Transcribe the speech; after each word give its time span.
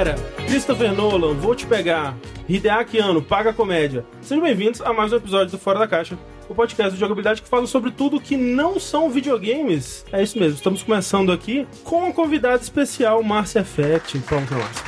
era 0.00 0.14
Christopher 0.46 0.94
Nolan, 0.94 1.34
Vou 1.34 1.54
Te 1.54 1.66
Pegar, 1.66 2.16
Hideaki 2.48 2.98
Anno, 2.98 3.20
Paga 3.20 3.52
Comédia. 3.52 4.02
Sejam 4.22 4.42
bem-vindos 4.42 4.80
a 4.80 4.94
mais 4.94 5.12
um 5.12 5.16
episódio 5.16 5.50
do 5.50 5.58
Fora 5.58 5.78
da 5.78 5.86
Caixa, 5.86 6.18
o 6.48 6.54
podcast 6.54 6.94
de 6.94 6.98
jogabilidade 6.98 7.42
que 7.42 7.48
fala 7.48 7.66
sobre 7.66 7.90
tudo 7.90 8.18
que 8.18 8.34
não 8.34 8.80
são 8.80 9.10
videogames. 9.10 10.06
É 10.10 10.22
isso 10.22 10.38
mesmo, 10.38 10.54
estamos 10.54 10.82
começando 10.82 11.30
aqui 11.30 11.68
com 11.84 12.08
um 12.08 12.12
convidado 12.12 12.62
especial, 12.62 13.22
Márcia 13.22 13.62
Fett. 13.62 14.18
Pronto, 14.20 14.54
Márcia. 14.54 14.84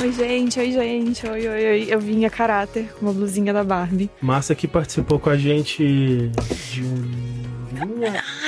Oi, 0.00 0.12
gente, 0.12 0.58
oi, 0.58 0.72
gente, 0.72 1.26
oi, 1.26 1.46
oi, 1.46 1.66
oi. 1.66 1.86
Eu 1.90 2.00
vim 2.00 2.24
a 2.24 2.30
caráter 2.30 2.90
com 2.94 3.04
uma 3.04 3.12
blusinha 3.12 3.52
da 3.52 3.62
Barbie. 3.62 4.10
Márcia 4.18 4.54
que 4.54 4.66
participou 4.66 5.18
com 5.18 5.28
a 5.28 5.36
gente 5.36 6.30
de 6.72 6.82
um... 6.82 7.34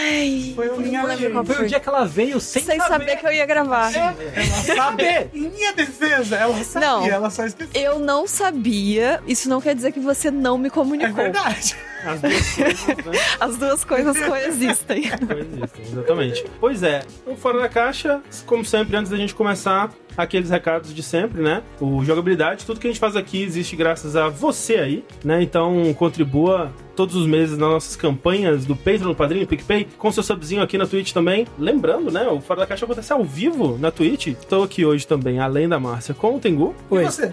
Ai, 0.08 0.52
Foi 0.54 0.68
o 0.68 0.76
minha 0.80 1.02
Foi 1.02 1.44
foi. 1.54 1.64
o 1.64 1.68
dia 1.68 1.80
que 1.80 1.88
ela 1.88 2.04
veio 2.04 2.40
sem, 2.40 2.62
Sem 2.62 2.78
saber 2.78 3.16
que 3.16 3.26
eu 3.26 3.32
ia 3.32 3.44
gravar. 3.46 3.92
Ela 3.94 4.14
sabe. 4.76 5.04
Em 5.34 5.48
minha 5.48 5.72
defesa, 5.72 6.36
ela 6.36 6.62
sabia, 6.64 6.88
Não. 6.88 7.06
ela 7.06 7.30
só 7.30 7.44
esqueceu. 7.44 7.70
Eu 7.80 7.98
não 7.98 8.26
sabia, 8.26 9.20
isso 9.26 9.48
não 9.48 9.60
quer 9.60 9.74
dizer 9.74 9.92
que 9.92 10.00
você 10.00 10.30
não 10.30 10.56
me 10.58 10.68
É 10.68 10.70
comunicou. 10.70 11.14
verdade. 11.14 11.76
As 12.06 12.20
duas 12.20 12.54
coisas, 12.54 13.04
né? 13.04 13.12
As 13.40 13.56
duas 13.56 13.84
coisas 13.84 14.18
coexistem. 14.18 15.02
Coexistem, 15.26 15.84
exatamente. 15.84 16.44
Pois 16.60 16.82
é, 16.82 17.02
o 17.26 17.34
Fora 17.36 17.60
da 17.60 17.68
Caixa, 17.68 18.20
como 18.44 18.64
sempre, 18.64 18.96
antes 18.96 19.10
da 19.10 19.16
gente 19.16 19.34
começar, 19.34 19.92
aqueles 20.16 20.50
recados 20.50 20.94
de 20.94 21.02
sempre, 21.02 21.42
né? 21.42 21.62
O 21.80 22.04
jogabilidade, 22.04 22.64
tudo 22.64 22.80
que 22.80 22.86
a 22.86 22.90
gente 22.90 23.00
faz 23.00 23.16
aqui 23.16 23.42
existe 23.42 23.76
graças 23.76 24.16
a 24.16 24.28
você 24.28 24.76
aí, 24.76 25.04
né? 25.24 25.42
Então 25.42 25.92
contribua 25.94 26.72
todos 26.94 27.14
os 27.14 27.26
meses 27.26 27.58
nas 27.58 27.68
nossas 27.70 27.96
campanhas 27.96 28.64
do 28.64 28.74
Patreon, 28.74 29.08
do 29.08 29.14
Padrinho, 29.14 29.44
do 29.44 29.48
PicPay, 29.48 29.86
com 29.98 30.10
seu 30.10 30.22
subzinho 30.22 30.62
aqui 30.62 30.78
na 30.78 30.86
Twitch 30.86 31.12
também. 31.12 31.46
Lembrando, 31.58 32.10
né? 32.10 32.26
O 32.28 32.40
Fora 32.40 32.60
da 32.60 32.66
Caixa 32.66 32.84
acontece 32.86 33.12
ao 33.12 33.22
vivo 33.22 33.76
na 33.78 33.90
Twitch. 33.90 34.28
Estou 34.28 34.62
aqui 34.62 34.84
hoje 34.84 35.06
também, 35.06 35.38
além 35.38 35.68
da 35.68 35.78
Márcia, 35.78 36.14
com 36.14 36.36
o 36.36 36.40
Tengu, 36.40 36.74
E 36.90 37.04
você? 37.04 37.32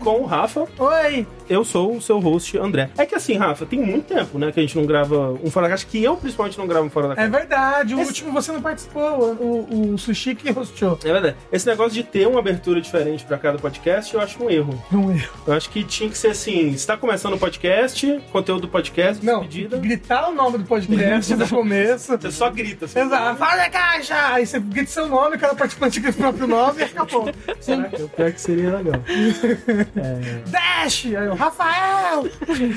Com 0.00 0.20
o 0.20 0.26
Rafa. 0.26 0.66
Oi. 0.78 1.26
Eu 1.48 1.64
sou 1.64 1.96
o 1.96 2.00
seu 2.02 2.18
host, 2.18 2.58
André. 2.58 2.90
É 2.98 3.06
que 3.06 3.14
assim, 3.14 3.34
Rafa, 3.36 3.64
tem 3.64 3.80
muito 3.80 4.06
tempo, 4.14 4.38
né, 4.38 4.52
que 4.52 4.60
a 4.60 4.62
gente 4.62 4.76
não 4.76 4.84
grava 4.84 5.32
um 5.42 5.50
Fora 5.50 5.66
da 5.66 5.70
Caixa, 5.70 5.86
que 5.90 6.02
eu 6.04 6.14
principalmente 6.16 6.58
não 6.58 6.66
gravo 6.66 6.86
um 6.86 6.90
Fora 6.90 7.08
da 7.08 7.12
É 7.14 7.16
Caixa. 7.16 7.30
verdade, 7.30 7.94
o 7.94 8.00
Esse- 8.00 8.08
último 8.08 8.32
você 8.32 8.52
não 8.52 8.60
participou, 8.60 9.34
o, 9.40 9.92
o 9.94 9.98
Sushi 9.98 10.34
que 10.34 10.50
hosteou. 10.50 10.98
É 11.04 11.12
verdade. 11.12 11.36
Esse 11.50 11.66
negócio 11.66 11.92
de 11.92 12.02
ter 12.02 12.26
uma 12.28 12.40
abertura 12.40 12.80
diferente 12.80 13.24
pra 13.24 13.38
cada 13.38 13.56
podcast, 13.58 14.14
eu 14.14 14.20
acho 14.20 14.42
um 14.44 14.50
erro. 14.50 14.84
Um 14.92 15.10
erro. 15.10 15.32
Eu 15.46 15.54
acho 15.54 15.70
que 15.70 15.82
tinha 15.84 16.10
que 16.10 16.18
ser 16.18 16.28
assim: 16.28 16.68
está 16.68 16.96
começando 16.96 17.34
o 17.34 17.38
podcast, 17.38 18.20
conteúdo 18.30 18.62
do 18.62 18.68
podcast, 18.68 19.24
Não, 19.24 19.40
despedida. 19.40 19.78
gritar 19.78 20.28
o 20.28 20.34
nome 20.34 20.58
do 20.58 20.64
podcast 20.64 21.34
no 21.34 21.48
começo. 21.48 22.16
Você 22.18 22.30
só 22.30 22.50
grita 22.50 22.84
assim. 22.84 23.00
Exato, 23.00 23.38
fala 23.38 23.56
da 23.56 23.70
caixa! 23.70 24.14
Aí 24.34 24.44
você 24.46 24.60
grita 24.60 24.90
seu 24.90 25.08
nome, 25.08 25.38
cada 25.38 25.54
participante 25.54 25.98
grita 26.00 26.18
o 26.18 26.20
próprio 26.20 26.46
nome 26.46 26.80
e 26.80 26.84
acabou. 26.84 27.30
Será 27.60 27.84
que 27.84 28.02
eu 28.02 28.08
pior 28.10 28.32
que 28.32 28.40
seria 28.40 28.76
legal? 28.76 29.00
Dash! 30.50 31.06
Aí 31.06 31.14
eu, 31.14 31.34
Rafael! 31.34 32.24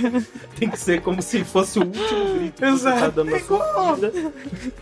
Tem 0.58 0.70
que 0.70 0.78
ser 0.78 1.02
como 1.02 1.22
se 1.22 1.44
fosse 1.44 1.80
o 1.80 1.84
último 1.84 2.34
grito 2.36 2.54
que 2.56 2.62
tá 2.62 2.70
Exato. 2.70 3.12
dando 3.12 3.32
na 3.32 3.40
sua 3.40 3.94
vida. 3.96 4.14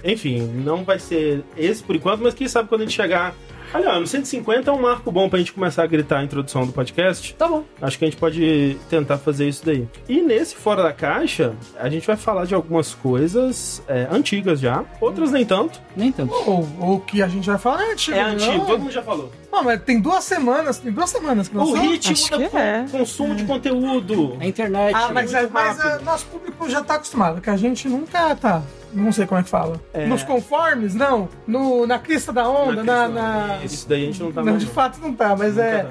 Enfim, 0.03 0.41
não 0.41 0.83
vai 0.83 0.99
ser 0.99 1.43
esse 1.57 1.83
por 1.83 1.95
enquanto, 1.95 2.21
mas 2.21 2.33
quem 2.33 2.47
sabe 2.47 2.69
quando 2.69 2.81
a 2.81 2.85
gente 2.85 2.95
chegar. 2.95 3.33
Olha, 3.73 3.99
no 3.99 4.07
150 4.07 4.69
é 4.69 4.73
um 4.73 4.81
marco 4.81 5.11
bom 5.11 5.29
pra 5.29 5.37
gente 5.39 5.53
começar 5.53 5.83
a 5.83 5.87
gritar 5.87 6.19
a 6.19 6.23
introdução 6.23 6.65
do 6.65 6.71
podcast. 6.71 7.35
Tá 7.35 7.47
bom. 7.47 7.63
Acho 7.81 7.99
que 7.99 8.05
a 8.05 8.07
gente 8.07 8.17
pode 8.17 8.77
tentar 8.89 9.17
fazer 9.17 9.47
isso 9.47 9.65
daí. 9.65 9.87
E 10.07 10.21
nesse 10.21 10.55
Fora 10.55 10.81
da 10.81 10.91
Caixa, 10.91 11.55
a 11.77 11.87
gente 11.89 12.07
vai 12.07 12.15
falar 12.15 12.45
de 12.45 12.55
algumas 12.55 12.95
coisas 12.95 13.83
é, 13.87 14.07
antigas 14.11 14.59
já, 14.59 14.83
outras 14.99 15.31
nem 15.31 15.45
tanto. 15.45 15.79
Nem 15.95 16.11
tanto. 16.11 16.33
Ou 16.33 16.95
o 16.95 16.99
que 17.01 17.21
a 17.21 17.27
gente 17.27 17.47
vai 17.47 17.57
falar 17.57 17.83
é 17.83 17.91
antigo. 17.91 18.17
É 18.17 18.21
antigo, 18.21 18.57
não? 18.57 18.65
todo 18.65 18.79
mundo 18.79 18.91
já 18.91 19.03
falou. 19.03 19.31
Não, 19.51 19.63
mas 19.63 19.81
tem 19.83 19.99
duas 19.99 20.23
semanas, 20.23 20.79
tem 20.79 20.91
duas 20.91 21.09
semanas 21.09 21.47
que 21.47 21.57
O 21.57 21.73
ritmo 21.73 22.13
Acho 22.13 22.57
é. 22.57 22.85
consumo 22.91 23.35
de 23.35 23.43
conteúdo. 23.45 24.37
A 24.39 24.45
internet. 24.45 24.95
Ah, 24.95 25.11
mas, 25.13 25.33
é, 25.33 25.47
mas 25.47 25.79
é, 25.79 25.99
nosso 25.99 26.25
público 26.27 26.69
já 26.69 26.83
tá 26.83 26.95
acostumado, 26.95 27.41
que 27.41 27.49
a 27.49 27.57
gente 27.57 27.87
nunca 27.87 28.35
tá. 28.35 28.63
Não 28.93 29.11
sei 29.11 29.25
como 29.27 29.39
é 29.39 29.43
que 29.43 29.49
fala. 29.49 29.79
É. 29.93 30.05
Nos 30.07 30.23
conformes, 30.23 30.93
não. 30.95 31.29
No, 31.47 31.85
na 31.85 31.99
crista 31.99 32.33
da 32.33 32.47
onda, 32.49 32.83
na. 32.83 33.05
questão- 33.05 33.13
na- 33.13 33.59
Isso 33.63 33.87
daí 33.89 34.03
a 34.03 34.05
gente 34.07 34.23
não 34.23 34.31
tá 34.31 34.41
Não, 34.43 34.51
mais. 34.53 34.63
de 34.63 34.69
fato 34.71 34.99
não 34.99 35.13
tá, 35.13 35.35
mas 35.35 35.55
Nunca 35.55 35.63
é. 35.67 35.83
tá. 35.83 35.89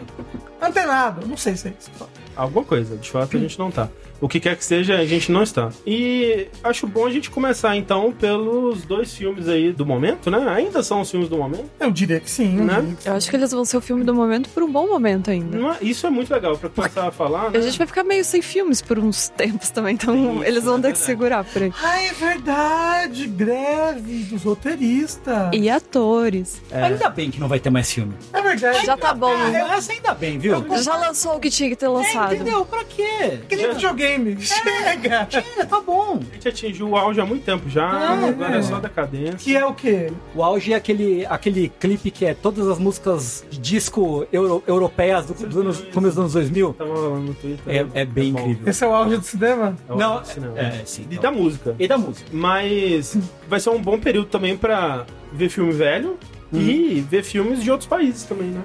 Antenado. 0.66 1.26
Não 1.26 1.36
sei 1.36 1.56
se 1.56 1.68
é 1.68 1.72
isso. 1.78 1.90
Alguma 2.36 2.64
coisa, 2.64 2.96
de 2.96 3.10
fato 3.10 3.36
a 3.36 3.40
gente 3.40 3.58
não 3.58 3.70
tá. 3.70 3.88
O 4.20 4.28
que 4.28 4.40
quer 4.40 4.56
que 4.56 4.64
seja, 4.64 4.96
a 4.98 5.06
gente 5.06 5.30
não 5.30 5.42
está. 5.42 5.70
E 5.86 6.48
acho 6.64 6.86
bom 6.86 7.06
a 7.06 7.10
gente 7.10 7.30
começar 7.30 7.76
então 7.76 8.10
pelos 8.12 8.82
dois 8.82 9.14
filmes 9.14 9.48
aí 9.48 9.72
do 9.72 9.86
momento, 9.86 10.30
né? 10.30 10.44
Ainda 10.48 10.82
são 10.82 11.00
os 11.00 11.10
filmes 11.10 11.28
do 11.28 11.36
momento. 11.36 11.70
Eu 11.78 11.90
diria 11.90 12.18
que 12.18 12.30
sim. 12.30 12.58
eu 12.58 12.64
Né? 12.64 12.96
que. 13.00 13.08
Eu 13.08 13.14
acho 13.14 13.30
que 13.30 13.36
eles 13.36 13.52
vão 13.52 13.64
ser 13.64 13.76
o 13.76 13.80
filme 13.80 14.02
do 14.04 14.14
momento 14.14 14.48
por 14.50 14.62
um 14.62 14.70
bom 14.72 14.88
momento 14.88 15.30
ainda. 15.30 15.56
Não 15.56 15.72
é- 15.72 15.76
Isso 15.80 16.06
é 16.06 16.10
muito 16.10 16.32
legal 16.32 16.58
pra 16.58 16.68
começar 16.68 17.06
a 17.06 17.10
falar, 17.12 17.50
né? 17.50 17.58
A 17.58 17.62
gente 17.62 17.78
vai 17.78 17.86
ficar 17.86 18.02
meio 18.04 18.24
sem 18.24 18.42
filmes 18.42 18.82
por 18.82 18.98
uns 18.98 19.28
tempos 19.28 19.70
também, 19.70 19.94
então 19.94 20.14
Isso, 20.34 20.44
eles 20.48 20.64
vão 20.64 20.78
é 20.78 20.82
ter 20.82 20.92
que 20.92 20.98
verdade. 20.98 21.06
segurar 21.06 21.44
por 21.44 21.62
aí. 21.62 21.72
Ah, 21.82 22.02
é 22.02 22.12
verdade. 22.12 23.26
Greve 23.28 24.24
dos 24.24 24.42
roteiristas. 24.42 25.50
E 25.52 25.68
atores. 25.70 26.60
Ainda 26.72 27.08
bem 27.10 27.30
que 27.30 27.38
não 27.38 27.46
vai 27.48 27.60
ter 27.60 27.70
mais 27.70 27.90
filme. 27.92 28.14
É 28.32 28.40
verdade. 28.42 28.84
Já 28.84 28.96
tá 28.96 29.14
bom. 29.14 29.32
Essa 29.32 29.92
ainda 29.92 30.14
bem, 30.14 30.38
viu? 30.38 30.64
Já 30.82 30.96
lançou 30.96 31.36
o 31.36 31.40
que 31.40 31.50
tinha 31.50 31.68
que 31.68 31.76
ter 31.76 31.88
lançado. 31.88 32.34
Entendeu? 32.34 32.64
Pra 32.64 32.82
quê? 32.84 33.40
Que 33.48 33.54
nem 33.56 33.68
videogame. 33.70 34.07
Chega. 34.40 35.28
É, 35.58 35.64
tá 35.64 35.80
bom. 35.80 36.20
A 36.30 36.34
gente 36.34 36.48
atingiu 36.48 36.88
o 36.90 36.96
auge 36.96 37.20
há 37.20 37.26
muito 37.26 37.44
tempo 37.44 37.68
já, 37.68 37.82
É, 38.22 38.28
agora 38.28 38.54
é 38.56 38.58
é. 38.58 38.62
só 38.62 38.78
decadência. 38.78 39.36
Que 39.38 39.56
é 39.56 39.64
o 39.64 39.74
quê? 39.74 40.10
O 40.34 40.42
auge 40.42 40.72
é 40.72 40.76
aquele, 40.76 41.26
aquele 41.26 41.68
clipe 41.80 42.10
que 42.10 42.24
é 42.24 42.34
todas 42.34 42.66
as 42.68 42.78
músicas 42.78 43.44
de 43.50 43.58
disco 43.58 44.26
euro, 44.32 44.62
europeias 44.66 45.26
do, 45.26 45.34
do 45.34 45.60
anos, 45.60 45.80
começo 45.92 46.14
dos 46.16 46.18
anos 46.18 46.32
2000. 46.32 46.74
Tava 46.74 46.94
falando 46.94 47.20
no 47.26 47.34
Twitter. 47.34 47.86
É, 47.94 48.00
é 48.00 48.04
bem 48.04 48.32
bom. 48.32 48.40
incrível. 48.40 48.68
Esse 48.68 48.84
é 48.84 48.88
o 48.88 48.92
auge 48.94 49.16
do 49.16 49.22
cinema? 49.24 49.76
É 49.88 49.92
o 49.92 49.96
Não, 49.96 50.24
cinema. 50.24 50.58
é, 50.58 50.82
sim. 50.84 51.06
E 51.10 51.18
da 51.18 51.30
música. 51.30 51.74
E 51.78 51.86
da 51.88 51.98
música. 51.98 52.28
Mas 52.32 53.16
vai 53.48 53.60
ser 53.60 53.70
um 53.70 53.80
bom 53.80 53.98
período 53.98 54.26
também 54.28 54.56
pra 54.56 55.04
ver 55.32 55.48
filme 55.48 55.72
velho 55.72 56.16
e 56.52 57.04
ver 57.10 57.22
filmes 57.22 57.62
de 57.62 57.70
outros 57.70 57.88
países 57.88 58.22
também, 58.24 58.48
né? 58.48 58.62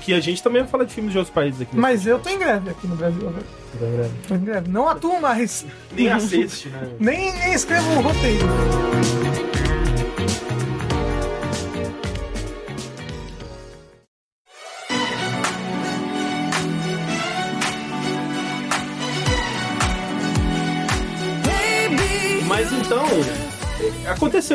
Que 0.00 0.14
a 0.14 0.20
gente 0.20 0.42
também 0.42 0.62
vai 0.62 0.70
falar 0.70 0.84
de 0.84 0.94
filmes 0.94 1.12
de 1.12 1.18
outros 1.18 1.34
países 1.34 1.60
aqui. 1.60 1.76
Mas 1.76 2.06
eu 2.06 2.18
tô 2.18 2.28
em 2.30 2.38
greve 2.38 2.70
aqui 2.70 2.86
no 2.86 2.96
Brasil. 2.96 3.28
agora. 3.28 3.44
Mas... 3.80 4.10
Tô 4.26 4.34
em 4.34 4.44
greve. 4.44 4.70
Não 4.70 4.88
atuo 4.88 5.20
mais. 5.20 5.64
Nem 5.92 6.08
assiste, 6.10 6.68
né? 6.68 6.88
Nem, 6.98 7.32
nem 7.38 7.52
escrevo 7.52 7.90
o 7.98 8.02
roteiro. 8.02 9.29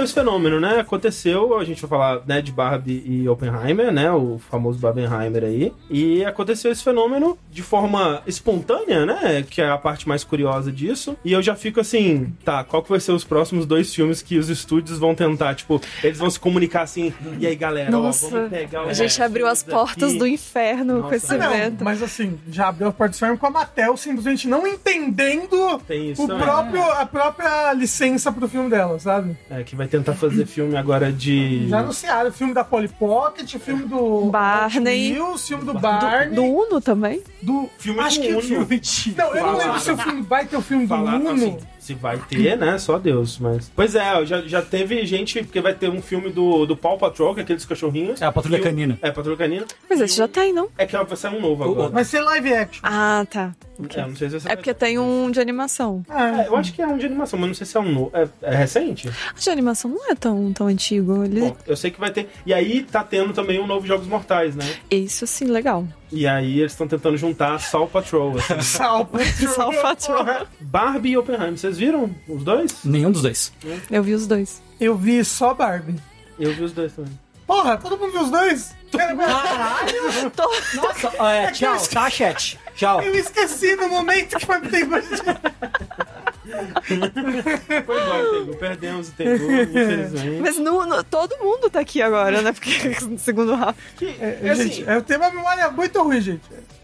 Esse 0.05 0.13
fenômeno, 0.13 0.59
né? 0.59 0.79
Aconteceu, 0.79 1.57
a 1.57 1.63
gente 1.63 1.81
vai 1.81 1.89
falar 1.89 2.21
né, 2.25 2.41
de 2.41 2.51
Barbie 2.51 3.03
e 3.05 3.27
Oppenheimer, 3.27 3.91
né? 3.91 4.11
O 4.11 4.39
famoso 4.49 4.79
Barbenheimer 4.79 5.43
aí. 5.43 5.73
E 5.89 6.23
aconteceu 6.23 6.71
esse 6.71 6.83
fenômeno 6.83 7.37
de 7.51 7.61
forma 7.61 8.21
espontânea, 8.25 9.05
né? 9.05 9.43
Que 9.49 9.61
é 9.61 9.69
a 9.69 9.77
parte 9.77 10.07
mais 10.07 10.23
curiosa 10.23 10.71
disso. 10.71 11.17
E 11.25 11.31
eu 11.33 11.41
já 11.41 11.55
fico 11.55 11.79
assim, 11.79 12.33
tá, 12.43 12.63
qual 12.63 12.81
que 12.83 12.89
vai 12.89 12.99
ser 12.99 13.11
os 13.11 13.23
próximos 13.23 13.65
dois 13.65 13.93
filmes 13.93 14.21
que 14.21 14.37
os 14.37 14.49
estúdios 14.49 14.97
vão 14.97 15.13
tentar? 15.15 15.55
Tipo, 15.55 15.81
eles 16.03 16.17
vão 16.19 16.29
se 16.29 16.39
comunicar 16.39 16.83
assim, 16.83 17.13
e 17.39 17.45
aí 17.47 17.55
galera, 17.55 17.91
Nossa, 17.91 18.27
ó, 18.27 18.29
vamos 18.29 18.49
pegar 18.49 18.79
A 18.81 18.87
os 18.87 18.97
gente 18.97 19.21
abriu 19.21 19.47
as 19.47 19.63
portas 19.63 20.11
aqui. 20.11 20.19
do 20.19 20.27
inferno 20.27 20.95
Nossa, 20.97 21.09
com 21.09 21.15
esse 21.15 21.33
Ah, 21.33 21.37
não, 21.37 21.53
evento. 21.53 21.83
mas 21.83 22.01
assim, 22.03 22.37
já 22.49 22.67
abriu 22.69 22.87
a 22.87 22.91
porta 22.91 23.11
do 23.13 23.15
inferno 23.15 23.37
com 23.37 23.47
a 23.47 23.49
Mattel 23.49 23.97
simplesmente 23.97 24.47
não 24.47 24.65
entendendo 24.67 25.79
Tem 25.87 26.11
isso 26.11 26.23
o 26.23 26.27
também. 26.27 26.43
próprio, 26.43 26.83
a 26.83 27.05
própria 27.05 27.73
licença 27.73 28.31
pro 28.31 28.47
filme 28.47 28.69
dela, 28.69 28.99
sabe? 28.99 29.35
É, 29.49 29.63
que 29.63 29.75
vai 29.75 29.87
tentar 29.97 30.13
fazer 30.13 30.45
filme 30.45 30.75
agora 30.75 31.11
de... 31.11 31.67
Já 31.69 31.79
anunciaram 31.79 32.29
o 32.29 32.33
filme 32.33 32.53
da 32.53 32.63
Polly 32.63 32.87
Pocket, 32.87 33.53
o 33.55 33.59
filme 33.59 33.83
do 33.83 34.25
Barney. 34.25 35.19
O 35.19 35.37
filme 35.37 35.63
do 35.63 35.73
Barney, 35.73 36.35
Do 36.35 36.43
Uno 36.43 36.81
também? 36.81 37.21
do... 37.41 37.69
Filme 37.77 37.99
Acho 37.99 38.17
do 38.19 38.21
que 38.23 38.27
é 38.29 38.31
o 38.35 38.39
Uno. 38.39 38.65
filme... 38.65 38.81
Não, 39.17 39.35
eu 39.35 39.45
não 39.45 39.57
lembro 39.57 39.79
se 39.79 39.91
o 39.91 39.97
filme 39.97 40.21
vai 40.21 40.45
ter 40.45 40.57
o 40.57 40.61
filme 40.61 40.85
do 40.85 40.89
falar, 40.89 41.15
Uno. 41.15 41.31
assim, 41.31 41.57
se 41.85 41.93
vai 41.93 42.17
ter, 42.29 42.57
né? 42.57 42.77
Só 42.77 42.97
Deus, 42.97 43.37
mas... 43.39 43.71
Pois 43.75 43.95
é, 43.95 44.25
já, 44.25 44.41
já 44.41 44.61
teve 44.61 45.05
gente, 45.05 45.43
porque 45.43 45.61
vai 45.61 45.73
ter 45.73 45.89
um 45.89 46.01
filme 46.01 46.29
do, 46.29 46.65
do 46.65 46.75
Paw 46.75 46.97
Patrol, 46.97 47.33
que 47.33 47.41
é 47.41 47.43
aqueles 47.43 47.65
cachorrinhos. 47.65 48.21
É 48.21 48.25
a 48.25 48.31
Patrulha 48.31 48.57
E 48.57 48.59
o- 48.59 48.63
Canina. 48.63 48.97
É, 49.01 49.11
Patrulha 49.11 49.37
Canina. 49.37 49.65
Mas 49.89 50.01
esse 50.01 50.17
já 50.17 50.27
tem, 50.27 50.51
não? 50.53 50.67
É 50.77 50.85
que 50.85 50.95
vai 50.97 51.15
sair 51.17 51.35
um 51.35 51.41
novo 51.41 51.63
O- 51.63 51.71
agora. 51.71 51.89
Vai 51.89 52.03
ser 52.03 52.21
live 52.21 52.53
action. 52.53 52.81
Ah, 52.83 53.25
tá. 53.29 53.53
É, 53.93 54.01
não 54.07 54.15
sei 54.15 54.29
se 54.29 54.39
ser... 54.39 54.51
É 54.51 54.55
porque 54.55 54.73
tem 54.73 54.97
um 54.97 55.29
de 55.29 55.39
animação. 55.39 56.01
Ah, 56.09 56.43
É, 56.43 56.47
eu 56.47 56.55
acho 56.55 56.73
que 56.73 56.81
é 56.81 56.87
um 56.87 56.97
de 56.97 57.05
animação, 57.05 57.37
mas 57.37 57.47
não 57.49 57.53
sei 57.53 57.67
se 57.67 57.75
é 57.75 57.79
um 57.79 57.91
novo. 57.91 58.11
É, 58.13 58.27
é 58.41 58.55
recente? 58.55 59.09
O 59.09 59.39
de 59.39 59.49
animação 59.49 59.91
não 59.91 60.09
é 60.09 60.15
tão, 60.15 60.51
tão 60.53 60.67
antigo. 60.67 61.23
Ele... 61.25 61.41
Bom, 61.41 61.57
eu 61.67 61.75
sei 61.75 61.91
que 61.91 61.99
vai 61.99 62.09
ter. 62.11 62.29
E 62.45 62.53
aí 62.53 62.83
tá 62.83 63.03
tendo 63.03 63.33
também 63.33 63.59
um 63.59 63.67
novo 63.67 63.85
Jogos 63.85 64.07
Mortais, 64.07 64.55
né? 64.55 64.65
Isso 64.89 65.27
sim, 65.27 65.45
legal. 65.45 65.85
E 66.11 66.27
aí 66.27 66.59
eles 66.59 66.71
estão 66.71 66.87
tentando 66.87 67.17
juntar 67.17 67.59
Saw 67.59 67.87
Patrol. 67.87 68.37
Assim. 68.37 68.61
Sal 68.61 69.05
Patrol. 69.05 69.49
Sal 69.49 69.73
Patrol. 69.73 70.47
Barbie 70.59 71.11
e 71.11 71.17
Oppenheimer, 71.17 71.57
vocês 71.57 71.77
viram 71.77 72.13
os 72.27 72.43
dois? 72.43 72.83
Nenhum 72.83 73.11
dos 73.11 73.21
dois. 73.21 73.51
Eu 73.89 74.03
vi 74.03 74.13
os 74.13 74.27
dois. 74.27 74.61
Eu 74.79 74.95
vi 74.95 75.23
só 75.23 75.53
Barbie. 75.53 75.95
Eu 76.39 76.53
vi 76.53 76.63
os 76.63 76.71
dois 76.73 76.93
também. 76.93 77.19
Porra, 77.47 77.77
todo 77.77 77.97
mundo 77.97 78.11
viu 78.11 78.21
os 78.21 78.31
dois? 78.31 78.75
Caralho! 78.91 80.31
Nossa, 80.75 81.27
é, 81.27 81.51
tchau, 81.51 81.77
tá, 81.87 82.09
chat? 82.09 82.59
Tchau. 82.75 83.01
Eu 83.01 83.15
esqueci 83.15 83.75
no 83.75 83.87
momento 83.89 84.37
que 84.37 84.45
foi 84.45 84.59
tempo. 84.61 84.95
Foi 87.85 88.01
embora, 88.01 88.29
Tengu. 88.31 88.55
Perdemos 88.57 89.09
o 89.09 89.11
Tengu, 89.13 89.51
infelizmente. 89.51 90.41
Mas 90.41 90.57
no, 90.57 90.85
no- 90.85 91.03
todo 91.03 91.37
mundo 91.37 91.69
tá 91.69 91.79
aqui 91.79 92.01
agora, 92.01 92.41
né? 92.41 92.51
Porque 92.51 92.71
no 93.05 93.17
segundo 93.19 93.55
round. 93.55 93.75
Que, 93.97 94.15
É, 94.19 94.49
assim, 94.51 94.63
gente, 94.71 94.81
eu 94.89 95.01
tenho 95.01 95.19
uma 95.19 95.29
memória 95.31 95.69
muito 95.71 96.01
ruim, 96.01 96.21
gente. 96.21 96.41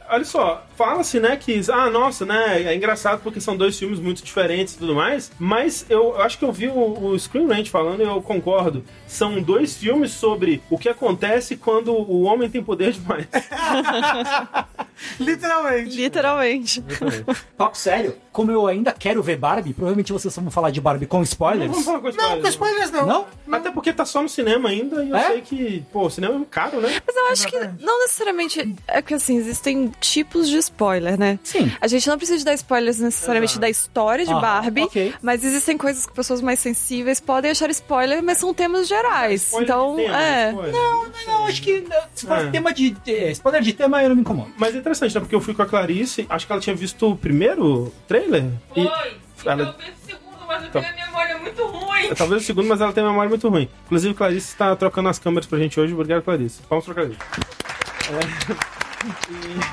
olha 0.09 0.25
só, 0.25 0.65
fala-se, 0.75 1.19
né, 1.21 1.37
que, 1.37 1.61
ah, 1.71 1.89
nossa, 1.89 2.25
né, 2.25 2.63
é 2.63 2.75
engraçado 2.75 3.21
porque 3.23 3.39
são 3.39 3.55
dois 3.55 3.77
filmes 3.79 3.97
muito 3.99 4.21
diferentes 4.23 4.73
e 4.73 4.77
tudo 4.77 4.93
mais, 4.93 5.31
mas 5.39 5.85
eu, 5.89 6.15
eu 6.15 6.21
acho 6.21 6.37
que 6.37 6.43
eu 6.43 6.51
vi 6.51 6.67
o, 6.67 6.73
o 7.11 7.17
Screen 7.19 7.47
Rant 7.47 7.69
falando 7.69 8.01
e 8.01 8.05
eu 8.05 8.21
concordo. 8.21 8.83
São 9.07 9.41
dois 9.41 9.77
filmes 9.77 10.11
sobre 10.11 10.61
o 10.69 10.77
que 10.77 10.89
acontece 10.89 11.55
quando 11.55 11.93
o 11.93 12.23
homem 12.23 12.49
tem 12.49 12.61
poder 12.63 12.91
demais. 12.93 13.25
Literalmente. 15.19 15.95
Literalmente. 15.95 16.83
Papo 17.57 17.77
sério, 17.77 18.15
como 18.31 18.51
eu 18.51 18.67
ainda 18.67 18.91
quero 18.91 19.21
ver 19.21 19.37
Barbie, 19.37 19.73
provavelmente 19.73 20.11
vocês 20.13 20.35
vão 20.35 20.49
falar 20.51 20.71
de 20.71 20.79
Barbie 20.81 21.05
com 21.05 21.17
Não 21.17 21.23
spoilers. 21.23 21.69
vamos 21.71 21.85
falar 21.85 21.99
com 21.99 22.05
Não, 22.05 22.11
spoilers. 22.11 22.41
com 22.41 22.47
spoilers 22.49 22.91
não. 22.91 23.05
Não? 23.05 23.27
Até 23.55 23.71
porque 23.71 23.91
tá 23.93 24.05
só 24.05 24.21
no 24.21 24.29
cinema 24.29 24.69
ainda 24.69 25.03
e 25.03 25.09
eu 25.09 25.15
É? 25.15 25.27
sei 25.27 25.41
que, 25.41 25.83
pô, 25.91 26.05
o 26.05 26.09
cinema 26.09 26.35
é 26.41 26.45
caro, 26.49 26.79
né? 26.81 27.01
Mas 27.05 27.15
eu 27.15 27.25
acho 27.27 27.47
que 27.47 27.57
não 27.83 27.99
necessariamente. 28.01 28.75
É 28.87 29.01
que 29.01 29.13
assim, 29.13 29.37
existem 29.37 29.91
tipos 29.99 30.47
de 30.49 30.57
spoiler, 30.57 31.17
né? 31.19 31.39
Sim. 31.43 31.71
A 31.81 31.87
gente 31.87 32.07
não 32.07 32.17
precisa 32.17 32.43
dar 32.45 32.53
spoilers 32.53 32.99
necessariamente 32.99 33.51
Exato. 33.53 33.61
da 33.61 33.69
história 33.69 34.25
de 34.25 34.31
Ah, 34.33 34.39
Barbie, 34.39 34.83
ok. 34.83 35.13
mas 35.21 35.43
existem 35.43 35.77
coisas 35.77 36.05
que 36.05 36.13
pessoas 36.13 36.41
mais 36.41 36.59
sensíveis 36.59 37.19
podem 37.19 37.51
achar 37.51 37.69
spoiler, 37.69 38.23
mas 38.23 38.37
são 38.37 38.53
temas 38.53 38.87
gerais. 38.87 39.43
Spoiler 39.43 39.69
então, 39.69 39.95
de 39.95 40.03
tema, 40.03 40.17
é. 40.21 40.49
spoiler. 40.49 40.73
Não, 41.27 41.45
acho 41.45 41.61
que 41.61 41.83
se 42.15 42.25
for 42.25 42.37
É. 42.37 42.49
tema 42.49 42.73
de. 42.73 42.95
eh, 43.07 43.31
spoiler 43.31 43.61
de 43.61 43.73
tema, 43.73 44.01
eu 44.03 44.09
não 44.09 44.15
me 44.15 44.21
incomodo. 44.21 44.51
Mas 44.57 44.75
é 44.75 44.81
interessante, 44.91 45.15
né? 45.15 45.19
Porque 45.21 45.35
eu 45.35 45.41
fui 45.41 45.53
com 45.53 45.61
a 45.61 45.65
Clarice, 45.65 46.25
acho 46.29 46.45
que 46.45 46.51
ela 46.51 46.61
tinha 46.61 46.75
visto 46.75 47.09
o 47.11 47.15
primeiro 47.17 47.91
trailer. 48.07 48.45
E- 48.75 48.83
Foi. 49.35 49.51
ela- 49.51 49.63
Eu 49.63 49.73
vi 49.73 49.91
o 49.91 50.05
segundo, 50.05 50.45
mas 50.47 50.63
eu 50.63 50.69
Tá. 50.71 50.81
tenho 50.81 50.93
a 50.93 51.05
memória 51.07 51.37
muito 51.39 51.65
ruim. 51.65 52.13
Talvez 52.15 52.41
o 52.43 52.45
segundo, 52.45 52.67
mas 52.67 52.81
ela 52.81 52.91
tem 52.93 53.03
uma 53.03 53.09
memória 53.11 53.29
muito 53.29 53.47
ruim. 53.49 53.69
Inclusive, 53.85 54.13
Clarice 54.13 54.47
está 54.49 54.75
trocando 54.75 55.09
as 55.09 55.17
câmeras 55.19 55.45
pra 55.47 55.57
gente 55.59 55.79
hoje. 55.79 55.93
Obrigado, 55.93 56.21
Clarice. 56.23 56.61
Vamos 56.69 56.85
trocar 56.85 57.05
isso. 57.05 57.17
É. 58.11 58.80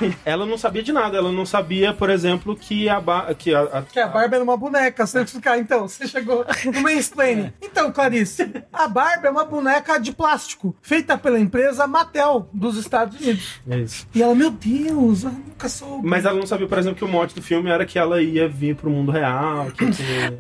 E 0.03 0.15
ela 0.25 0.47
não 0.47 0.57
sabia 0.59 0.83
de 0.83 0.93
nada. 0.93 1.17
Ela 1.19 1.31
não 1.33 1.45
sabia, 1.47 1.93
por 1.93 2.11
exemplo, 2.11 2.57
que 2.57 2.89
a... 2.89 3.01
Ba... 3.01 3.35
Que 3.35 3.55
a, 3.55 3.61
a- 3.63 3.83
Que 3.83 4.01
a 4.01 4.07
Barbie 4.09 4.35
era 4.37 4.45
uma 4.45 4.57
boneca, 4.57 5.07
você 5.07 5.25
ficar, 5.27 5.59
então, 5.59 5.87
você 5.89 6.07
chegou 6.07 6.45
no 6.65 6.81
mansplaining. 6.83 7.53
Então, 7.63 7.93
Clarice, 7.93 8.51
a 8.73 8.89
Barbie 8.89 9.27
é 9.27 9.31
uma 9.31 9.45
boneca 9.45 9.99
de 9.99 10.13
plástico, 10.13 10.75
feita 10.83 11.17
pela 11.19 11.39
empresa 11.39 11.87
Mattel, 11.87 12.49
dos 12.53 12.77
Estados 12.77 13.21
Unidos. 13.21 13.61
É 13.69 13.79
isso. 13.79 14.07
E 14.15 14.23
ela, 14.23 14.35
meu 14.35 14.51
Deus, 14.51 15.25
eu 15.25 15.31
nunca 15.31 15.69
soube. 15.69 16.07
Mas 16.07 16.25
ela 16.25 16.39
não 16.39 16.47
sabia, 16.47 16.67
por 16.67 16.79
exemplo, 16.79 16.99
que 16.99 17.05
o 17.05 17.09
mote 17.09 17.35
do 17.35 17.43
filme 17.43 17.71
era 17.71 17.85
que 17.87 17.99
ela 17.99 18.23
ia 18.23 18.49
vir 18.49 18.75
pro 18.77 18.91
mundo 18.91 19.11
real. 19.13 19.67
Que 19.73 19.85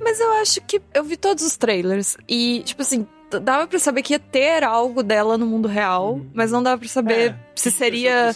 Mas 0.02 0.20
eu 0.20 0.32
acho 0.35 0.61
que 0.62 0.81
eu 0.94 1.05
vi 1.05 1.17
todos 1.17 1.44
os 1.44 1.56
trailers 1.56 2.17
e, 2.29 2.62
tipo 2.64 2.82
assim, 2.82 3.06
dava 3.43 3.67
pra 3.67 3.79
saber 3.79 4.02
que 4.02 4.14
ia 4.14 4.19
ter 4.19 4.64
algo 4.64 5.02
dela 5.02 5.37
no 5.37 5.46
mundo 5.46 5.69
real, 5.69 6.20
mas 6.32 6.50
não 6.50 6.62
dava 6.62 6.79
pra 6.79 6.88
saber 6.88 7.31
É, 7.31 7.37
se 7.60 7.70
que 7.70 7.76
seria. 7.76 8.32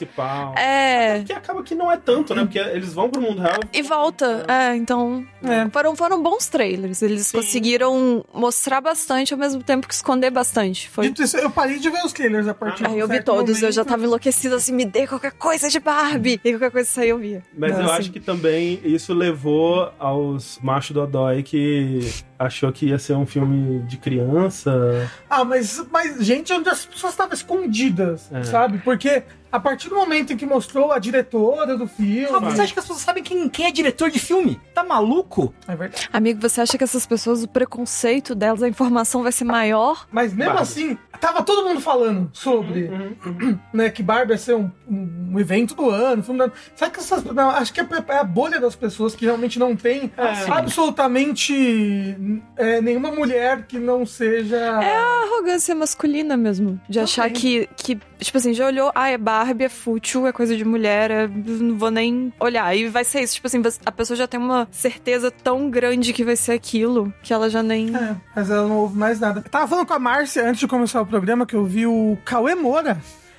É. 0.57 1.23
Que 1.25 1.33
acaba 1.33 1.63
que 1.63 1.75
não 1.75 1.91
é 1.91 1.97
tanto, 1.97 2.35
né? 2.35 2.43
Porque 2.43 2.59
eles 2.59 2.93
vão 2.93 3.09
pro 3.11 3.21
mundo 3.21 3.41
real. 3.41 3.61
E 3.73 3.83
volta. 3.83 4.45
É, 4.49 4.75
então. 4.77 5.25
É. 5.43 5.69
Foram, 5.71 5.97
foram 5.97 6.23
bons 6.23 6.47
trailers. 6.49 7.03
Eles 7.03 7.27
Sim. 7.29 7.39
conseguiram 7.39 8.25
mostrar 8.33 8.81
bastante 8.81 9.33
ao 9.33 9.39
mesmo 9.39 9.63
tempo 9.63 9.87
que 9.87 9.95
esconder 9.95 10.31
bastante. 10.31 10.89
Foi. 10.89 11.09
Dito 11.09 11.23
isso, 11.23 11.37
eu 11.37 11.51
parei 11.51 11.79
de 11.79 11.89
ver 11.91 12.05
os 12.05 12.13
trailers 12.13 12.47
a 12.49 12.55
partir 12.55 12.85
Ah, 12.85 12.89
de 12.89 12.95
Aí 12.95 13.01
eu 13.01 13.09
vi 13.09 13.23
todos, 13.23 13.57
eu 13.57 13.63
momento. 13.63 13.75
já 13.75 13.85
tava 13.85 14.05
enlouquecida 14.05 14.57
assim, 14.57 14.73
me 14.73 14.85
dê 14.85 15.07
qualquer 15.07 15.33
coisa 15.33 15.69
de 15.69 15.79
Barbie. 15.81 16.41
E 16.45 16.51
qualquer 16.53 16.71
coisa 16.71 16.89
sair 16.89 17.11
eu 17.11 17.19
via. 17.19 17.43
Mas 17.57 17.73
eu 17.79 17.85
Assim. 17.85 17.95
acho 17.95 18.13
que 18.13 18.21
também 18.21 18.81
isso 18.85 19.13
levou 19.15 19.93
aos 19.99 20.59
machos 20.63 20.93
dodói 20.95 21.43
que 21.43 22.11
achou 22.39 22.73
que 22.73 22.87
ia 22.87 22.99
ser 22.99 23.15
um 23.15 23.25
filme 23.27 23.81
de 23.87 23.97
criança. 23.97 25.09
Ah, 25.31 25.45
mas, 25.45 25.85
mas 25.93 26.25
gente, 26.25 26.53
onde 26.53 26.69
as 26.69 26.85
pessoas 26.85 27.13
estavam 27.13 27.35
escondidas, 27.35 28.29
É. 28.33 28.43
sabe? 28.45 28.79
Porque 28.79 29.12
で 29.13 29.42
a 29.53 29.61
partir 29.61 29.89
do 29.91 29.95
momento 29.95 30.33
em 30.33 30.37
que 30.37 30.47
mostrou 30.47 30.91
a 30.91 30.99
diretora 30.99 31.77
do 31.77 31.85
Ah, 31.85 31.87
filme. 31.87 32.27
você 32.51 32.63
acha 32.63 32.73
que 32.73 32.79
as 32.79 32.85
pessoas 32.87 33.01
sabem 33.01 33.23
quem, 33.23 33.49
quem 33.49 33.67
é 33.67 33.71
diretor 33.71 34.11
de 34.11 34.19
filme? 34.19 34.59
Tá 34.75 34.83
maluco? 34.83 35.55
É 35.69 35.77
verdade. 35.77 36.09
Amigo, 36.13 36.41
você 36.41 36.61
acha 36.63 36.79
que 36.79 36.85
essas 36.85 37.05
pessoas, 37.07 37.43
o 37.45 37.49
preconceito 37.49 38.35
delas, 38.35 38.63
a 38.63 38.69
informação 38.69 39.23
vai 39.23 39.31
ser 39.33 39.45
maior? 39.45 40.07
Mas 40.11 40.33
mesmo 40.33 40.55
Barbie. 40.55 40.63
assim, 40.63 40.99
tava 41.21 41.43
todo 41.43 41.69
mundo 41.69 41.81
falando 41.81 42.31
sobre, 42.33 42.89
Uhum, 42.89 43.59
né, 43.73 43.91
que 43.91 44.03
Barbie 44.03 44.33
ia 44.33 44.39
ser 44.39 44.55
um, 44.57 44.71
um 44.89 45.39
evento 45.39 45.75
do 45.75 45.91
ano, 45.91 46.23
filme 46.23 46.39
do 46.39 46.45
ano. 46.45 46.53
Sabe 46.75 46.93
que 46.93 47.01
essas, 47.01 47.23
não, 47.25 47.51
acho 47.51 47.73
que 47.73 47.81
é 47.81 47.87
é 48.09 48.17
a 48.19 48.25
bolha 48.25 48.59
das 48.59 48.75
pessoas 48.75 49.15
que 49.15 49.25
realmente 49.27 49.59
não 49.59 49.77
tem 49.77 50.11
É. 50.17 50.51
absolutamente 50.51 52.17
é, 52.57 52.81
nenhuma 52.81 53.11
mulher 53.11 53.67
que 53.67 53.79
não 53.79 54.05
seja. 54.07 54.57
É 54.57 54.97
a 54.97 55.23
arrogância 55.25 55.75
masculina 55.75 56.37
mesmo. 56.37 56.81
De 56.89 56.99
achar 56.99 57.31
que, 57.31 57.69
que, 57.77 57.99
tipo 58.19 58.39
assim, 58.39 58.53
já 58.55 58.67
olhou, 58.67 58.91
ah, 58.95 59.09
é 59.11 59.19
Barbie, 59.19 59.42
é 59.51 59.69
fútil, 59.69 60.27
é 60.27 60.33
coisa 60.33 60.57
de 60.57 60.65
mulher, 60.65 61.11
é- 61.11 61.29
não 61.29 61.77
vou 61.77 61.91
nem 61.91 62.33
olhar. 62.39 62.75
E 62.77 62.89
vai 62.89 63.05
ser 63.05 63.21
isso, 63.21 63.35
tipo 63.35 63.47
assim, 63.47 63.63
a 63.85 63.93
pessoa 63.93 64.17
já 64.17 64.27
tem 64.27 64.39
uma 64.41 64.69
certeza 64.71 65.31
tão 65.31 65.71
grande 65.71 66.13
que 66.13 66.25
vai 66.25 66.37
ser 66.37 66.53
aquilo, 66.53 67.13
que 67.23 67.33
ela 67.33 67.49
já 67.51 67.63
nem... 67.63 67.95
É, 67.97 68.17
mas 68.37 68.51
ela 68.51 68.69
não 68.69 68.77
ouve 68.79 68.97
mais 68.99 69.19
nada. 69.21 69.43
Tava 69.51 69.67
falando 69.69 69.87
com 69.87 69.95
a 69.95 69.99
Márcia 69.99 70.47
antes 70.49 70.61
de 70.61 70.67
começar 70.69 71.01
o 71.01 71.07
programa 71.07 71.45
que 71.47 71.55
eu 71.57 71.65
vi 71.65 71.87
o 71.87 72.17
Cauê 72.25 72.55
Moura 72.55 72.99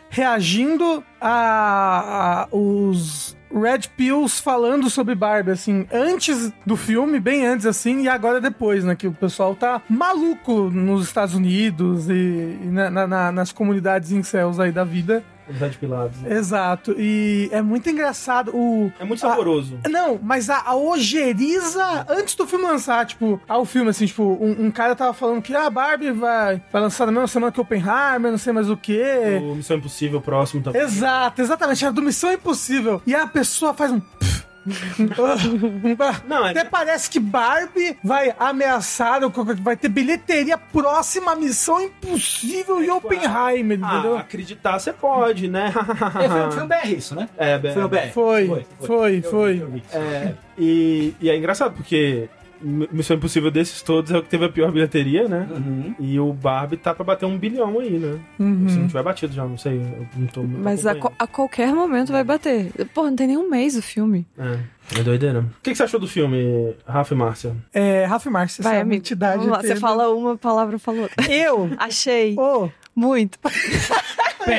reagindo 0.10 1.04
a, 1.20 2.44
a 2.44 2.56
os 2.56 3.36
Red 3.52 3.90
Pills 3.98 4.40
falando 4.42 4.90
sobre 4.90 5.14
Barbie, 5.16 5.52
assim, 5.52 5.86
antes 5.92 6.52
do 6.66 6.76
filme, 6.78 7.20
bem 7.20 7.46
antes, 7.46 7.66
assim, 7.66 8.02
e 8.04 8.10
agora 8.10 8.40
depois, 8.42 8.84
né? 8.84 8.96
Que 8.96 9.08
o 9.08 9.12
pessoal 9.12 9.56
tá 9.56 9.82
maluco 9.90 10.70
nos 10.72 11.06
Estados 11.06 11.36
Unidos 11.36 12.10
e, 12.10 12.14
e 12.14 12.66
na- 12.72 13.08
na- 13.08 13.32
nas 13.32 13.52
comunidades 13.52 14.12
incels 14.12 14.60
aí 14.60 14.72
da 14.72 14.84
vida. 14.84 15.24
Verdade 15.48 15.78
Pilatos. 15.78 16.20
né? 16.22 16.36
Exato. 16.36 16.96
E 16.98 17.50
é 17.52 17.62
muito 17.62 17.90
engraçado 17.90 18.56
o. 18.56 18.92
É 19.00 19.04
muito 19.04 19.26
a- 19.26 19.30
saboroso. 19.30 19.78
não, 19.90 20.20
mas 20.22 20.50
a, 20.50 20.62
a 20.66 20.76
ojeriza 20.76 22.06
antes 22.10 22.36
do 22.36 22.46
filme 22.48 22.66
lançar, 22.66 23.06
tipo, 23.06 23.40
ao 23.48 23.66
filme, 23.66 23.90
assim, 23.90 24.06
tipo, 24.06 24.24
um, 24.24 24.66
um 24.68 24.72
cara 24.72 24.96
tava 24.96 25.14
falando 25.14 25.42
que 25.42 25.56
a 25.56 25.70
Barbie 25.70 26.12
vai, 26.12 26.62
vai 26.72 26.82
lançar 26.82 27.06
na 27.06 27.12
mesma 27.12 27.28
semana 27.28 27.52
que 27.52 27.60
Oppenheimer, 27.62 28.32
não 28.32 28.38
sei 28.38 28.54
mais 28.54 28.70
o 28.70 28.78
quê. 28.78 29.40
O 29.42 29.56
Missão 29.56 29.78
Impossível 29.78 30.22
próximo 30.22 30.62
também. 30.64 30.82
Exato, 30.82 31.42
exatamente, 31.42 31.84
era 31.84 31.94
do 31.94 32.02
Missão 32.02 32.32
Impossível. 32.32 33.02
E 33.06 33.14
a 33.16 33.28
pessoa 33.28 33.74
faz 33.74 33.92
um. 33.92 34.02
Não, 36.28 36.46
é- 36.46 36.52
Até 36.52 36.64
parece 36.64 37.10
que 37.10 37.20
Barbie 37.20 37.98
vai 38.04 38.34
ameaçar, 38.40 39.20
vai 39.62 39.76
ter 39.76 39.90
bilheteria 39.90 40.58
próxima 40.58 41.34
a 41.34 41.36
Missão 41.36 41.82
Impossível 41.82 42.84
e 42.84 42.90
Oppenheimer, 42.90 43.78
entendeu? 43.78 44.18
Ah, 44.18 44.20
acreditar 44.22 44.80
você 44.80 44.94
pode, 44.94 45.48
né? 45.48 45.74
É, 46.22 46.30
foi, 46.30 46.52
foi 46.52 46.64
um 46.64 46.68
BR 46.68 46.88
isso, 46.98 47.16
né? 47.16 47.30
É, 47.38 47.58
bem- 47.58 47.74
Foi 47.74 47.84
um 47.84 47.88
BR. 47.88 48.12
Foi, 48.14 48.66
foi, 48.80 49.22
foi. 49.22 49.62
eu 49.62 49.68
vi. 49.70 49.84
É, 49.92 50.34
e, 50.58 51.14
e 51.20 51.30
é 51.30 51.36
engraçado 51.38 51.74
porque 51.74 52.30
Missão 52.64 53.18
Impossível 53.18 53.52
desses 53.52 53.82
todos 53.82 54.12
é 54.12 54.18
o 54.18 54.24
que 54.24 54.30
teve 54.30 54.46
a 54.46 54.50
pior 54.50 54.72
bilheteria, 54.72 55.28
né? 55.28 55.48
Uhum. 55.52 55.96
E 56.00 56.20
o 56.20 56.32
Barbie 56.32 56.78
tá 56.78 56.94
pra 56.94 57.04
bater 57.04 57.26
um 57.26 57.38
bilhão 57.38 57.80
aí, 57.80 58.00
né? 58.00 58.20
Uhum. 58.40 58.70
Se 58.70 58.78
não 58.78 58.88
tiver 58.88 59.04
batido 59.04 59.34
já, 59.34 59.46
não 59.46 59.58
sei. 59.58 59.78
Eu 59.80 60.08
não 60.18 60.28
tô 60.28 60.44
muito 60.44 60.64
Mas 60.64 60.86
a, 60.88 60.94
a 61.20 61.28
qualquer 61.28 61.74
momento 61.74 62.12
vai 62.12 62.24
bater. 62.24 62.72
Pô, 62.94 63.04
não 63.04 63.16
tem 63.16 63.28
nem 63.28 63.38
um 63.38 63.50
mês 63.50 63.76
o 63.76 63.82
filme. 63.82 64.26
É, 64.38 65.00
é 65.00 65.04
doideira. 65.04 65.40
O 65.42 65.62
que, 65.62 65.72
que 65.72 65.76
você 65.76 65.84
achou 65.84 66.00
do 66.00 66.08
filme, 66.08 66.74
Rafa 66.88 67.14
e 67.14 67.18
Márcia? 67.18 67.56
É, 67.74 68.06
Rafa 68.06 68.30
e 68.30 68.32
Márcia, 68.32 68.64
Vai, 68.64 68.74
essa 68.76 68.82
amigo. 68.82 69.00
entidade 69.00 69.38
Vamos 69.40 69.52
lá, 69.52 69.62
você 69.62 69.76
fala 69.76 70.10
uma 70.14 70.38
palavra, 70.38 70.80
falou 70.80 71.02
outra. 71.04 71.32
Eu, 71.32 71.70
Achei. 71.78 72.36
ô, 72.38 72.70
Muito. 72.96 73.38
A 74.46 74.50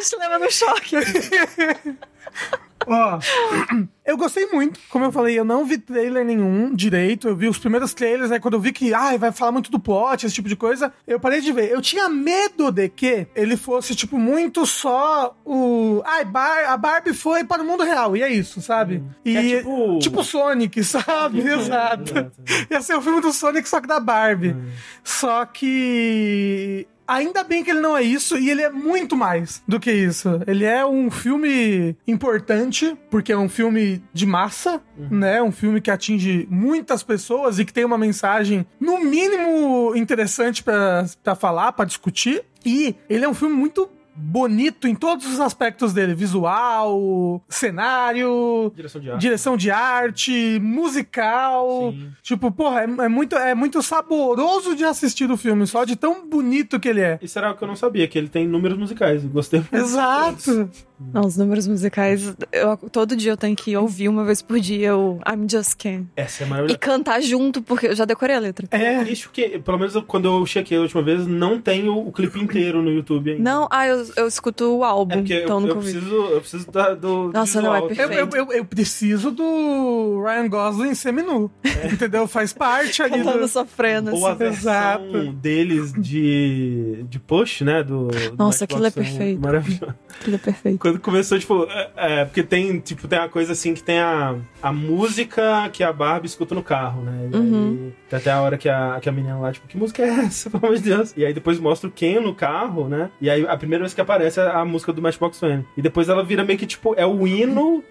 gente 0.00 0.16
leva 0.18 0.38
no 0.38 0.50
choque. 0.50 0.96
Ó, 2.86 3.18
eu 4.06 4.16
gostei 4.16 4.46
muito. 4.46 4.78
Como 4.88 5.04
eu 5.04 5.12
falei, 5.12 5.38
eu 5.38 5.44
não 5.44 5.64
vi 5.64 5.78
trailer 5.78 6.24
nenhum 6.24 6.74
direito. 6.74 7.28
Eu 7.28 7.34
vi 7.36 7.48
os 7.48 7.58
primeiros 7.58 7.92
trailers, 7.92 8.30
aí 8.30 8.38
quando 8.40 8.54
eu 8.54 8.60
vi 8.60 8.72
que 8.72 8.94
ai, 8.94 9.18
vai 9.18 9.32
falar 9.32 9.52
muito 9.52 9.70
do 9.70 9.78
plot, 9.80 10.24
esse 10.24 10.34
tipo 10.34 10.48
de 10.48 10.56
coisa, 10.56 10.92
eu 11.06 11.18
parei 11.18 11.40
de 11.40 11.52
ver. 11.52 11.70
Eu 11.70 11.82
tinha 11.82 12.08
medo 12.08 12.70
de 12.70 12.88
que 12.88 13.26
ele 13.34 13.56
fosse, 13.56 13.94
tipo, 13.94 14.18
muito 14.18 14.64
só 14.66 15.36
o. 15.44 16.00
Ai, 16.04 16.24
Bar 16.24 16.70
a 16.70 16.76
Barbie 16.76 17.12
foi 17.12 17.42
para 17.44 17.62
o 17.62 17.66
mundo 17.66 17.82
real, 17.82 18.16
e 18.16 18.22
é 18.22 18.28
isso, 18.32 18.60
sabe? 18.62 19.02
E 19.24 19.32
Que 19.32 19.38
é 19.54 19.58
tipo- 19.58 19.98
tipo 19.98 20.24
Sonic, 20.24 20.82
sabe? 20.84 21.40
Exato. 21.40 22.12
Exato. 22.12 22.32
Ia 22.70 22.80
ser 22.80 22.94
o 22.96 23.02
filme 23.02 23.20
do 23.20 23.32
Sonic, 23.32 23.68
só 23.68 23.80
que 23.80 23.88
da 23.88 23.98
Barbie. 24.00 24.54
Só 25.02 25.44
que. 25.46 26.86
Ainda 27.06 27.42
bem 27.44 27.62
que 27.62 27.70
ele 27.70 27.80
não 27.80 27.96
é 27.96 28.02
isso, 28.02 28.38
e 28.38 28.50
ele 28.50 28.62
é 28.62 28.70
muito 28.70 29.16
mais 29.16 29.62
do 29.66 29.78
que 29.78 29.90
isso. 29.90 30.40
Ele 30.46 30.64
é 30.64 30.84
um 30.84 31.10
filme 31.10 31.96
importante, 32.06 32.96
porque 33.10 33.32
é 33.32 33.38
um 33.38 33.48
filme 33.48 34.02
de 34.12 34.26
massa, 34.26 34.82
né? 35.10 35.42
Um 35.42 35.52
filme 35.52 35.80
que 35.80 35.90
atinge 35.90 36.46
muitas 36.50 37.02
pessoas 37.02 37.58
e 37.58 37.64
que 37.64 37.72
tem 37.72 37.84
uma 37.84 37.98
mensagem, 37.98 38.66
no 38.80 38.98
mínimo, 38.98 39.94
interessante 39.96 40.62
pra 40.62 41.34
falar, 41.38 41.72
pra 41.72 41.84
discutir. 41.84 42.42
E 42.64 42.96
ele 43.08 43.24
é 43.24 43.28
um 43.28 43.34
filme 43.34 43.54
muito 43.54 43.88
bonito 44.16 44.88
em 44.88 44.94
todos 44.94 45.26
os 45.26 45.38
aspectos 45.40 45.92
dele: 45.92 46.14
visual, 46.14 47.42
cenário, 47.48 48.72
Direção 48.74 49.00
de 49.00 49.10
arte. 49.10 49.20
direção 49.20 49.56
de 49.56 49.70
arte, 49.70 50.58
musical. 50.62 51.92
Sim. 51.92 52.10
Tipo, 52.22 52.50
porra, 52.50 52.80
é, 52.82 53.04
é 53.04 53.08
muito, 53.08 53.36
é 53.36 53.54
muito 53.54 53.82
saboroso 53.82 54.74
de 54.74 54.84
assistir 54.84 55.30
o 55.30 55.36
filme, 55.36 55.66
só 55.66 55.84
de 55.84 55.96
tão 55.96 56.26
bonito 56.26 56.80
que 56.80 56.88
ele 56.88 57.00
é. 57.00 57.18
Isso 57.22 57.38
era 57.38 57.50
o 57.52 57.56
que 57.56 57.62
eu 57.62 57.68
não 57.68 57.76
sabia, 57.76 58.06
que 58.08 58.18
ele 58.18 58.28
tem 58.28 58.46
números 58.46 58.78
musicais. 58.78 59.22
Eu 59.24 59.30
gostei 59.30 59.60
muito. 59.60 59.74
Exato. 59.76 60.70
Não, 61.12 61.26
os 61.26 61.36
números 61.36 61.66
musicais, 61.66 62.34
eu- 62.52 62.76
todo 62.90 63.14
dia 63.14 63.32
eu 63.32 63.36
tenho 63.36 63.54
que 63.54 63.76
ouvir 63.76 64.08
uma 64.08 64.24
vez 64.24 64.40
por 64.40 64.58
dia 64.58 64.96
o 64.96 65.20
I'm 65.30 65.46
Just 65.50 65.74
Ken. 65.76 66.06
Essa 66.16 66.42
é 66.42 66.44
a 66.44 66.46
E 66.46 66.50
maravilhosa. 66.50 66.78
cantar 66.78 67.20
junto, 67.20 67.60
porque 67.60 67.88
eu 67.88 67.94
já 67.94 68.06
decorei 68.06 68.34
a 68.34 68.38
letra. 68.40 68.66
É. 68.70 69.04
Triste 69.04 69.28
que, 69.28 69.58
pelo 69.58 69.78
menos 69.78 69.94
quando 70.06 70.24
eu 70.26 70.46
chequei 70.46 70.78
a 70.78 70.80
última 70.80 71.02
vez, 71.02 71.26
não 71.26 71.60
tem 71.60 71.86
o, 71.88 71.98
o 72.08 72.12
clipe 72.12 72.40
inteiro 72.40 72.80
no 72.80 72.90
YouTube 72.90 73.30
ainda. 73.32 73.42
Não, 73.42 73.68
ah, 73.70 73.86
eu, 73.86 74.05
eu 74.16 74.26
escuto 74.26 74.76
o 74.76 74.84
álbum, 74.84 75.14
É 75.14 75.18
eu, 75.18 75.42
então 75.44 75.56
eu 75.56 75.60
nunca 75.60 75.74
ouvi. 75.74 75.92
preciso, 75.92 76.14
eu 76.14 76.40
preciso 76.40 76.70
da, 76.70 76.94
do. 76.94 77.30
Nossa, 77.32 77.60
não, 77.62 77.74
é 77.74 77.80
visual. 77.80 77.90
Eu, 77.90 78.08
perfeito. 78.08 78.36
eu, 78.36 78.44
eu, 78.46 78.52
eu 78.58 78.64
preciso 78.64 79.30
do 79.30 80.22
Ryan 80.24 80.48
Gosling 80.48 80.94
seminu. 80.94 81.50
Entendeu? 81.92 82.26
Faz 82.28 82.52
parte 82.52 83.02
ali 83.02 83.18
Cantando 83.18 83.40
do... 83.40 83.48
sofrendo, 83.48 84.14
Ou 84.14 84.26
a 84.26 84.30
assim. 84.30 84.38
versão 84.38 84.72
Exato. 84.72 85.32
deles 85.32 85.92
de, 85.92 87.04
de 87.08 87.18
push, 87.18 87.62
né? 87.62 87.82
Do, 87.82 88.08
do 88.08 88.36
Nossa, 88.36 88.64
Michael 88.64 88.64
aquilo 88.64 88.86
é 88.86 88.90
Jackson. 88.90 89.00
perfeito. 89.02 89.40
Maravilhoso. 89.40 89.94
Aquilo 90.20 90.36
é 90.36 90.38
perfeito. 90.38 90.78
Quando 90.78 91.00
começou, 91.00 91.38
tipo, 91.38 91.64
é, 91.70 91.90
é, 91.96 92.24
porque 92.24 92.42
tem, 92.42 92.78
tipo, 92.80 93.06
tem 93.06 93.18
uma 93.18 93.28
coisa 93.28 93.52
assim 93.52 93.74
que 93.74 93.82
tem 93.82 93.98
a, 93.98 94.34
a 94.62 94.72
música 94.72 95.68
que 95.72 95.82
a 95.84 95.92
Barbie 95.92 96.26
escuta 96.26 96.54
no 96.54 96.62
carro, 96.62 97.02
né? 97.02 97.28
E 97.32 97.36
Uhum. 97.36 97.92
aí, 98.10 98.16
até 98.18 98.30
a 98.32 98.40
hora 98.40 98.56
que 98.56 98.68
a, 98.68 98.98
que 99.00 99.08
a 99.08 99.12
menina 99.12 99.38
lá, 99.38 99.52
tipo, 99.52 99.66
que 99.68 99.76
música 99.76 100.02
é 100.02 100.08
essa, 100.24 100.48
pelo 100.50 100.64
amor 100.64 100.76
de 100.76 100.82
Deus? 100.82 101.12
E 101.16 101.24
aí 101.24 101.32
depois 101.34 101.58
mostra 101.58 101.88
o 101.88 101.92
Ken 101.92 102.20
no 102.20 102.34
carro, 102.34 102.88
né? 102.88 103.10
E 103.20 103.28
aí 103.28 103.46
a 103.46 103.56
primeira 103.56 103.82
vez 103.84 103.92
que 103.96 104.00
aparece 104.00 104.38
é 104.38 104.46
a 104.46 104.64
música 104.64 104.92
do 104.92 105.02
Matchbox 105.02 105.40
20. 105.40 105.66
E 105.76 105.82
depois 105.82 106.08
ela 106.08 106.22
vira 106.22 106.44
meio 106.44 106.58
que, 106.58 106.66
tipo, 106.66 106.94
é 106.96 107.04
o 107.04 107.26
hino 107.26 107.82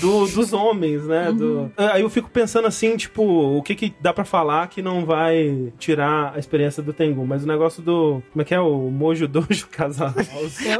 do, 0.00 0.26
dos 0.28 0.52
homens, 0.52 1.04
né? 1.06 1.32
Do... 1.32 1.72
Aí 1.76 2.02
eu 2.02 2.10
fico 2.10 2.30
pensando 2.30 2.66
assim, 2.68 2.96
tipo, 2.96 3.22
o 3.22 3.62
que 3.62 3.74
que 3.74 3.94
dá 4.00 4.12
pra 4.12 4.24
falar 4.24 4.68
que 4.68 4.80
não 4.80 5.04
vai 5.04 5.72
tirar 5.78 6.32
a 6.34 6.38
experiência 6.38 6.82
do 6.82 6.92
Tengu? 6.92 7.26
Mas 7.26 7.42
o 7.42 7.46
negócio 7.46 7.82
do. 7.82 8.22
Como 8.32 8.42
é 8.42 8.44
que 8.44 8.54
é? 8.54 8.60
O 8.60 8.90
Mojo 8.90 9.26
Dojo 9.26 9.66
Casal. 9.68 10.14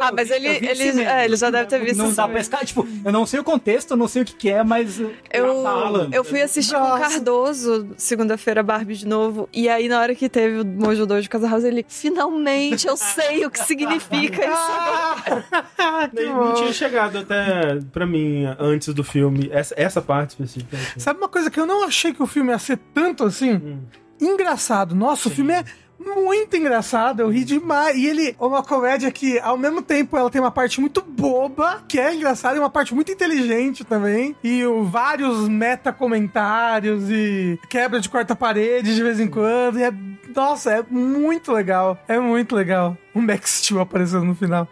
Ah, 0.00 0.12
mas 0.12 0.30
ele, 0.30 0.46
ele, 0.46 1.02
é, 1.02 1.24
ele 1.24 1.36
já 1.36 1.50
deve 1.50 1.66
ter 1.66 1.80
visto 1.80 1.96
Não 1.96 2.12
dá 2.12 2.28
pra 2.28 2.40
estar, 2.40 2.64
tipo, 2.64 2.86
eu 3.04 3.12
não 3.12 3.26
sei 3.26 3.40
o 3.40 3.44
contexto, 3.44 3.92
eu 3.92 3.96
não 3.96 4.06
sei 4.06 4.22
o 4.22 4.24
que, 4.24 4.34
que 4.34 4.50
é, 4.50 4.62
mas. 4.62 5.00
Eu, 5.32 5.62
Fala. 5.62 6.08
eu 6.12 6.22
fui 6.22 6.42
assistir 6.42 6.74
com 6.74 6.80
o 6.80 6.88
Nossa. 6.88 7.00
Cardoso 7.00 7.88
segunda-feira 7.96 8.62
Barbie 8.62 8.94
de 8.94 9.06
novo. 9.06 9.48
E 9.52 9.68
aí, 9.68 9.88
na 9.88 10.00
hora 10.00 10.14
que 10.14 10.28
teve 10.28 10.60
o 10.60 10.64
Mojo 10.64 11.06
Dojo 11.06 11.28
Casa 11.28 11.48
House, 11.48 11.64
ele 11.64 11.84
finalmente 11.88 12.86
eu 12.86 12.96
sei 12.96 13.44
o 13.46 13.50
que 13.50 13.58
significa 13.60 14.44
isso. 14.44 14.73
Não 16.12 16.54
tinha 16.54 16.72
chegado 16.72 17.18
até 17.18 17.80
pra 17.92 18.06
mim 18.06 18.44
antes 18.58 18.92
do 18.92 19.02
filme, 19.04 19.48
essa, 19.52 19.74
essa 19.76 20.02
parte 20.02 20.30
específica. 20.30 20.76
assim. 20.76 21.00
Sabe 21.00 21.18
uma 21.18 21.28
coisa 21.28 21.50
que 21.50 21.58
eu 21.58 21.66
não 21.66 21.84
achei 21.84 22.12
que 22.12 22.22
o 22.22 22.26
filme 22.26 22.50
ia 22.50 22.58
ser 22.58 22.78
tanto 22.92 23.24
assim? 23.24 23.54
Hum. 23.54 23.78
Engraçado. 24.20 24.94
Nossa, 24.94 25.28
o 25.28 25.30
filme 25.30 25.52
é 25.52 25.64
muito 25.98 26.56
engraçado, 26.56 27.20
eu 27.20 27.28
ri 27.28 27.44
demais. 27.44 27.96
E 27.96 28.06
ele 28.06 28.36
é 28.38 28.44
uma 28.44 28.62
comédia 28.62 29.10
que, 29.10 29.38
ao 29.40 29.56
mesmo 29.56 29.82
tempo, 29.82 30.16
ela 30.16 30.30
tem 30.30 30.40
uma 30.40 30.50
parte 30.50 30.80
muito 30.80 31.02
boba, 31.02 31.82
que 31.88 31.98
é 31.98 32.14
engraçada, 32.14 32.56
e 32.56 32.58
uma 32.58 32.70
parte 32.70 32.94
muito 32.94 33.10
inteligente 33.10 33.84
também. 33.84 34.36
E 34.42 34.64
o, 34.64 34.84
vários 34.84 35.48
meta-comentários 35.48 37.10
e 37.10 37.58
quebra 37.68 38.00
de 38.00 38.08
quarta 38.08 38.34
parede 38.36 38.94
de 38.94 39.02
vez 39.02 39.20
em 39.20 39.28
quando. 39.28 39.78
E 39.78 39.84
é, 39.84 39.92
nossa, 40.34 40.72
é 40.72 40.84
muito 40.88 41.52
legal. 41.52 41.98
É 42.08 42.18
muito 42.18 42.54
legal. 42.54 42.96
O 43.14 43.20
Max 43.20 43.62
Steel 43.62 43.80
aparecendo 43.80 44.24
no 44.24 44.34
final. 44.34 44.68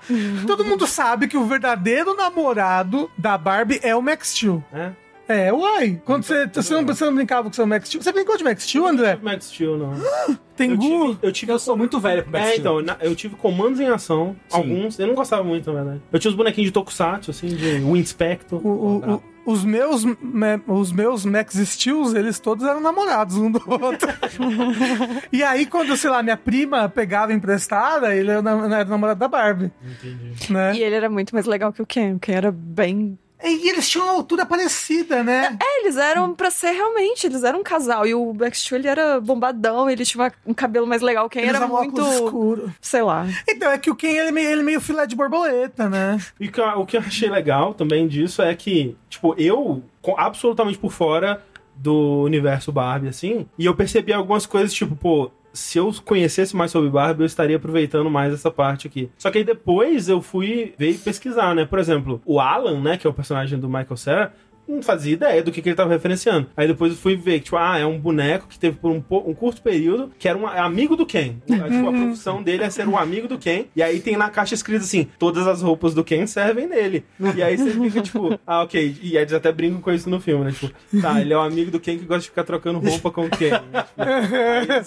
Todo 0.46 0.64
mundo 0.64 0.86
sabe 0.86 1.28
que 1.28 1.36
o 1.36 1.46
verdadeiro 1.46 2.14
namorado 2.16 3.10
da 3.16 3.38
Barbie 3.38 3.80
é 3.82 3.94
o 3.94 4.02
Max 4.02 4.30
Steel. 4.30 4.62
É? 4.72 4.90
É, 5.28 5.52
uai. 5.52 6.00
Quando 6.04 6.24
você, 6.24 6.46
você, 6.46 6.74
não, 6.74 6.84
você 6.84 7.04
não 7.04 7.14
brincava 7.14 7.48
com 7.48 7.52
seu 7.52 7.66
Max 7.66 7.88
Steel? 7.88 8.02
Você 8.02 8.12
brincou 8.12 8.36
de 8.36 8.44
Max 8.44 8.64
Steel, 8.64 8.86
André? 8.86 9.18
Max 9.22 9.46
Steel, 9.46 9.78
não. 9.78 9.92
Tem 10.56 10.72
Eu 10.72 10.78
tive, 10.78 11.18
eu 11.22 11.32
tive 11.32 11.52
Eu 11.52 11.58
sou 11.58 11.76
muito 11.76 11.98
velho 11.98 12.22
pro 12.24 12.32
Max 12.32 12.44
É, 12.44 12.48
Steel. 12.56 12.60
então, 12.60 12.82
na- 12.82 12.96
eu 13.02 13.14
tive 13.16 13.36
comandos 13.36 13.80
em 13.80 13.86
ação, 13.88 14.36
Sim. 14.48 14.56
alguns, 14.58 14.98
eu 14.98 15.06
não 15.06 15.14
gostava 15.14 15.42
muito, 15.42 15.72
na 15.72 15.82
verdade. 15.82 16.02
Eu 16.12 16.18
tinha 16.18 16.30
os 16.30 16.36
bonequinhos 16.36 16.68
de 16.68 16.72
Tokusatsu, 16.72 17.30
assim, 17.30 17.46
de 17.48 17.78
Wind 17.80 18.04
Spectre. 18.04 18.56
O- 18.56 18.68
o- 18.68 19.12
o- 19.14 19.22
os 19.46 19.64
meus 19.64 20.04
me- 20.04 20.60
os 20.68 20.92
meus 20.92 21.24
Max 21.24 21.54
Steels, 21.54 22.12
eles 22.14 22.38
todos 22.38 22.66
eram 22.66 22.80
namorados 22.80 23.36
um 23.36 23.50
do 23.50 23.62
outro. 23.66 24.08
e 25.32 25.42
aí, 25.42 25.64
quando, 25.66 25.96
sei 25.96 26.10
lá, 26.10 26.22
minha 26.22 26.36
prima 26.36 26.88
pegava 26.88 27.32
emprestada, 27.32 28.14
ele 28.14 28.30
era, 28.30 28.38
era 28.50 28.84
namorado 28.84 29.18
da 29.18 29.28
Barbie. 29.28 29.72
Entendi. 29.82 30.52
Né? 30.52 30.74
E 30.76 30.82
ele 30.82 30.94
era 30.94 31.08
muito 31.08 31.34
mais 31.34 31.46
legal 31.46 31.72
que 31.72 31.80
o 31.82 31.86
Ken. 31.86 32.14
O 32.14 32.18
Ken 32.20 32.34
era 32.34 32.52
bem. 32.52 33.18
E 33.44 33.68
eles 33.68 33.88
tinham 33.88 34.06
uma 34.06 34.14
altura 34.14 34.46
parecida, 34.46 35.22
né? 35.22 35.56
É, 35.60 35.80
eles 35.80 35.96
eram 35.96 36.34
pra 36.34 36.50
ser 36.50 36.70
realmente, 36.70 37.26
eles 37.26 37.42
eram 37.42 37.60
um 37.60 37.62
casal. 37.62 38.06
E 38.06 38.14
o 38.14 38.32
Max 38.32 38.60
Steel, 38.60 38.80
ele 38.80 38.88
era 38.88 39.20
bombadão, 39.20 39.90
ele 39.90 40.04
tinha 40.04 40.32
um 40.46 40.54
cabelo 40.54 40.86
mais 40.86 41.02
legal. 41.02 41.28
Eles 41.34 41.48
era 41.48 41.66
muito. 41.66 42.00
escuros. 42.00 42.70
Sei 42.80 43.02
lá. 43.02 43.26
Então, 43.48 43.70
é 43.70 43.78
que 43.78 43.90
o 43.90 43.96
Ken, 43.96 44.08
ele 44.08 44.28
é 44.28 44.32
meio, 44.32 44.48
ele 44.50 44.60
é 44.60 44.64
meio 44.64 44.80
filé 44.80 45.06
de 45.06 45.16
borboleta, 45.16 45.88
né? 45.88 46.18
E 46.38 46.48
o 46.48 46.86
que 46.86 46.96
eu 46.96 47.00
achei 47.00 47.28
legal 47.28 47.74
também 47.74 48.06
disso 48.06 48.42
é 48.42 48.54
que, 48.54 48.96
tipo, 49.08 49.34
eu, 49.38 49.82
absolutamente 50.16 50.78
por 50.78 50.92
fora 50.92 51.42
do 51.74 52.22
universo 52.22 52.70
Barbie, 52.70 53.08
assim, 53.08 53.46
e 53.58 53.66
eu 53.66 53.74
percebi 53.74 54.12
algumas 54.12 54.46
coisas, 54.46 54.72
tipo, 54.72 54.94
pô, 54.94 55.30
se 55.52 55.78
eu 55.78 55.92
conhecesse 56.04 56.56
mais 56.56 56.70
sobre 56.70 56.88
Barbie, 56.90 57.22
eu 57.22 57.26
estaria 57.26 57.56
aproveitando 57.56 58.10
mais 58.10 58.32
essa 58.32 58.50
parte 58.50 58.86
aqui. 58.86 59.10
Só 59.18 59.30
que 59.30 59.38
aí 59.38 59.44
depois 59.44 60.08
eu 60.08 60.22
fui 60.22 60.74
ver 60.78 60.90
e 60.90 60.98
pesquisar, 60.98 61.54
né? 61.54 61.64
Por 61.64 61.78
exemplo, 61.78 62.20
o 62.24 62.40
Alan, 62.40 62.80
né, 62.80 62.96
que 62.96 63.06
é 63.06 63.10
o 63.10 63.14
personagem 63.14 63.58
do 63.58 63.68
Michael 63.68 63.96
Cera, 63.96 64.34
não 64.68 64.82
fazia 64.82 65.12
ideia 65.12 65.42
do 65.42 65.50
que, 65.52 65.60
que 65.60 65.68
ele 65.68 65.76
tava 65.76 65.90
referenciando. 65.90 66.48
Aí 66.56 66.66
depois 66.66 66.92
eu 66.92 66.98
fui 66.98 67.16
ver 67.16 67.38
que, 67.38 67.44
tipo, 67.46 67.56
ah, 67.56 67.78
é 67.78 67.84
um 67.86 67.98
boneco 67.98 68.46
que 68.48 68.58
teve 68.58 68.76
por 68.78 68.90
um, 68.90 69.02
um 69.10 69.34
curto 69.34 69.60
período, 69.62 70.10
que 70.18 70.28
era 70.28 70.38
um 70.38 70.46
amigo 70.46 70.96
do 70.96 71.04
Ken. 71.06 71.36
tipo, 71.46 71.88
a 71.88 71.92
profissão 71.92 72.42
dele 72.42 72.64
é 72.64 72.70
ser 72.70 72.86
um 72.88 72.96
amigo 72.96 73.28
do 73.28 73.38
Ken. 73.38 73.64
E 73.76 73.82
aí 73.82 74.00
tem 74.00 74.16
na 74.16 74.30
caixa 74.30 74.54
escrito 74.54 74.82
assim: 74.82 75.08
todas 75.18 75.46
as 75.46 75.62
roupas 75.62 75.94
do 75.94 76.04
Ken 76.04 76.26
servem 76.26 76.66
nele. 76.66 77.04
E 77.36 77.42
aí 77.42 77.56
você 77.58 77.70
fica, 77.70 78.00
tipo, 78.00 78.38
ah, 78.46 78.62
ok. 78.62 78.96
E 79.02 79.16
eles 79.16 79.32
até 79.32 79.52
brincam 79.52 79.80
com 79.80 79.92
isso 79.92 80.08
no 80.08 80.20
filme, 80.20 80.44
né? 80.44 80.52
Tipo, 80.52 80.72
tá, 81.00 81.20
ele 81.20 81.32
é 81.32 81.38
um 81.38 81.42
amigo 81.42 81.70
do 81.70 81.80
Ken 81.80 81.98
que 81.98 82.04
gosta 82.04 82.22
de 82.22 82.28
ficar 82.28 82.44
trocando 82.44 82.78
roupa 82.78 83.10
com 83.10 83.26
o 83.26 83.30
Ken. 83.30 83.50
né? 83.72 83.82
Tipo, 83.82 84.02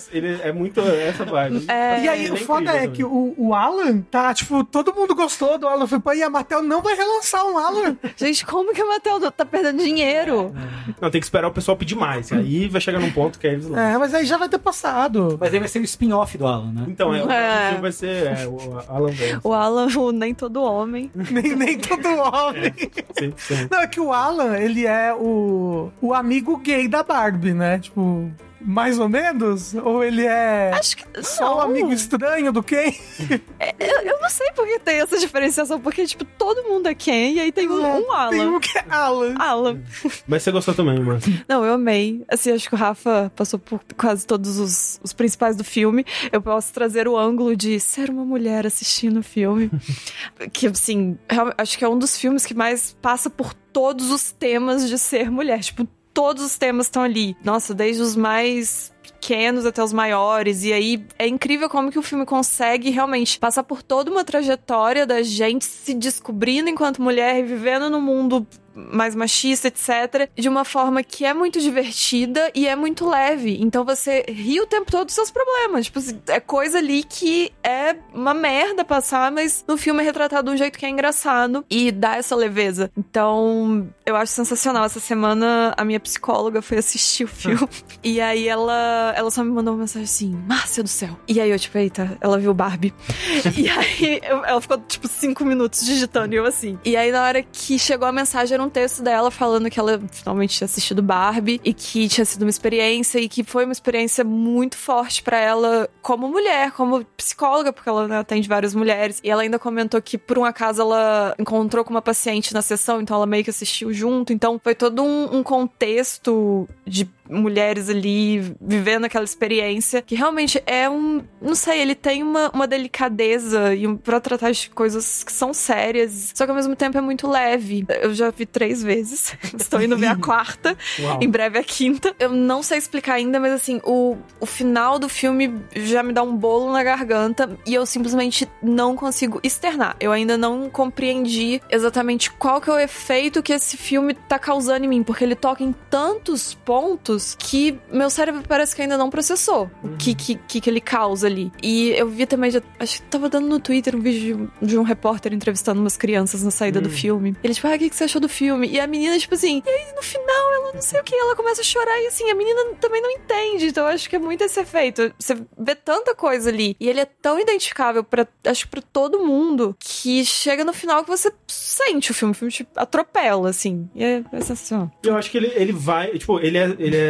ele 0.15 0.39
é 0.41 0.51
muito 0.51 0.79
essa 0.81 1.25
vibe. 1.25 1.65
É, 1.67 2.03
E 2.03 2.07
aí, 2.09 2.23
Ele 2.25 2.31
o 2.31 2.35
é 2.35 2.37
foda 2.37 2.71
é 2.71 2.73
também. 2.81 2.91
que 2.91 3.03
o, 3.03 3.33
o 3.37 3.53
Alan 3.53 4.01
tá, 4.01 4.33
tipo, 4.33 4.63
todo 4.63 4.93
mundo 4.93 5.13
gostou 5.15 5.57
do 5.57 5.67
Alan. 5.67 5.85
Foi, 5.87 5.99
pô, 5.99 6.13
e 6.13 6.23
a 6.23 6.29
Mattel 6.29 6.61
não 6.61 6.81
vai 6.81 6.95
relançar 6.95 7.45
um 7.45 7.57
Alan. 7.57 7.97
Gente, 8.15 8.45
como 8.45 8.73
que 8.73 8.81
a 8.81 8.85
Mattel 8.85 9.19
tá 9.31 9.45
perdendo 9.45 9.64
dinheiro? 9.73 10.53
Não, 11.01 11.09
tem 11.09 11.19
que 11.21 11.25
esperar 11.25 11.47
o 11.47 11.51
pessoal 11.51 11.75
pedir 11.77 11.95
mais. 11.95 12.31
E 12.31 12.35
aí 12.35 12.67
vai 12.67 12.79
chegar 12.81 12.99
num 12.99 13.11
ponto 13.11 13.37
que 13.39 13.47
aí 13.47 13.53
eles 13.53 13.65
lançam. 13.65 13.83
É, 13.83 13.97
mas 13.97 14.13
aí 14.13 14.25
já 14.25 14.37
vai 14.37 14.49
ter 14.49 14.59
passado. 14.59 15.37
Mas 15.39 15.53
aí 15.53 15.59
vai 15.59 15.67
ser 15.67 15.79
o 15.79 15.83
spin-off 15.83 16.37
do 16.37 16.45
Alan, 16.45 16.71
né? 16.71 16.85
Então, 16.87 17.13
é, 17.13 17.23
o 17.23 17.31
É. 17.31 17.77
vai 17.81 17.91
ser 17.91 18.27
é, 18.27 18.47
o 18.47 18.79
Alan 18.87 19.11
Vance. 19.11 19.39
O 19.43 19.53
Alan, 19.53 19.87
o 19.97 20.11
nem 20.11 20.33
todo 20.33 20.61
homem. 20.63 21.11
nem, 21.15 21.55
nem 21.55 21.77
todo 21.77 22.07
homem. 22.07 22.71
100%. 23.19 23.67
Não, 23.71 23.79
é 23.79 23.87
que 23.87 23.99
o 23.99 24.11
Alan, 24.11 24.57
ele 24.57 24.85
é 24.85 25.13
o, 25.13 25.91
o 26.01 26.13
amigo 26.13 26.57
gay 26.57 26.87
da 26.87 27.03
Barbie, 27.03 27.53
né? 27.53 27.79
Tipo, 27.79 28.31
mais 28.65 28.99
ou 28.99 29.07
menos? 29.07 29.73
Ou 29.75 30.03
ele 30.03 30.25
é 30.25 30.71
Acho 30.73 30.97
que. 30.97 31.23
só 31.23 31.59
um 31.59 31.61
amigo 31.61 31.93
estranho 31.93 32.51
do 32.51 32.63
Ken? 32.63 32.93
Eu, 33.79 34.01
eu 34.01 34.21
não 34.21 34.29
sei 34.29 34.51
por 34.51 34.65
que 34.65 34.79
tem 34.79 35.01
essa 35.01 35.17
diferenciação, 35.17 35.79
porque, 35.79 36.05
tipo, 36.05 36.23
todo 36.23 36.63
mundo 36.63 36.87
é 36.87 36.95
Ken 36.95 37.33
e 37.33 37.39
aí 37.39 37.51
tem 37.51 37.69
um, 37.69 37.79
um 37.79 38.11
Alan. 38.11 38.29
Tem 38.29 38.47
um 38.47 38.59
que 38.59 38.77
é 38.77 38.85
Alan. 38.89 39.35
Alan. 39.37 39.81
Mas 40.27 40.43
você 40.43 40.51
gostou 40.51 40.73
também, 40.73 40.99
mano. 40.99 41.19
Não, 41.47 41.65
eu 41.65 41.73
amei. 41.73 42.23
Assim, 42.27 42.51
acho 42.51 42.67
que 42.67 42.75
o 42.75 42.77
Rafa 42.77 43.31
passou 43.35 43.59
por 43.59 43.81
quase 43.97 44.25
todos 44.25 44.57
os, 44.59 44.99
os 45.03 45.13
principais 45.13 45.55
do 45.55 45.63
filme. 45.63 46.05
Eu 46.31 46.41
posso 46.41 46.73
trazer 46.73 47.07
o 47.07 47.17
ângulo 47.17 47.55
de 47.55 47.79
ser 47.79 48.09
uma 48.09 48.25
mulher 48.25 48.65
assistindo 48.65 49.19
o 49.19 49.23
filme. 49.23 49.69
que, 50.51 50.67
assim, 50.67 51.17
acho 51.57 51.77
que 51.77 51.83
é 51.83 51.89
um 51.89 51.97
dos 51.97 52.17
filmes 52.17 52.45
que 52.45 52.53
mais 52.53 52.95
passa 53.01 53.29
por 53.29 53.53
todos 53.53 54.11
os 54.11 54.31
temas 54.31 54.87
de 54.87 54.97
ser 54.97 55.29
mulher. 55.29 55.59
Tipo, 55.59 55.87
todos 56.15 56.41
os 56.41 56.57
temas 56.57 56.85
estão 56.87 57.03
ali. 57.03 57.35
Nossa, 57.43 57.73
desde 57.75 58.01
os 58.01 58.15
mais 58.15 58.91
pequenos 59.03 59.65
até 59.65 59.83
os 59.83 59.91
maiores. 59.91 60.63
E 60.63 60.71
aí 60.71 61.05
é 61.19 61.27
incrível 61.27 61.69
como 61.69 61.91
que 61.91 61.99
o 61.99 62.01
filme 62.01 62.25
consegue 62.25 62.89
realmente 62.89 63.37
passar 63.37 63.63
por 63.63 63.83
toda 63.83 64.09
uma 64.09 64.23
trajetória 64.23 65.05
da 65.05 65.21
gente 65.21 65.65
se 65.65 65.93
descobrindo 65.93 66.69
enquanto 66.69 67.01
mulher 67.01 67.39
e 67.39 67.43
vivendo 67.43 67.89
num 67.89 68.01
mundo 68.01 68.47
mais 68.75 69.15
machista, 69.15 69.67
etc. 69.69 70.29
De 70.35 70.49
uma 70.49 70.65
forma 70.65 71.01
que 71.03 71.25
é 71.25 71.33
muito 71.33 71.59
divertida 71.59 72.51
e 72.53 72.67
é 72.67 72.75
muito 72.75 73.07
leve. 73.07 73.57
Então 73.61 73.85
você 73.85 74.25
ri 74.27 74.59
o 74.59 74.67
tempo 74.67 74.91
todo 74.91 75.05
dos 75.05 75.15
seus 75.15 75.31
problemas. 75.31 75.85
Tipo, 75.85 75.99
é 76.27 76.39
coisa 76.39 76.77
ali 76.79 77.03
que 77.03 77.51
é 77.63 77.95
uma 78.13 78.33
merda 78.33 78.83
passar, 78.83 79.31
mas 79.31 79.63
no 79.67 79.77
filme 79.77 80.01
é 80.01 80.05
retratado 80.05 80.49
de 80.49 80.55
um 80.55 80.57
jeito 80.57 80.77
que 80.77 80.85
é 80.85 80.89
engraçado 80.89 81.65
e 81.69 81.91
dá 81.91 82.15
essa 82.17 82.35
leveza. 82.35 82.91
Então, 82.97 83.87
eu 84.05 84.15
acho 84.15 84.31
sensacional. 84.33 84.83
Essa 84.85 84.99
semana 84.99 85.73
a 85.77 85.85
minha 85.85 85.99
psicóloga 85.99 86.61
foi 86.61 86.77
assistir 86.77 87.23
o 87.23 87.27
filme. 87.29 87.67
e 88.03 88.19
aí 88.21 88.47
ela, 88.47 89.13
ela 89.15 89.31
só 89.31 89.43
me 89.43 89.51
mandou 89.51 89.73
uma 89.73 89.81
mensagem 89.81 90.03
assim: 90.05 90.31
Márcia 90.47 90.83
do 90.83 90.89
céu. 90.89 91.17
E 91.27 91.39
aí 91.39 91.49
eu, 91.49 91.57
tipo, 91.59 91.77
eita, 91.77 92.17
ela 92.21 92.37
viu 92.37 92.53
Barbie. 92.53 92.93
e 93.57 93.69
aí 93.69 94.19
eu- 94.23 94.43
ela 94.45 94.59
ficou, 94.61 94.77
tipo, 94.79 95.07
cinco 95.07 95.45
minutos 95.45 95.85
digitando 95.85 96.33
e 96.33 96.37
eu 96.37 96.45
assim. 96.45 96.77
E 96.83 96.95
aí 96.95 97.11
na 97.11 97.23
hora 97.23 97.41
que 97.41 97.79
chegou 97.79 98.07
a 98.07 98.11
mensagem, 98.11 98.53
era 98.55 98.63
um 98.63 98.64
texto 98.69 99.01
dela 99.01 99.31
falando 99.31 99.69
que 99.69 99.79
ela 99.79 100.01
finalmente 100.11 100.57
tinha 100.57 100.65
assistido 100.65 101.01
Barbie 101.01 101.59
e 101.63 101.73
que 101.73 102.07
tinha 102.07 102.25
sido 102.25 102.43
uma 102.43 102.49
experiência 102.49 103.19
e 103.19 103.27
que 103.27 103.43
foi 103.43 103.65
uma 103.65 103.71
experiência 103.71 104.23
muito 104.23 104.77
forte 104.77 105.23
pra 105.23 105.37
ela 105.37 105.89
como 106.01 106.27
mulher, 106.27 106.71
como 106.71 107.03
psicóloga, 107.17 107.71
porque 107.71 107.89
ela 107.89 108.07
né, 108.07 108.19
atende 108.19 108.47
várias 108.47 108.75
mulheres. 108.75 109.19
E 109.23 109.29
ela 109.29 109.41
ainda 109.41 109.59
comentou 109.59 110.01
que 110.01 110.17
por 110.17 110.37
um 110.37 110.45
acaso 110.45 110.81
ela 110.81 111.35
encontrou 111.39 111.83
com 111.83 111.91
uma 111.91 112.01
paciente 112.01 112.53
na 112.53 112.61
sessão, 112.61 113.01
então 113.01 113.15
ela 113.17 113.25
meio 113.25 113.43
que 113.43 113.49
assistiu 113.49 113.93
junto. 113.93 114.33
Então 114.33 114.59
foi 114.61 114.75
todo 114.75 115.03
um, 115.03 115.37
um 115.37 115.43
contexto 115.43 116.67
de 116.85 117.09
mulheres 117.29 117.89
ali 117.89 118.55
vivendo 118.61 119.05
aquela 119.05 119.25
experiência 119.25 120.01
que 120.01 120.15
realmente 120.15 120.61
é 120.65 120.89
um, 120.89 121.21
não 121.41 121.55
sei, 121.55 121.81
ele 121.81 121.95
tem 121.95 122.23
uma, 122.23 122.49
uma 122.51 122.67
delicadeza 122.67 123.73
e 123.73 123.87
um, 123.87 123.95
para 123.95 124.19
tratar 124.19 124.51
de 124.51 124.69
coisas 124.69 125.23
que 125.23 125.31
são 125.31 125.53
sérias, 125.53 126.31
só 126.33 126.45
que 126.45 126.51
ao 126.51 126.55
mesmo 126.55 126.75
tempo 126.75 126.97
é 126.97 127.01
muito 127.01 127.27
leve. 127.27 127.85
Eu 128.01 128.13
já 128.13 128.29
vi 128.29 128.45
três 128.45 128.83
vezes, 128.83 129.35
estou 129.57 129.81
indo 129.81 129.97
ver 129.97 130.07
a 130.07 130.15
quarta, 130.15 130.77
Uau. 130.99 131.19
em 131.21 131.29
breve 131.29 131.59
a 131.59 131.63
quinta. 131.63 132.15
Eu 132.19 132.29
não 132.29 132.61
sei 132.61 132.77
explicar 132.77 133.15
ainda, 133.15 133.39
mas 133.39 133.53
assim, 133.53 133.81
o, 133.83 134.17
o 134.39 134.45
final 134.45 134.99
do 134.99 135.09
filme 135.09 135.53
já 135.75 136.03
me 136.03 136.13
dá 136.13 136.23
um 136.23 136.35
bolo 136.35 136.71
na 136.71 136.83
garganta 136.83 137.49
e 137.65 137.73
eu 137.73 137.85
simplesmente 137.85 138.47
não 138.61 138.95
consigo 138.95 139.39
externar. 139.43 139.95
Eu 139.99 140.11
ainda 140.11 140.37
não 140.37 140.69
compreendi 140.69 141.61
exatamente 141.69 142.31
qual 142.31 142.61
que 142.61 142.69
é 142.69 142.73
o 142.73 142.79
efeito 142.79 143.41
que 143.41 143.53
esse 143.53 143.77
filme 143.77 144.13
tá 144.13 144.37
causando 144.37 144.85
em 144.85 144.87
mim, 144.87 145.03
porque 145.03 145.23
ele 145.23 145.35
toca 145.35 145.63
em 145.63 145.73
tantos 145.89 146.53
pontos 146.53 147.14
que 147.37 147.79
meu 147.91 148.09
cérebro 148.09 148.43
parece 148.47 148.75
que 148.75 148.81
ainda 148.81 148.97
não 148.97 149.09
processou 149.09 149.69
o 149.83 149.95
que, 149.97 150.13
que, 150.13 150.35
que, 150.35 150.61
que 150.61 150.69
ele 150.69 150.81
causa 150.81 151.27
ali. 151.27 151.51
E 151.61 151.91
eu 151.91 152.07
vi 152.07 152.25
também, 152.25 152.51
já, 152.51 152.61
acho 152.79 153.01
que 153.01 153.07
tava 153.07 153.29
dando 153.29 153.47
no 153.47 153.59
Twitter 153.59 153.95
um 153.95 153.99
vídeo 153.99 154.51
de, 154.61 154.67
de 154.67 154.77
um 154.77 154.83
repórter 154.83 155.33
entrevistando 155.33 155.79
umas 155.79 155.97
crianças 155.97 156.43
na 156.43 156.51
saída 156.51 156.81
do 156.81 156.89
filme. 156.89 157.35
Ele, 157.43 157.53
tipo, 157.53 157.67
ah, 157.67 157.75
o 157.75 157.79
que, 157.79 157.89
que 157.89 157.95
você 157.95 158.05
achou 158.05 158.21
do 158.21 158.29
filme? 158.29 158.67
E 158.67 158.79
a 158.79 158.87
menina, 158.87 159.17
tipo 159.17 159.35
assim, 159.35 159.61
e 159.65 159.69
aí 159.69 159.93
no 159.95 160.01
final 160.01 160.53
ela 160.53 160.73
não 160.73 160.81
sei 160.81 160.99
o 160.99 161.03
que, 161.03 161.15
ela 161.15 161.35
começa 161.35 161.61
a 161.61 161.63
chorar 161.63 162.01
e 162.01 162.07
assim, 162.07 162.29
a 162.29 162.35
menina 162.35 162.61
também 162.79 163.01
não 163.01 163.09
entende. 163.11 163.67
Então 163.67 163.85
eu 163.85 163.93
acho 163.93 164.09
que 164.09 164.15
é 164.15 164.19
muito 164.19 164.43
esse 164.43 164.59
efeito. 164.59 165.13
Você 165.17 165.35
vê 165.57 165.75
tanta 165.75 166.13
coisa 166.13 166.49
ali 166.49 166.75
e 166.79 166.89
ele 166.89 166.99
é 166.99 167.05
tão 167.05 167.39
identificável 167.39 168.03
para 168.03 168.27
acho 168.45 168.65
que 168.65 168.71
pra 168.71 168.81
todo 168.81 169.25
mundo 169.25 169.75
que 169.79 170.25
chega 170.25 170.63
no 170.63 170.73
final 170.73 171.03
que 171.03 171.09
você 171.09 171.31
sente 171.47 172.11
o 172.11 172.13
filme, 172.13 172.31
o 172.31 172.35
filme 172.35 172.51
te 172.51 172.67
atropela, 172.75 173.49
assim. 173.49 173.89
E 173.95 174.03
é, 174.03 174.23
é 174.31 174.41
sensacional. 174.41 174.91
Eu 175.03 175.15
acho 175.15 175.29
que 175.29 175.37
ele, 175.37 175.51
ele 175.55 175.71
vai. 175.71 176.17
Tipo, 176.17 176.39
ele 176.39 176.57
é. 176.57 176.75
Ele 176.77 176.97
é 176.97 177.04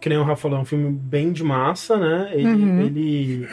que 0.00 0.08
nem 0.08 0.18
o 0.18 0.22
Rafa 0.22 0.42
falou, 0.42 0.58
é 0.58 0.60
um 0.60 0.64
filme 0.66 0.90
bem 0.90 1.32
de 1.32 1.42
massa, 1.42 1.96
né? 1.96 2.30
Ele, 2.34 2.46
ele 2.84 3.48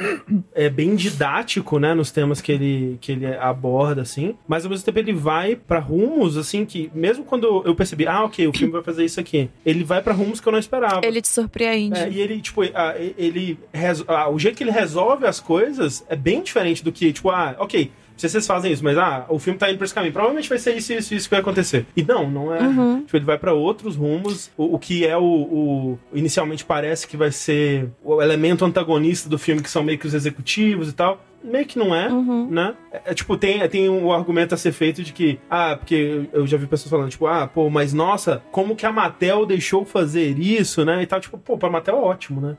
é 0.53 0.69
bem 0.69 0.95
didático, 0.95 1.79
né? 1.79 1.93
Nos 1.93 2.11
temas 2.11 2.41
que 2.41 2.51
ele, 2.51 2.97
que 2.99 3.13
ele 3.13 3.25
aborda, 3.25 4.01
assim. 4.01 4.35
Mas 4.47 4.65
ao 4.65 4.69
mesmo 4.71 4.83
tempo 4.85 4.99
ele 4.99 5.13
vai 5.13 5.55
pra 5.55 5.79
rumos, 5.79 6.35
assim, 6.37 6.65
que 6.65 6.91
mesmo 6.93 7.23
quando 7.23 7.63
eu 7.65 7.73
percebi, 7.73 8.05
ah, 8.05 8.25
ok, 8.25 8.47
o 8.47 8.53
filme 8.53 8.73
vai 8.73 8.83
fazer 8.83 9.05
isso 9.05 9.19
aqui, 9.19 9.49
ele 9.65 9.83
vai 9.83 10.01
pra 10.01 10.13
rumos 10.13 10.41
que 10.41 10.47
eu 10.47 10.51
não 10.51 10.59
esperava. 10.59 11.01
Ele 11.05 11.21
te 11.21 11.29
surpreende. 11.29 11.97
É, 11.99 12.09
e 12.09 12.19
ele, 12.19 12.41
tipo, 12.41 12.61
ah, 12.73 12.95
ele. 12.97 13.57
reso- 13.73 14.05
ah, 14.07 14.29
o 14.29 14.37
jeito 14.37 14.57
que 14.57 14.63
ele 14.63 14.71
resolve 14.71 15.25
as 15.25 15.39
coisas 15.39 16.05
é 16.09 16.15
bem 16.15 16.41
diferente 16.43 16.83
do 16.83 16.91
que, 16.91 17.13
tipo, 17.13 17.29
ah, 17.29 17.55
ok. 17.59 17.91
Se 18.21 18.29
vocês 18.29 18.45
fazem 18.47 18.71
isso, 18.71 18.83
mas 18.83 18.97
ah, 18.97 19.25
o 19.29 19.39
filme 19.39 19.57
tá 19.57 19.69
indo 19.69 19.77
pra 19.77 19.85
esse 19.85 19.93
caminho. 19.93 20.13
Provavelmente 20.13 20.47
vai 20.49 20.57
ser 20.59 20.75
isso, 20.75 20.93
isso, 20.93 21.13
isso 21.15 21.27
que 21.27 21.31
vai 21.35 21.39
acontecer. 21.41 21.85
E 21.95 22.03
não, 22.03 22.29
não 22.29 22.53
é. 22.53 22.59
Tipo, 23.05 23.17
ele 23.17 23.25
vai 23.25 23.37
pra 23.37 23.53
outros 23.53 23.95
rumos. 23.95 24.51
O, 24.57 24.75
o 24.75 24.79
que 24.79 25.05
é 25.05 25.17
o, 25.17 25.23
o- 25.23 25.99
Inicialmente 26.13 26.63
parece 26.63 27.07
que 27.07 27.17
vai 27.17 27.31
ser 27.31 27.89
o 28.03 28.21
elemento 28.21 28.63
antagonista 28.65 29.27
do 29.29 29.37
filme, 29.39 29.61
que 29.61 29.69
são 29.69 29.83
meio 29.83 29.97
que 29.97 30.07
os 30.07 30.13
executivos 30.13 30.89
e 30.89 30.93
tal. 30.93 31.23
Meio 31.43 31.65
que 31.65 31.77
não 31.79 31.93
é, 31.95 32.07
né? 32.49 32.73
É, 32.91 33.01
é, 33.05 33.13
tipo, 33.13 33.35
tem, 33.37 33.67
tem 33.69 33.89
um 33.89 34.11
argumento 34.11 34.53
a 34.53 34.57
ser 34.57 34.71
feito 34.71 35.01
de 35.03 35.11
que, 35.13 35.39
ah, 35.49 35.75
porque 35.75 36.29
eu 36.33 36.45
já 36.45 36.57
vi 36.57 36.67
pessoas 36.67 36.89
falando, 36.89 37.09
tipo, 37.09 37.25
ah, 37.25 37.47
pô, 37.47 37.69
mas 37.69 37.93
nossa, 37.93 38.43
como 38.51 38.75
que 38.75 38.85
a 38.85 38.91
Mattel 38.91 39.45
deixou 39.45 39.83
fazer 39.85 40.37
isso, 40.37 40.83
né? 40.85 41.01
E 41.01 41.05
tal, 41.05 41.19
tipo, 41.19 41.37
pô, 41.37 41.57
pra 41.57 41.69
Mattel 41.69 41.95
é 41.95 41.99
ótimo, 41.99 42.41
né? 42.41 42.57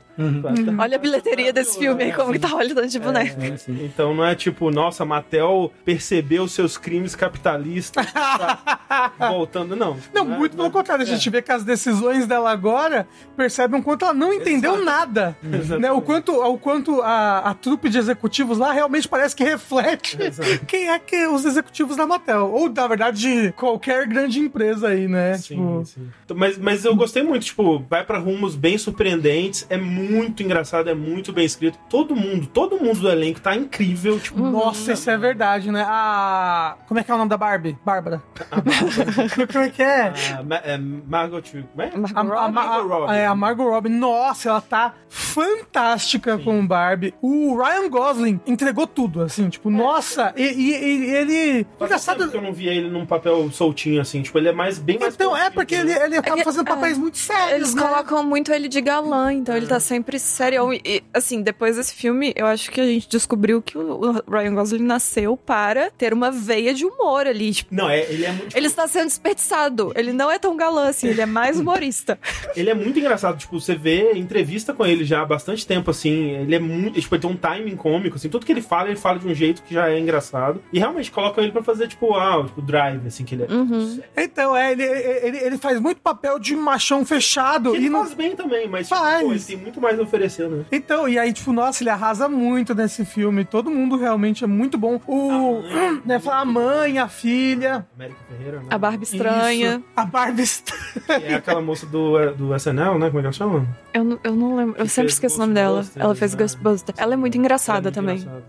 Olha 0.77 0.95
a 0.97 0.99
bilheteria 0.99 1.53
desse 1.53 1.77
filme 1.79 2.03
aí, 2.03 2.11
como 2.13 2.31
que 2.33 2.39
tá 2.39 2.53
olhando 2.55 2.85
de 2.87 2.99
boneco. 2.99 3.37
É, 3.41 3.55
então 3.85 4.13
não 4.13 4.25
é 4.25 4.35
tipo, 4.35 4.69
nossa, 4.71 5.03
a 5.03 5.05
Mattel 5.05 5.71
percebeu 5.85 6.47
seus 6.47 6.77
crimes 6.77 7.15
capitalistas, 7.15 8.11
tá 8.11 9.11
voltando, 9.29 9.75
não. 9.75 9.97
Não, 10.13 10.23
é- 10.33 10.37
muito 10.37 10.57
pelo 10.57 10.71
contrário. 10.71 11.03
A 11.03 11.07
gente 11.07 11.29
vê 11.29 11.41
que 11.41 11.51
as 11.51 11.63
decisões 11.63 12.27
dela 12.27 12.51
agora 12.51 13.07
percebem 13.37 13.79
o 13.79 13.83
quanto 13.83 14.03
ela 14.05 14.13
não 14.13 14.33
entendeu 14.33 14.83
nada. 14.83 15.35
Né? 15.79 15.91
O 15.91 16.01
quanto, 16.01 16.33
o 16.33 16.57
quanto 16.57 17.01
a, 17.01 17.39
a 17.39 17.53
trupe 17.53 17.89
de 17.89 17.97
executivos 17.97 18.57
lá 18.57 18.72
realmente 18.73 19.07
parece 19.07 19.35
que 19.35 19.43
reflete 19.43 20.21
Exato. 20.21 20.65
quem 20.65 20.89
é 20.89 20.99
que 20.99 21.25
os 21.27 21.45
executivos 21.45 21.95
da 21.95 22.05
Mattel. 22.05 22.51
Ou, 22.51 22.69
na 22.69 22.87
verdade, 22.87 23.19
de 23.21 23.51
qualquer 23.53 24.05
grande 24.07 24.39
empresa 24.39 24.89
aí, 24.89 25.07
né? 25.07 25.35
Sim, 25.37 25.55
Tipo, 25.55 25.85
sim. 25.85 26.09
Mas, 26.35 26.57
mas 26.57 26.83
eu 26.85 26.95
gostei 26.95 27.21
muito, 27.23 27.45
tipo, 27.45 27.79
vai 27.89 28.03
pra 28.03 28.17
rumos 28.17 28.55
bem 28.55 28.77
surpreendentes, 28.77 29.65
é 29.69 29.77
muito 29.77 30.41
engraçado, 30.43 30.89
é 30.89 30.93
muito 30.95 31.31
bem 31.31 31.45
escrito. 31.45 31.77
Todo 31.89 32.15
mundo, 32.15 32.47
todo 32.47 32.77
mundo 32.79 32.99
do 33.01 33.09
elenco 33.09 33.39
tá 33.39 33.55
incrível, 33.55 34.19
tipo, 34.19 34.39
Nossa, 34.41 34.93
isso 34.93 35.09
é 35.09 35.17
verdade, 35.17 35.71
né? 35.71 35.85
A. 35.87 36.75
Como 36.87 36.99
é 36.99 37.03
que 37.03 37.11
é 37.11 37.13
o 37.13 37.17
nome 37.17 37.29
da 37.29 37.37
Barbie? 37.37 37.77
Bárbara. 37.85 38.21
Como 39.53 39.63
é 39.63 39.69
que 39.69 39.81
é? 39.83 40.13
a, 40.37 40.43
Ma- 40.43 40.55
é, 40.63 40.77
Margot, 40.77 41.41
como 41.51 41.81
é? 41.81 41.91
Margot 41.95 42.17
A, 42.17 42.21
Robbie. 42.21 42.37
A- 42.37 42.49
Margot 42.51 42.87
Robbie. 42.87 43.13
é, 43.15 43.25
a 43.27 43.35
Margot 43.35 43.69
Robbie, 43.69 43.89
nossa, 43.89 44.49
ela 44.49 44.61
tá 44.61 44.93
fantástica 45.09 46.37
com 46.37 46.65
Barbie. 46.65 47.13
O 47.21 47.57
Ryan 47.57 47.89
Gosling 47.89 48.39
entregou 48.63 48.87
tudo, 48.87 49.21
assim, 49.21 49.49
tipo, 49.49 49.69
nossa, 49.69 50.33
e, 50.35 50.43
e- 50.43 51.05
e 51.05 51.15
ele. 51.15 51.67
Engraçado. 51.79 52.29
que 52.29 52.37
eu 52.37 52.41
não 52.41 52.53
via 52.53 52.71
ele 52.73 52.89
num 52.89 53.05
papel 53.05 53.51
soltinho, 53.51 54.01
assim, 54.01 54.21
tipo, 54.21 54.37
ele 54.37 54.49
é 54.49 54.53
mais, 54.53 54.79
bem 54.79 54.97
mais... 54.99 55.13
Então, 55.13 55.35
é 55.35 55.49
porque 55.49 55.75
ele, 55.75 55.91
ele 55.93 56.17
acaba 56.17 56.37
que- 56.37 56.43
fazendo 56.43 56.65
papéis 56.65 56.97
é. 56.97 56.99
muito 56.99 57.17
sérios. 57.17 57.51
Eles 57.53 57.75
né? 57.75 57.81
colocam 57.81 58.23
muito 58.23 58.51
ele 58.51 58.67
de 58.67 58.81
galã, 58.81 59.31
então 59.33 59.55
ele 59.55 59.67
tá 59.67 59.79
sempre 59.79 60.17
sério. 60.19 60.73
E, 60.73 61.03
assim, 61.13 61.41
depois 61.41 61.75
desse 61.75 61.93
filme, 61.93 62.33
eu 62.35 62.45
acho 62.45 62.71
que 62.71 62.81
a 62.81 62.85
gente 62.85 63.07
descobriu 63.07 63.61
que 63.61 63.77
o 63.77 63.93
o 63.93 64.31
Ryan 64.31 64.55
Gosling 64.55 64.83
nasceu 64.83 65.37
para 65.37 65.91
ter 65.91 66.13
uma 66.13 66.31
veia 66.31 66.73
de 66.73 66.85
humor 66.85 67.27
ali. 67.27 67.51
Tipo, 67.53 67.75
Não, 67.75 67.89
é, 67.89 68.01
ele 68.11 68.25
é 68.25 68.31
muito... 68.31 68.57
ele 68.57 68.67
está 68.67 68.87
sendo 68.87 69.05
desperdiçado. 69.07 69.91
Ele 69.95 70.11
não 70.13 70.31
é 70.31 70.39
tão 70.39 70.55
galã 70.57 70.87
assim, 70.89 71.07
ele 71.07 71.21
é 71.21 71.25
mais 71.25 71.59
humorista. 71.59 72.17
Ele 72.55 72.69
é 72.69 72.73
muito 72.73 72.99
engraçado, 72.99 73.37
tipo, 73.37 73.59
você 73.59 73.75
vê 73.75 74.13
entrevista 74.13 74.73
com 74.73 74.85
ele 74.85 75.03
já 75.03 75.21
há 75.21 75.25
bastante 75.25 75.65
tempo, 75.65 75.89
assim, 75.91 76.31
ele 76.31 76.55
é 76.55 76.59
muito, 76.59 76.99
tipo, 76.99 77.15
ele 77.15 77.21
tem 77.21 77.29
um 77.31 77.35
timing 77.35 77.75
cômico, 77.75 78.15
assim, 78.15 78.29
tudo 78.29 78.45
que 78.45 78.51
ele 78.53 78.61
fala, 78.61 78.89
ele 78.89 78.97
fala 78.97 79.19
de 79.19 79.27
um 79.27 79.33
jeito 79.33 79.63
que 79.63 79.73
já 79.73 79.89
é 79.89 79.99
engraçado, 79.99 80.61
e 80.71 80.79
realmente 80.79 81.11
colocam 81.11 81.43
ele 81.43 81.51
pra 81.51 81.63
fazer, 81.63 81.87
tipo, 81.87 82.15
ah, 82.15 82.43
tipo, 82.45 82.61
drive, 82.61 83.07
assim, 83.07 83.23
que 83.23 83.35
ele 83.35 83.43
é. 83.43 83.51
Uhum. 83.51 83.99
Então, 84.15 84.55
é, 84.55 84.71
ele, 84.71 84.83
ele, 84.83 85.37
ele 85.37 85.57
faz 85.57 85.79
muito 85.79 86.01
papel 86.01 86.39
de 86.39 86.55
machão 86.55 87.05
fechado. 87.05 87.75
Ele 87.75 87.87
e 87.87 87.89
não, 87.89 88.01
faz 88.01 88.13
bem 88.13 88.35
também, 88.35 88.67
mas, 88.67 88.87
tipo, 88.87 88.99
Faz. 88.99 89.23
pô, 89.23 89.31
ele 89.31 89.39
tem 89.43 89.57
muito 89.57 89.81
mais 89.81 89.99
a 89.99 90.03
oferecer, 90.03 90.47
né? 90.49 90.65
Então, 90.71 91.07
e 91.07 91.17
aí, 91.17 91.33
tipo, 91.33 91.51
nossa, 91.51 91.83
ele 91.83 91.89
arrasa 91.89 92.29
muito 92.29 92.73
nesse 92.73 93.05
filme. 93.05 93.45
Todo 93.45 93.69
mundo 93.69 93.97
realmente 93.97 94.43
é 94.43 94.47
muito 94.47 94.77
bom. 94.77 94.99
O. 95.07 95.29
A 95.29 95.37
mãe. 95.37 96.01
né, 96.05 96.19
fala 96.19 96.41
a 96.41 96.45
mãe, 96.45 96.99
a 96.99 97.07
filha. 97.07 97.85
América 97.95 98.19
Ferreira, 98.29 98.59
né? 98.59 98.65
A 98.69 98.77
Barbie 98.77 99.03
estranha. 99.03 99.75
Isso. 99.75 99.85
A 99.95 100.05
Barbie 100.05 100.43
estranha. 100.43 101.19
Que 101.19 101.25
é 101.25 101.35
aquela 101.35 101.61
moça 101.61 101.85
do, 101.85 102.31
do 102.33 102.55
SNL, 102.55 102.97
né? 102.99 103.07
Como 103.07 103.19
é 103.19 103.21
que 103.21 103.25
ela 103.25 103.31
chama? 103.31 103.67
Eu, 103.93 104.03
não- 104.03 104.19
eu 104.23 104.35
não 104.35 104.55
lembro. 104.55 104.75
Eu 104.77 104.87
sempre 104.87 105.11
esqueço 105.11 105.35
o 105.35 105.39
nome 105.39 105.53
dela. 105.53 105.85
Ela 105.95 106.15
fez 106.15 106.33
né? 106.33 106.39
Ghostbusters. 106.39 106.97
Ela 106.99 107.13
é 107.13 107.17
muito 107.17 107.37
engraçada 107.37 107.79
Ela 107.79 107.87
é 107.89 107.91
também. 107.91 108.15
engraçada. 108.17 108.43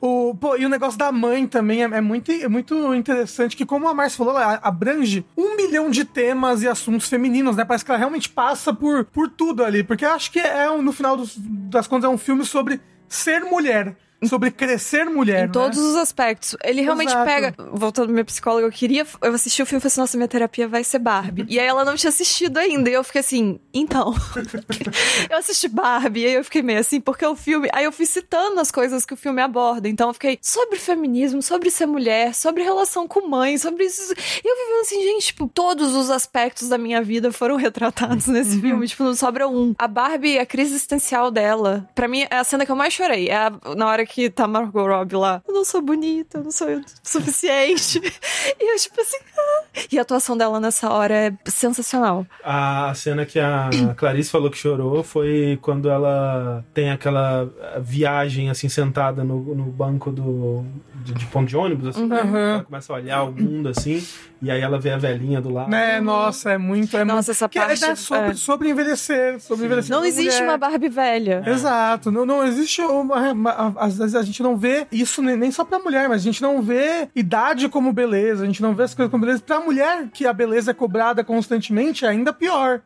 O, 0.00 0.34
pô, 0.34 0.56
e 0.56 0.66
o 0.66 0.68
negócio 0.68 0.98
da 0.98 1.12
mãe 1.12 1.46
também 1.46 1.82
é, 1.82 1.84
é 1.84 2.00
muito, 2.00 2.32
é 2.32 2.48
muito 2.48 2.92
interessante, 2.92 3.56
que 3.56 3.64
como 3.64 3.86
a 3.86 3.94
Márcia 3.94 4.18
falou, 4.18 4.36
ela 4.36 4.58
abrange 4.60 5.24
um 5.38 5.56
milhão 5.56 5.88
de 5.90 6.04
temas 6.04 6.60
e 6.62 6.68
assuntos 6.68 7.08
femininos, 7.08 7.54
né? 7.54 7.64
Parece 7.64 7.84
que 7.84 7.90
ela 7.92 7.98
realmente 7.98 8.28
passa 8.28 8.74
por, 8.74 9.04
por 9.04 9.28
tudo 9.28 9.64
ali, 9.64 9.84
porque 9.84 10.04
eu 10.04 10.10
acho 10.10 10.32
que 10.32 10.40
é, 10.40 10.68
no 10.76 10.90
final 10.92 11.16
dos- 11.16 11.36
das 11.38 11.86
contas, 11.86 12.10
é 12.10 12.12
um 12.12 12.18
filme 12.18 12.44
sobre 12.44 12.80
ser 13.08 13.42
mulher. 13.44 13.96
Sobre 14.28 14.50
crescer 14.50 15.04
mulher. 15.06 15.40
Em 15.44 15.46
né? 15.46 15.52
todos 15.52 15.78
os 15.78 15.96
aspectos. 15.96 16.56
Ele 16.64 16.82
realmente 16.82 17.08
Exato. 17.10 17.24
pega. 17.26 17.54
Voltando 17.72 18.10
à 18.10 18.12
minha 18.12 18.24
psicóloga, 18.24 18.66
eu 18.66 18.70
queria. 18.72 19.06
Eu 19.20 19.34
assisti 19.34 19.62
o 19.62 19.66
filme 19.66 19.78
e 19.78 19.80
falei 19.82 19.92
assim: 19.92 20.00
nossa, 20.00 20.16
minha 20.16 20.28
terapia 20.28 20.68
vai 20.68 20.84
ser 20.84 20.98
Barbie. 20.98 21.46
E 21.48 21.58
aí 21.58 21.66
ela 21.66 21.84
não 21.84 21.94
tinha 21.96 22.08
assistido 22.10 22.58
ainda. 22.58 22.90
E 22.90 22.92
eu 22.94 23.04
fiquei 23.04 23.20
assim, 23.20 23.58
então. 23.72 24.14
eu 25.30 25.36
assisti 25.38 25.68
Barbie. 25.68 26.20
E 26.22 26.26
aí 26.26 26.34
eu 26.34 26.44
fiquei 26.44 26.62
meio 26.62 26.78
assim, 26.80 27.00
porque 27.00 27.24
o 27.24 27.34
filme. 27.36 27.68
Aí 27.72 27.84
eu 27.84 27.92
fui 27.92 28.06
citando 28.06 28.60
as 28.60 28.70
coisas 28.70 29.04
que 29.04 29.14
o 29.14 29.16
filme 29.16 29.40
aborda. 29.40 29.88
Então 29.88 30.08
eu 30.08 30.14
fiquei 30.14 30.38
sobre 30.40 30.78
feminismo, 30.78 31.42
sobre 31.42 31.70
ser 31.70 31.86
mulher, 31.86 32.34
sobre 32.34 32.62
relação 32.62 33.06
com 33.08 33.28
mãe, 33.28 33.58
sobre 33.58 33.84
isso. 33.84 34.12
E 34.12 34.48
eu 34.48 34.56
vivendo 34.56 34.80
assim, 34.82 35.02
gente, 35.02 35.26
tipo, 35.26 35.48
todos 35.48 35.94
os 35.94 36.10
aspectos 36.10 36.68
da 36.68 36.78
minha 36.78 37.02
vida 37.02 37.32
foram 37.32 37.56
retratados 37.56 38.26
nesse 38.26 38.60
filme. 38.60 38.86
Tipo, 38.86 39.04
não 39.04 39.14
sobra 39.14 39.48
um. 39.48 39.74
A 39.78 39.88
Barbie, 39.88 40.38
a 40.38 40.46
crise 40.46 40.72
existencial 40.72 41.30
dela, 41.30 41.88
pra 41.94 42.08
mim, 42.08 42.26
é 42.30 42.36
a 42.36 42.44
cena 42.44 42.64
que 42.66 42.72
eu 42.72 42.76
mais 42.76 42.92
chorei. 42.92 43.28
É 43.28 43.36
a- 43.36 43.52
na 43.76 43.86
hora 43.88 44.04
que 44.04 44.11
tá 44.30 44.46
Margot 44.46 44.86
Robbie 44.86 45.16
lá. 45.16 45.42
Eu 45.46 45.54
não 45.54 45.64
sou 45.64 45.80
bonita, 45.82 46.38
eu 46.38 46.44
não 46.44 46.50
sou 46.50 46.68
suficiente. 47.02 48.00
e 48.60 48.72
eu, 48.72 48.78
tipo 48.78 49.00
assim. 49.00 49.18
ah. 49.38 49.62
E 49.90 49.98
a 49.98 50.02
atuação 50.02 50.36
dela 50.36 50.60
nessa 50.60 50.90
hora 50.90 51.14
é 51.14 51.32
sensacional. 51.46 52.26
A 52.44 52.92
cena 52.94 53.24
que 53.24 53.38
a 53.38 53.70
Clarice 53.96 54.30
falou 54.30 54.50
que 54.50 54.58
chorou 54.58 55.02
foi 55.02 55.58
quando 55.62 55.88
ela 55.88 56.64
tem 56.74 56.90
aquela 56.90 57.48
viagem, 57.80 58.50
assim, 58.50 58.68
sentada 58.68 59.24
no, 59.24 59.54
no 59.54 59.64
banco 59.64 60.10
do, 60.10 60.64
de, 61.04 61.14
de 61.14 61.26
ponto 61.26 61.48
de 61.48 61.56
ônibus, 61.56 61.88
assim. 61.88 62.06
né? 62.06 62.22
Uhum. 62.22 62.36
Ela 62.36 62.64
começa 62.64 62.92
a 62.92 62.96
olhar 62.96 63.22
o 63.22 63.32
mundo, 63.32 63.68
assim, 63.68 64.04
e 64.40 64.50
aí 64.50 64.60
ela 64.60 64.78
vê 64.78 64.90
a 64.90 64.98
velhinha 64.98 65.40
do 65.40 65.50
lado. 65.52 65.70
Né, 65.70 66.00
nossa, 66.00 66.52
é 66.52 66.58
muito. 66.58 66.96
É 66.96 67.04
Nossa, 67.04 67.14
muito... 67.14 67.30
essa 67.30 67.48
que 67.48 67.58
é, 67.58 67.66
parte, 67.66 67.80
né, 67.80 67.94
sobre, 67.94 68.30
é. 68.30 68.34
sobre 68.34 68.68
envelhecer. 68.70 69.40
Sobre 69.40 69.66
envelhecer 69.66 69.90
Não 69.96 70.04
existe 70.04 70.32
mulher. 70.40 70.48
uma 70.48 70.58
Barbie 70.58 70.88
velha. 70.88 71.42
Exato, 71.46 72.10
não, 72.10 72.26
não 72.26 72.44
existe 72.44 72.80
uma, 72.82 73.32
uma- 73.32 73.74
Às 73.78 74.00
vezes 74.10 74.16
a 74.16 74.22
gente 74.22 74.42
não 74.42 74.56
vê 74.56 74.86
isso 74.90 75.22
nem 75.22 75.50
só 75.50 75.64
pra 75.64 75.78
mulher, 75.78 76.08
mas 76.08 76.22
a 76.22 76.24
gente 76.24 76.42
não 76.42 76.60
vê 76.60 77.08
idade 77.14 77.68
como 77.68 77.92
beleza, 77.92 78.42
a 78.42 78.46
gente 78.46 78.62
não 78.62 78.74
vê 78.74 78.82
as 78.84 78.94
coisas 78.94 79.10
como 79.10 79.24
beleza. 79.24 79.42
Pra 79.44 79.60
mulher, 79.60 80.08
que 80.12 80.26
a 80.26 80.32
beleza 80.32 80.70
é 80.72 80.74
cobrada 80.74 81.22
constantemente, 81.24 82.04
é 82.04 82.08
ainda 82.08 82.32
pior. 82.32 82.80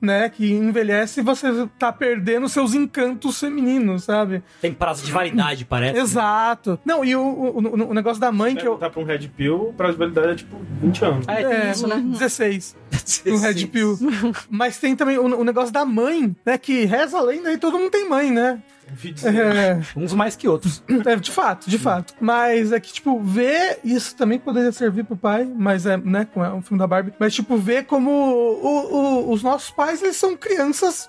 Né? 0.00 0.28
Que 0.30 0.50
envelhece 0.52 1.20
e 1.20 1.22
você 1.22 1.68
tá 1.78 1.92
perdendo 1.92 2.48
seus 2.48 2.72
encantos 2.74 3.38
femininos, 3.38 4.04
sabe? 4.04 4.42
Tem 4.60 4.72
prazo 4.72 5.04
de 5.04 5.12
validade, 5.12 5.66
parece. 5.66 6.00
Exato. 6.00 6.80
Não, 6.84 7.04
e 7.04 7.14
o, 7.14 7.20
o, 7.20 7.58
o- 7.60 7.90
o 7.90 7.94
negócio 7.94 8.18
da 8.20 8.32
mãe 8.32 8.56
que 8.56 8.66
eu. 8.66 8.76
Tá 8.78 8.88
pra 8.88 9.00
um 9.00 9.04
Red 9.04 9.28
Pill, 9.28 9.74
pra 9.76 9.92
validade 9.92 10.28
é 10.32 10.34
tipo 10.36 10.56
20 10.82 11.04
anos. 11.04 11.28
É, 11.28 11.34
tem 11.44 11.44
É, 11.68 11.70
isso, 11.72 11.86
né? 11.86 11.96
16. 12.02 12.74
no 13.26 13.36
Red 13.38 13.66
Pill. 13.66 13.98
Mas 14.48 14.78
tem 14.78 14.96
também 14.96 15.18
o, 15.18 15.24
o 15.38 15.44
negócio 15.44 15.72
da 15.72 15.84
mãe, 15.84 16.34
né? 16.44 16.56
Que 16.56 16.86
reza 16.86 17.18
a 17.18 17.22
lenda 17.22 17.52
e 17.52 17.58
todo 17.58 17.78
mundo 17.78 17.90
tem 17.90 18.08
mãe, 18.08 18.30
né? 18.30 18.60
É, 19.24 19.80
Uns 19.96 20.12
mais 20.12 20.36
que 20.36 20.48
outros. 20.48 20.82
é, 21.06 21.16
de 21.16 21.30
fato, 21.30 21.68
de 21.70 21.78
fato. 21.78 22.14
Mas 22.20 22.72
é 22.72 22.80
que, 22.80 22.92
tipo, 22.92 23.20
ver 23.20 23.78
isso 23.84 24.14
também 24.16 24.38
poderia 24.38 24.72
servir 24.72 25.04
pro 25.04 25.16
pai, 25.16 25.48
mas 25.56 25.86
é, 25.86 25.96
né, 25.96 26.26
com 26.32 26.44
é 26.44 26.52
um 26.52 26.62
filme 26.62 26.78
da 26.78 26.86
Barbie. 26.86 27.12
Mas, 27.18 27.34
tipo, 27.34 27.56
ver 27.56 27.84
como 27.84 28.10
o- 28.10 28.94
o- 29.28 29.32
os 29.32 29.42
nossos 29.42 29.70
pais, 29.70 30.02
eles 30.02 30.16
são 30.16 30.36
crianças 30.36 31.08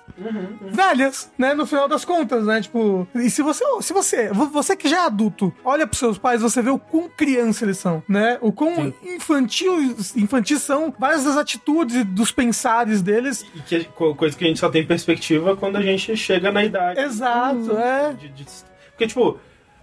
velhas, 0.70 1.30
né? 1.38 1.54
No 1.54 1.66
final 1.66 1.88
das 1.88 2.04
contas, 2.04 2.46
né? 2.46 2.60
Tipo, 2.60 3.06
e 3.14 3.30
se 3.30 3.42
você, 3.42 3.64
se 3.80 3.92
você, 3.92 4.28
você 4.32 4.76
que 4.76 4.88
já 4.88 5.02
é 5.02 5.06
adulto, 5.06 5.52
olha 5.64 5.86
pros 5.86 5.98
seus 5.98 6.18
pais, 6.18 6.42
você 6.42 6.62
vê 6.62 6.70
o 6.70 6.78
quão 6.78 7.08
criança 7.08 7.64
eles 7.64 7.78
são, 7.78 8.02
né? 8.08 8.38
O 8.40 8.52
quão 8.52 8.92
infantil, 9.04 9.94
infantis 10.16 10.62
são 10.62 10.92
várias 10.98 11.24
das 11.24 11.36
atitudes 11.36 11.96
e 11.96 12.04
dos 12.04 12.30
pensares 12.32 13.02
deles. 13.02 13.44
E 13.54 13.60
que, 13.60 13.84
co- 13.84 14.14
coisa 14.14 14.36
que 14.36 14.44
a 14.44 14.48
gente 14.48 14.60
só 14.60 14.68
tem 14.68 14.84
perspectiva 14.86 15.56
quando 15.56 15.76
a 15.76 15.82
gente 15.82 16.16
chega 16.16 16.50
na 16.50 16.64
idade. 16.64 17.00
Exato, 17.00 17.71
é. 17.78 18.12
de- 18.12 18.28
de- 18.28 18.46
Porque, 18.90 19.06
tipo, 19.06 19.38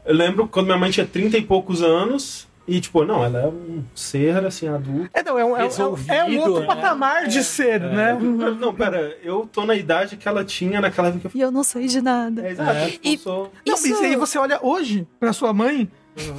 eu 0.06 0.14
lembro 0.16 0.48
quando 0.48 0.66
minha 0.68 0.78
mãe 0.78 0.92
tinha 0.92 1.06
30 1.06 1.38
e 1.38 1.44
poucos 1.44 1.82
anos. 1.82 2.48
E, 2.72 2.80
tipo, 2.80 3.04
não, 3.04 3.24
ela 3.26 3.40
é 3.40 3.48
um 3.48 3.84
ser, 3.96 4.46
assim, 4.46 4.68
adulto. 4.68 5.10
É, 5.12 5.24
não, 5.24 5.40
é, 5.40 5.44
um, 5.44 5.48
é, 5.48 5.52
um- 5.52 5.56
é 5.56 5.58
um 5.58 5.64
Resolvido, 5.64 6.40
outro 6.42 6.60
né? 6.60 6.66
patamar 6.68 7.26
de 7.28 7.44
ser, 7.44 7.80
né? 7.80 8.16
Não, 8.60 8.72
pera, 8.76 9.18
eu 9.24 9.50
tô 9.52 9.66
na 9.66 9.74
idade 9.74 10.16
que 10.16 10.28
ela 10.28 10.46
tinha 10.46 10.80
naquela 10.80 11.08
época 11.08 11.30
que 11.30 11.36
eu 11.36 11.40
E 11.40 11.42
eu 11.42 11.50
não 11.50 11.64
sei 11.64 11.88
de 11.88 12.00
nada. 12.00 12.46
É, 12.48 12.52
exato, 12.52 12.92
tipo, 12.92 13.08
E- 13.08 13.18
sou... 13.18 13.52
Não, 13.66 13.74
Isso- 13.74 13.90
mas 13.90 14.02
aí 14.02 14.16
você 14.16 14.38
olha 14.38 14.60
hoje 14.62 15.08
pra 15.20 15.34
sua 15.34 15.52
mãe, 15.52 15.90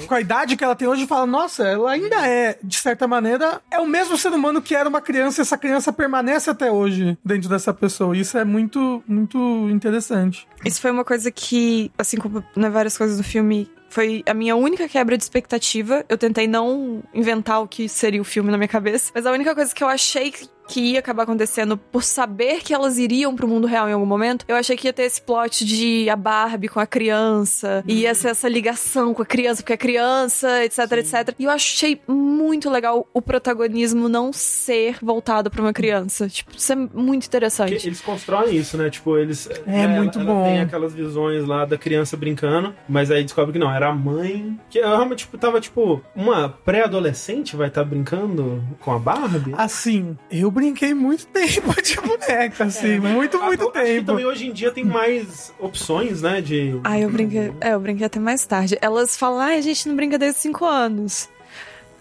com 0.06 0.14
a 0.14 0.20
idade 0.20 0.56
que 0.56 0.64
ela 0.64 0.76
tem 0.76 0.88
hoje, 0.88 1.06
fala: 1.06 1.26
Nossa, 1.26 1.66
ela 1.66 1.90
ainda 1.90 2.26
é, 2.26 2.58
de 2.62 2.76
certa 2.76 3.06
maneira, 3.06 3.60
é 3.70 3.78
o 3.78 3.86
mesmo 3.86 4.16
ser 4.16 4.32
humano 4.32 4.60
que 4.60 4.74
era 4.74 4.88
uma 4.88 5.00
criança, 5.00 5.40
e 5.40 5.42
essa 5.42 5.56
criança 5.56 5.92
permanece 5.92 6.50
até 6.50 6.70
hoje 6.70 7.18
dentro 7.24 7.48
dessa 7.48 7.72
pessoa. 7.72 8.16
Isso 8.16 8.36
é 8.38 8.44
muito, 8.44 9.02
muito 9.06 9.68
interessante. 9.70 10.46
Isso 10.64 10.80
foi 10.80 10.90
uma 10.90 11.04
coisa 11.04 11.30
que, 11.30 11.90
assim 11.96 12.16
como 12.18 12.44
né, 12.56 12.68
várias 12.68 12.96
coisas 12.96 13.16
do 13.16 13.24
filme, 13.24 13.70
foi 13.88 14.22
a 14.26 14.32
minha 14.32 14.54
única 14.54 14.88
quebra 14.88 15.16
de 15.16 15.22
expectativa. 15.22 16.04
Eu 16.08 16.16
tentei 16.16 16.46
não 16.46 17.02
inventar 17.12 17.60
o 17.60 17.68
que 17.68 17.88
seria 17.88 18.20
o 18.20 18.24
filme 18.24 18.50
na 18.50 18.56
minha 18.56 18.68
cabeça, 18.68 19.10
mas 19.14 19.26
a 19.26 19.32
única 19.32 19.54
coisa 19.54 19.74
que 19.74 19.82
eu 19.82 19.88
achei 19.88 20.32
que 20.70 20.80
ia 20.80 21.00
acabar 21.00 21.24
acontecendo 21.24 21.76
por 21.76 22.04
saber 22.04 22.62
que 22.62 22.72
elas 22.72 22.96
iriam 22.96 23.34
pro 23.34 23.48
mundo 23.48 23.66
real 23.66 23.88
em 23.88 23.92
algum 23.92 24.06
momento, 24.06 24.44
eu 24.46 24.54
achei 24.54 24.76
que 24.76 24.86
ia 24.86 24.92
ter 24.92 25.02
esse 25.02 25.20
plot 25.20 25.64
de 25.64 26.08
a 26.08 26.16
Barbie 26.16 26.68
com 26.68 26.78
a 26.78 26.86
criança, 26.86 27.82
e 27.86 28.02
ia 28.02 28.14
ser 28.14 28.28
essa 28.28 28.48
ligação 28.48 29.12
com 29.12 29.22
a 29.22 29.26
criança, 29.26 29.62
porque 29.62 29.72
a 29.72 29.76
criança, 29.76 30.64
etc, 30.64 30.92
etc. 30.92 31.34
E 31.38 31.44
eu 31.44 31.50
achei 31.50 32.00
muito 32.06 32.70
legal 32.70 33.06
o 33.12 33.20
protagonismo 33.20 34.08
não 34.08 34.32
ser 34.32 34.98
voltado 35.02 35.50
pra 35.50 35.60
uma 35.60 35.72
criança. 35.72 36.28
Tipo, 36.28 36.52
isso 36.56 36.72
é 36.72 36.76
muito 36.76 36.94
Porque 36.94 37.26
interessante. 37.26 37.86
eles 37.86 38.00
constroem 38.00 38.56
isso, 38.56 38.76
né? 38.76 38.88
Tipo, 38.90 39.18
eles. 39.18 39.48
É 39.66 39.86
muito 39.86 40.18
ela, 40.18 40.26
bom. 40.26 40.40
Ela 40.44 40.50
tem 40.52 40.60
aquelas 40.60 40.94
visões 40.94 41.44
lá 41.44 41.64
da 41.64 41.76
criança 41.76 42.16
brincando, 42.16 42.74
mas 42.88 43.10
aí 43.10 43.24
descobre 43.24 43.52
que 43.52 43.58
não, 43.58 43.72
era 43.72 43.88
a 43.88 43.94
mãe. 43.94 44.58
Que 44.68 44.78
eu 44.78 44.88
realmente, 44.88 45.20
tipo, 45.20 45.36
tava, 45.36 45.60
tipo, 45.60 46.00
uma 46.14 46.48
pré-adolescente 46.48 47.56
vai 47.56 47.68
estar 47.68 47.84
brincando 47.84 48.62
com 48.80 48.92
a 48.92 48.98
Barbie? 48.98 49.54
Assim, 49.56 50.16
eu 50.30 50.50
brinquei 50.60 50.94
muito 50.94 51.26
tempo 51.32 51.82
de 51.82 51.96
boneca, 51.96 52.64
assim, 52.64 52.98
muito, 52.98 53.36
Ah, 53.38 53.46
muito 53.46 53.62
eu 53.64 53.68
acho 53.70 53.80
que 53.80 53.82
tempo. 53.94 54.06
também 54.06 54.24
hoje 54.26 54.46
em 54.48 54.52
dia 54.52 54.70
tem 54.70 54.84
mais 54.84 55.52
opções, 55.58 56.22
né? 56.22 56.40
De. 56.40 56.78
Ah, 56.84 56.98
eu 56.98 57.10
brinquei. 57.10 57.52
É, 57.60 57.72
eu 57.74 57.80
brinquei 57.80 58.06
até 58.06 58.18
mais 58.20 58.44
tarde. 58.46 58.76
Elas 58.80 59.16
falam, 59.16 59.40
ah, 59.40 59.46
a 59.56 59.60
gente 59.60 59.88
não 59.88 59.96
brinca 59.96 60.18
desde 60.18 60.38
5 60.40 60.64
anos. 60.64 61.28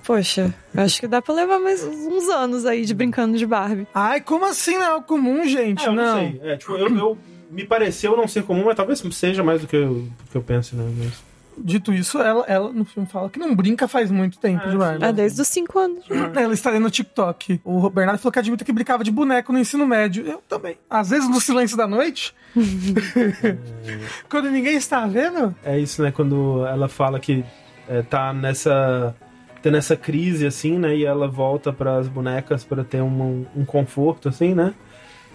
Poxa, 0.04 0.54
eu 0.74 0.82
acho 0.84 1.00
que 1.00 1.08
dá 1.08 1.22
pra 1.22 1.34
levar 1.36 1.60
mais 1.60 1.84
uns 1.84 2.28
anos 2.30 2.66
aí 2.66 2.84
de 2.84 2.94
brincando 2.96 3.38
de 3.38 3.46
Barbie. 3.46 3.88
Ai, 3.94 4.20
como 4.22 4.46
assim 4.46 4.76
não 4.78 4.98
é 4.98 5.02
comum, 5.04 5.46
gente? 5.48 5.84
É, 5.84 5.88
eu 5.88 5.94
não, 5.94 6.04
não. 6.04 6.32
sei. 6.32 6.42
É, 6.44 6.58
tipo, 6.58 6.74
eu, 6.76 6.88
eu- 6.98 7.18
me 7.52 7.64
pareceu 7.66 8.16
não 8.18 8.28
ser 8.28 8.44
comum, 8.44 8.64
mas 8.66 8.76
talvez 8.76 9.04
seja 9.12 9.44
mais 9.44 9.62
do 9.62 9.68
que 9.68 9.76
eu, 9.76 9.94
do 9.96 10.32
que 10.32 10.36
eu 10.38 10.42
penso, 10.42 10.76
né? 10.76 10.84
Mas- 10.98 11.29
Dito 11.62 11.94
isso, 11.94 12.20
ela, 12.20 12.44
ela 12.48 12.72
no 12.72 12.86
filme 12.86 13.08
fala 13.08 13.30
que 13.30 13.38
não 13.40 13.56
brinca 13.56 13.88
faz 13.88 14.10
muito 14.10 14.40
tempo 14.40 14.66
É, 14.66 14.70
de 14.72 14.78
Barbie. 14.78 15.04
É, 15.06 15.12
desde 15.14 15.42
os 15.42 15.48
5 15.48 15.80
anos. 15.80 16.06
Ela 16.36 16.54
estaria 16.54 16.80
no 16.80 16.90
TikTok. 16.90 17.62
O 17.64 17.90
Bernardo 17.90 18.20
falou 18.20 18.32
que 18.32 18.40
admite 18.40 18.64
que 18.64 18.72
brincava 18.72 19.04
de 19.04 19.12
boneco 19.12 19.52
no 19.52 19.60
ensino 19.60 19.86
médio. 19.86 20.26
Eu 20.26 20.42
também. 20.48 20.78
Às 20.90 21.10
vezes 21.10 21.30
no 21.30 21.40
silêncio 21.42 21.76
da 21.78 21.88
noite. 21.88 22.34
Quando 24.30 24.50
ninguém 24.50 24.76
está 24.76 25.06
vendo. 25.08 25.56
É 25.64 25.78
isso, 25.78 26.02
né? 26.02 26.12
Quando 26.12 26.66
ela 26.66 26.88
fala 26.88 27.20
que 27.20 27.44
é, 27.88 28.02
tá 28.02 28.34
nessa. 28.34 29.16
tendo 29.62 29.78
essa 29.78 29.96
crise, 29.96 30.46
assim, 30.46 30.78
né? 30.78 30.96
E 30.96 31.06
ela 31.06 31.28
volta 31.28 31.72
pras 31.74 32.08
bonecas 32.08 32.64
pra 32.64 32.84
ter 32.84 33.02
um, 33.02 33.46
um 33.56 33.66
conforto, 33.66 34.30
assim, 34.30 34.54
né? 34.54 34.74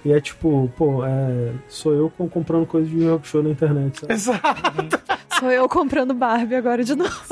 E 0.05 0.12
é 0.12 0.21
tipo, 0.21 0.71
pô, 0.77 1.05
é, 1.05 1.53
sou 1.69 1.93
eu 1.95 2.11
com- 2.11 2.29
comprando 2.29 2.67
coisa 2.67 2.87
de 2.87 3.07
rock 3.09 3.27
show 3.27 3.43
na 3.43 3.51
internet, 3.51 4.01
sabe? 4.01 4.12
Exato. 4.12 5.01
Sou 5.38 5.51
eu 5.51 5.69
comprando 5.69 6.12
Barbie 6.14 6.55
agora 6.57 6.85
de 6.85 6.95
novo. 6.95 7.25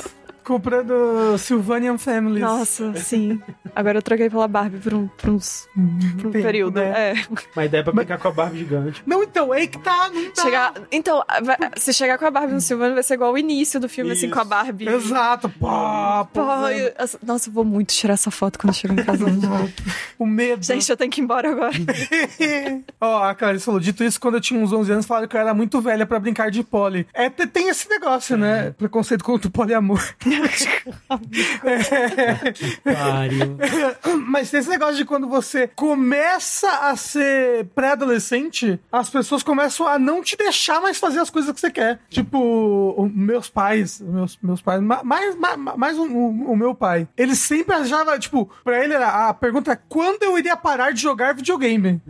Comprando 0.45 1.37
Sylvanian 1.39 1.99
Families. 1.99 2.41
Nossa, 2.43 2.95
sim. 2.97 3.41
Agora 3.75 3.99
eu 3.99 4.03
troquei 4.03 4.29
pela 4.29 4.47
Barbie 4.49 4.79
por 4.79 4.93
um, 4.95 5.07
por 5.09 5.31
uns, 5.31 5.69
por 5.75 6.27
um 6.29 6.31
Tempo, 6.31 6.43
período. 6.45 6.75
né? 6.81 7.11
É. 7.13 7.15
Mas 7.57 7.67
ideia 7.67 7.81
é 7.81 7.85
pra 7.85 7.93
brincar 7.93 8.19
com 8.19 8.29
a 8.29 8.33
Barbie 8.33 8.59
gigante. 8.59 9.03
Não, 9.07 9.23
então, 9.23 9.53
é 9.55 9.59
aí 9.59 9.69
que 9.69 9.79
tá. 9.79 10.11
Não 10.13 10.31
tá. 10.33 10.43
Chegar, 10.43 10.75
então, 10.91 11.23
se 11.77 11.93
chegar 11.95 12.19
com 12.19 12.27
a 12.27 12.31
Barbie 12.31 12.53
no 12.55 12.61
Silvano, 12.61 12.95
vai 12.95 13.03
ser 13.03 13.15
igual 13.15 13.33
o 13.33 13.39
início 13.39 13.79
do 13.81 13.89
filme, 13.89 14.11
assim, 14.13 14.27
Isso. 14.27 14.35
com 14.35 14.41
a 14.41 14.45
Barbie. 14.45 14.89
Exato. 14.89 15.49
Pô, 15.49 15.69
pô, 16.33 16.69
eu- 16.69 16.93
essa- 16.99 17.19
nossa, 17.25 17.49
eu 17.49 17.53
vou 17.53 17.65
muito 17.65 17.95
tirar 17.95 18.15
essa 18.15 18.31
foto 18.31 18.59
quando 18.59 18.71
eu 18.71 18.75
chegar 18.75 18.95
em 18.95 19.05
casa. 19.05 19.25
O 20.19 20.27
medo. 20.27 20.65
Gente, 20.65 20.89
eu 20.89 20.97
tenho 20.97 21.11
que 21.11 21.21
ir 21.21 21.25
embora 21.25 21.51
agora. 21.51 21.73
Ó, 23.01 23.23
a 23.25 23.35
Clarice 23.35 23.65
falou, 23.65 23.81
dito 23.81 24.05
isso, 24.05 24.21
quando 24.21 24.35
eu 24.37 24.41
tinha 24.41 24.61
uns 24.61 24.73
11 24.73 24.93
anos, 24.93 25.07
falaram 25.07 25.27
que 25.27 25.37
eu 25.37 25.41
era 25.41 25.53
muito 25.55 25.81
velha 25.81 26.07
pra 26.07 26.21
brincar 26.21 26.51
de 26.51 26.63
poli. 26.63 27.07
É, 27.13 27.29
te- 27.29 27.47
tem 27.47 27.69
esse 27.69 27.89
negócio, 27.89 28.37
né? 28.37 28.71
Preconceito 28.79 29.25
contra 29.25 29.49
o 29.49 29.51
poliamor. 29.51 30.01
Pariu. 32.85 33.57
Mas 34.27 34.51
tem 34.51 34.61
esse 34.61 34.69
negócio 34.69 34.97
de 34.97 35.05
quando 35.05 35.29
você 35.29 35.67
começa 35.69 36.69
a 36.89 36.97
ser 36.97 37.67
pré-adolescente, 37.75 38.79
as 38.91 39.09
pessoas 39.11 39.43
começam 39.43 39.87
a 39.87 39.99
não 39.99 40.23
te 40.23 40.37
deixar 40.37 40.81
mais 40.81 40.99
fazer 40.99 41.21
as 41.21 41.31
coisas 41.31 41.53
que 41.53 41.61
você 41.61 41.71
quer. 41.71 42.01
Tipo, 42.09 43.11
meus 43.15 43.49
pais, 43.49 44.01
meus, 44.01 44.39
meus 44.43 44.61
pais, 44.63 44.81
ma- 44.81 45.03
mais, 45.03 45.37
ma- 45.37 45.57
mais 45.77 45.99
o, 45.99 46.05
o- 46.05 46.53
o 46.53 46.57
meu 46.57 46.75
pai, 46.75 47.07
ele 47.17 47.35
sempre 47.35 47.75
achava, 47.75 48.19
tipo, 48.19 48.51
pra 48.65 48.83
ele 48.85 48.95
era, 48.95 49.29
a 49.29 49.35
pergunta 49.35 49.73
é 49.73 49.79
quando 49.89 50.23
eu 50.23 50.39
iria 50.39 50.57
parar 50.57 50.93
de 50.93 51.01
jogar 51.01 51.35
videogame? 51.35 52.01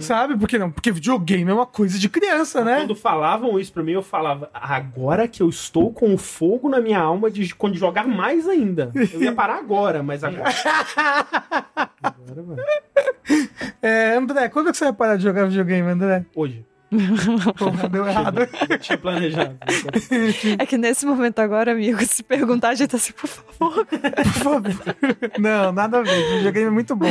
Sabe? 0.00 0.36
Porque 0.36 0.58
não? 0.58 0.70
Porque 0.70 0.90
videogame 0.90 1.50
é 1.50 1.54
uma 1.54 1.66
coisa 1.66 1.98
de 1.98 2.08
criança, 2.08 2.64
né? 2.64 2.78
Quando 2.80 2.94
falavam 2.96 3.58
isso 3.58 3.72
pra 3.72 3.82
mim, 3.82 3.92
eu 3.92 4.02
falava, 4.02 4.50
agora 4.52 5.28
que 5.28 5.42
eu 5.42 5.48
estou 5.48 5.92
com 5.92 6.14
o 6.14 6.18
fogo 6.18 6.68
na 6.68 6.80
minha 6.80 6.98
alma 7.00 7.30
de 7.30 7.54
quando 7.72 7.78
jogar 7.78 8.06
mais 8.06 8.48
ainda. 8.48 8.90
Eu 9.12 9.22
ia 9.22 9.32
parar 9.32 9.56
agora, 9.56 10.02
mas 10.02 10.22
agora. 10.22 10.44
agora 12.02 12.42
vai. 12.42 12.56
É, 13.80 14.14
André, 14.14 14.48
quando 14.48 14.68
é 14.68 14.72
que 14.72 14.78
você 14.78 14.84
vai 14.84 14.92
parar 14.92 15.16
de 15.16 15.22
jogar 15.22 15.46
videogame, 15.46 15.88
André? 15.88 16.24
Hoje. 16.34 16.64
Porra, 17.56 17.88
deu 17.88 18.06
errado. 18.06 18.48
Eu 18.68 18.78
tinha 18.78 18.98
planejado. 18.98 19.56
É 20.58 20.66
que 20.66 20.76
nesse 20.76 21.06
momento 21.06 21.38
agora, 21.38 21.72
amigo, 21.72 22.04
se 22.04 22.22
perguntar, 22.22 22.70
a 22.70 22.74
gente 22.74 22.90
tá 22.90 22.96
assim, 22.96 23.12
por 23.12 23.26
favor. 23.28 23.86
Por 23.86 24.24
favor. 24.42 24.62
Não, 25.38 25.72
nada 25.72 25.98
a 25.98 26.02
ver. 26.02 26.36
Videogame 26.36 26.66
é 26.66 26.70
muito 26.70 26.94
bom. 26.96 27.06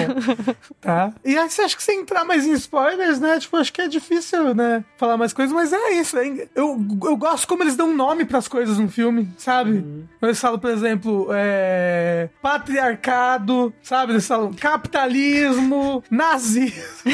Tá? 0.80 1.13
E 1.24 1.38
aí 1.38 1.50
você 1.50 1.62
acha 1.63 1.76
que 1.76 1.84
se 1.84 1.91
entrar 1.94 2.24
mais 2.24 2.46
em 2.46 2.54
spoilers, 2.54 3.20
né? 3.20 3.39
Tipo, 3.39 3.58
acho 3.58 3.72
que 3.74 3.82
é 3.82 3.88
difícil, 3.88 4.54
né? 4.54 4.84
Falar 4.98 5.17
mais 5.17 5.34
coisas, 5.34 5.54
mas 5.54 5.72
é 5.74 5.91
isso. 5.94 6.17
é- 6.17 6.48
Eu, 6.56 6.80
eu 7.04 7.15
gosto 7.17 7.48
como 7.48 7.63
eles 7.63 7.76
dão 7.76 7.94
nome 7.96 8.26
pras 8.26 8.48
coisas 8.48 8.78
no 8.78 8.88
filme, 8.89 9.30
sabe? 9.38 9.84
Eles 10.22 10.39
falam, 10.39 10.60
por 10.60 10.70
exemplo, 10.70 11.28
é... 11.32 12.30
patriarcado, 12.41 13.74
sabe? 13.82 14.13
Eles 14.13 14.28
falam 14.28 14.54
capitalismo, 14.54 16.04
nazismo, 16.10 17.12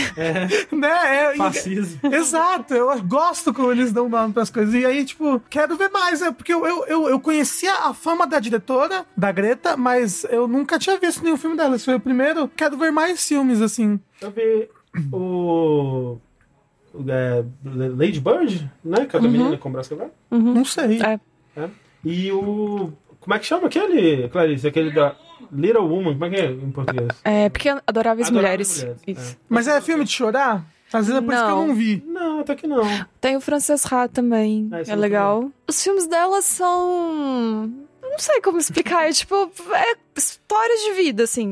né? 0.72 1.32
É, 1.32 1.36
Fascismo. 1.36 2.00
Exato, 2.14 2.57
eu 2.70 3.02
gosto 3.04 3.54
como 3.54 3.72
eles 3.72 3.91
dão 3.91 4.10
nome 4.10 4.34
pras 4.34 4.50
coisas. 4.50 4.74
E 4.74 4.86
aí, 4.86 5.06
tipo, 5.06 5.39
quero 5.50 5.76
ver 5.76 5.89
mais, 5.89 6.22
né? 6.22 6.32
Porque 6.32 6.54
eu, 6.54 6.65
eu, 6.65 7.10
eu, 7.10 7.20
conhecia 7.20 7.74
a 7.74 7.93
fama 7.93 8.26
da 8.26 8.39
diretora, 8.39 9.06
da 9.15 9.32
Greta, 9.32 9.76
mas 9.76 10.24
eu 10.26 10.48
nunca 10.48 10.80
tinha 10.80 10.98
visto 10.98 11.24
nenhum 11.24 11.38
filme 11.38 11.56
dela. 11.56 11.76
Esse 11.76 11.86
foi 11.86 11.96
o 11.96 12.00
primeiro. 12.00 12.48
Quero 12.50 12.78
ver 12.78 12.91
mais 12.91 13.26
filmes, 13.28 13.62
assim. 13.62 14.00
Eu 14.22 14.32
vi 14.32 14.70
o. 15.12 16.17
o, 16.93 17.06
é, 17.08 17.43
Lady 17.63 18.20
Bird, 18.20 18.70
né? 18.84 19.06
Que 19.06 19.17
é 19.17 19.20
da 19.20 19.28
menina 19.28 19.58
com 19.58 19.70
o 19.70 19.72
braço 19.72 19.89
quebrado. 19.89 20.12
Não 20.32 20.65
sei. 20.65 21.00
É. 21.02 21.20
né? 21.56 21.70
E 22.04 22.32
o. 22.32 22.91
Como 23.20 23.34
é 23.34 23.39
que 23.39 23.46
chama 23.46 23.67
aquele, 23.67 24.30
Clarice? 24.30 24.67
Aquele 24.67 24.91
da 24.91 25.15
Little 25.52 25.88
Woman, 25.88 26.13
como 26.13 26.26
é 26.26 26.30
que 26.30 26.36
é 26.36 26.52
em 26.52 26.72
português? 26.72 27.10
É, 27.24 27.50
porque 27.50 27.70
Adoráveis, 27.70 28.28
Adoráveis 28.28 28.32
Mulheres. 28.32 28.84
Mulheres, 28.84 29.02
Isso. 29.06 29.38
Mas 29.50 29.67
é 29.67 29.82
filme 29.82 30.04
de 30.04 30.12
chorar? 30.12 30.65
Às 30.93 31.08
vezes 31.08 31.21
é 31.21 31.26
por 31.26 31.34
isso 31.34 31.43
que 31.43 31.50
eu 31.52 31.56
Não. 31.56 31.67
não 31.67 31.76
vi. 31.76 32.04
Não, 32.08 32.39
até 32.39 32.56
que 32.56 32.65
não. 32.67 32.82
Tem 33.19 33.36
o 33.36 33.41
Frances 33.41 33.86
Ha 33.91 34.08
também. 34.08 34.69
Ah, 34.71 34.80
é 34.80 34.91
é 34.91 34.95
legal. 34.95 35.52
Os 35.67 35.84
filmes 35.84 36.08
dela 36.08 36.41
são. 36.41 37.67
Não 38.02 38.19
sei 38.19 38.39
como 38.41 38.58
explicar. 38.58 39.08
É 39.08 39.12
tipo. 39.12 39.52
É 39.73 39.95
histórias 40.18 40.80
de 40.82 40.94
vida, 40.94 41.24
assim. 41.24 41.52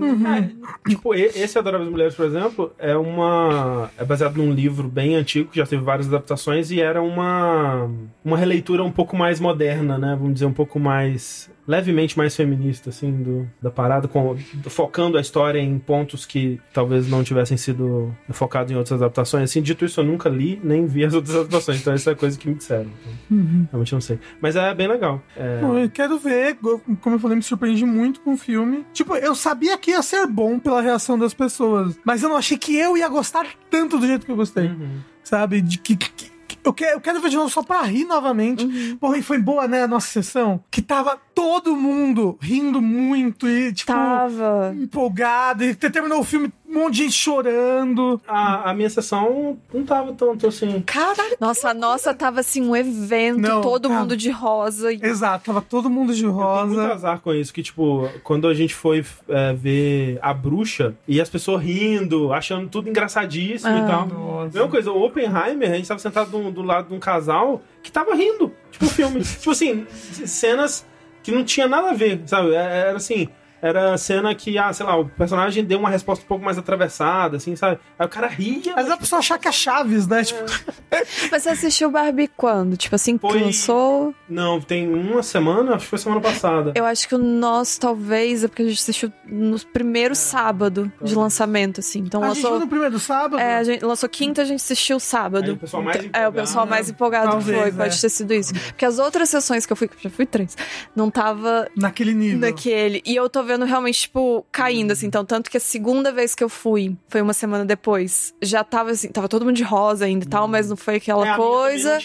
Tipo, 0.88 1.14
e- 1.16 1.24
esse 1.24 1.58
Adoráveis 1.58 1.90
Mulheres, 1.90 2.16
por 2.16 2.26
exemplo, 2.26 2.74
é 2.78 2.96
uma. 2.96 3.90
É 3.98 4.04
baseado 4.06 4.38
num 4.38 4.52
livro 4.52 4.88
bem 4.88 5.16
antigo, 5.16 5.50
que 5.52 5.58
já 5.58 5.66
teve 5.66 5.84
várias 5.84 6.08
adaptações, 6.08 6.72
e 6.72 6.82
era 6.82 7.02
uma. 7.02 7.90
Uma 8.24 8.38
releitura 8.38 8.84
um 8.84 8.92
pouco 8.92 9.16
mais 9.16 9.40
moderna, 9.40 9.98
né? 9.98 10.16
Vamos 10.18 10.34
dizer, 10.36 10.46
um 10.46 10.54
pouco 10.54 10.80
mais. 10.80 11.50
levemente 11.68 12.16
mais 12.18 12.36
feminista, 12.36 12.90
assim, 12.92 13.12
do, 13.12 13.48
da 13.62 13.72
parada, 13.72 14.08
com, 14.08 14.36
focando 14.68 15.18
a 15.18 15.22
história 15.22 15.60
em 15.60 15.78
pontos 15.80 16.24
que 16.26 16.60
talvez 16.74 17.08
não 17.10 17.24
tivessem 17.24 17.58
sido 17.58 18.16
focados 18.32 18.72
em 18.72 18.76
outras 18.76 19.02
adaptações. 19.02 19.46
Assim, 19.50 19.62
dito 19.62 19.84
isso, 19.86 20.00
eu 20.00 20.04
nunca 20.06 20.30
li 20.30 20.60
nem 20.64 20.86
vi 20.86 21.04
as 21.06 21.14
outras 21.14 21.36
adaptações, 21.36 21.82
então 21.82 21.94
essa 21.94 22.12
é 22.12 22.14
a 22.14 22.16
coisa 22.16 22.38
que 22.38 22.48
me 22.48 22.56
disseram. 22.56 22.90
Então, 23.32 23.68
Realmente 23.72 23.94
não 23.94 24.02
sei. 24.02 24.20
Mas 24.42 24.56
é 24.56 24.74
bem 24.76 24.88
legal. 24.88 25.22
É, 25.36 25.60
Bom, 25.62 25.78
eu 25.78 25.90
quero 25.90 26.18
ver. 26.20 26.56
Como 27.02 27.16
eu 27.16 27.20
falei, 27.20 27.36
me 27.38 27.44
surpreendi 27.44 27.84
muito 27.86 28.22
com 28.22 28.34
o 28.34 28.38
filme. 28.38 28.55
Tipo, 28.94 29.16
eu 29.16 29.36
sabia 29.36 29.78
que 29.78 29.92
ia 29.92 30.02
ser 30.02 30.26
bom 30.28 30.58
pela 30.60 30.82
reação 30.82 31.18
das 31.18 31.34
pessoas, 31.34 31.98
mas 32.04 32.24
eu 32.24 32.30
não 32.30 32.38
achei 32.38 32.58
que 32.58 32.76
eu 32.76 32.98
ia 32.98 33.08
gostar 33.08 33.46
tanto 33.70 33.98
do 33.98 34.06
jeito 34.08 34.26
que 34.26 34.32
eu 34.32 34.36
gostei. 34.36 34.68
Uhum. 34.68 35.00
sabe? 35.24 35.62
De 35.62 35.78
que, 35.80 35.96
que- 35.96 36.36
eu, 36.64 36.74
quero, 36.74 36.98
eu 36.98 37.02
quero 37.02 37.20
ver 37.22 37.30
de 37.30 37.36
novo 37.36 37.50
só 37.50 37.62
pra 37.62 37.82
rir 37.84 38.06
novamente. 38.06 38.66
Porra, 39.00 39.18
e 39.18 39.22
foi 39.22 39.38
boa, 39.40 39.68
né, 39.68 39.84
a 39.84 39.88
nossa 39.88 40.08
sessão? 40.08 40.64
Que 40.72 40.82
tava 40.82 41.16
todo 41.34 41.76
mundo 41.76 42.38
rindo 42.42 42.82
muito 42.82 43.48
e, 43.48 43.72
tipo, 43.74 43.92
Tava. 43.92 44.74
empolgado. 44.76 45.64
E 45.64 45.76
terminou 45.76 46.22
o 46.22 46.24
filme, 46.24 46.52
um 46.78 46.84
monte 46.84 46.94
de 46.96 47.04
gente 47.04 47.14
chorando. 47.14 48.22
A, 48.28 48.70
a 48.70 48.74
minha 48.74 48.90
sessão 48.90 49.58
não 49.74 49.84
tava 49.84 50.14
tanto 50.14 50.48
assim. 50.48 50.82
Caralho. 50.86 51.36
Nossa, 51.40 51.70
a 51.70 51.74
nossa 51.74 52.14
tava 52.14 52.40
assim, 52.40 52.62
um 52.68 52.76
evento, 52.76 53.40
Não, 53.40 53.62
todo 53.62 53.88
tava. 53.90 54.02
mundo 54.02 54.18
de 54.18 54.30
rosa. 54.30 54.92
E... 54.92 55.00
Exato, 55.02 55.46
tava 55.46 55.62
todo 55.62 55.90
mundo 55.90 56.14
de 56.14 56.24
Eu 56.26 56.32
tenho 56.32 56.66
muito 56.68 56.78
rosa. 56.80 56.94
azar 56.94 57.20
com 57.20 57.34
isso, 57.34 57.54
que, 57.54 57.64
tipo, 57.64 58.10
quando 58.24 58.48
a 58.48 58.54
gente 58.54 58.74
foi 58.74 59.04
é, 59.30 59.54
ver 59.54 60.20
a 60.22 60.34
bruxa 60.34 60.96
e 61.08 61.20
as 61.22 61.30
pessoas 61.30 61.62
rindo, 61.64 62.34
achando 62.34 62.68
tudo 62.70 62.90
engraçadíssimo 62.90 63.76
e 63.76 63.80
Ah. 63.82 63.86
tal. 63.88 64.08
Nossa. 64.08 64.46
Mesma 64.58 64.68
coisa, 64.70 64.92
o 64.92 65.04
Oppenheimer, 65.04 65.72
a 65.72 65.76
gente 65.76 65.88
tava 65.88 66.00
sentado 66.00 66.30
do, 66.30 66.52
do 66.52 66.62
lado 66.62 66.90
de 66.90 66.94
um 66.94 67.00
casal 67.00 67.62
que 67.82 67.92
tava 67.92 68.14
rindo. 68.16 68.52
Tipo, 68.72 68.86
o 68.86 68.90
filme. 68.90 69.22
tipo 69.24 69.52
assim, 69.52 69.86
cenas 70.26 70.86
que 71.24 71.32
não 71.32 71.44
tinha 71.44 71.68
nada 71.68 71.90
a 71.90 71.94
ver, 71.94 72.22
sabe? 72.26 72.54
É- 72.54 72.88
Era 72.90 72.98
assim. 72.98 73.28
Era 73.62 73.98
cena 73.98 74.34
que, 74.36 74.58
ah, 74.58 74.72
sei 74.74 74.86
lá, 74.86 74.96
o 74.98 75.06
personagem 75.06 75.64
deu 75.64 75.80
uma 75.80 75.90
resposta 75.90 76.24
um 76.24 76.28
pouco 76.28 76.44
mais 76.46 76.58
atravessada, 76.58 77.38
assim, 77.38 77.56
sabe? 77.56 77.80
Aí 77.98 78.06
o 78.06 78.10
cara 78.10 78.28
ria. 78.28 78.74
Mas 78.76 78.90
a 78.90 78.98
pessoa 78.98 79.20
achar 79.20 79.38
que 79.40 79.48
é 79.48 79.52
Chaves, 79.52 80.08
né? 80.08 80.24
Tipo, 80.24 80.44
Mas 81.32 81.44
você 81.44 81.50
assistiu 81.50 81.90
Barbie 81.92 82.30
quando? 82.36 82.78
Tipo 82.78 82.96
assim, 82.96 83.18
Foi- 83.18 83.42
lançou? 83.42 84.14
Não, 84.30 84.60
tem 84.62 84.88
uma 84.94 85.24
semana, 85.24 85.76
acho 85.76 85.84
que 85.86 85.90
foi 85.90 86.00
semana 86.00 86.22
passada. 86.22 86.74
Eu 86.76 86.86
acho 86.86 87.08
que 87.08 87.16
o 87.16 87.18
nosso, 87.18 87.80
talvez, 87.80 88.44
é 88.44 88.48
porque 88.48 88.62
a 88.64 88.66
gente 88.68 88.80
assistiu 88.80 89.12
no 89.26 89.60
primeiro 89.68 90.16
sábado 90.16 90.92
de 91.02 91.16
lançamento, 91.16 91.80
assim. 91.80 92.00
Então 92.00 92.24
a 92.24 92.28
gente 92.30 92.38
lançou. 92.38 92.52
viu 92.52 92.60
no 92.62 92.68
primeiro 92.68 93.00
sábado. 93.00 93.40
É, 93.40 93.58
a 93.58 93.64
gente 93.64 93.84
lançou 93.84 94.08
quinta, 94.10 94.42
a 94.42 94.46
gente 94.46 94.62
assistiu 94.62 95.00
sábado. 95.00 95.44
Aí 95.46 95.52
o 95.52 95.58
pessoal 95.58 95.84
mais 95.84 95.98
é, 95.98 96.00
o 96.00 96.06
empolgado. 96.08 96.34
pessoal 96.34 96.66
mais 96.66 96.90
empolgado 96.90 97.32
Talvez, 97.32 97.60
foi, 97.60 97.70
é. 97.70 97.72
pode 97.72 98.02
ter 98.02 98.10
sido 98.10 98.34
isso. 98.34 98.54
Porque 98.54 98.86
as 98.86 99.00
outras 99.00 99.30
sessões 99.30 99.66
que 99.66 99.74
eu 99.74 99.78
fui, 99.78 99.88
que 99.88 99.96
eu 99.96 100.02
já 100.02 100.10
fui 100.10 100.26
três, 100.26 100.56
não 100.96 101.10
tava 101.12 101.68
Naquele 101.76 102.14
nível. 102.14 102.40
naquele. 102.40 103.02
E 103.06 103.16
eu 103.16 103.30
tô 103.30 103.44
vendo 103.46 103.64
realmente, 103.66 104.02
tipo, 104.02 104.46
caindo, 104.52 104.92
assim. 104.92 105.08
Então, 105.08 105.24
tanto 105.24 105.50
que 105.50 105.58
a 105.58 105.60
segunda 105.60 106.12
vez 106.12 106.36
que 106.36 106.44
eu 106.44 106.50
fui, 106.50 106.96
foi 107.08 107.22
uma 107.22 107.34
semana 107.34 107.64
depois, 107.64 108.34
já 108.42 108.64
tava 108.64 108.92
assim, 108.92 109.08
tava 109.10 109.30
todo 109.30 109.46
mundo 109.46 109.56
de 109.56 109.64
rosa 109.64 110.06
ainda 110.06 110.26
e 110.26 110.28
tal, 110.28 110.48
mas 110.48 110.70
não 110.70 110.76
foi 110.76 110.96
aquela 110.96 111.34
É, 111.34 111.36
coisa. 111.38 112.00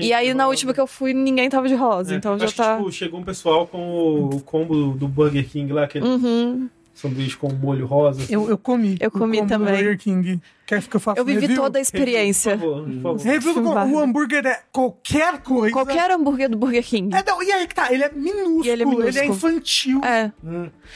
E 0.00 0.12
aí, 0.12 0.32
na 0.34 0.44
rosa. 0.44 0.50
última 0.52 0.74
que 0.74 0.80
eu 0.80 0.86
fui, 0.86 1.12
ninguém 1.14 1.48
tava 1.50 1.66
de 1.66 1.74
rosa. 1.74 2.14
É, 2.14 2.16
então 2.16 2.38
já 2.38 2.44
acho 2.44 2.54
tá. 2.56 2.72
que, 2.76 2.78
tipo, 2.78 2.92
chegou 2.92 3.18
um 3.20 3.24
pessoal 3.24 3.66
com 3.66 4.28
o, 4.34 4.40
combo 4.42 4.92
do 4.92 5.08
Burger 5.08 5.48
King 5.48 5.72
lá, 5.72 5.84
aquele 5.84 6.06
Uhum. 6.06 6.68
sanduíche 6.94 7.36
com 7.36 7.48
molho 7.52 7.86
rosa. 7.86 8.22
assim. 8.22 8.34
Eu, 8.34 8.48
eu 8.50 8.58
comi. 8.58 8.96
Eu 9.00 9.10
comi 9.10 9.38
combo 9.38 9.48
do 9.48 9.48
também. 9.48 9.74
Burger 9.74 9.98
King. 9.98 10.40
Quer 10.66 10.82
que 10.82 10.96
eu 10.96 11.00
faça 11.00 11.18
Eu 11.20 11.24
um 11.24 11.26
vivi 11.26 11.40
review? 11.40 11.56
toda 11.62 11.78
a 11.78 11.82
experiência. 11.82 12.56
Por 12.56 12.60
favor, 12.70 12.84
por 12.84 13.02
favor. 13.02 13.22
Review 13.24 13.54
do 13.54 13.68
o 13.70 13.98
hambúrguer 13.98 14.46
é 14.46 14.60
qualquer 14.72 15.38
coisa. 15.42 15.72
Qualquer 15.72 16.10
hambúrguer 16.10 16.48
do 16.48 16.56
Burger 16.56 16.84
King. 16.84 17.14
É, 17.14 17.22
não, 17.26 17.42
e 17.42 17.50
aí 17.52 17.66
que 17.66 17.74
tá, 17.74 17.92
ele 17.92 18.04
é 18.04 18.10
minúsculo, 18.10 18.64
E 18.64 18.68
ele 18.70 18.82
é 18.82 18.86
minúsculo. 18.86 19.24
infantil. 19.26 20.00
É. 20.04 20.30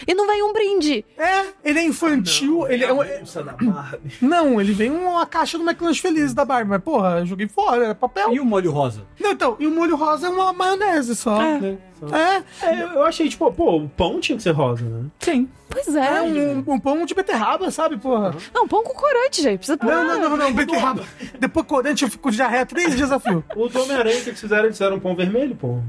E 0.07 0.15
não 0.15 0.27
vem 0.27 0.43
um 0.43 0.53
brinde. 0.53 1.05
É, 1.19 1.45
ele 1.65 1.81
é 1.81 1.85
infantil, 1.85 2.67
ele 2.69 2.85
é, 2.85 2.93
um- 2.93 2.99
da 2.99 3.53
Barbie. 3.53 4.13
Não, 4.23 4.61
ele 4.61 4.73
vem 4.73 4.91
uma 4.91 5.27
caixa 5.27 5.59
do 5.59 5.65
McLanche 5.65 6.01
Feliz 6.01 6.33
da 6.33 6.45
Barbie, 6.45 6.71
mas 6.71 6.83
porra, 6.83 7.19
eu 7.21 7.27
joguei 7.27 7.49
fora, 7.49 7.85
era 7.87 7.95
papel. 7.95 8.33
E 8.33 8.41
o 8.41 8.45
molho 8.45 8.71
rosa? 8.71 9.03
Não, 9.21 9.33
então, 9.33 9.57
e 9.59 9.67
o 9.67 9.71
molho 9.71 9.97
rosa 9.97 10.27
é 10.27 10.31
uma 10.31 10.53
maionese 10.53 11.15
só. 11.17 11.41
É. 11.43 11.77
É, 12.13 12.67
É, 12.67 12.83
eu 12.83 13.05
achei, 13.07 13.27
tipo, 13.29 13.51
pô, 13.53 13.77
o 13.77 13.89
pão 13.89 14.21
tinha 14.21 14.37
que 14.37 14.43
ser 14.43 14.51
rosa, 14.51 14.85
né? 14.85 15.05
Sim. 15.19 15.49
Pois 15.69 15.95
é 15.97 16.19
é. 16.19 16.23
um, 16.23 16.59
um 16.75 16.79
pão 16.79 17.05
de 17.07 17.15
beterraba, 17.15 17.71
sabe, 17.71 17.97
porra? 17.97 18.35
Não, 18.55 18.69
pão 18.69 18.85
com 18.85 18.93
corante, 18.95 19.43
gente. 19.43 19.56
Precisa 19.59 19.79
Não, 19.83 20.05
não, 20.05 20.31
não, 20.31 20.37
não, 20.37 20.53
beterraba. 20.53 21.05
Depois 21.39 21.67
corante 21.67 22.05
eu 22.05 22.11
fico 22.11 22.25
com 22.25 22.31
diarreia 22.31 22.67
três 22.67 22.97
dias 22.97 23.11
a 23.13 23.19
fio. 23.19 23.45
O 23.55 23.69
do 23.69 23.83
Homem-Aranha 23.83 24.21
que 24.21 24.31
eles 24.31 24.41
fizeram, 24.41 24.65
eles 24.65 24.77
fizeram 24.77 24.97
um 24.97 25.01
pão 25.01 25.15
vermelho, 25.15 25.55
pô. 25.55 25.81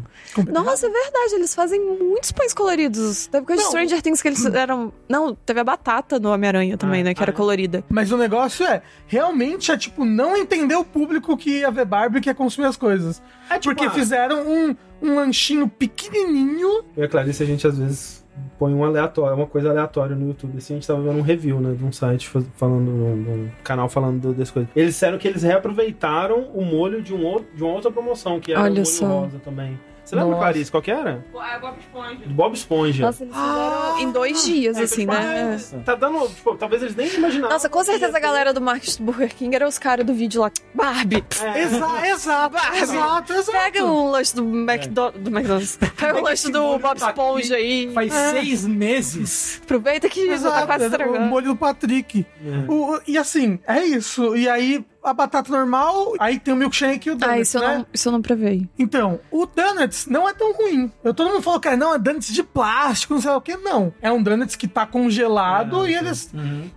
Nossa, 0.51 0.87
é 0.87 0.89
verdade. 0.89 1.35
Eles 1.35 1.53
fazem 1.53 1.79
muitos 1.79 2.31
pães 2.31 2.53
coloridos. 2.53 3.27
Teve 3.27 3.45
coisa 3.45 3.61
de. 3.61 3.67
Stranger 3.67 4.01
Things 4.01 4.21
que 4.21 4.27
eles 4.27 4.43
fizeram. 4.43 4.93
Não, 5.09 5.33
teve 5.35 5.59
a 5.59 5.63
batata 5.63 6.19
no 6.19 6.31
Homem-Aranha 6.31 6.77
também, 6.77 7.01
Ah, 7.01 7.05
né? 7.05 7.13
Que 7.13 7.21
era 7.21 7.31
ah, 7.31 7.33
é? 7.33 7.35
colorida. 7.35 7.83
Mas 7.89 8.11
o 8.11 8.17
negócio 8.17 8.65
é, 8.65 8.81
realmente 9.07 9.71
é 9.71 9.77
tipo, 9.77 10.05
não 10.05 10.35
entender 10.35 10.75
o 10.75 10.83
público 10.83 11.35
que 11.37 11.59
ia 11.59 11.71
ver 11.71 11.85
Barbie 11.85 12.19
e 12.19 12.21
que 12.21 12.29
ia 12.29 12.35
consumir 12.35 12.67
as 12.67 12.77
coisas. 12.77 13.21
É, 13.49 13.59
tipo, 13.59 13.73
Porque 13.75 13.85
ah, 13.85 13.91
fizeram 13.91 14.41
um, 14.47 14.75
um 15.01 15.15
lanchinho 15.15 15.67
pequenininho. 15.67 16.83
E 16.95 17.03
a 17.03 17.07
Clarice, 17.07 17.43
a 17.43 17.45
gente 17.45 17.65
às 17.67 17.77
vezes 17.77 18.25
põe 18.59 18.73
um 18.73 18.83
aleatório, 18.83 19.35
uma 19.35 19.47
coisa 19.47 19.69
aleatória 19.69 20.15
no 20.15 20.27
YouTube. 20.27 20.57
Assim, 20.57 20.73
a 20.73 20.77
gente 20.77 20.87
tava 20.87 21.01
vendo 21.01 21.17
um 21.17 21.21
review, 21.21 21.59
né, 21.59 21.73
de 21.73 21.83
um 21.83 21.91
site 21.91 22.29
falando, 22.55 22.85
de 23.23 23.29
um 23.29 23.49
canal 23.63 23.89
falando 23.89 24.19
do- 24.21 24.33
desse 24.33 24.51
coisa. 24.53 24.69
Eles 24.75 24.93
disseram 24.93 25.17
que 25.17 25.27
eles 25.27 25.43
reaproveitaram 25.43 26.49
o 26.53 26.63
molho 26.63 27.01
de, 27.01 27.13
um 27.13 27.25
outro, 27.25 27.47
de 27.55 27.63
uma 27.63 27.73
outra 27.73 27.89
promoção, 27.91 28.39
que 28.39 28.51
era 28.51 28.61
Olha 28.61 28.71
o 28.71 28.75
molho 28.75 28.85
só. 28.85 29.05
rosa 29.21 29.39
também. 29.39 29.79
Você 30.07 30.15
lembra, 30.15 30.29
Nossa. 30.31 30.41
Clarice, 30.41 30.71
qual 30.71 30.81
que 30.81 30.89
era? 30.91 31.25
É 31.53 31.59
Bob 31.59 31.77
Esponja. 31.79 32.19
Bob 32.27 32.53
Esponja. 32.55 33.05
Nossa, 33.05 33.23
eles 33.25 33.35
fizeram 33.35 33.99
em 33.99 34.11
dois 34.11 34.45
dias, 34.45 34.77
É, 34.77 34.83
assim, 34.83 35.05
né? 35.05 35.57
ah, 35.73 35.77
Tá 35.83 35.95
dando. 35.95 36.27
Tipo, 36.29 36.55
talvez 36.55 36.81
eles 36.81 36.95
nem 36.95 37.13
imaginavam. 37.13 37.51
Nossa, 37.51 37.67
com 37.67 37.83
certeza 37.83 38.15
a 38.15 38.19
galera 38.19 38.53
do 38.53 38.61
marketing 38.61 39.03
do 39.03 39.11
Burger 39.11 39.35
King 39.35 39.53
era 39.55 39.67
os 39.67 39.77
caras 39.77 40.05
do 40.05 40.13
vídeo 40.13 40.39
lá. 40.41 40.51
Barbie, 40.73 41.25
É. 41.41 41.61
Exa 41.63 42.07
exato, 42.07 42.53
Barbie. 42.53 42.77
exato, 42.79 43.33
exato. 43.33 43.51
pega 43.51 43.83
um 43.83 44.09
lanche 44.11 44.33
do, 44.33 44.43
McDo 44.43 45.11
do 45.11 45.29
McDonald's. 45.29 45.77
Pega 45.97 46.17
o 46.17 46.23
lanche 46.23 46.49
do 46.51 46.79
Bob 46.79 46.97
Esponja 46.97 47.55
aí. 47.57 47.91
Faz 47.93 48.15
É. 48.15 48.31
seis 48.31 48.65
meses. 48.65 49.59
Aproveita 49.63 50.07
que 50.07 50.21
já 50.21 50.27
tá 50.27 50.33
Exato, 50.35 50.67
quase 50.67 50.83
é 50.83 50.87
o 50.87 50.89
estragando. 50.91 51.25
molho 51.25 51.47
do 51.47 51.55
Patrick. 51.55 52.25
É. 52.45 52.71
O- 52.71 53.01
e 53.05 53.17
assim, 53.17 53.59
é 53.67 53.83
isso. 53.83 54.35
E 54.37 54.47
aí, 54.47 54.85
a 55.11 55.13
batata 55.13 55.51
normal, 55.51 56.13
aí 56.19 56.39
tem 56.39 56.53
o 56.53 56.57
milkshake 56.57 57.07
e 57.09 57.11
o 57.11 57.15
donuts, 57.15 57.37
Ah, 57.37 57.39
isso 57.41 57.57
eu, 57.57 57.61
né? 57.61 57.77
não, 57.77 57.85
isso 57.93 58.07
eu 58.07 58.11
não 58.11 58.21
provei. 58.21 58.67
Então, 58.77 59.19
o 59.31 59.45
donuts 59.45 60.05
não 60.07 60.27
é 60.27 60.33
tão 60.33 60.53
ruim. 60.53 60.91
Eu, 61.03 61.13
todo 61.13 61.29
mundo 61.31 61.41
falou, 61.41 61.59
cara, 61.59 61.77
não, 61.77 61.93
é 61.95 61.99
donuts 61.99 62.33
de 62.33 62.43
plástico, 62.43 63.13
não 63.15 63.21
sei 63.21 63.31
o 63.31 63.41
que. 63.41 63.55
Não. 63.57 63.93
É 64.01 64.11
um 64.11 64.21
donuts 64.21 64.55
que 64.55 64.67
tá 64.67 64.85
congelado 64.85 65.85
É, 65.85 65.91
e 65.91 65.95
eles 65.95 66.31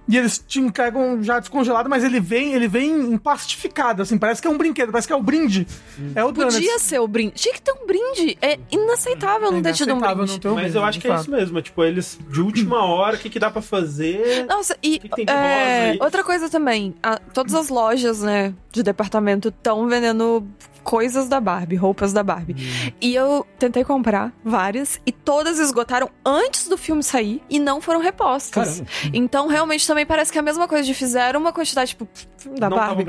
e 0.09 0.16
eles 0.16 0.38
te 0.47 0.61
entregam 0.61 1.23
já 1.23 1.38
descongelado, 1.38 1.88
mas 1.88 2.03
ele 2.05 2.21
vem, 2.21 2.53
ele 2.55 2.69
vem 2.69 3.16
plastificado, 3.19 4.03
assim, 4.03 4.19
parece 4.19 4.40
que 4.43 4.49
é 4.49 4.51
um 4.51 4.59
brinquedo, 4.59 4.90
parece 4.93 5.07
que 5.07 5.12
é 5.12 5.16
o 5.16 5.23
brinde. 5.23 5.66
É 6.14 6.25
o 6.25 6.33
donuts. 6.33 6.55
Podia 6.57 6.79
ser 6.79 6.99
o 7.01 7.09
brinde. 7.09 7.33
Tinha 7.35 7.55
que 7.55 7.62
ter 7.62 7.73
um 7.73 7.87
brinde. 7.87 8.37
É 8.40 8.59
inaceitável 8.71 9.51
não 9.53 9.62
ter 9.62 9.73
tido 9.75 9.95
um 9.95 10.01
brinde. 10.01 10.33
não 10.33 10.38
ter 10.38 10.49
um 10.49 10.55
Mas 10.55 10.62
brinde, 10.64 10.77
eu 10.77 10.85
acho 10.85 11.01
que 11.01 11.07
é 11.07 11.11
fato. 11.11 11.21
isso 11.23 11.31
mesmo. 11.31 11.59
é, 11.59 11.62
Tipo, 11.62 11.85
eles 11.85 12.19
de 12.29 12.40
última 12.40 12.83
hora, 12.85 13.16
o 13.16 13.19
que, 13.19 13.29
que 13.31 13.38
dá 13.38 13.51
pra 13.51 13.62
fazer? 13.62 14.47
Nossa, 14.47 14.77
e 14.83 14.99
que 14.99 15.09
que 15.09 15.16
tem 15.16 15.27
de 15.27 15.33
é, 15.33 15.37
rosa 15.37 15.90
aí? 15.93 15.99
outra 16.01 16.25
coisa 16.25 16.49
também, 16.49 16.95
a- 17.03 17.19
todas 17.33 17.55
as 17.55 17.69
lojas, 17.69 18.19
né, 18.22 18.54
de 18.72 18.83
departamento 18.83 19.48
estão 19.48 19.88
vendendo 19.88 20.46
coisas 20.81 21.29
da 21.29 21.40
Barbie, 21.40 21.77
roupas 21.77 22.12
da 22.12 22.23
Barbie. 22.23 22.55
Hum. 22.55 22.93
E 23.01 23.14
eu 23.14 23.47
tentei 23.59 23.85
comprar 23.85 24.33
várias 24.45 25.01
e 25.07 25.12
todas 25.12 25.59
esgotaram 25.59 26.11
antes 26.25 26.69
do 26.69 26.77
filme 26.77 27.03
sair 27.03 27.43
e 27.49 27.59
não 27.59 27.81
foram 27.81 28.01
repostas. 28.01 28.81
Caramba. 28.81 28.90
Então 29.12 29.47
realmente 29.49 29.87
também 29.87 30.07
parece 30.07 30.33
que 30.33 30.38
é 30.38 30.40
a 30.40 30.45
mesma 30.45 30.66
coisa 30.66 30.85
de 30.85 30.95
fizeram 30.95 31.40
uma 31.40 31.53
quantidade 31.53 31.90
tipo 31.90 32.09
da 32.59 32.71
não 32.71 32.77
Barbie 32.77 33.05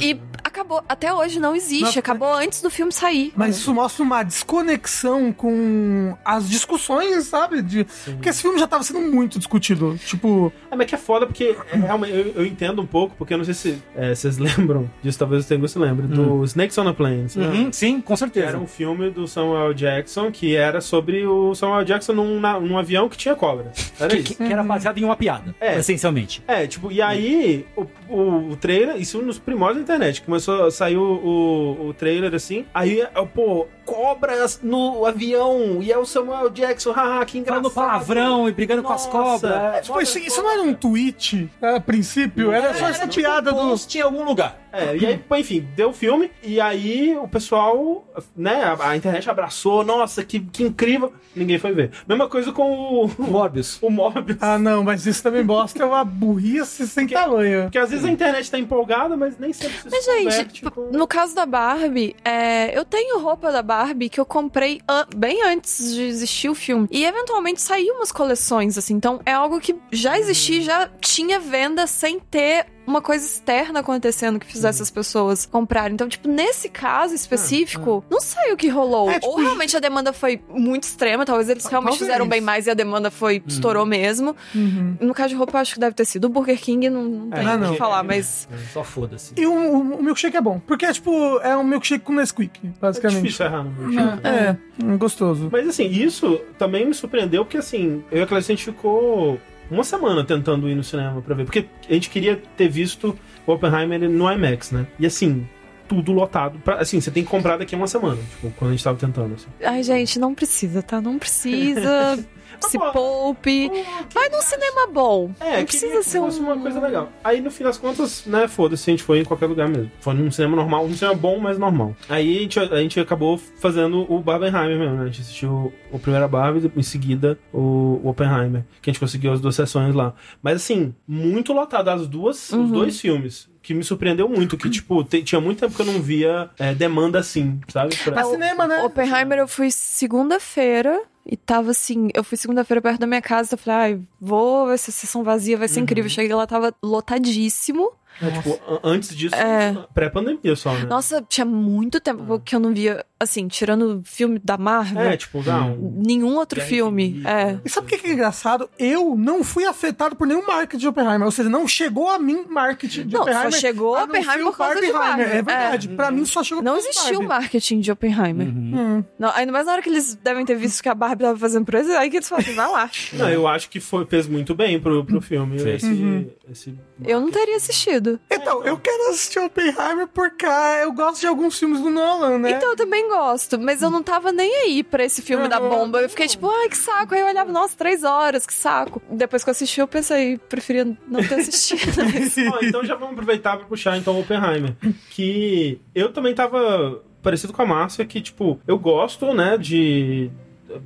e 0.00 0.20
acabou, 0.42 0.82
até 0.88 1.12
hoje 1.12 1.38
não 1.38 1.54
existe, 1.54 1.98
acabou 1.98 2.32
antes 2.32 2.62
do 2.62 2.70
filme 2.70 2.92
sair. 2.92 3.32
Mas 3.36 3.56
isso 3.56 3.72
mostra 3.74 4.02
uma 4.02 4.22
desconexão 4.22 5.32
com 5.32 6.16
as 6.24 6.48
discussões, 6.48 7.26
sabe? 7.26 7.62
De... 7.62 7.84
Porque 7.84 8.28
esse 8.28 8.42
filme 8.42 8.58
já 8.58 8.66
tava 8.66 8.82
sendo 8.82 9.00
muito 9.00 9.38
discutido. 9.38 9.98
Tipo, 10.04 10.52
É, 10.70 10.76
mas 10.76 10.86
que 10.86 10.94
é 10.94 10.98
foda 10.98 11.26
porque 11.26 11.56
é, 11.70 11.76
realmente 11.76 12.12
eu, 12.12 12.32
eu 12.36 12.46
entendo 12.46 12.80
um 12.80 12.86
pouco, 12.86 13.14
porque 13.16 13.34
eu 13.34 13.38
não 13.38 13.44
sei 13.44 13.54
se 13.54 13.82
é, 13.94 14.14
vocês 14.14 14.38
lembram 14.38 14.90
disso, 15.02 15.18
talvez 15.18 15.44
o 15.44 15.48
Tengu 15.48 15.68
se 15.68 15.78
lembre, 15.78 16.06
do 16.06 16.44
Snakes 16.44 16.76
on 16.78 16.88
a 16.88 16.94
Plane. 16.94 17.15
Lembra? 17.38 17.56
Uhum, 17.56 17.72
sim, 17.72 18.00
com 18.00 18.16
certeza. 18.16 18.46
Era 18.48 18.58
um 18.58 18.66
filme 18.66 19.10
do 19.10 19.26
Samuel 19.28 19.72
Jackson 19.74 20.30
que 20.30 20.54
era 20.56 20.80
sobre 20.80 21.26
o 21.26 21.54
Samuel 21.54 21.84
Jackson 21.84 22.12
num, 22.12 22.40
na- 22.40 22.58
num 22.60 22.76
avião 22.78 23.08
que 23.08 23.16
tinha 23.16 23.34
cobra. 23.34 23.72
Era 23.98 24.08
Que, 24.10 24.16
isso. 24.16 24.36
que- 24.36 24.44
que 24.46 24.52
era 24.52 24.62
baseado 24.62 24.98
em 24.98 25.04
uma 25.04 25.16
piada, 25.16 25.54
É. 25.60 25.78
essencialmente. 25.78 26.42
É, 26.46 26.66
tipo, 26.66 26.90
e 26.92 27.00
aí 27.02 27.64
o, 27.76 27.86
o, 28.08 28.50
o 28.52 28.56
trailer, 28.56 28.96
isso 28.96 29.20
nos 29.22 29.38
primórdios 29.38 29.84
da 29.86 29.94
internet, 29.94 30.22
começou 30.22 30.64
a 30.66 30.70
sair 30.70 30.96
o, 30.96 31.02
o, 31.02 31.88
o 31.88 31.94
trailer 31.94 32.34
assim, 32.34 32.64
aí, 32.74 33.02
pô, 33.34 33.66
cobras 33.86 34.60
no 34.62 35.06
avião, 35.06 35.78
e 35.80 35.90
é 35.92 35.96
o 35.96 36.04
Samuel 36.04 36.50
Jackson, 36.50 36.90
haha, 36.90 37.24
que 37.24 37.38
engraçado. 37.38 37.70
Falando 37.70 37.88
palavrão 37.90 38.48
e 38.48 38.52
brigando 38.52 38.82
com 38.82 38.92
as 38.92 39.06
Nossa. 39.06 39.48
cobras. 39.48 39.74
É, 39.76 39.80
tipo 39.80 40.00
isso, 40.02 40.18
isso 40.18 40.42
não 40.42 40.50
era 40.50 40.62
um 40.62 40.74
tweet 40.74 41.48
a 41.62 41.80
princípio? 41.80 42.50
Era 42.52 42.74
só 42.74 42.88
essa 42.88 43.06
piada 43.06 43.52
do. 43.52 43.56
Post 43.56 43.96
em 43.96 44.00
algum 44.02 44.24
lugar. 44.24 44.58
É, 44.72 44.94
e 44.94 45.06
aí, 45.06 45.16
pô, 45.16 45.34
enfim, 45.36 45.66
deu 45.74 45.88
o 45.88 45.92
filme, 45.92 46.30
e 46.42 46.60
aí 46.60 47.16
o 47.16 47.26
pessoal, 47.26 48.06
né, 48.36 48.62
a, 48.62 48.90
a 48.90 48.96
internet 48.96 49.30
abraçou, 49.30 49.82
nossa, 49.82 50.22
que, 50.22 50.38
que 50.40 50.64
incrível, 50.64 51.14
ninguém 51.34 51.58
foi 51.58 51.72
ver. 51.72 51.92
Mesma 52.06 52.28
coisa 52.28 52.52
com 52.52 52.70
o, 53.06 53.10
Morbius. 53.18 53.78
o 53.80 53.88
Morbius. 53.88 54.36
Ah, 54.42 54.58
não, 54.58 54.84
mas 54.84 55.06
isso 55.06 55.22
também 55.22 55.42
mostra 55.42 55.86
uma 55.86 56.04
burrice 56.04 56.86
sem 56.86 57.06
tamanho. 57.06 57.62
Porque 57.62 57.78
às 57.78 57.88
vezes 57.88 58.04
a 58.04 58.10
internet 58.10 58.50
tá 58.50 58.58
empolgada, 58.58 59.16
mas 59.16 59.38
nem 59.38 59.50
sempre 59.52 59.78
se 59.78 59.88
Mas, 59.90 60.04
gente, 60.04 60.52
tipo, 60.52 60.70
com- 60.70 60.90
no 60.92 61.06
caso 61.06 61.34
da 61.34 61.46
Barbie, 61.46 62.14
é, 62.22 62.76
eu 62.76 62.84
tenho 62.84 63.18
roupa 63.18 63.50
da 63.50 63.62
Barbie 63.62 63.75
que 64.10 64.20
eu 64.20 64.26
comprei 64.26 64.80
bem 65.16 65.42
antes 65.42 65.94
de 65.94 66.02
existir 66.02 66.48
o 66.48 66.54
filme. 66.54 66.88
E 66.90 67.04
eventualmente 67.04 67.60
saiu 67.60 67.94
umas 67.94 68.12
coleções, 68.12 68.78
assim. 68.78 68.94
Então 68.94 69.20
é 69.24 69.32
algo 69.32 69.60
que 69.60 69.76
já 69.90 70.18
existia, 70.18 70.60
já 70.60 70.88
tinha 71.00 71.38
venda 71.40 71.86
sem 71.86 72.18
ter 72.18 72.66
uma 72.86 73.00
coisa 73.02 73.24
externa 73.26 73.80
acontecendo 73.80 74.38
que 74.38 74.46
fizesse 74.46 74.80
as 74.82 74.90
pessoas 74.90 75.44
comprarem. 75.46 75.94
Então, 75.94 76.08
tipo, 76.08 76.28
nesse 76.28 76.68
caso 76.68 77.14
específico, 77.14 78.04
não 78.10 78.20
sei 78.20 78.52
o 78.52 78.56
que 78.56 78.68
rolou. 78.68 79.10
É, 79.10 79.14
tipo, 79.14 79.26
Ou 79.28 79.36
realmente 79.38 79.76
a 79.76 79.80
demanda 79.80 80.12
foi 80.12 80.40
muito 80.48 80.84
extrema, 80.84 81.24
talvez 81.24 81.48
eles 81.48 81.64
realmente 81.66 81.92
Talvez. 81.92 82.06
fizeram 82.10 82.28
bem 82.28 82.40
mais 82.40 82.66
e 82.66 82.70
a 82.70 82.74
demanda 82.74 83.10
foi 83.10 83.42
estourou 83.46 83.84
mesmo. 83.86 84.36
Uhum. 84.54 84.96
No 85.00 85.14
caso 85.14 85.30
de 85.30 85.34
roupa, 85.34 85.56
eu 85.56 85.60
acho 85.62 85.74
que 85.74 85.80
deve 85.80 85.94
ter 85.94 86.04
sido 86.04 86.26
o 86.26 86.28
Burger 86.28 86.58
King, 86.60 86.88
não, 86.90 87.02
não 87.04 87.36
É, 87.36 87.42
tem 87.58 87.68
o 87.68 87.72
que 87.72 87.78
falar, 87.78 88.02
mas 88.02 88.48
Só 88.72 88.82
foda-se. 88.84 89.32
E 89.36 89.46
o, 89.46 89.52
o- 89.52 89.96
o 89.98 90.02
milkshake 90.02 90.36
é 90.36 90.40
bom. 90.40 90.60
Porque, 90.66 90.90
tipo, 90.92 91.38
é 91.40 91.56
um 91.56 91.64
milkshake 91.64 92.04
com 92.04 92.12
Nesquik, 92.12 92.60
É 92.64 92.68
basicamente. 92.80 93.22
difícil 93.22 93.46
errar 93.46 93.64
no 93.64 93.70
meu 93.70 94.00
É, 94.24 94.56
é, 94.92 94.96
gostoso. 94.96 95.48
Mas 95.50 95.68
assim, 95.68 95.86
isso 95.88 96.40
também 96.58 96.86
me 96.86 96.94
surpreendeu, 96.94 97.44
porque 97.44 97.56
assim, 97.58 98.04
eu 98.10 98.18
e 98.18 98.22
a 98.22 98.26
Clarice, 98.26 98.52
a 98.52 98.54
gente 98.54 98.64
ficou 98.64 99.38
uma 99.70 99.84
semana 99.84 100.24
tentando 100.24 100.68
ir 100.68 100.74
no 100.74 100.84
cinema 100.84 101.20
pra 101.20 101.34
ver. 101.34 101.44
Porque 101.44 101.66
a 101.88 101.92
gente 101.92 102.10
queria 102.10 102.40
ter 102.56 102.68
visto 102.68 103.16
o 103.46 103.52
Oppenheimer 103.52 104.08
no 104.08 104.30
IMAX, 104.30 104.70
né? 104.70 104.86
E 104.98 105.06
assim, 105.06 105.46
tudo 105.88 106.12
lotado. 106.12 106.58
Pra, 106.60 106.76
assim, 106.76 107.00
você 107.00 107.10
tem 107.10 107.22
que 107.24 107.30
comprar 107.30 107.56
daqui 107.56 107.74
a 107.74 107.78
uma 107.78 107.86
semana, 107.86 108.16
tipo, 108.16 108.50
quando 108.58 108.70
a 108.70 108.74
gente 108.74 108.84
tava 108.84 108.98
tentando. 108.98 109.34
Assim. 109.34 109.46
Ai, 109.64 109.82
gente, 109.82 110.18
não 110.18 110.34
precisa, 110.34 110.82
tá? 110.82 111.00
Não 111.00 111.18
precisa. 111.18 112.18
se 112.60 112.78
pô, 112.78 112.90
poupe. 112.92 113.70
Vai 114.12 114.28
num 114.30 114.40
cinema 114.40 114.86
bom. 114.92 115.30
É, 115.40 115.58
não 115.58 115.64
precisa 115.64 116.02
ser 116.02 116.20
um. 116.20 116.28
uma 116.28 116.56
coisa 116.58 116.80
legal. 116.80 117.10
Aí, 117.22 117.40
no 117.40 117.50
fim 117.50 117.64
das 117.64 117.76
contas, 117.76 118.24
né, 118.26 118.48
foda-se, 118.48 118.90
a 118.90 118.92
gente 118.92 119.02
foi 119.02 119.20
em 119.20 119.24
qualquer 119.24 119.46
lugar 119.46 119.68
mesmo. 119.68 119.90
Foi 120.00 120.14
num 120.14 120.30
cinema 120.30 120.56
normal, 120.56 120.84
um 120.86 120.94
cinema 120.94 121.14
bom, 121.14 121.38
mas 121.38 121.58
normal. 121.58 121.94
Aí 122.08 122.38
a 122.38 122.40
gente, 122.40 122.58
a 122.58 122.76
gente 122.78 122.98
acabou 123.00 123.38
fazendo 123.38 124.10
o 124.10 124.20
Barbenheimer 124.20 124.78
mesmo, 124.78 124.96
né? 124.96 125.02
A 125.02 125.06
gente 125.06 125.20
assistiu 125.20 125.72
o 125.92 125.98
primeiro 125.98 126.26
Barbie, 126.28 126.70
em 126.74 126.82
seguida 126.82 127.38
o, 127.52 128.00
o 128.02 128.08
Oppenheimer, 128.08 128.64
que 128.80 128.90
a 128.90 128.92
gente 128.92 129.00
conseguiu 129.00 129.32
as 129.32 129.40
duas 129.40 129.54
sessões 129.54 129.94
lá. 129.94 130.14
Mas 130.42 130.56
assim, 130.56 130.94
muito 131.06 131.52
lotado 131.52 131.88
as 131.88 132.06
duas, 132.06 132.50
Uhum. 132.52 132.64
os 132.64 132.70
dois 132.70 133.00
filmes. 133.00 133.48
Que 133.66 133.74
me 133.74 133.82
surpreendeu 133.82 134.28
muito, 134.28 134.56
que, 134.56 134.70
tipo, 134.70 135.02
tinha 135.02 135.40
muito 135.40 135.58
tempo 135.58 135.74
que 135.74 135.82
eu 135.82 135.86
não 135.86 136.00
via 136.00 136.48
é, 136.56 136.72
demanda 136.72 137.18
assim, 137.18 137.60
sabe? 137.66 137.96
Pra- 137.96 138.12
Pra 138.12 138.24
cinema, 138.24 138.64
né? 138.68 138.80
Oppenheimer 138.84 139.38
eu 139.40 139.48
fui 139.48 139.72
segunda-feira 139.72 141.02
e 141.26 141.36
tava 141.36 141.72
assim, 141.72 142.08
eu 142.14 142.22
fui 142.22 142.36
segunda-feira 142.38 142.80
perto 142.80 143.00
da 143.00 143.06
minha 143.08 143.20
casa, 143.20 143.54
eu 143.54 143.58
falei, 143.58 143.78
ai, 143.94 144.00
vou, 144.20 144.70
essa 144.72 144.92
sessão 144.92 145.24
vazia 145.24 145.56
vai 145.58 145.66
ser 145.66 145.80
incrível. 145.80 146.08
Cheguei 146.08 146.32
lá, 146.32 146.46
tava 146.46 146.72
lotadíssimo. 146.80 147.90
É, 148.22 148.30
tipo, 148.30 148.58
an- 148.66 148.80
antes 148.84 149.14
disso, 149.14 149.34
É. 149.34 149.76
pré-pandemia 149.92 150.54
só, 150.56 150.72
né? 150.72 150.84
Nossa, 150.84 151.20
tinha 151.28 151.44
muito 151.44 152.00
tempo 152.00 152.40
que 152.40 152.54
eu 152.56 152.60
não 152.60 152.72
via, 152.72 153.04
assim, 153.18 153.48
tirando 153.48 154.02
filme 154.04 154.38
da 154.42 154.58
Marvel, 154.58 155.00
É, 155.02 155.16
tipo, 155.16 155.42
não. 155.42 155.76
nenhum 156.04 156.36
outro 156.36 156.58
Guerra 156.58 156.68
filme. 156.68 157.04
Infinita. 157.08 157.30
É. 157.30 157.58
E 157.64 157.68
sabe 157.70 157.86
o 157.86 157.98
que 157.98 158.06
é 158.06 158.12
engraçado? 158.12 158.68
Eu 158.78 159.16
não 159.16 159.42
fui 159.42 159.64
afetado 159.64 160.14
por 160.16 160.26
nenhum 160.26 160.46
marketing 160.46 160.78
de 160.80 160.88
Oppenheimer. 160.88 161.24
Ou 161.24 161.30
seja, 161.30 161.48
não 161.48 161.66
chegou 161.66 162.10
a 162.10 162.18
mim 162.18 162.44
marketing 162.48 163.06
de 163.06 163.14
Não, 163.14 163.22
só 163.24 163.30
Oppenheimer. 163.30 163.52
chegou 163.60 163.94
a 163.96 164.06
não 164.06 164.14
ser 164.14 164.20
Oppenheimer 164.20 164.44
por 164.52 164.56
causa 164.58 164.80
de. 164.80 164.92
Marvel. 164.92 165.26
É 165.26 165.42
verdade. 165.42 165.88
Pra 165.88 166.10
mim 166.10 166.24
só 166.26 166.42
chegou 166.44 166.62
Não 166.62 166.74
por 166.74 166.82
causa 166.82 166.90
de 166.90 166.96
existiu 166.96 167.18
Barbie. 167.20 167.28
marketing 167.42 167.80
de 167.80 167.92
Oppenheimer. 167.92 168.46
Hum. 168.48 169.04
Não, 169.18 169.30
ainda 169.34 169.52
mais 169.52 169.66
na 169.66 169.72
hora 169.72 169.82
que 169.82 169.88
eles 169.88 170.14
devem 170.14 170.44
ter 170.44 170.54
visto 170.56 170.82
que 170.82 170.88
a 170.88 170.94
Barbie 170.94 171.22
tava 171.24 171.38
fazendo 171.38 171.64
por 171.64 171.74
eles, 171.74 171.90
aí 171.90 172.10
que 172.10 172.16
eles 172.16 172.28
falam, 172.28 172.44
assim, 172.44 172.54
vai 172.54 172.68
lá. 172.70 172.90
Não, 173.14 173.28
eu 173.30 173.46
acho 173.48 173.70
que 173.70 173.80
foi, 173.80 174.04
fez 174.06 174.26
muito 174.26 174.54
bem 174.54 174.78
pro, 174.80 175.04
pro 175.04 175.20
filme. 175.20 175.56
Esse, 175.56 176.28
esse 176.50 176.78
Eu 177.04 177.20
não 177.20 177.30
teria 177.30 177.56
assistido. 177.56 178.20
Então, 178.30 178.62
eu 178.64 178.76
quero 178.78 179.08
assistir 179.10 179.38
Oppenheimer 179.38 180.06
porque 180.08 180.46
eu 180.82 180.92
gosto 180.92 181.20
de 181.20 181.26
alguns 181.26 181.58
filmes 181.58 181.80
do 181.80 181.90
Nolan, 181.90 182.38
né? 182.38 182.50
Então, 182.52 182.70
eu 182.70 182.76
também 182.76 183.05
gosto, 183.08 183.58
mas 183.58 183.82
eu 183.82 183.90
não 183.90 184.02
tava 184.02 184.32
nem 184.32 184.54
aí 184.62 184.82
pra 184.82 185.04
esse 185.04 185.22
filme 185.22 185.48
da 185.48 185.58
bomba. 185.60 186.00
Eu 186.00 186.08
fiquei 186.08 186.26
tipo, 186.26 186.48
ai, 186.50 186.68
que 186.68 186.76
saco. 186.76 187.14
Aí 187.14 187.20
eu 187.20 187.26
olhava, 187.26 187.50
nossa, 187.52 187.76
três 187.76 188.04
horas, 188.04 188.46
que 188.46 188.54
saco. 188.54 189.00
Depois 189.10 189.42
que 189.44 189.50
eu 189.50 189.52
assisti, 189.52 189.80
eu 189.80 189.88
pensei, 189.88 190.38
preferia 190.38 190.84
não 191.08 191.22
ter 191.26 191.34
assistido. 191.36 191.80
mas- 192.50 192.66
então 192.68 192.84
já 192.84 192.94
vamos 192.94 193.12
aproveitar 193.12 193.56
pra 193.56 193.66
puxar 193.66 193.96
então 193.96 194.14
o 194.16 194.20
Oppenheimer. 194.20 194.74
Que 195.10 195.80
eu 195.94 196.12
também 196.12 196.34
tava 196.34 197.02
parecido 197.22 197.52
com 197.52 197.62
a 197.62 197.66
Márcia, 197.66 198.04
que, 198.04 198.20
tipo, 198.20 198.60
eu 198.66 198.78
gosto, 198.78 199.32
né, 199.34 199.56
de. 199.58 200.30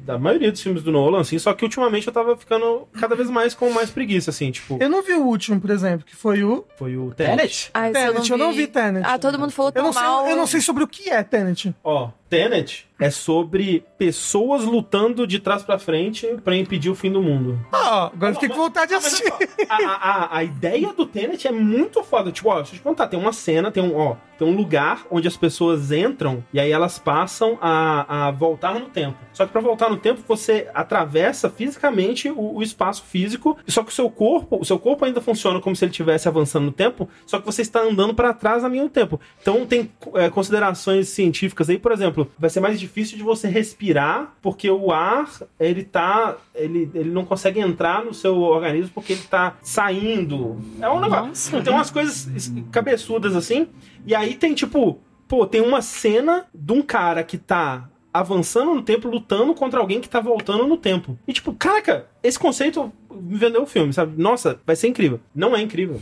Da 0.05 0.19
maioria 0.19 0.51
dos 0.51 0.61
filmes 0.61 0.83
do 0.83 0.91
Nolan, 0.93 1.21
assim, 1.21 1.39
só 1.39 1.53
que 1.53 1.65
ultimamente 1.65 2.07
eu 2.07 2.13
tava 2.13 2.37
ficando 2.37 2.89
cada 2.99 3.15
vez 3.15 3.31
mais 3.31 3.55
com 3.55 3.71
mais 3.71 3.91
preguiça, 3.91 4.31
assim, 4.31 4.51
tipo, 4.51 4.79
Eu 4.81 4.89
não 4.89 5.03
vi 5.03 5.15
o 5.15 5.23
último, 5.25 5.61
por 5.61 5.71
exemplo, 5.71 6.05
que 6.07 6.15
foi 6.17 6.43
o 6.43 6.65
foi 6.77 6.97
o 6.97 7.13
Tenet. 7.13 7.71
Tenet? 7.73 7.97
Se 7.97 8.03
Tenet. 8.13 8.31
Eu 8.31 8.39
não 8.39 8.53
vi 8.53 8.67
Tenet. 8.67 9.07
Ah, 9.07 9.19
todo 9.19 9.39
mundo 9.39 9.51
falou 9.53 9.71
Eu 9.71 9.73
tão 9.75 9.85
não, 9.85 9.93
sei, 9.93 10.03
mal. 10.03 10.27
eu 10.29 10.37
não 10.37 10.47
sei 10.47 10.61
sobre 10.61 10.85
o 10.85 10.89
que 10.89 11.11
é 11.11 11.23
Tenet. 11.23 11.75
Ó, 11.85 12.11
Tenet 12.31 12.87
é 12.99 13.11
sobre 13.11 13.83
pessoas 13.99 14.63
lutando 14.65 15.27
de 15.27 15.39
trás 15.39 15.63
pra 15.63 15.79
frente 15.79 16.27
pra 16.45 16.55
impedir 16.55 16.91
o 16.91 16.95
fim 16.95 17.11
do 17.11 17.23
mundo. 17.23 17.59
Ó, 17.73 18.07
agora 18.13 18.31
eu 18.31 18.35
fiquei 18.35 18.49
com 18.51 18.57
vontade 18.57 18.91
de 18.91 18.95
assistir. 18.95 19.25
só, 19.27 19.39
a, 19.71 19.77
a, 19.77 20.37
a- 20.39 20.45
ideia 20.45 20.93
do 20.93 21.07
Tenet 21.07 21.49
é 21.49 21.51
muito 21.53 22.03
foda. 22.05 22.31
Tipo, 22.31 22.51
ó, 22.51 22.57
deixa 22.57 22.73
eu 22.75 22.77
te 22.79 22.83
contar, 22.83 23.09
tem 23.09 23.19
uma 23.19 23.33
cena, 23.33 23.71
tem 23.71 23.83
um, 23.83 23.97
ó, 23.97 24.17
tem 24.39 24.47
um 24.47 24.55
lugar 24.55 25.07
onde 25.11 25.27
as 25.27 25.37
pessoas 25.37 25.91
entram 25.91 26.45
e 26.53 26.61
aí 26.61 26.71
elas 26.71 26.99
passam 26.99 27.59
a, 27.61 28.27
a 28.29 28.31
voltar 28.31 28.75
no 28.79 28.87
tempo. 28.87 29.17
Só 29.33 29.47
que 29.47 29.53
pra 29.53 29.61
voltar 29.63 29.89
no 29.89 29.97
tempo, 29.97 30.21
você 30.29 30.69
atravessa 30.75 31.49
fisicamente 31.49 32.29
o, 32.29 32.57
o 32.57 32.63
espaço 32.63 33.03
físico, 33.05 33.57
só 33.67 33.83
que 33.83 33.91
o 33.91 33.95
seu 33.95 34.11
corpo, 34.11 34.59
o 34.61 34.65
seu 34.65 34.79
corpo 34.79 35.07
ainda 35.07 35.23
funciona 35.23 35.59
como 35.59 35.75
se 35.75 35.85
ele 35.87 35.91
estivesse 35.91 36.29
avançando 36.29 36.67
no 36.67 36.73
tempo, 36.73 37.09
só 37.27 37.39
que 37.41 37.47
você 37.47 37.63
está 37.63 37.81
andando 37.81 38.13
pra 38.15 38.35
trás 38.35 38.63
ao 38.63 38.69
mesmo 38.71 38.91
tempo. 38.91 39.19
Então 39.41 39.65
tem 39.65 39.91
é, 40.17 40.29
considerações 40.29 41.09
científicas 41.09 41.71
aí, 41.71 41.79
por 41.79 41.93
exemplo, 41.93 42.20
vai 42.39 42.51
ser 42.51 42.61
mais 42.61 42.79
difícil 42.79 43.17
de 43.17 43.23
você 43.23 43.49
respirar, 43.49 44.35
porque 44.41 44.71
o 44.71 44.93
ar, 44.93 45.31
ele 45.59 45.85
tá. 45.85 46.37
Ele, 46.55 46.91
ele 46.95 47.11
não 47.11 47.25
consegue 47.25 47.61
entrar 47.61 48.05
no 48.05 48.15
seu 48.15 48.41
organismo 48.41 48.91
porque 48.95 49.13
ele 49.15 49.23
tá 49.23 49.57
saindo. 49.63 50.59
É 50.81 50.89
um 50.89 51.01
negócio. 51.01 51.29
Nossa. 51.29 51.63
Tem 51.63 51.73
umas 51.73 51.91
coisas 51.91 52.53
cabeçudas 52.71 53.35
assim. 53.35 53.69
E 54.07 54.15
aí 54.15 54.35
tem 54.35 54.55
tipo. 54.55 55.01
Pô, 55.29 55.47
tem 55.47 55.61
uma 55.61 55.81
cena 55.81 56.47
de 56.53 56.73
um 56.73 56.83
cara 56.83 57.23
que 57.23 57.39
tá 57.39 57.89
avançando 58.13 58.75
no 58.75 58.83
tempo, 58.83 59.09
lutando 59.09 59.55
contra 59.55 59.79
alguém 59.79 60.01
que 60.01 60.09
tá 60.09 60.21
voltando 60.21 60.67
no 60.67 60.77
tempo. 60.77 61.17
E 61.27 61.33
tipo, 61.33 61.53
caraca, 61.55 62.07
esse 62.23 62.39
conceito 62.39 62.93
me 63.11 63.37
vendeu 63.37 63.63
o 63.63 63.67
filme, 63.67 63.93
sabe? 63.93 64.21
Nossa, 64.21 64.61
vai 64.67 64.75
ser 64.75 64.89
incrível. 64.89 65.21
Não 65.35 65.55
é 65.55 65.61
incrível. 65.61 66.01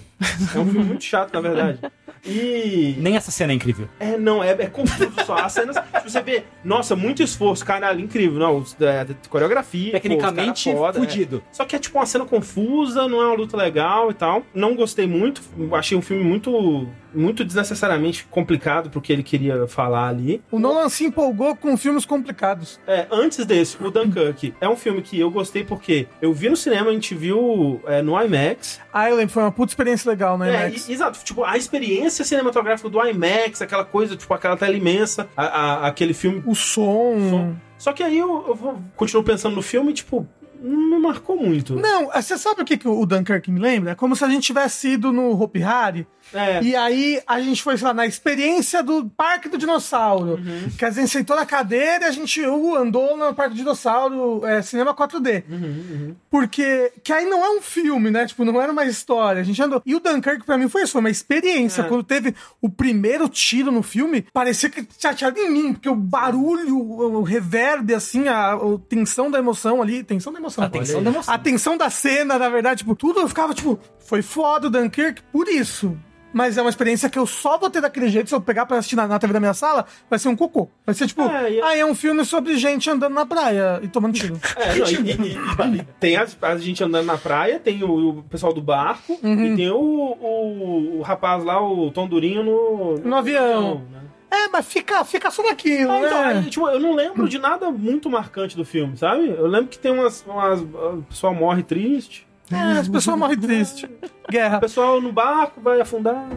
É 0.55 0.59
um 0.59 0.67
filme 0.67 0.85
muito 0.85 1.05
chato, 1.05 1.33
na 1.33 1.41
verdade. 1.41 1.81
E. 2.25 2.95
Nem 2.99 3.17
essa 3.17 3.31
cena 3.31 3.53
é 3.53 3.57
incrível. 3.57 3.89
É, 3.99 4.17
não, 4.17 4.43
é, 4.43 4.51
é 4.51 4.67
confuso 4.67 5.13
só. 5.25 5.37
As 5.37 5.53
cenas, 5.53 5.77
você 6.05 6.21
vê, 6.23 6.45
nossa, 6.65 6.95
muito 6.97 7.23
esforço, 7.23 7.65
caralho, 7.65 8.01
incrível. 8.01 8.39
Não, 8.39 8.65
é, 8.81 9.07
coreografia. 9.29 9.93
Tecnicamente, 9.93 10.65
pô, 10.65 10.77
cara 10.77 10.93
foda, 10.93 10.99
fudido. 11.01 11.43
é. 11.45 11.55
Só 11.55 11.65
que 11.65 11.77
é 11.77 11.79
tipo 11.79 11.99
uma 11.99 12.07
cena 12.07 12.25
confusa, 12.25 13.09
não 13.09 13.21
é 13.21 13.27
uma 13.27 13.35
luta 13.35 13.57
legal 13.57 14.11
e 14.11 14.15
tal. 14.15 14.43
Não 14.55 14.75
gostei 14.75 15.07
muito, 15.07 15.43
achei 15.73 15.97
um 15.97 16.03
filme 16.03 16.25
muito, 16.25 16.89
muito 17.19 17.45
desnecessariamente 17.45 18.25
complicado 18.31 18.89
pro 18.91 19.01
que 19.01 19.13
ele 19.13 19.23
queria 19.23 19.67
falar 19.67 20.09
ali. 20.09 20.43
O 20.51 20.59
Nolan 20.59 20.89
se 20.89 21.05
empolgou 21.05 21.57
com 21.57 21.77
filmes 21.77 22.05
complicados. 22.07 22.79
É, 22.87 23.07
antes 23.11 23.45
desse, 23.45 23.77
o 23.83 23.91
Dunkirk 23.91 24.55
é 24.61 24.69
um 24.69 24.77
filme 24.77 25.03
que 25.03 25.19
eu 25.19 25.31
gostei 25.31 25.65
porque 25.65 26.07
eu 26.23 26.33
vi 26.33 26.49
no 26.49 26.57
cinema, 26.57 26.91
a 26.91 26.93
gente 26.93 27.15
viu 27.15 27.81
é, 27.87 28.01
no 28.03 28.13
IMAX. 28.21 28.81
Island 28.95 29.33
foi 29.33 29.43
uma 29.43 29.53
puta 29.53 29.73
experiência 29.73 30.09
legal, 30.11 30.39
né, 30.39 30.49
É, 30.49 30.69
Max? 30.69 30.89
e- 30.89 30.93
exato. 30.93 31.19
Tipo, 31.25 31.45
a 31.45 31.57
experiência 31.57 32.25
cinematográfica 32.25 32.89
do 32.89 33.05
IMAX, 33.05 33.61
aquela 33.63 33.85
coisa, 33.85 34.17
tipo, 34.17 34.33
aquela 34.33 34.57
tela 34.57 34.77
imensa, 34.77 35.29
a- 35.37 35.45
a- 35.45 35.87
aquele 35.89 36.15
filme. 36.15 36.43
O 36.47 36.55
som. 36.55 37.17
Som. 37.31 37.55
Só 37.79 37.93
que 37.93 38.03
aí 38.03 38.19
eu, 38.19 38.45
eu 38.49 38.55
vou- 38.57 38.79
continuo 38.97 39.23
pensando 39.23 39.55
no 39.55 39.63
filme, 39.63 39.93
tipo, 39.93 40.27
não 40.61 41.01
marcou 41.01 41.37
muito. 41.37 41.75
Não, 41.77 42.09
você 42.11 42.37
sabe 42.37 42.63
o 42.63 42.65
que, 42.65 42.77
que 42.77 42.89
o 42.89 43.07
Dunkirk 43.07 43.51
me 43.51 43.61
lembra? 43.61 43.93
É 43.93 43.95
como 43.95 44.15
se 44.17 44.25
a 44.25 44.29
gente 44.29 44.45
tivesse 44.45 44.89
ido 44.91 45.13
no 45.13 45.41
Hopi 45.41 45.63
Hari 45.63 46.07
É. 46.35 46.63
e 46.63 46.77
aí 46.77 47.23
a 47.27 47.41
gente 47.41 47.63
foi, 47.63 47.77
sei 47.79 47.87
lá, 47.89 47.95
na 47.95 48.07
experiência 48.07 48.83
do 48.83 49.09
Parque 49.17 49.49
do 49.49 49.57
Dinossauro. 49.57 50.33
Uhum. 50.35 50.69
Que 50.77 50.85
a 50.85 50.91
gente 50.91 51.09
sentou 51.09 51.37
na 51.37 51.47
cadeira 51.47 52.05
e 52.05 52.09
a 52.09 52.11
gente 52.11 52.41
uh, 52.45 52.75
andou 52.75 53.17
no 53.17 53.35
Parque 53.35 53.55
do 53.55 53.59
Dinossauro, 53.59 54.45
é, 54.45 54.61
cinema 54.63 54.95
4D. 54.95 55.45
Uhum, 55.49 56.15
Porque, 56.31 56.93
que 57.03 57.13
aí 57.13 57.25
não 57.25 57.45
é 57.45 57.51
um 57.51 57.63
filme, 57.63 58.11
né? 58.11 58.27
Tipo, 58.27 58.45
não 58.45 58.61
era 58.61 58.73
uma 58.73 58.85
história. 58.85 59.41
A 59.41 59.45
gente 59.45 59.63
andou. 59.63 59.81
E 59.87 59.95
o 59.95 60.01
Dunkirk, 60.01 60.45
pra 60.45 60.59
mim, 60.59 60.69
foi 60.69 60.83
isso, 60.83 60.93
foi 60.93 61.01
uma 61.01 61.11
experiência. 61.11 61.83
É. 61.83 61.85
Quando 61.85 62.03
teve 62.03 62.35
o 62.61 62.69
primeiro 62.69 63.29
tiro 63.29 63.71
no 63.71 63.83
filme, 63.83 64.23
parecia 64.33 64.69
que 64.69 64.83
tinha 64.83 65.13
atirado 65.13 65.39
em 65.39 65.51
mim, 65.51 65.73
porque 65.73 65.89
o 65.89 65.95
barulho, 65.95 66.77
o, 66.77 67.19
o 67.19 67.23
reverb, 67.23 67.95
assim, 67.95 68.29
a, 68.29 68.55
a 68.55 68.59
tensão 68.89 69.31
da 69.31 69.39
emoção 69.39 69.81
ali. 69.81 70.03
Tensão 70.03 70.33
da 70.33 70.39
emoção. 70.39 70.48
A 70.57 70.69
tensão 70.69 71.03
da 71.03 71.11
emoção. 71.11 71.35
A 71.35 71.39
tensão 71.39 71.77
da 71.77 71.91
cena, 71.91 72.39
na 72.39 72.49
verdade, 72.49 72.79
tipo, 72.79 72.95
tudo 72.95 73.21
eu 73.21 73.29
ficava, 73.29 73.55
tipo, 73.55 73.79
foi 73.99 74.23
foda 74.23 74.67
o 74.67 74.71
Dunkirk 74.71 75.23
por 75.33 75.49
isso. 75.49 75.97
Mas 76.31 76.59
é 76.59 76.61
uma 76.61 76.69
experiência 76.69 77.09
que 77.09 77.19
eu 77.19 77.25
só 77.27 77.57
vou 77.57 77.71
ter 77.71 77.81
daquele 77.81 78.07
jeito. 78.11 78.29
Se 78.29 78.35
eu 78.35 78.41
pegar 78.41 78.67
pra 78.67 78.77
assistir 78.77 78.97
na, 78.97 79.09
na 79.09 79.19
TV 79.19 79.33
da 79.33 79.41
minha 79.41 79.55
sala, 79.55 79.87
vai 80.11 80.19
ser 80.19 80.29
um 80.29 80.37
cocô. 80.37 80.69
Vai 80.85 80.95
ser 80.95 81.07
tipo, 81.07 81.23
É, 81.23 81.51
e- 81.53 81.63
ah, 81.63 81.75
é 81.75 81.85
um 81.87 81.95
filme 81.95 82.23
sobre 82.23 82.55
gente 82.59 82.89
andando 82.91 83.15
na 83.15 83.25
praia 83.25 83.81
e 83.83 83.89
tomando 83.89 84.13
tiro. 84.13 84.39
É, 84.57 84.75
não, 84.77 84.87
e, 84.87 85.79
e- 85.79 85.85
tem 85.99 86.19
a, 86.19 86.27
a 86.43 86.57
gente 86.59 86.85
andando 86.85 87.07
na 87.07 87.17
praia, 87.17 87.59
tem 87.59 87.83
o, 87.83 88.11
o 88.11 88.23
pessoal 88.25 88.53
do 88.53 88.61
barco, 88.61 89.19
e 89.25 89.57
tem 89.57 89.71
o, 89.71 89.79
o, 89.79 90.99
o 90.99 91.03
rapaz 91.03 91.43
lá, 91.43 91.63
o 91.67 91.91
Tom 91.91 92.07
Durinho 92.07 92.43
no, 92.45 92.99
No 92.99 93.17
avião. 93.17 93.83
né? 93.91 93.98
É, 94.31 94.49
mas 94.49 94.67
fica, 94.67 95.05
fica 95.05 95.31
só 95.31 95.43
naquilo, 95.43 95.91
Ah, 95.91 95.99
então, 96.01 96.21
né? 96.27 96.39
aí, 96.45 96.51
tipo, 96.51 96.69
eu 96.69 96.79
não 96.79 96.95
lembro 96.95 97.29
de 97.29 97.39
nada 97.39 97.71
muito 97.71 98.11
marcante 98.11 98.57
do 98.57 98.65
filme, 98.65 98.97
sabe? 98.97 99.29
Eu 99.29 99.47
lembro 99.47 99.69
que 99.69 99.79
tem 99.79 99.91
umas. 99.91 100.25
umas 100.27 100.61
o 100.61 101.05
pessoal 101.09 101.35
morre 101.35 101.63
triste. 101.63 102.27
É, 102.51 102.79
as 102.79 102.89
pessoas 102.89 103.19
morrem 103.19 103.39
tristes. 103.39 103.89
O 104.29 104.31
Guerra. 104.31 104.61
pessoal 104.61 105.01
no 105.01 105.11
barco 105.11 105.59
vai 105.59 105.81
afundar. 105.81 106.29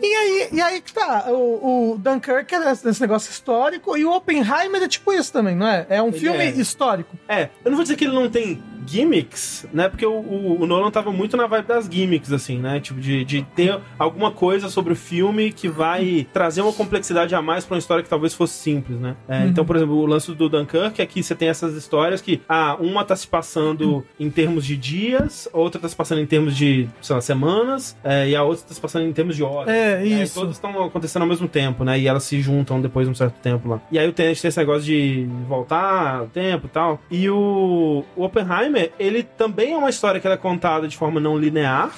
E 0.00 0.06
aí, 0.14 0.48
e 0.50 0.62
aí 0.62 0.80
que 0.80 0.94
tá, 0.94 1.26
o, 1.28 1.92
o 1.92 1.98
Dunkirk 1.98 2.54
é 2.54 2.70
esse 2.72 3.00
negócio 3.02 3.30
histórico 3.30 3.98
e 3.98 4.04
o 4.06 4.12
Oppenheimer 4.16 4.82
é 4.82 4.88
tipo 4.88 5.12
isso 5.12 5.30
também, 5.30 5.54
não 5.54 5.68
é? 5.68 5.84
É 5.90 6.02
um 6.02 6.08
Ele 6.08 6.18
filme 6.18 6.38
é. 6.38 6.50
histórico. 6.52 7.14
É, 7.28 7.50
eu 7.62 7.70
não 7.70 7.76
vou 7.76 7.82
dizer 7.82 7.96
que 7.96 8.04
ele 8.04 8.14
não 8.14 8.30
tem 8.30 8.62
gimmicks, 8.86 9.66
né? 9.72 9.88
Porque 9.88 10.06
o, 10.06 10.12
o, 10.12 10.62
o 10.62 10.66
Nolan 10.66 10.90
tava 10.90 11.12
muito 11.12 11.36
na 11.36 11.46
vibe 11.46 11.66
das 11.66 11.86
gimmicks, 11.90 12.32
assim, 12.32 12.58
né? 12.58 12.80
Tipo, 12.80 13.00
de, 13.00 13.24
de 13.24 13.42
ter 13.54 13.78
alguma 13.98 14.30
coisa 14.30 14.68
sobre 14.68 14.92
o 14.92 14.96
filme 14.96 15.52
que 15.52 15.68
vai 15.68 16.26
trazer 16.32 16.62
uma 16.62 16.72
complexidade 16.72 17.34
a 17.34 17.42
mais 17.42 17.64
pra 17.64 17.74
uma 17.74 17.78
história 17.78 18.02
que 18.02 18.08
talvez 18.08 18.34
fosse 18.34 18.54
simples, 18.54 18.98
né? 18.98 19.16
É, 19.28 19.46
Então, 19.46 19.64
por 19.64 19.76
exemplo, 19.76 19.96
o 19.96 20.06
lance 20.06 20.32
do 20.32 20.48
Dunkirk 20.48 21.00
é 21.00 21.06
que 21.06 21.22
você 21.22 21.34
tem 21.34 21.48
essas 21.48 21.74
histórias 21.74 22.20
que, 22.20 22.40
ah, 22.48 22.76
uma 22.80 23.04
tá 23.04 23.16
se 23.16 23.26
passando 23.26 24.04
em 24.18 24.30
termos 24.30 24.64
de 24.64 24.76
dias, 24.76 25.48
a 25.52 25.58
outra 25.58 25.80
tá 25.80 25.88
se 25.88 25.96
passando 25.96 26.20
em 26.20 26.26
termos 26.26 26.56
de, 26.56 26.88
sei 27.00 27.14
lá, 27.16 27.22
semanas, 27.22 27.96
é, 28.02 28.28
e 28.28 28.36
a 28.36 28.42
outra 28.42 28.66
tá 28.66 28.74
se 28.74 28.80
passando 28.80 29.06
em 29.06 29.12
termos 29.12 29.36
de 29.36 29.42
horas. 29.42 29.72
É, 29.72 29.96
né? 29.96 30.06
E 30.06 30.22
isso. 30.22 30.34
todas 30.34 30.56
estão 30.56 30.84
acontecendo 30.84 31.22
ao 31.22 31.28
mesmo 31.28 31.48
tempo, 31.48 31.84
né? 31.84 31.98
E 31.98 32.06
elas 32.08 32.24
se 32.24 32.40
juntam 32.40 32.80
depois 32.80 33.06
de 33.06 33.12
um 33.12 33.14
certo 33.14 33.38
tempo 33.40 33.68
lá. 33.68 33.80
E 33.90 33.98
aí 33.98 34.08
o 34.08 34.12
Tenet 34.12 34.40
tem 34.40 34.48
esse 34.48 34.58
negócio 34.58 34.82
de 34.82 35.26
voltar 35.48 36.22
o 36.22 36.26
tempo 36.26 36.66
e 36.66 36.70
tal. 36.70 37.00
E 37.10 37.28
o, 37.30 38.04
o 38.16 38.24
Oppenheimer, 38.24 38.73
ele 38.98 39.22
também 39.22 39.72
é 39.72 39.76
uma 39.76 39.90
história 39.90 40.20
que 40.20 40.26
ela 40.26 40.34
é 40.34 40.38
contada 40.38 40.86
de 40.86 40.96
forma 40.96 41.20
não 41.20 41.38
linear. 41.38 41.92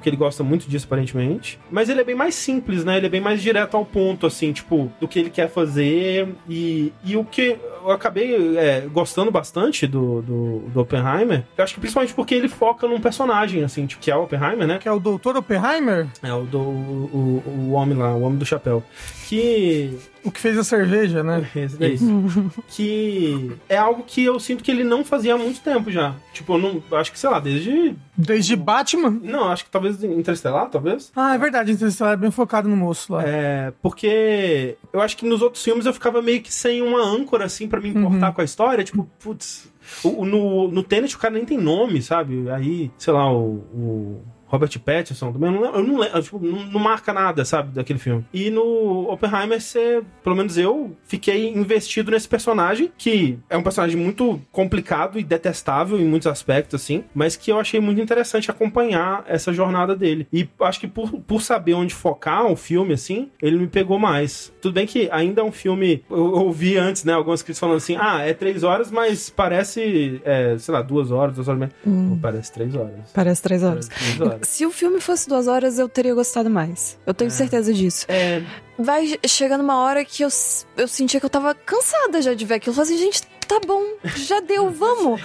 Porque 0.00 0.08
ele 0.08 0.16
gosta 0.16 0.42
muito 0.42 0.66
disso, 0.66 0.86
aparentemente. 0.86 1.60
Mas 1.70 1.90
ele 1.90 2.00
é 2.00 2.04
bem 2.04 2.14
mais 2.14 2.34
simples, 2.34 2.86
né? 2.86 2.96
Ele 2.96 3.04
é 3.04 3.08
bem 3.10 3.20
mais 3.20 3.42
direto 3.42 3.76
ao 3.76 3.84
ponto, 3.84 4.26
assim, 4.26 4.50
tipo, 4.50 4.90
do 4.98 5.06
que 5.06 5.18
ele 5.18 5.28
quer 5.28 5.50
fazer. 5.50 6.26
E, 6.48 6.90
e 7.04 7.18
o 7.18 7.24
que 7.24 7.58
eu 7.84 7.90
acabei 7.90 8.56
é, 8.56 8.88
gostando 8.90 9.30
bastante 9.30 9.86
do, 9.86 10.22
do, 10.22 10.58
do 10.70 10.80
Oppenheimer, 10.80 11.44
eu 11.54 11.62
acho 11.62 11.74
que 11.74 11.80
principalmente 11.80 12.14
porque 12.14 12.34
ele 12.34 12.48
foca 12.48 12.88
num 12.88 12.98
personagem, 12.98 13.62
assim, 13.62 13.84
tipo, 13.84 14.00
que 14.00 14.10
é 14.10 14.16
o 14.16 14.22
Oppenheimer, 14.22 14.66
né? 14.66 14.78
Que 14.78 14.88
é 14.88 14.92
o 14.92 14.98
Doutor 14.98 15.36
Oppenheimer, 15.36 16.06
É, 16.22 16.32
o, 16.32 16.44
do, 16.46 16.58
o, 16.58 17.42
o, 17.44 17.50
o 17.50 17.72
homem 17.72 17.94
lá, 17.98 18.14
o 18.14 18.22
homem 18.22 18.38
do 18.38 18.46
chapéu. 18.46 18.82
Que. 19.28 19.98
O 20.24 20.30
que 20.30 20.40
fez 20.40 20.58
a 20.58 20.64
cerveja, 20.64 21.22
né? 21.22 21.48
Esse 21.56 21.76
daí. 21.76 21.96
que 22.68 23.52
é 23.68 23.76
algo 23.76 24.02
que 24.06 24.22
eu 24.24 24.38
sinto 24.38 24.62
que 24.62 24.70
ele 24.70 24.84
não 24.84 25.04
fazia 25.04 25.34
há 25.34 25.38
muito 25.38 25.60
tempo 25.60 25.90
já. 25.90 26.14
Tipo, 26.32 26.54
eu 26.54 26.58
não. 26.58 26.98
Acho 26.98 27.12
que, 27.12 27.18
sei 27.18 27.30
lá, 27.30 27.40
desde. 27.40 27.94
Desde 28.16 28.54
Batman. 28.56 29.18
Não, 29.22 29.48
acho 29.48 29.64
que 29.64 29.70
talvez 29.70 30.02
Interestelar, 30.04 30.68
talvez. 30.68 31.10
Ah, 31.16 31.34
é 31.34 31.38
verdade, 31.38 31.72
Interestelar 31.72 32.12
é 32.14 32.16
bem 32.16 32.30
focado 32.30 32.68
no 32.68 32.76
moço 32.76 33.12
lá. 33.12 33.22
É, 33.26 33.72
porque 33.82 34.76
eu 34.92 35.00
acho 35.00 35.16
que 35.16 35.26
nos 35.26 35.42
outros 35.42 35.62
filmes 35.64 35.86
eu 35.86 35.92
ficava 35.92 36.20
meio 36.20 36.42
que 36.42 36.52
sem 36.52 36.82
uma 36.82 37.02
âncora, 37.02 37.44
assim, 37.46 37.66
pra 37.68 37.80
me 37.80 37.88
importar 37.88 38.32
com 38.32 38.40
a 38.40 38.44
história. 38.44 38.84
Tipo, 38.84 39.08
putz. 39.18 39.68
o- 40.04 40.24
no, 40.24 40.68
no 40.68 40.82
Tenet 40.82 41.14
o 41.16 41.18
cara 41.18 41.34
nem 41.34 41.44
tem 41.44 41.58
nome, 41.58 42.02
sabe? 42.02 42.48
Aí, 42.50 42.90
sei 42.98 43.12
lá, 43.12 43.32
o. 43.32 43.64
o 43.74 44.22
Robert 44.50 44.78
Pattinson 44.80 45.32
também, 45.32 45.48
eu 45.48 45.54
não 45.54 45.62
lembro, 45.62 45.78
eu 45.78 45.86
não, 45.86 45.98
lembro, 46.00 46.22
tipo, 46.22 46.38
não, 46.40 46.64
não 46.64 46.80
marca 46.80 47.12
nada, 47.12 47.44
sabe, 47.44 47.72
daquele 47.72 48.00
filme. 48.00 48.24
E 48.34 48.50
no 48.50 49.08
Oppenheimer, 49.10 49.60
você, 49.60 50.02
pelo 50.24 50.34
menos 50.34 50.58
eu, 50.58 50.96
fiquei 51.04 51.48
investido 51.48 52.10
nesse 52.10 52.28
personagem, 52.28 52.90
que 52.98 53.38
é 53.48 53.56
um 53.56 53.62
personagem 53.62 53.96
muito 53.96 54.40
complicado 54.50 55.18
e 55.18 55.22
detestável 55.22 55.98
em 56.00 56.04
muitos 56.04 56.26
aspectos, 56.26 56.82
assim, 56.82 57.04
mas 57.14 57.36
que 57.36 57.52
eu 57.52 57.60
achei 57.60 57.80
muito 57.80 58.00
interessante 58.00 58.50
acompanhar 58.50 59.24
essa 59.28 59.52
jornada 59.52 59.94
dele. 59.94 60.26
E 60.32 60.48
acho 60.62 60.80
que 60.80 60.88
por, 60.88 61.12
por 61.20 61.42
saber 61.42 61.74
onde 61.74 61.94
focar 61.94 62.46
o 62.46 62.56
filme, 62.56 62.94
assim, 62.94 63.30
ele 63.40 63.56
me 63.56 63.68
pegou 63.68 63.98
mais. 63.98 64.52
Tudo 64.60 64.74
bem 64.74 64.86
que 64.86 65.08
ainda 65.12 65.42
é 65.42 65.44
um 65.44 65.52
filme, 65.52 66.02
eu 66.10 66.32
ouvi 66.32 66.76
antes, 66.76 67.04
né, 67.04 67.12
algumas 67.12 67.40
críticas 67.40 67.60
falando 67.60 67.76
assim, 67.76 67.96
ah, 68.00 68.20
é 68.22 68.34
três 68.34 68.64
horas, 68.64 68.90
mas 68.90 69.30
parece, 69.30 70.20
é, 70.24 70.56
sei 70.58 70.74
lá, 70.74 70.82
duas 70.82 71.12
horas, 71.12 71.36
duas 71.36 71.46
horas 71.46 71.58
e 71.58 71.60
meia. 71.60 72.08
Pô, 72.10 72.16
parece 72.20 72.52
três 72.52 72.74
horas. 72.74 73.12
Parece 73.14 73.42
três 73.42 73.62
horas. 73.62 73.88
Parece 73.88 74.16
três 74.16 74.20
horas. 74.20 74.39
Se 74.42 74.64
o 74.66 74.70
filme 74.70 75.00
fosse 75.00 75.28
duas 75.28 75.46
horas, 75.46 75.78
eu 75.78 75.88
teria 75.88 76.14
gostado 76.14 76.48
mais. 76.50 76.98
Eu 77.06 77.14
tenho 77.14 77.30
certeza 77.30 77.72
disso. 77.72 78.06
É, 78.08 78.42
Vai 78.78 79.18
chegando 79.26 79.60
uma 79.62 79.82
hora 79.82 80.04
que 80.04 80.22
eu, 80.22 80.28
eu 80.76 80.88
sentia 80.88 81.20
que 81.20 81.26
eu 81.26 81.30
tava 81.30 81.54
cansada 81.54 82.22
já 82.22 82.32
de 82.32 82.44
ver 82.46 82.54
aquilo. 82.54 82.72
Eu 82.72 82.76
falei 82.76 82.94
assim, 82.94 83.04
gente, 83.04 83.22
tá 83.46 83.60
bom, 83.66 83.82
já 84.16 84.40
deu, 84.40 84.68
vamos. 84.72 85.20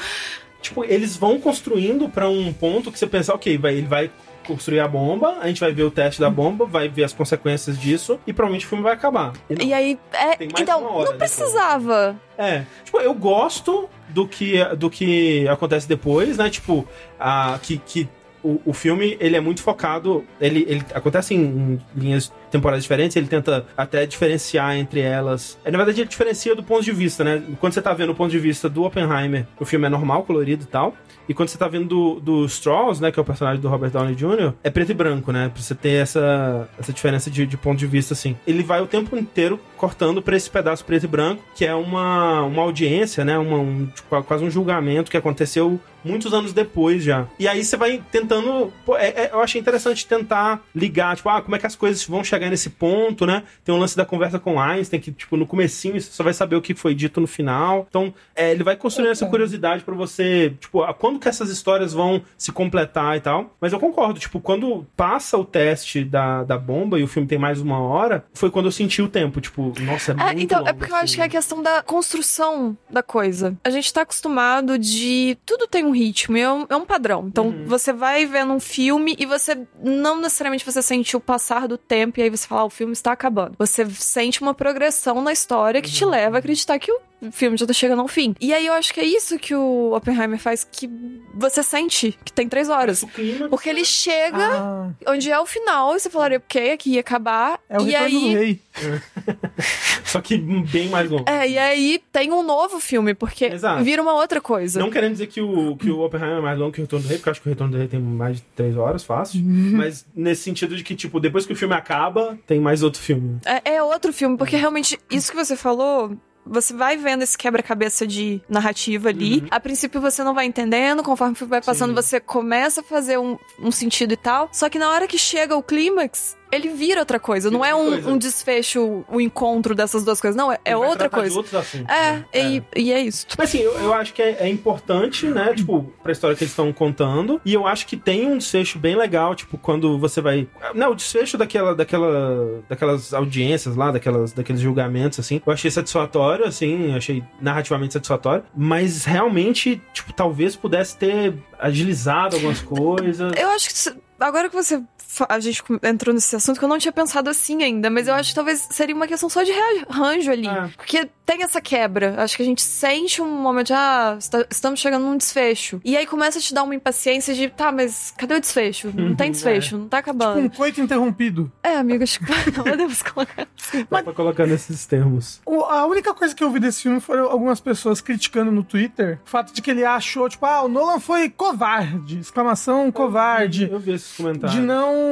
tipo, 0.61 0.83
eles 0.83 1.15
vão 1.15 1.39
construindo 1.39 2.09
pra 2.09 2.27
um 2.27 2.51
ponto 2.51 2.91
que 2.91 2.99
você 2.99 3.07
pensa, 3.07 3.33
ok, 3.33 3.57
vai, 3.57 3.75
ele 3.75 3.87
vai 3.87 4.11
construir 4.45 4.79
a 4.79 4.87
bomba, 4.87 5.37
a 5.39 5.47
gente 5.47 5.59
vai 5.59 5.71
ver 5.71 5.83
o 5.83 5.89
teste 5.89 6.19
da 6.21 6.29
bomba, 6.29 6.65
vai 6.65 6.87
ver 6.87 7.03
as 7.03 7.13
consequências 7.13 7.79
disso 7.79 8.19
e 8.27 8.33
provavelmente 8.33 8.65
o 8.65 8.69
filme 8.69 8.83
vai 8.83 8.93
acabar. 8.93 9.33
E 9.49 9.55
não. 9.55 9.65
E 9.65 9.73
aí, 9.73 9.99
é, 10.13 10.43
então, 10.43 10.81
não 10.81 10.99
depois. 10.99 11.17
precisava. 11.17 12.15
É, 12.37 12.63
tipo, 12.83 12.99
eu 12.99 13.13
gosto 13.13 13.89
do 14.09 14.27
que, 14.27 14.63
do 14.75 14.89
que 14.89 15.47
acontece 15.47 15.87
depois, 15.87 16.37
né? 16.37 16.49
Tipo, 16.49 16.87
a, 17.19 17.57
que, 17.61 17.77
que 17.79 18.07
o, 18.45 18.61
o 18.63 18.73
filme, 18.73 19.17
ele 19.19 19.35
é 19.35 19.39
muito 19.39 19.63
focado, 19.63 20.23
ele, 20.39 20.63
ele 20.69 20.85
acontece 20.93 21.33
em, 21.33 21.41
em 21.41 21.81
linhas 21.95 22.31
temporais 22.51 22.83
diferentes, 22.83 23.17
ele 23.17 23.25
tenta 23.27 23.65
até 23.75 24.05
diferenciar 24.05 24.77
entre 24.77 24.99
elas. 24.99 25.57
É, 25.65 25.71
na 25.71 25.77
verdade, 25.79 26.01
ele 26.01 26.07
diferencia 26.07 26.55
do 26.55 26.61
ponto 26.61 26.83
de 26.83 26.91
vista, 26.91 27.23
né? 27.23 27.41
Quando 27.59 27.73
você 27.73 27.81
tá 27.81 27.91
vendo 27.93 28.11
o 28.11 28.15
ponto 28.15 28.29
de 28.29 28.37
vista 28.37 28.69
do 28.69 28.83
Oppenheimer, 28.83 29.47
o 29.59 29.65
filme 29.65 29.87
é 29.87 29.89
normal, 29.89 30.23
colorido 30.23 30.63
e 30.63 30.67
tal. 30.67 30.95
E 31.27 31.33
quando 31.33 31.49
você 31.49 31.57
tá 31.57 31.67
vendo 31.67 31.87
do, 31.87 32.19
do 32.19 32.45
Strauss, 32.45 32.99
né, 32.99 33.11
que 33.11 33.19
é 33.19 33.21
o 33.21 33.25
personagem 33.25 33.61
do 33.61 33.67
Robert 33.67 33.91
Downey 33.91 34.15
Jr., 34.15 34.53
é 34.63 34.69
preto 34.69 34.91
e 34.91 34.93
branco, 34.93 35.31
né? 35.31 35.49
Pra 35.49 35.61
você 35.61 35.73
ter 35.75 36.01
essa, 36.01 36.69
essa 36.77 36.93
diferença 36.93 37.29
de, 37.29 37.45
de 37.45 37.57
ponto 37.57 37.77
de 37.77 37.87
vista, 37.87 38.13
assim. 38.13 38.35
Ele 38.45 38.63
vai 38.63 38.81
o 38.81 38.87
tempo 38.87 39.15
inteiro 39.17 39.59
cortando 39.77 40.21
pra 40.21 40.35
esse 40.35 40.49
pedaço 40.49 40.85
preto 40.85 41.03
e 41.03 41.07
branco, 41.07 41.43
que 41.55 41.65
é 41.65 41.73
uma, 41.75 42.41
uma 42.43 42.61
audiência, 42.61 43.25
né? 43.25 43.37
Uma, 43.37 43.57
um, 43.57 43.85
tipo, 43.87 44.23
quase 44.23 44.43
um 44.43 44.49
julgamento 44.49 45.11
que 45.11 45.17
aconteceu 45.17 45.79
muitos 46.03 46.33
anos 46.33 46.53
depois 46.53 47.03
já. 47.03 47.25
E 47.39 47.47
aí 47.47 47.63
você 47.63 47.75
vai 47.75 48.01
tentando. 48.11 48.71
Pô, 48.85 48.95
é- 48.95 49.07
é- 49.09 49.29
eu 49.33 49.41
achei 49.41 49.59
interessante 49.59 50.05
tentar 50.05 50.63
ligar, 50.73 51.15
tipo, 51.15 51.27
ah, 51.29 51.41
como 51.41 51.55
é 51.55 51.59
que 51.59 51.65
as 51.65 51.75
coisas 51.75 52.05
vão 52.05 52.23
chegar 52.23 52.49
nesse 52.49 52.69
ponto, 52.69 53.25
né? 53.25 53.43
Tem 53.63 53.73
um 53.73 53.79
lance 53.79 53.97
da 53.97 54.05
conversa 54.05 54.37
com 54.39 54.59
Einstein, 54.61 54.99
que, 54.99 55.11
tipo, 55.11 55.35
no 55.35 55.47
comecinho 55.47 55.99
você 55.99 56.11
só 56.11 56.23
vai 56.23 56.33
saber 56.33 56.55
o 56.55 56.61
que 56.61 56.75
foi 56.75 56.93
dito 56.93 57.19
no 57.19 57.25
final. 57.27 57.85
Então, 57.89 58.13
é, 58.35 58.51
ele 58.51 58.63
vai 58.63 58.75
construindo 58.75 59.11
essa 59.11 59.25
curiosidade 59.25 59.83
pra 59.83 59.95
você, 59.95 60.53
tipo, 60.59 60.83
ah, 60.83 60.93
quando 60.93 61.14
que 61.19 61.27
essas 61.29 61.49
histórias 61.49 61.93
vão 61.93 62.21
se 62.37 62.51
completar 62.51 63.17
e 63.17 63.19
tal. 63.21 63.55
Mas 63.59 63.73
eu 63.73 63.79
concordo, 63.79 64.19
tipo, 64.19 64.39
quando 64.39 64.85
passa 64.95 65.37
o 65.37 65.45
teste 65.45 66.03
da, 66.03 66.43
da 66.43 66.57
bomba 66.57 66.99
e 66.99 67.03
o 67.03 67.07
filme 67.07 67.27
tem 67.27 67.37
mais 67.37 67.59
uma 67.61 67.79
hora, 67.79 68.25
foi 68.33 68.49
quando 68.51 68.65
eu 68.65 68.71
senti 68.71 69.01
o 69.01 69.07
tempo, 69.07 69.39
tipo, 69.41 69.73
nossa, 69.81 70.11
é 70.11 70.15
É, 70.15 70.25
muito 70.27 70.41
então, 70.43 70.59
é 70.59 70.61
longo 70.67 70.77
porque 70.77 70.91
eu 70.91 70.95
esse 70.97 71.03
acho 71.05 71.15
que 71.15 71.21
é 71.21 71.25
a 71.25 71.29
questão 71.29 71.61
da 71.61 71.81
construção 71.83 72.77
da 72.89 73.03
coisa. 73.03 73.57
A 73.63 73.69
gente 73.69 73.91
tá 73.93 74.01
acostumado 74.01 74.77
de. 74.77 75.37
Tudo 75.45 75.67
tem 75.67 75.83
um 75.83 75.91
ritmo, 75.91 76.37
é 76.37 76.51
um, 76.51 76.65
é 76.69 76.75
um 76.75 76.85
padrão. 76.85 77.25
Então, 77.27 77.47
Uhum. 77.47 77.65
você 77.65 77.91
vai 77.93 78.25
vendo 78.25 78.53
um 78.53 78.59
filme 78.59 79.15
e 79.19 79.25
você 79.25 79.57
não 79.83 80.19
necessariamente 80.21 80.65
você 80.65 80.81
sente 80.81 81.15
o 81.15 81.19
passar 81.19 81.67
do 81.67 81.77
tempo 81.77 82.19
e 82.19 82.23
aí 82.23 82.29
você 82.29 82.47
fala, 82.47 82.61
ah, 82.61 82.65
o 82.65 82.69
filme 82.69 82.93
está 82.93 83.11
acabando. 83.11 83.55
Você 83.57 83.85
sente 83.91 84.41
uma 84.41 84.53
progressão 84.53 85.21
na 85.21 85.31
história 85.31 85.81
que 85.81 85.89
Uhum. 85.89 85.93
te 85.95 86.05
leva 86.05 86.37
a 86.37 86.39
acreditar 86.39 86.77
que 86.79 86.91
o 86.91 86.99
filme 87.31 87.57
já 87.57 87.65
tá 87.65 87.73
chegando 87.73 88.01
ao 88.01 88.07
fim. 88.07 88.35
E 88.39 88.53
aí 88.53 88.65
eu 88.65 88.73
acho 88.73 88.93
que 88.93 88.99
é 88.99 89.05
isso 89.05 89.37
que 89.39 89.53
o 89.55 89.93
Oppenheimer 89.95 90.39
faz, 90.39 90.63
que 90.63 90.89
você 91.33 91.61
sente 91.63 92.17
que 92.23 92.31
tem 92.31 92.47
três 92.47 92.69
horas. 92.69 93.03
Clima, 93.13 93.49
Porque 93.49 93.69
ele 93.69 93.83
chega 93.85 94.37
Ah, 94.37 94.89
onde 95.07 95.29
é 95.31 95.39
o 95.39 95.45
final 95.45 95.95
e 95.95 95.99
você 95.99 96.09
falaria, 96.09 96.37
ok, 96.37 96.71
aqui 96.71 96.91
ia 96.91 96.99
acabar. 97.01 97.59
é 97.69 97.79
o 97.79 97.87
e 97.87 97.91
retorno 97.91 98.05
aí. 98.17 98.21
do 98.33 98.39
rei. 98.39 98.61
Só 100.05 100.21
que 100.21 100.37
bem 100.37 100.89
mais 100.89 101.09
longo. 101.09 101.25
É, 101.29 101.47
e 101.49 101.57
aí 101.57 102.01
tem 102.11 102.31
um 102.31 102.43
novo 102.43 102.79
filme, 102.79 103.13
porque 103.13 103.45
Exato. 103.45 103.83
vira 103.83 104.01
uma 104.01 104.13
outra 104.13 104.39
coisa. 104.41 104.79
Não 104.79 104.89
querendo 104.89 105.13
dizer 105.13 105.27
que 105.27 105.41
o, 105.41 105.75
que 105.75 105.89
o 105.89 106.01
Oppenheimer 106.01 106.37
é 106.37 106.41
mais 106.41 106.57
longo 106.59 106.71
que 106.71 106.79
o 106.79 106.83
Retorno 106.83 107.03
do 107.05 107.09
Rei, 107.09 107.17
porque 107.17 107.29
eu 107.29 107.31
acho 107.31 107.41
que 107.41 107.47
o 107.47 107.51
Retorno 107.51 107.71
do 107.73 107.77
Rei 107.77 107.87
tem 107.87 107.99
mais 107.99 108.37
de 108.37 108.43
três 108.55 108.77
horas, 108.77 109.03
fácil. 109.03 109.41
Uhum. 109.41 109.71
Mas 109.75 110.05
nesse 110.15 110.43
sentido 110.43 110.75
de 110.75 110.83
que, 110.83 110.95
tipo, 110.95 111.19
depois 111.19 111.45
que 111.45 111.53
o 111.53 111.55
filme 111.55 111.73
acaba, 111.73 112.37
tem 112.45 112.59
mais 112.59 112.83
outro 112.83 113.01
filme. 113.01 113.39
É, 113.45 113.75
é 113.75 113.83
outro 113.83 114.13
filme, 114.13 114.37
porque 114.37 114.55
realmente 114.55 114.99
isso 115.09 115.31
que 115.31 115.37
você 115.37 115.55
falou. 115.55 116.15
Você 116.45 116.73
vai 116.73 116.95
vendo 116.97 117.23
esse 117.23 117.37
quebra-cabeça 117.37 118.05
de 118.05 118.41
narrativa 118.47 119.09
ali. 119.09 119.45
A 119.49 119.59
princípio 119.59 119.99
você 119.99 120.23
não 120.23 120.33
vai 120.33 120.45
entendendo, 120.45 121.01
conforme 121.03 121.35
vai 121.41 121.61
passando, 121.61 121.89
Uhum. 121.95 122.01
Sim. 122.01 122.07
você 122.09 122.19
começa 122.19 122.81
a 122.81 122.83
fazer 122.83 123.17
um, 123.17 123.37
um 123.59 123.71
sentido 123.71 124.13
e 124.13 124.17
tal. 124.17 124.49
Só 124.51 124.69
que 124.69 124.77
na 124.79 124.89
hora 124.91 125.07
que 125.07 125.17
chega 125.17 125.55
o 125.55 125.63
clímax, 125.63 126.37
ele 126.55 126.69
vira 126.69 126.99
outra 126.99 127.19
coisa. 127.19 127.49
Vira 127.49 127.57
não 127.57 127.65
é 127.65 127.75
um, 127.75 127.89
coisa. 127.89 128.09
um 128.09 128.17
desfecho, 128.17 129.05
o 129.09 129.21
encontro 129.21 129.75
dessas 129.75 130.03
duas 130.03 130.19
coisas. 130.19 130.35
Não, 130.35 130.51
é, 130.51 130.59
é 130.65 130.75
outra 130.75 131.09
coisa. 131.09 131.39
assuntos, 131.39 131.73
É, 131.89 132.13
né? 132.13 132.25
E, 132.33 132.63
e 132.75 132.91
é 132.93 132.99
isso. 133.01 133.27
Mas 133.37 133.49
assim, 133.49 133.59
eu, 133.59 133.73
eu 133.79 133.93
acho 133.93 134.13
que 134.13 134.21
é, 134.21 134.37
é 134.41 134.47
importante, 134.47 135.25
né? 135.27 135.53
Tipo, 135.55 135.83
pra 136.01 136.11
história 136.11 136.35
que 136.35 136.43
eles 136.43 136.51
estão 136.51 136.71
contando. 136.71 137.41
E 137.45 137.53
eu 137.53 137.67
acho 137.67 137.85
que 137.85 137.97
tem 137.97 138.27
um 138.27 138.37
desfecho 138.37 138.79
bem 138.79 138.95
legal, 138.95 139.35
tipo, 139.35 139.57
quando 139.57 139.97
você 139.99 140.21
vai. 140.21 140.47
Não, 140.73 140.91
o 140.91 140.95
desfecho 140.95 141.37
daquela, 141.37 141.75
daquela, 141.75 142.63
daquelas 142.67 143.13
audiências 143.13 143.75
lá, 143.75 143.91
daquelas, 143.91 144.33
daqueles 144.33 144.61
julgamentos, 144.61 145.19
assim. 145.19 145.41
Eu 145.45 145.53
achei 145.53 145.69
satisfatório, 145.69 146.45
assim, 146.45 146.95
achei 146.95 147.23
narrativamente 147.41 147.93
satisfatório. 147.93 148.43
Mas 148.55 149.05
realmente, 149.05 149.81
tipo, 149.93 150.13
talvez 150.13 150.55
pudesse 150.55 150.97
ter 150.97 151.33
agilizado 151.59 152.35
algumas 152.35 152.61
coisas. 152.61 153.33
Eu 153.37 153.49
acho 153.49 153.69
que 153.69 153.99
agora 154.19 154.49
que 154.49 154.55
você 154.55 154.81
a 155.29 155.39
gente 155.39 155.63
entrou 155.83 156.13
nesse 156.13 156.35
assunto 156.35 156.57
que 156.59 156.65
eu 156.65 156.69
não 156.69 156.77
tinha 156.77 156.91
pensado 156.91 157.29
assim 157.29 157.63
ainda, 157.63 157.89
mas 157.89 158.07
eu 158.07 158.13
acho 158.13 158.29
que 158.29 158.35
talvez 158.35 158.67
seria 158.71 158.95
uma 158.95 159.07
questão 159.07 159.29
só 159.29 159.43
de 159.43 159.51
rearranjo 159.51 160.31
ali, 160.31 160.47
É. 160.47 160.69
porque 160.75 161.07
tem 161.25 161.41
essa 161.43 161.59
quebra. 161.61 162.15
Acho 162.21 162.35
que 162.37 162.43
a 162.43 162.45
gente 162.45 162.61
sente 162.61 163.21
um 163.21 163.29
momento 163.41 163.67
de 163.67 163.73
ah, 163.73 164.15
está- 164.19 164.45
estamos 164.49 164.79
chegando 164.79 165.03
num 165.05 165.17
desfecho. 165.17 165.81
E 165.83 165.95
aí 165.97 166.05
começa 166.05 166.37
a 166.37 166.41
te 166.41 166.53
dar 166.53 166.63
uma 166.63 166.75
impaciência 166.75 167.33
de 167.33 167.49
tá, 167.49 167.71
mas 167.71 168.13
cadê 168.17 168.35
o 168.35 168.39
desfecho? 168.39 168.91
Não 168.93 169.05
Uhum, 169.09 169.15
tem 169.15 169.31
desfecho, 169.31 169.77
não 169.77 169.87
tá 169.87 169.97
Um 169.97 169.99
acabando. 170.01 170.49
coito 170.51 170.81
interrompido. 170.81 171.51
É, 171.63 171.75
amiga, 171.77 172.03
acho 172.03 172.19
que 172.19 172.25
não 172.57 172.63
podemos 172.63 173.01
colocar. 173.01 173.47
Dá 173.89 174.03
pra 174.03 174.13
colocar 174.13 174.45
nesses 174.45 174.85
termos. 174.85 175.41
O- 175.45 175.63
a 175.63 175.85
única 175.87 176.13
coisa 176.13 176.35
que 176.35 176.43
eu 176.43 176.51
vi 176.51 176.59
desse 176.59 176.83
filme 176.83 176.99
foram 176.99 177.25
algumas 177.29 177.59
pessoas 177.59 178.01
criticando 178.01 178.51
no 178.51 178.63
Twitter 178.63 179.19
o 179.25 179.29
fato 179.29 179.53
de 179.53 179.61
que 179.61 179.71
ele 179.71 179.83
achou, 179.83 180.29
tipo, 180.29 180.45
ah, 180.45 180.61
o 180.63 180.67
Nolan 180.67 180.99
foi 180.99 181.29
covarde, 181.29 182.19
exclamação 182.19 182.91
covarde. 182.91 183.67
Eu 183.71 183.79
vi 183.79 183.93
esses 183.93 184.15
comentários. 184.15 184.59
De 184.59 184.61
não, 184.65 185.04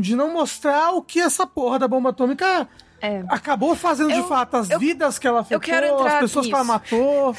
de 0.00 0.14
não 0.16 0.32
mostrar 0.32 0.92
o 0.92 1.02
que 1.02 1.20
essa 1.20 1.46
porra 1.46 1.78
da 1.78 1.88
bomba 1.88 2.10
atômica 2.10 2.68
É. 3.00 3.22
acabou 3.28 3.74
fazendo 3.74 4.10
Eu- 4.10 4.22
de 4.22 4.28
fato, 4.28 4.56
as 4.56 4.70
eu- 4.70 4.78
vidas 4.78 5.18
que 5.18 5.26
ela 5.26 5.40
afetou, 5.40 6.06
as 6.06 6.14
pessoas 6.20 6.46
que 6.46 6.52
ela 6.52 6.62
nisso. 6.62 6.72
matou, 6.72 7.36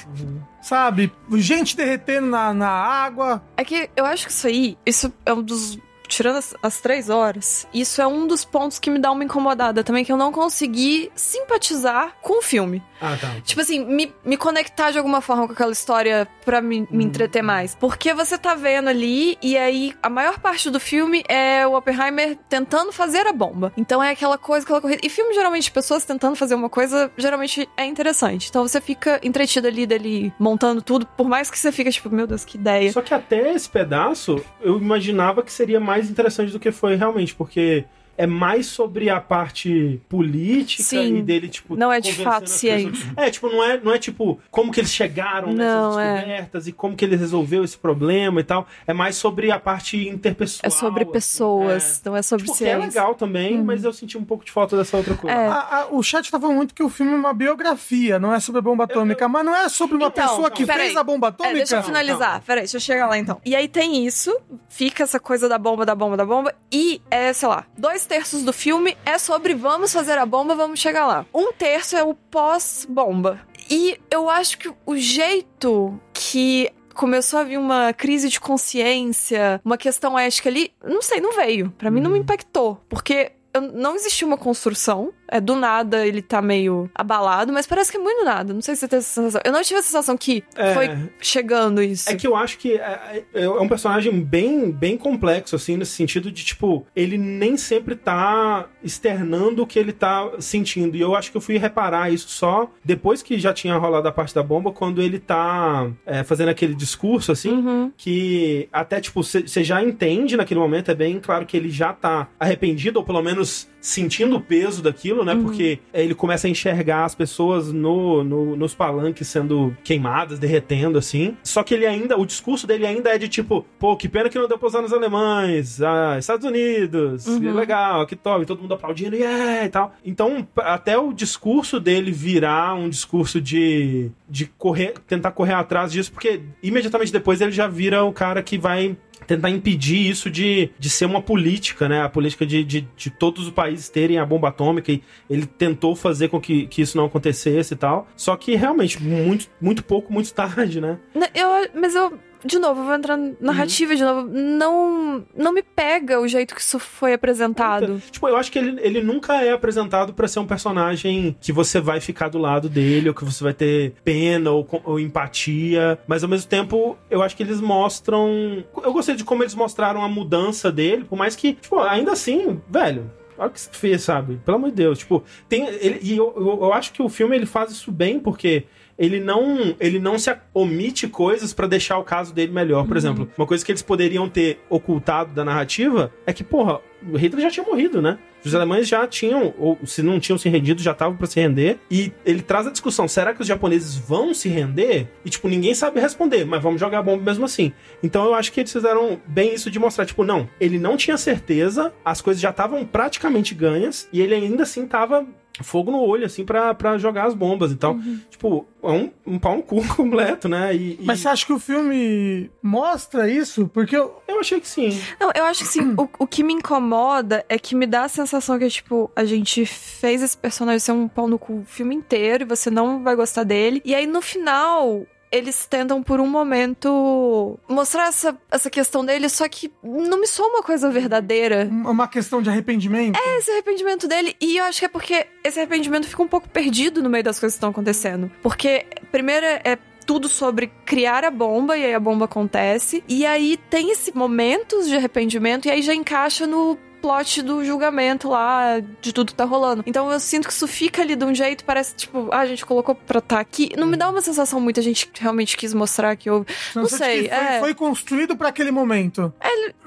sabe? 0.62 1.12
Gente 1.34 1.76
derretendo 1.76 2.28
na, 2.28 2.54
na 2.54 2.70
água. 2.70 3.44
É 3.58 3.64
que 3.64 3.90
eu 3.96 4.06
acho 4.06 4.26
que 4.28 4.32
isso 4.32 4.48
aí, 4.48 4.78
isso 4.86 5.14
é 5.26 5.34
um 5.34 5.42
dos. 5.42 5.78
Tirando 6.08 6.38
as, 6.38 6.56
as 6.62 6.80
três 6.80 7.10
horas, 7.10 7.68
isso 7.74 8.02
é 8.02 8.08
um 8.08 8.28
dos 8.28 8.46
pontos 8.46 8.80
que 8.80 8.90
me 8.90 9.00
dá 9.00 9.12
uma 9.12 9.24
incomodada 9.24 9.84
também, 9.84 10.04
que 10.04 10.12
eu 10.12 10.18
não 10.18 10.32
consegui 10.32 11.12
simpatizar 11.16 12.16
com 12.22 12.40
o 12.40 12.42
filme. 12.42 12.82
Ah, 13.02 13.18
tá. 13.20 13.36
Tipo 13.44 13.62
assim, 13.62 13.84
me, 13.86 14.14
me 14.24 14.38
conectar 14.38 14.92
de 14.92 14.98
alguma 14.98 15.22
forma 15.22 15.48
com 15.48 15.54
aquela 15.54 15.72
história 15.72 16.28
pra 16.44 16.62
me, 16.62 16.88
me 16.90 17.04
entreter 17.04 17.42
mais. 17.42 17.76
Porque 17.76 18.14
você 18.14 18.38
tá 18.38 18.56
vendo 18.56 18.88
ali, 18.88 19.38
e 19.42 19.58
aí 19.58 19.94
a 20.02 20.10
maior 20.10 20.40
parte 20.40 20.70
do 20.70 20.80
filme 20.80 21.24
é 21.28 21.66
o 21.68 21.76
Oppenheimer 21.76 22.38
tentando 22.50 22.92
fazer 22.92 23.28
a 23.28 23.34
bomba. 23.34 23.74
Então 23.78 24.02
é 24.02 24.12
aquela 24.12 24.38
coisa, 24.38 24.66
aquela 24.66 24.82
corrida. 24.82 25.02
E 25.04 25.10
filme, 25.10 25.34
geralmente, 25.34 25.72
pessoas 25.72 26.06
tentando 26.06 26.36
fazer 26.36 26.56
uma 26.56 26.70
coisa, 26.70 27.12
geralmente 27.18 27.68
é 27.76 27.86
interessante. 27.86 28.50
Então 28.50 28.68
você 28.68 28.80
fica 28.80 29.20
entretido 29.24 29.68
ali 29.68 29.86
dele 29.86 30.34
montando 30.40 30.82
tudo, 30.82 31.06
por 31.06 31.28
mais 31.28 31.50
que 31.50 31.58
você 31.58 31.72
fica 31.72 31.92
tipo, 31.92 32.10
meu 32.10 32.28
Deus, 32.28 32.46
que 32.46 32.58
ideia. 32.58 32.92
Só 32.92 33.02
que 33.02 33.14
até 33.14 33.54
esse 33.54 33.70
pedaço, 33.70 34.44
eu 34.62 34.78
imaginava 34.78 35.44
que 35.44 35.52
seria 35.52 35.80
mais 35.80 36.05
interessante 36.10 36.52
do 36.52 36.60
que 36.60 36.72
foi 36.72 36.96
realmente, 36.96 37.34
porque 37.36 37.86
é 38.18 38.26
mais 38.26 38.66
sobre 38.68 39.10
a 39.10 39.20
parte 39.20 40.00
política 40.10 40.84
Sim. 40.84 41.18
e 41.18 41.22
dele, 41.22 41.48
tipo. 41.50 41.76
Não 41.76 41.92
é 41.92 42.00
de 42.00 42.14
fato 42.14 42.42
pessoas. 42.42 43.06
É, 43.18 43.30
tipo, 43.30 43.50
não 43.50 43.64
é, 43.64 43.80
não 43.80 43.94
é 43.94 43.98
tipo 43.98 44.40
como 44.50 44.72
que 44.72 44.80
eles 44.80 44.92
chegaram 44.94 45.52
Não, 45.54 45.96
nessas 45.96 45.98
é. 45.98 46.14
descobertas 46.16 46.68
e 46.68 46.72
como 46.72 46.96
que 46.96 47.04
ele 47.06 47.16
resolveu 47.16 47.64
esse 47.64 47.78
problema 47.78 48.40
e 48.40 48.44
tal. 48.44 48.68
É 48.88 48.94
mais 48.94 49.16
sobre 49.16 49.52
a 49.52 49.60
parte 49.60 50.08
interpessoal. 50.08 50.62
É 50.64 50.70
sobre 50.70 51.04
assim, 51.04 51.12
pessoas, 51.12 52.02
não 52.06 52.16
é 52.16 52.22
sobre 52.22 52.46
Tipo, 52.46 52.58
que 52.58 52.64
é 52.66 52.68
ciência. 52.80 52.88
legal 53.02 53.16
também, 53.16 53.62
mas 53.64 53.84
eu 53.84 53.92
senti 53.94 54.18
um 54.18 54.24
pouco 54.24 54.46
de 54.46 54.52
falta 54.52 54.78
dessa 54.78 54.98
outra 54.98 55.16
coisa. 55.16 55.36
É. 55.36 55.48
A- 55.48 55.54
a- 55.82 55.88
o 55.92 56.02
chat 56.04 56.30
tá 56.32 56.40
falando 56.40 56.56
muito 56.58 56.74
que 56.74 56.84
o 56.84 56.90
filme 56.90 57.14
é 57.14 57.16
uma 57.16 57.34
biografia, 57.34 58.20
não 58.20 58.34
é 58.34 58.40
sobre 58.40 58.60
a 58.60 58.62
bomba 58.62 58.84
atômica, 58.86 59.28
mas 59.28 59.46
não 59.46 59.56
é 59.56 59.68
sobre 59.70 59.98
uma 59.98 60.08
Então, 60.08 60.28
pessoa 60.28 60.50
que 60.50 60.66
peraí. 60.66 60.86
fez 60.88 60.98
a 60.98 61.04
bomba 61.04 61.28
É, 61.28 61.30
atômica. 61.30 61.56
deixa 61.58 61.76
eu 61.78 61.84
finalizar. 61.84 62.42
Peraí, 62.46 62.62
deixa 62.64 62.78
eu 62.78 62.82
chegar 62.82 63.08
lá 63.08 63.18
então. 63.18 63.40
E 63.46 63.56
aí 63.56 63.68
tem 63.68 64.06
isso, 64.06 64.36
fica 64.70 65.04
essa 65.04 65.20
coisa 65.20 65.48
da 65.50 65.58
bomba, 65.58 65.86
da 65.86 65.96
bomba, 65.96 66.16
da 66.18 66.26
bomba. 66.26 66.54
E 66.72 67.02
é, 67.10 67.34
sei 67.34 67.48
lá, 67.48 67.66
dois 67.78 68.05
terços 68.06 68.44
do 68.44 68.54
filme 68.54 68.98
é 69.06 69.18
sobre 69.18 69.54
vamos 69.54 69.92
fazer 69.92 70.18
a 70.18 70.26
bomba, 70.26 70.56
vamos 70.56 70.80
chegar 70.80 71.06
lá. 71.06 71.26
Um 71.34 71.52
terço 71.52 71.96
é 71.96 72.04
o 72.04 72.14
pós-bomba. 72.14 73.40
E 73.70 74.00
eu 74.12 74.30
acho 74.30 74.58
que 74.58 74.72
o 74.86 74.96
jeito 74.96 76.00
que 76.14 76.72
começou 76.94 77.40
a 77.40 77.44
vir 77.44 77.58
uma 77.58 77.94
crise 77.94 78.30
de 78.30 78.40
consciência, 78.40 79.60
uma 79.66 79.78
questão 79.78 80.18
ética 80.18 80.50
ali, 80.50 80.72
não 80.84 81.02
sei, 81.02 81.20
não 81.20 81.36
veio. 81.36 81.72
Pra 81.78 81.92
mim 81.92 82.00
não 82.00 82.12
me 82.12 82.20
impactou. 82.20 82.82
Porque 82.88 83.34
não 83.74 83.96
existia 83.96 84.28
uma 84.28 84.38
construção 84.38 85.14
é 85.38 85.42
do 85.42 85.56
nada 85.56 86.06
ele 86.06 86.22
tá 86.22 86.42
meio 86.42 86.90
abalado, 86.94 87.52
mas 87.54 87.66
parece 87.68 87.92
que 87.92 87.98
é 87.98 88.00
muito 88.00 88.20
do 88.20 88.26
nada. 88.26 88.54
Não 88.54 88.62
sei 88.62 88.76
se 88.76 88.82
você 88.82 88.88
tem 88.88 89.00
essa 89.00 89.10
sensação. 89.22 89.42
Eu 89.44 89.52
não 89.52 89.62
tive 89.62 89.80
a 89.80 89.84
sensação 89.84 90.18
que 90.18 90.44
É. 90.56 90.74
foi 90.74 90.90
chegando 91.20 91.82
isso. 91.82 92.10
É 92.10 92.16
que 92.16 92.26
eu 92.28 92.36
acho 92.36 92.58
que 92.58 92.74
é, 92.74 93.24
é- 93.34 93.44
é 93.44 93.50
um 93.50 93.68
personagem 93.68 94.20
bem, 94.22 94.72
bem 94.72 94.98
complexo, 94.98 95.56
assim, 95.56 95.78
nesse 95.78 95.92
sentido 95.92 96.32
de, 96.32 96.44
tipo, 96.46 96.86
ele 96.96 97.18
nem 97.18 97.58
sempre 97.58 97.96
tá 97.96 98.68
externando 98.84 99.60
o 99.64 99.68
que 99.68 99.78
ele 99.78 99.92
tá 99.92 100.30
sentindo. 100.40 100.96
E 100.96 101.02
eu 101.02 101.16
acho 101.16 101.32
que 101.32 101.38
eu 101.38 101.42
fui 101.42 101.58
reparar 101.58 102.12
isso 102.12 102.30
só 102.30 102.72
depois 102.84 103.22
que 103.22 103.38
já 103.38 103.54
tinha 103.54 103.76
rolado 103.78 104.08
a 104.08 104.12
parte 104.12 104.34
da 104.34 104.42
bomba, 104.44 104.72
quando 104.72 105.02
ele 105.02 105.20
tá 105.20 105.90
é, 106.06 106.24
fazendo 106.24 106.50
aquele 106.50 106.74
discurso, 106.74 107.32
assim, 107.32 107.50
Uhum. 107.52 107.92
que 107.98 108.70
até, 108.72 109.02
tipo, 109.02 109.22
você 109.24 109.64
já 109.64 109.82
entende 109.84 110.38
naquele 110.38 110.60
momento, 110.60 110.92
é 110.92 110.96
bem 110.96 111.20
claro 111.20 111.46
que 111.46 111.58
ele 111.58 111.70
já 111.70 111.92
tá 111.94 112.28
arrependido, 112.40 113.00
ou 113.00 113.06
pelo 113.06 113.22
menos 113.22 113.68
sentindo 113.82 114.38
o 114.38 114.42
peso 114.42 114.82
daquilo, 114.82 115.24
né? 115.26 115.36
Porque 115.36 115.80
ele 115.94 116.14
começa 116.16 116.48
a 116.48 116.50
enxergar 116.50 117.06
as 117.06 117.16
pessoas 117.16 117.72
no, 117.72 118.24
no- 118.24 118.56
nos 118.56 118.74
palanques 118.74 119.28
sendo 119.28 119.76
queimadas, 119.84 120.40
derretendo, 120.40 120.98
assim. 120.98 121.36
Só 121.44 121.64
que 121.64 121.74
ele 121.74 121.86
ainda, 121.86 122.18
o 122.18 122.26
discurso 122.26 122.66
dele 122.68 122.86
ainda 122.86 123.10
é 123.10 123.18
de 123.18 123.28
tipo, 123.28 123.66
pô, 123.80 123.96
que 123.98 124.08
pena 124.08 124.30
que 124.30 124.38
não 124.38 124.48
deu 124.48 124.58
pra 124.58 124.68
usar 124.68 124.82
nos 124.82 124.94
alemães, 124.94 125.82
ah, 125.82 126.18
Estados 126.20 126.46
Unidos, 126.46 127.26
Uhum. 127.28 127.54
legal, 127.54 128.06
que 128.06 128.16
top, 128.16 128.46
todo 128.46 128.62
mundo 128.62 128.74
aplaudindo, 128.74 129.16
yeah, 129.16 129.66
e 129.66 129.70
tal. 129.70 129.94
Então, 130.06 130.48
até 130.58 130.98
o 130.98 131.12
discurso 131.14 131.80
dele 131.80 132.12
virar 132.12 132.76
um 132.76 132.90
discurso 132.90 133.42
de, 133.42 134.12
de 134.30 134.46
correr, 134.58 134.94
tentar 135.08 135.32
correr 135.32 135.54
atrás 135.54 135.92
disso, 135.92 136.12
porque 136.12 136.42
imediatamente 136.62 137.12
depois 137.12 137.42
ele 137.42 137.52
já 137.52 137.68
vira 137.68 138.04
o 138.04 138.14
cara 138.14 138.42
que 138.44 138.58
vai 138.58 138.96
tentar 139.26 139.50
impedir 139.50 140.10
isso 140.10 140.30
de, 140.30 140.70
de 140.78 140.90
ser 140.90 141.06
uma 141.06 141.22
política, 141.22 141.88
né? 141.90 142.02
A 142.02 142.10
política 142.10 142.46
de, 142.46 142.64
de, 142.64 142.88
de 142.96 143.10
todos 143.10 143.46
os 143.46 143.52
países 143.52 143.90
terem 143.90 144.18
a 144.18 144.26
bomba 144.26 144.50
atômica 144.50 144.92
e 144.92 145.02
ele 145.30 145.46
tentou 145.46 145.96
fazer 145.96 146.30
com 146.30 146.40
que, 146.40 146.68
que 146.68 146.82
isso 146.82 146.98
não 146.98 147.06
acontecesse 147.06 147.74
e 147.74 147.78
tal. 147.78 148.08
Só 148.16 148.36
que 148.36 148.56
realmente, 148.56 149.02
muito, 149.02 149.48
muito 149.60 149.84
pouco, 149.84 150.12
muito 150.12 150.32
tarde, 150.34 150.80
né? 150.80 150.98
Eu, 151.34 151.70
mas 151.74 151.96
eu, 151.96 152.14
de 152.46 152.60
novo, 152.60 152.82
eu 152.82 152.86
vou 152.86 152.94
entrar 152.94 153.18
na 153.18 153.34
narrativa 153.40 153.96
de 153.96 154.04
novo. 154.04 154.30
Não, 154.32 155.26
não 155.36 155.52
me 155.52 155.64
pega 155.64 156.20
o 156.20 156.28
jeito 156.28 156.54
que 156.54 156.62
isso 156.62 156.78
foi 156.80 157.14
apresentado. 157.14 158.02
Tipo, 158.12 158.28
eu 158.28 158.38
acho 158.38 158.52
que 158.52 158.60
ele, 158.60 158.80
ele 158.82 159.02
nunca 159.02 159.42
é 159.42 159.52
apresentado 159.52 160.14
pra 160.14 160.28
ser 160.28 160.40
um 160.40 160.46
personagem 160.46 161.36
que 161.42 161.52
você 161.52 161.82
vai 161.82 162.00
ficar 162.00 162.30
do 162.30 162.38
lado 162.38 162.70
dele, 162.70 163.10
ou 163.10 163.16
que 163.16 163.26
você 163.26 163.44
vai 163.44 163.54
ter 163.54 163.94
pena 164.04 164.52
ou, 164.52 164.68
ou 164.84 165.00
empatia. 165.00 165.98
Mas 166.08 166.24
ao 166.24 166.30
mesmo 166.30 166.48
tempo, 166.48 166.98
eu 167.10 167.24
acho 167.24 167.36
que 167.36 167.44
eles 167.44 167.60
mostram. 167.60 168.64
Eu 168.84 168.94
gostei 168.94 169.16
de 169.16 169.24
como 169.24 169.44
eles 169.44 169.56
mostraram 169.56 170.04
a 170.04 170.08
mudança 170.08 170.72
dele, 170.72 171.04
por 171.04 171.18
mais 171.18 171.36
que, 171.36 171.54
tipo, 171.54 171.80
ainda 171.80 172.12
assim, 172.12 172.62
velho. 172.70 173.12
Olha 173.38 173.50
o 173.50 173.52
que 173.52 173.60
você 173.60 173.70
fez, 173.72 174.02
sabe? 174.02 174.40
Pelo 174.46 174.58
amor 174.58 174.70
de 174.70 174.76
Deus. 174.76 175.00
Tipo, 175.00 175.24
tem. 175.50 175.68
Ele, 175.68 176.00
e 176.02 176.18
eu, 176.18 176.34
eu, 176.36 176.60
eu 176.62 176.74
acho 176.74 176.94
que 176.94 177.02
o 177.02 177.10
filme 177.10 177.36
ele 177.36 177.46
faz 177.46 177.72
isso 177.72 177.92
bem, 177.92 178.20
porque 178.20 178.66
ele 178.98 179.20
não 179.20 179.76
ele 179.80 180.00
não 180.00 180.18
se 180.18 180.36
omite 180.54 181.08
coisas 181.08 181.54
pra 181.54 181.68
deixar 181.68 181.98
o 181.98 182.04
caso 182.04 182.34
dele 182.34 182.52
melhor. 182.52 182.88
Por 182.88 182.96
exemplo, 182.96 183.30
uma 183.38 183.46
coisa 183.46 183.66
que 183.66 183.72
eles 183.72 183.82
poderiam 183.82 184.30
ter 184.30 184.60
ocultado 184.70 185.34
da 185.34 185.44
narrativa 185.44 186.12
é 186.26 186.32
que, 186.32 186.44
porra, 186.44 186.80
o 187.12 187.18
Hitler 187.18 187.44
já 187.44 187.52
tinha 187.52 187.66
morrido, 187.66 188.02
né? 188.02 188.18
Os 188.46 188.56
alemães 188.56 188.88
já 188.88 189.06
tinham, 189.08 189.54
ou 189.58 189.78
se 189.86 190.04
não 190.04 190.20
tinham 190.20 190.38
se 190.38 190.48
rendido, 190.50 190.82
já 190.82 190.92
estavam 190.92 191.18
pra 191.18 191.28
se 191.28 191.40
render. 191.40 191.80
E 191.90 192.12
ele 192.26 192.42
traz 192.42 192.68
a 192.68 192.72
discussão: 192.72 193.08
será 193.08 193.34
que 193.34 193.42
os 193.42 193.48
japoneses 193.48 193.96
vão 193.96 194.34
se 194.34 194.48
render? 194.50 195.08
E, 195.24 195.30
tipo, 195.30 195.48
ninguém 195.48 195.74
sabe 195.74 196.00
responder, 196.00 196.46
mas 196.46 196.62
vamos 196.62 196.80
jogar 196.80 197.02
bomba 197.02 197.24
mesmo 197.24 197.46
assim. 197.46 197.74
Então 198.04 198.26
eu 198.26 198.34
acho 198.34 198.52
que 198.52 198.60
eles 198.60 198.72
fizeram 198.72 199.20
bem 199.26 199.54
isso 199.54 199.72
de 199.72 199.80
mostrar, 199.80 200.06
tipo, 200.06 200.24
não, 200.24 200.48
ele 200.60 200.78
não 200.78 200.96
tinha 200.96 201.18
certeza, 201.18 201.94
as 202.04 202.22
coisas 202.22 202.42
já 202.42 202.50
estavam 202.50 202.86
praticamente 202.86 203.56
ganhas, 203.56 204.08
e 204.12 204.22
ele 204.22 204.36
ainda 204.36 204.64
assim 204.64 204.86
tava 204.86 205.26
fogo 205.64 205.92
no 205.92 206.02
olho, 206.02 206.26
assim, 206.26 206.44
pra, 206.44 206.74
pra 206.74 206.98
jogar 206.98 207.26
as 207.26 207.34
bombas 207.34 207.72
e 207.72 207.76
tal. 207.76 207.98
Tipo, 208.30 208.66
é 208.84 208.92
um, 208.92 209.12
um 209.26 209.40
pau 209.40 209.58
no 209.58 209.64
cu 209.64 209.86
completo, 209.96 210.48
né? 210.50 210.76
E, 210.76 210.98
e 211.00 211.06
Mas 211.06 211.20
você 211.20 211.28
acha 211.30 211.46
que 211.46 211.54
o 211.54 211.60
filme 211.60 212.50
mostra 212.62 213.30
isso? 213.30 213.68
Porque 213.68 213.96
eu, 213.96 214.22
eu 214.28 214.40
achei 214.40 214.60
que 214.60 214.68
sim. 214.68 214.90
Não, 215.20 215.32
eu 215.36 215.46
acho 215.46 215.64
que 215.64 215.70
assim, 215.70 215.94
o, 215.98 216.10
o 216.20 216.28
que 216.28 216.44
me 216.44 216.54
incomoda 216.54 217.46
é 217.48 217.58
que 217.58 217.76
me 217.76 217.86
dá 217.86 218.04
a 218.04 218.10
sensação 218.10 218.60
que, 218.60 218.68
tipo, 218.70 219.10
a 219.16 219.26
gente 219.26 219.66
fez 219.66 220.22
esse 220.22 220.38
personagem 220.38 220.80
ser 220.80 220.92
um 220.92 221.08
pau 221.08 221.28
no 221.28 221.40
cu 221.40 221.60
o 221.60 221.66
filme 221.66 221.96
inteiro 221.96 222.44
e 222.44 222.48
você 222.48 222.70
não 222.70 223.04
vai 223.04 223.16
gostar 223.16 223.44
dele. 223.44 223.82
E 223.86 223.96
aí, 223.96 224.06
no 224.06 224.22
final. 224.22 225.06
Eles 225.36 225.66
tentam 225.66 226.02
por 226.02 226.20
um 226.20 226.28
momento 226.28 227.60
mostrar 227.68 228.08
essa, 228.08 228.38
essa 228.50 228.70
questão 228.70 229.04
dele, 229.04 229.28
só 229.30 229.48
que 229.48 229.72
não 229.84 230.20
me 230.20 230.28
soa 230.28 230.48
uma 230.48 230.64
coisa 230.64 230.90
verdadeira. 230.90 231.68
uma 231.70 232.08
questão 232.08 232.42
de 232.42 232.50
arrependimento. 232.50 233.18
esse 233.38 233.52
arrependimento 233.52 234.08
dele. 234.08 234.36
E 234.40 234.58
eu 234.58 234.66
acho 234.66 234.80
que 234.80 234.86
é 234.86 234.90
porque 234.90 235.28
esse 235.44 235.60
arrependimento 235.60 236.08
fica 236.08 236.24
um 236.24 236.28
pouco 236.28 236.48
perdido 236.50 237.04
no 237.04 237.10
meio 237.10 237.24
das 237.24 237.40
coisas 237.40 237.56
que 237.56 237.58
estão 237.58 237.70
acontecendo. 237.70 238.32
Porque, 238.42 238.86
primeiro, 239.12 239.46
é 239.46 239.78
tudo 240.06 240.30
sobre 240.30 240.72
criar 240.86 241.26
a 241.26 241.32
bomba, 241.32 241.78
e 241.78 241.84
aí 241.84 241.94
a 241.94 242.00
bomba 242.00 242.26
acontece. 242.26 243.04
E 243.08 243.26
aí 243.26 243.58
tem 243.70 243.92
esse 243.92 244.16
momentos 244.16 244.88
de 244.88 244.96
arrependimento, 244.96 245.68
e 245.68 245.72
aí 245.72 245.82
já 245.82 245.94
encaixa 245.94 246.46
no 246.46 246.78
plot 247.06 247.44
do 247.44 247.64
julgamento 247.64 248.30
lá, 248.30 248.80
de 249.00 249.14
tudo 249.14 249.28
que 249.28 249.36
tá 249.36 249.46
rolando. 249.46 249.84
Então 249.86 250.12
eu 250.12 250.20
sinto 250.20 250.48
que 250.48 250.54
isso 250.54 250.68
fica 250.68 251.04
ali 251.04 251.16
de 251.16 251.24
um 251.24 251.36
jeito, 251.36 251.64
parece 251.64 251.96
tipo, 251.96 252.30
ah, 252.32 252.40
a 252.40 252.46
gente 252.48 252.66
colocou 252.66 252.96
pra 252.96 253.22
tá 253.22 253.40
aqui. 253.40 253.70
Não 253.78 253.86
me 253.86 253.96
dá 253.96 254.10
uma 254.10 254.22
sensação 254.22 254.60
muito, 254.60 254.80
a 254.80 254.84
gente 254.84 255.10
realmente 255.20 255.56
quis 255.56 255.72
mostrar 255.74 256.16
que 256.16 256.30
houve. 256.30 256.48
Não 256.76 256.86
sente 256.88 256.98
sei, 256.98 257.24
que 257.24 257.30
foi, 257.30 257.38
é. 257.38 257.60
foi 257.60 257.74
construído 257.76 258.36
pra 258.36 258.50
aquele 258.50 258.72
momento. 258.72 259.32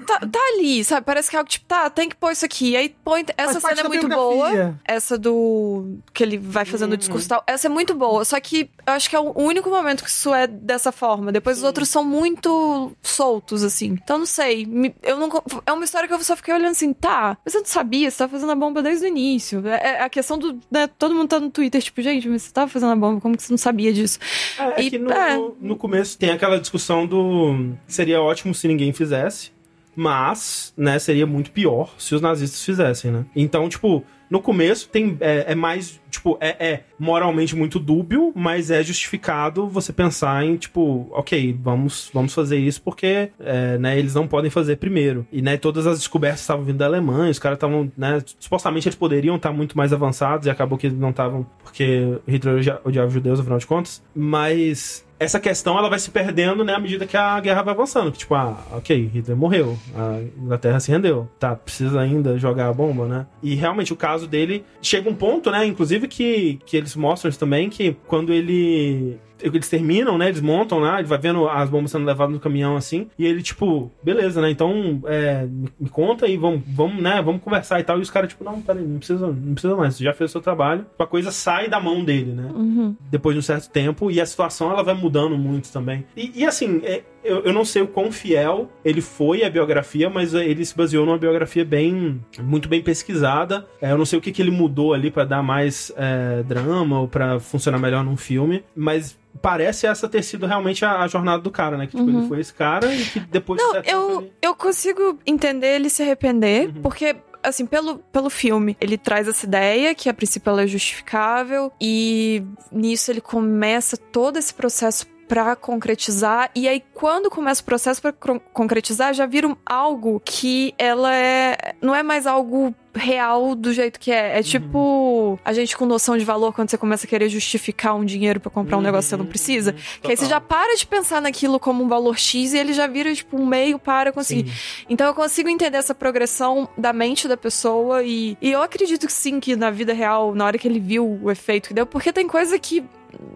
Tá, 0.07 0.21
tá 0.21 0.39
ali, 0.55 0.83
sabe? 0.85 1.05
Parece 1.05 1.29
que 1.29 1.37
é 1.37 1.39
algo 1.39 1.51
tipo, 1.51 1.66
tá, 1.66 1.91
tem 1.91 2.09
que 2.09 2.16
pôr 2.16 2.31
isso 2.31 2.45
aqui. 2.45 2.77
Aí 2.77 2.89
põe. 3.05 3.27
Essa 3.37 3.61
cena 3.61 3.81
é 3.81 3.85
muito 3.89 4.09
boa. 4.09 4.79
Essa 4.85 5.19
do. 5.19 5.99
que 6.14 6.23
ele 6.23 6.39
vai 6.39 6.64
fazendo 6.64 6.93
o 6.93 6.97
discurso 6.97 7.27
e 7.27 7.29
tal. 7.29 7.43
Essa 7.47 7.66
é 7.66 7.71
muito 7.71 7.95
boa. 7.95 8.25
Só 8.25 8.41
que 8.41 8.71
eu 8.87 8.93
acho 8.95 9.11
que 9.11 9.16
é 9.16 9.21
o 9.21 9.33
único 9.37 9.69
momento 9.69 10.03
que 10.03 10.09
isso 10.09 10.33
é 10.33 10.47
dessa 10.47 10.91
forma. 10.93 11.31
Depois 11.31 11.59
os 11.59 11.64
outros 11.64 11.89
são 11.91 12.03
muito 12.05 12.93
soltos, 13.03 13.62
assim. 13.62 13.99
Então 14.03 14.16
não 14.19 14.27
sei. 14.27 14.64
me- 14.64 14.95
Eu 15.03 15.19
não, 15.19 15.29
é 15.66 15.73
uma 15.73 15.85
história 15.85 16.09
que 16.09 16.14
eu 16.14 16.25
só 16.25 16.37
fiquei 16.37 16.55
olhando 16.55 16.71
assim, 16.71 16.93
tá. 16.95 17.07
Mas 17.44 17.52
você 17.52 17.59
não 17.59 17.66
sabia, 17.66 18.11
você 18.11 18.18
tava 18.18 18.32
fazendo 18.32 18.52
a 18.52 18.54
bomba 18.54 18.82
desde 18.82 19.04
o 19.06 19.09
início. 19.09 19.66
É, 19.66 19.96
é 19.98 20.02
a 20.02 20.09
questão 20.09 20.38
do. 20.38 20.59
né, 20.70 20.86
todo 20.98 21.14
mundo 21.14 21.28
tá 21.28 21.40
no 21.40 21.50
Twitter, 21.50 21.82
tipo, 21.82 22.00
gente, 22.02 22.28
mas 22.28 22.42
você 22.42 22.52
tava 22.52 22.68
fazendo 22.68 22.92
a 22.92 22.96
bomba, 22.96 23.20
como 23.20 23.36
que 23.36 23.42
você 23.42 23.52
não 23.52 23.59
sabia 23.59 23.92
disso? 23.92 24.18
É, 24.59 24.80
é 24.80 24.82
E- 24.84 24.90
que 24.90 24.98
no, 24.98 25.11
é. 25.12 25.36
no- 25.36 25.56
no 25.61 25.76
começo 25.76 26.18
tem 26.18 26.30
aquela 26.30 26.59
discussão 26.61 27.06
do. 27.06 27.72
Seria 27.86 28.20
ótimo 28.20 28.54
se 28.54 28.68
ninguém 28.68 28.92
fizesse, 28.92 29.50
mas, 29.96 30.72
né, 30.76 30.98
seria 30.98 31.26
muito 31.26 31.50
pior 31.50 31.92
se 31.98 32.14
os 32.14 32.20
nazistas 32.20 32.62
fizessem, 32.64 33.11
né? 33.11 33.24
Então, 33.34 33.68
tipo, 33.68 34.04
no 34.31 34.41
começo 34.41 34.89
tem, 34.89 35.16
é, 35.20 35.53
é 35.53 35.55
mais, 35.55 36.01
tipo, 36.11 36.37
é, 36.41 36.49
é 36.72 36.85
moralmente 36.99 37.57
muito 37.57 37.79
dúbio, 37.79 38.33
mas 38.35 38.70
é 38.70 38.83
justificado 38.83 39.66
você 39.68 39.93
pensar 39.93 40.45
em, 40.45 40.57
tipo, 40.57 41.09
ok, 41.12 41.57
vamos, 41.62 42.11
vamos 42.12 42.35
fazer 42.35 42.59
isso 42.59 42.83
porque, 42.83 43.31
é, 43.41 43.79
né, 43.79 43.99
eles 43.99 44.14
não 44.14 44.26
podem 44.29 44.51
fazer 44.51 44.76
primeiro. 44.76 45.26
E, 45.33 45.41
né, 45.41 45.57
todas 45.57 45.87
as 45.87 45.99
descobertas 45.99 46.41
estavam 46.41 46.64
vindo 46.64 46.79
da 46.79 46.87
Alemanha, 46.87 47.31
os 47.31 47.39
caras 47.39 47.57
estavam, 47.57 47.91
né, 47.97 48.22
supostamente 48.39 48.89
eles 48.89 48.97
poderiam 48.97 49.37
estar 49.37 49.53
muito 49.53 49.76
mais 49.76 49.93
avançados 49.93 50.47
e 50.47 50.51
acabou 50.51 50.76
que 50.76 50.89
eles 50.89 50.99
não 50.99 51.11
estavam, 51.11 51.47
porque 51.62 52.18
Hitler 52.26 52.57
odia- 52.57 52.81
odiava 52.85 53.09
judeus, 53.11 53.41
afinal 53.41 53.59
de 53.59 53.66
contas. 53.66 54.03
Mas 54.14 55.07
essa 55.19 55.41
questão 55.41 55.77
ela 55.79 55.89
vai 55.89 55.99
se 55.99 56.11
perdendo, 56.11 56.64
né, 56.64 56.75
à 56.75 56.79
medida 56.79 57.07
que 57.07 57.16
a 57.16 57.39
guerra 57.41 57.62
vai 57.62 57.75
avançando. 57.75 58.12
Que, 58.12 58.19
tipo, 58.19 58.35
ah, 58.35 58.57
ok, 58.73 59.11
Hitler 59.12 59.37
morreu, 59.37 59.77
a 59.95 60.21
Inglaterra 60.41 60.81
se 60.81 60.91
rendeu. 60.91 61.29
Tá, 61.39 61.57
precisa 61.57 62.01
ainda 62.01 62.39
jogar 62.39 62.69
a 62.69 62.73
bomba, 62.73 63.07
né? 63.07 63.27
E 63.43 63.55
realmente 63.55 63.93
o 63.93 63.97
caso 63.97 64.27
dele 64.27 64.64
chega 64.81 65.11
um 65.11 65.14
ponto, 65.14 65.51
né, 65.51 65.66
inclusive 65.66 66.07
que, 66.07 66.59
que 66.64 66.77
eles 66.77 66.95
mostram 66.95 67.29
isso 67.29 67.39
também, 67.39 67.69
que 67.69 67.97
quando 68.07 68.33
ele. 68.33 69.19
Eles 69.41 69.68
terminam, 69.68 70.18
né? 70.18 70.28
Eles 70.28 70.41
montam 70.41 70.78
lá, 70.78 70.99
ele 70.99 71.09
vai 71.09 71.18
vendo 71.18 71.49
as 71.49 71.68
bombas 71.68 71.91
sendo 71.91 72.05
levadas 72.05 72.34
no 72.34 72.41
caminhão 72.41 72.76
assim. 72.76 73.09
E 73.18 73.26
ele, 73.26 73.43
tipo, 73.43 73.91
beleza, 74.03 74.41
né? 74.41 74.51
Então, 74.51 75.01
é, 75.07 75.47
me, 75.78 75.89
conta 75.89 76.26
e 76.26 76.36
vamos, 76.36 76.62
vamos, 76.66 77.03
né? 77.03 77.22
Vamos 77.22 77.43
conversar 77.43 77.80
e 77.80 77.84
tal. 77.84 77.99
E 77.99 78.03
os 78.03 78.11
caras, 78.11 78.30
tipo, 78.30 78.45
não, 78.45 78.61
peraí, 78.61 78.84
não 78.84 78.99
precisa, 78.99 79.26
não 79.26 79.55
precisa 79.55 79.76
mais, 79.76 79.97
você 79.97 80.05
já 80.05 80.12
fez 80.12 80.30
o 80.30 80.32
seu 80.32 80.41
trabalho. 80.41 80.86
A 80.99 81.07
coisa 81.07 81.30
sai 81.30 81.68
da 81.68 81.80
mão 81.80 82.05
dele, 82.05 82.32
né? 82.32 82.51
Uhum. 82.55 82.97
depois 83.11 83.34
de 83.34 83.39
um 83.39 83.43
certo 83.43 83.70
tempo, 83.70 84.11
e 84.11 84.20
a 84.20 84.26
situação 84.26 84.70
ela 84.70 84.82
vai 84.82 84.95
mudando 84.95 85.36
muito 85.36 85.70
também. 85.72 86.05
E, 86.16 86.32
e, 86.43 86.45
assim, 86.45 86.80
é, 86.84 87.03
eu, 87.25 87.41
eu 87.45 87.53
não 87.53 87.64
sei 87.64 87.83
o 87.83 87.87
quão 87.89 88.11
fiel 88.12 88.71
ele 88.85 89.01
foi 89.01 89.45
à 89.45 89.51
biografia, 89.51 90.09
mas 90.09 90.35
ele 90.35 90.64
se 90.64 90.77
baseou 90.77 91.05
numa 91.07 91.19
biografia 91.19 91.64
bem, 91.64 92.21
muito 92.41 92.69
bem 92.69 92.83
pesquisada. 92.83 93.66
É, 93.81 93.91
eu 93.93 93.99
não 93.99 94.05
sei 94.07 94.19
o 94.19 94.23
que, 94.23 94.33
que 94.33 94.41
ele 94.43 94.51
mudou 94.51 94.95
ali 94.95 95.11
pra 95.11 95.25
dar 95.25 95.43
mais 95.43 95.93
é, 95.97 96.43
drama 96.45 97.01
ou 97.01 97.09
pra 97.09 97.39
funcionar 97.41 97.79
melhor 97.79 98.05
num 98.05 98.16
filme, 98.16 98.64
mas 98.75 99.19
parece 99.43 99.87
essa 99.87 100.09
ter 100.09 100.23
sido 100.23 100.47
realmente 100.47 100.85
a, 100.85 101.01
a 101.03 101.07
jornada 101.09 101.43
do 101.43 101.51
cara, 101.51 101.77
né? 101.77 101.87
Que 101.87 101.97
tipo, 101.97 102.09
Uhum. 102.09 102.19
ele 102.21 102.29
foi 102.29 102.41
esse 102.41 102.53
cara 102.55 102.93
e 102.95 103.05
que 103.05 103.21
depois 103.21 103.61
de 103.61 103.66
Não, 103.66 103.75
eu, 103.85 104.21
ele- 104.21 104.33
eu 104.43 104.55
consigo 104.55 105.19
entender 105.27 105.75
ele 105.77 105.89
se 105.91 106.03
arrepender, 106.03 106.69
Uhum. 106.69 106.83
porque. 106.83 107.16
Assim, 107.41 107.64
pelo, 107.66 107.99
pelo 108.12 108.29
filme, 108.29 108.77
ele 108.81 108.99
traz 108.99 109.29
essa 109.29 109.47
ideia 109.47 109.95
que 109.95 110.09
a 110.09 110.12
princípio 110.12 110.51
ela 110.51 110.62
é 110.64 110.66
justificável, 110.66 111.73
e 111.81 112.43
nisso 112.73 113.12
ele 113.12 113.21
começa 113.21 113.97
todo 113.97 114.37
esse 114.39 114.53
processo 114.53 115.07
pra 115.29 115.55
concretizar, 115.55 116.51
e 116.55 116.66
aí 116.66 116.83
quando 116.95 117.29
começa 117.31 117.61
o 117.61 117.64
processo 117.64 118.01
cron- 118.18 118.41
concretizar, 118.53 119.12
já 119.12 119.26
vira 119.26 119.55
algo 119.66 120.20
que 120.24 120.74
ela 120.79 121.14
é. 121.14 121.74
não 121.83 121.95
é 121.95 122.03
mais 122.03 122.26
algo 122.26 122.74
real 122.99 123.55
do 123.55 123.72
jeito 123.72 123.99
que 123.99 124.11
é. 124.11 124.38
É 124.38 124.42
tipo. 124.42 124.59
tipo, 124.68 125.38
a 125.44 125.53
gente 125.53 125.76
com 125.76 125.86
noção 125.86 126.16
de 126.16 126.24
valor 126.24 126.53
quando 126.53 126.70
você 126.70 126.78
começa 126.78 127.07
a 127.07 127.09
querer 127.09 127.28
justificar 127.28 127.94
um 127.94 128.05
dinheiro 128.05 128.40
pra 128.40 128.51
comprar 128.51 128.76
um 128.76 128.80
negócio 128.80 129.09
que 129.09 129.11
você 129.11 129.16
não 129.16 129.26
precisa. 129.26 129.74
Que 130.03 130.11
aí 130.11 130.16
você 130.16 130.26
já 130.26 130.40
para 130.40 130.76
de 130.76 130.86
pensar 130.86 131.20
naquilo 131.20 131.59
como 131.59 131.82
um 131.82 131.88
valor 131.88 132.18
X 132.18 132.53
e 132.53 132.59
ele 132.59 132.72
já 132.72 132.86
vira, 132.86 133.14
tipo, 133.14 133.36
um 133.36 133.46
meio 133.46 133.78
para 133.78 134.12
conseguir. 134.12 134.53
Então 134.88 135.07
eu 135.07 135.14
consigo 135.14 135.49
entender 135.49 135.78
essa 135.78 135.94
progressão 135.94 136.68
da 136.76 136.92
mente 136.92 137.26
da 137.28 137.36
pessoa 137.36 138.03
e, 138.03 138.36
e 138.40 138.53
eu 138.53 138.62
acredito 138.62 139.07
que 139.07 139.12
sim, 139.12 139.40
que 139.40 139.57
na 139.57 139.70
vida 139.70 139.92
real, 139.92 140.34
na 140.34 140.44
hora 140.44 140.59
que 140.59 140.68
ele 140.68 140.80
viu 140.80 141.18
o 141.22 141.30
efeito 141.30 141.68
que 141.68 141.74
deu, 141.74 141.86
porque 141.86 142.12
tem 142.12 142.26
coisa 142.26 142.59
que 142.59 142.84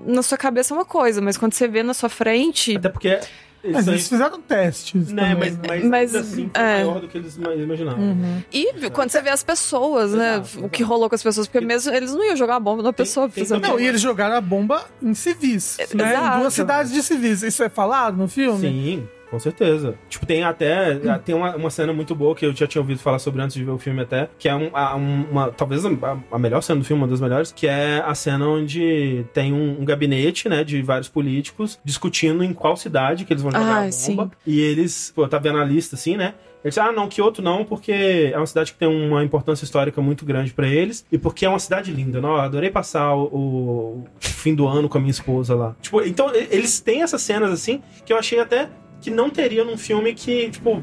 na 0.05 0.23
sua 0.23 0.37
cabeça 0.37 0.75
é 0.75 0.77
uma 0.77 0.85
coisa, 0.85 1.21
mas 1.21 1.37
quando 1.37 1.55
você 1.55 1.67
vê 1.67 1.83
na 1.83 1.95
sua 1.95 2.09
frente. 2.09 2.77
Até 2.77 2.89
porque 2.89 3.21
eles 3.63 3.77
Mas 3.77 3.89
eles 3.89 4.09
fizeram 4.09 4.41
testes. 4.41 5.13
né, 5.13 5.31
também, 5.35 5.37
mas, 5.39 5.57
né? 5.57 5.63
mas, 5.69 5.85
Mas, 5.85 6.15
assim 6.17 6.51
foi 6.55 6.63
é. 6.63 6.85
maior 6.85 7.01
do 7.01 7.09
que 7.09 7.17
eles 7.19 7.37
ima- 7.37 7.55
imaginavam. 7.55 8.03
Uhum. 8.03 8.43
E 8.53 8.91
quando 8.91 9.11
você 9.11 9.21
vê 9.23 9.31
as 9.31 9.43
pessoas, 9.43 10.13
né? 10.13 10.37
Exato, 10.39 10.65
O 10.65 10.69
que 10.69 10.83
rolou 10.83 11.09
com 11.09 11.15
as 11.15 11.23
pessoas, 11.23 11.47
porque 11.47 11.65
mesmo 11.65 11.93
eles 11.95 12.13
não 12.13 12.25
iam 12.25 12.37
jogar 12.37 12.55
uma 12.55 12.61
bomba 12.61 12.83
na 12.83 12.93
pessoa. 12.93 13.29
tem 13.29 13.45
fazendo- 13.45 13.61
também- 13.61 13.77
Não, 13.77 13.81
e 13.81 13.87
eles 13.87 14.01
jogaram 14.01 14.35
a 14.37 14.41
bomba 14.41 14.85
em 15.03 15.15
civis, 15.15 15.77
né? 15.95 16.11
Exato. 16.13 16.37
Em 16.37 16.41
duas 16.41 16.55
cidades 16.55 16.93
de 16.93 17.03
civis. 17.03 17.43
Isso 17.43 17.63
é 17.63 17.69
falado 17.69 18.17
no 18.17 18.27
filme? 18.29 18.61
Sim, 18.61 19.09
com 19.33 19.39
certeza. 19.41 19.95
Tipo, 20.11 20.27
tem 20.27 20.45
até. 20.45 20.95
Tem 21.25 21.35
uma, 21.35 21.57
uma 21.57 21.71
cena 21.71 21.91
muito 21.93 22.15
boa 22.15 22.35
que 22.35 22.45
eu 22.45 22.55
já 22.55 22.67
tinha 22.67 22.83
ouvido 22.83 23.01
falar 23.01 23.19
sobre 23.19 23.41
antes 23.41 23.55
de 23.57 23.65
ver 23.65 23.71
o 23.71 23.79
filme 23.79 24.03
até, 24.03 24.29
que 24.39 24.47
é 24.47 24.55
um- 24.55 24.69
a- 24.75 24.95
um- 24.95 25.25
uma. 25.31 25.51
Talvez 25.51 25.85
a, 25.87 25.89
a 26.31 26.39
melhor 26.39 26.63
cena 26.63 26.79
do 26.81 26.85
filme, 26.85 27.03
uma 27.03 27.09
das 27.09 27.21
melhores, 27.21 27.51
que 27.51 27.67
é 27.67 28.03
a 28.05 28.15
cena 28.15 28.47
onde 28.47 29.25
tem 29.33 29.55
um, 29.55 29.81
um 29.81 29.85
gabinete, 29.87 30.51
né, 30.51 30.63
de 30.63 30.83
vários 30.83 31.09
políticos 31.09 31.81
discutindo 31.83 32.45
em 32.45 32.53
qual 32.53 32.77
cidade 32.77 33.25
que 33.25 33.33
eles 33.33 33.43
vão 33.43 33.51
jogar 33.51 33.65
Ah, 33.65 33.71
a 33.79 33.81
bomba. 33.81 33.91
sim. 33.91 34.31
E 34.47 34.61
eles, 34.61 35.11
pô, 35.17 35.27
tá 35.27 35.39
vendo 35.39 35.57
a 35.59 35.65
lista 35.65 35.97
assim, 35.97 36.15
né? 36.17 36.35
Eles 36.65 36.79
ah, 36.79 36.93
não, 36.93 37.09
Kyoto 37.09 37.43
não, 37.43 37.65
porque 37.65 38.31
é 38.33 38.37
uma 38.37 38.47
cidade 38.47 38.73
que 38.73 38.79
tem 38.79 38.87
uma 38.87 39.25
importância 39.25 39.65
histórica 39.65 40.01
muito 40.01 40.25
grande 40.25 40.53
pra 40.53 40.69
eles 40.69 41.05
e 41.11 41.19
porque 41.19 41.45
é 41.45 41.49
uma 41.49 41.59
cidade 41.59 41.91
linda. 41.91 42.21
Não, 42.21 42.35
eu 42.35 42.41
adorei 42.41 42.71
passar 42.71 43.17
o, 43.17 43.25
o 43.25 44.05
fim 44.21 44.55
do 44.55 44.69
ano 44.69 44.89
com 44.89 44.97
a 44.97 45.01
minha 45.01 45.11
esposa 45.11 45.57
lá. 45.57 45.75
Tipo, 45.81 46.03
então 46.03 46.31
eles 46.33 46.79
têm 46.79 47.03
essas 47.03 47.21
cenas 47.23 47.51
assim 47.51 47.83
que 48.07 48.13
eu 48.13 48.17
achei 48.17 48.39
até 48.39 48.69
que 49.03 49.11
não 49.11 49.29
teria 49.29 49.65
num 49.65 49.77
filme 49.77 50.15
que, 50.15 50.49
tipo, 50.49 50.81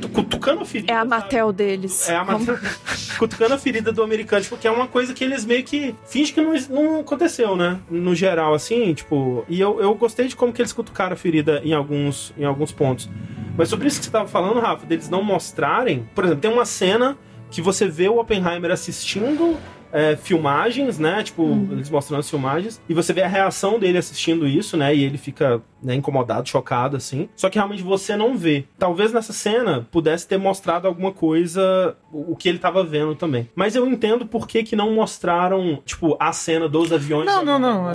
tu- 0.00 0.08
cutucando 0.08 0.60
a 0.62 0.64
ferida. 0.66 0.92
É 0.92 0.96
a 0.96 0.98
sabe? 0.98 1.10
Matel 1.10 1.52
deles. 1.52 2.08
É 2.08 2.16
a 2.16 2.24
Matel. 2.24 2.58
cutucando 3.16 3.54
a 3.54 3.58
ferida 3.58 3.92
do 3.92 4.02
americano, 4.02 4.42
tipo, 4.42 4.56
que 4.58 4.66
é 4.66 4.70
uma 4.70 4.88
coisa 4.88 5.14
que 5.14 5.22
eles 5.24 5.44
meio 5.44 5.62
que 5.64 5.94
fingem 6.04 6.34
que 6.34 6.40
não, 6.42 6.52
não 6.68 7.00
aconteceu, 7.00 7.54
né? 7.56 7.78
No 7.88 8.14
geral, 8.14 8.52
assim, 8.52 8.92
tipo. 8.92 9.44
E 9.48 9.60
eu, 9.60 9.80
eu 9.80 9.94
gostei 9.94 10.26
de 10.26 10.34
como 10.36 10.52
que 10.52 10.60
eles 10.60 10.72
cutucaram 10.72 11.12
a 11.14 11.16
ferida 11.16 11.62
em 11.64 11.72
alguns, 11.72 12.34
em 12.36 12.44
alguns 12.44 12.72
pontos. 12.72 13.08
Mas 13.56 13.68
sobre 13.68 13.86
isso 13.86 14.00
que 14.00 14.06
você 14.06 14.10
tava 14.10 14.26
falando, 14.28 14.58
Rafa, 14.60 14.84
deles 14.84 15.08
não 15.08 15.22
mostrarem. 15.22 16.08
Por 16.12 16.24
exemplo, 16.24 16.40
tem 16.42 16.50
uma 16.52 16.64
cena 16.66 17.16
que 17.50 17.62
você 17.62 17.86
vê 17.86 18.08
o 18.08 18.18
Oppenheimer 18.18 18.72
assistindo. 18.72 19.56
É, 19.94 20.16
filmagens, 20.16 20.98
né? 20.98 21.22
Tipo, 21.22 21.44
eles 21.70 21.88
mostrando 21.88 22.20
as 22.20 22.28
filmagens. 22.28 22.82
E 22.88 22.92
você 22.92 23.12
vê 23.12 23.22
a 23.22 23.28
reação 23.28 23.78
dele 23.78 23.96
assistindo 23.96 24.46
isso, 24.46 24.76
né? 24.76 24.94
E 24.94 25.04
ele 25.04 25.16
fica 25.16 25.62
né, 25.80 25.94
incomodado, 25.94 26.48
chocado, 26.48 26.96
assim. 26.96 27.28
Só 27.36 27.48
que 27.48 27.58
realmente 27.58 27.82
você 27.82 28.16
não 28.16 28.36
vê. 28.36 28.64
Talvez 28.76 29.12
nessa 29.12 29.32
cena 29.32 29.86
pudesse 29.92 30.26
ter 30.26 30.38
mostrado 30.38 30.88
alguma 30.88 31.12
coisa, 31.12 31.96
o 32.10 32.34
que 32.34 32.48
ele 32.48 32.58
tava 32.58 32.82
vendo 32.82 33.14
também. 33.14 33.48
Mas 33.54 33.76
eu 33.76 33.86
entendo 33.86 34.26
por 34.26 34.48
que 34.48 34.64
que 34.64 34.74
não 34.74 34.92
mostraram, 34.92 35.80
tipo, 35.84 36.16
a 36.18 36.32
cena 36.32 36.68
dos 36.68 36.92
aviões. 36.92 37.26
Não, 37.26 37.44
não, 37.44 37.58
não. 37.58 37.90
é. 37.90 37.94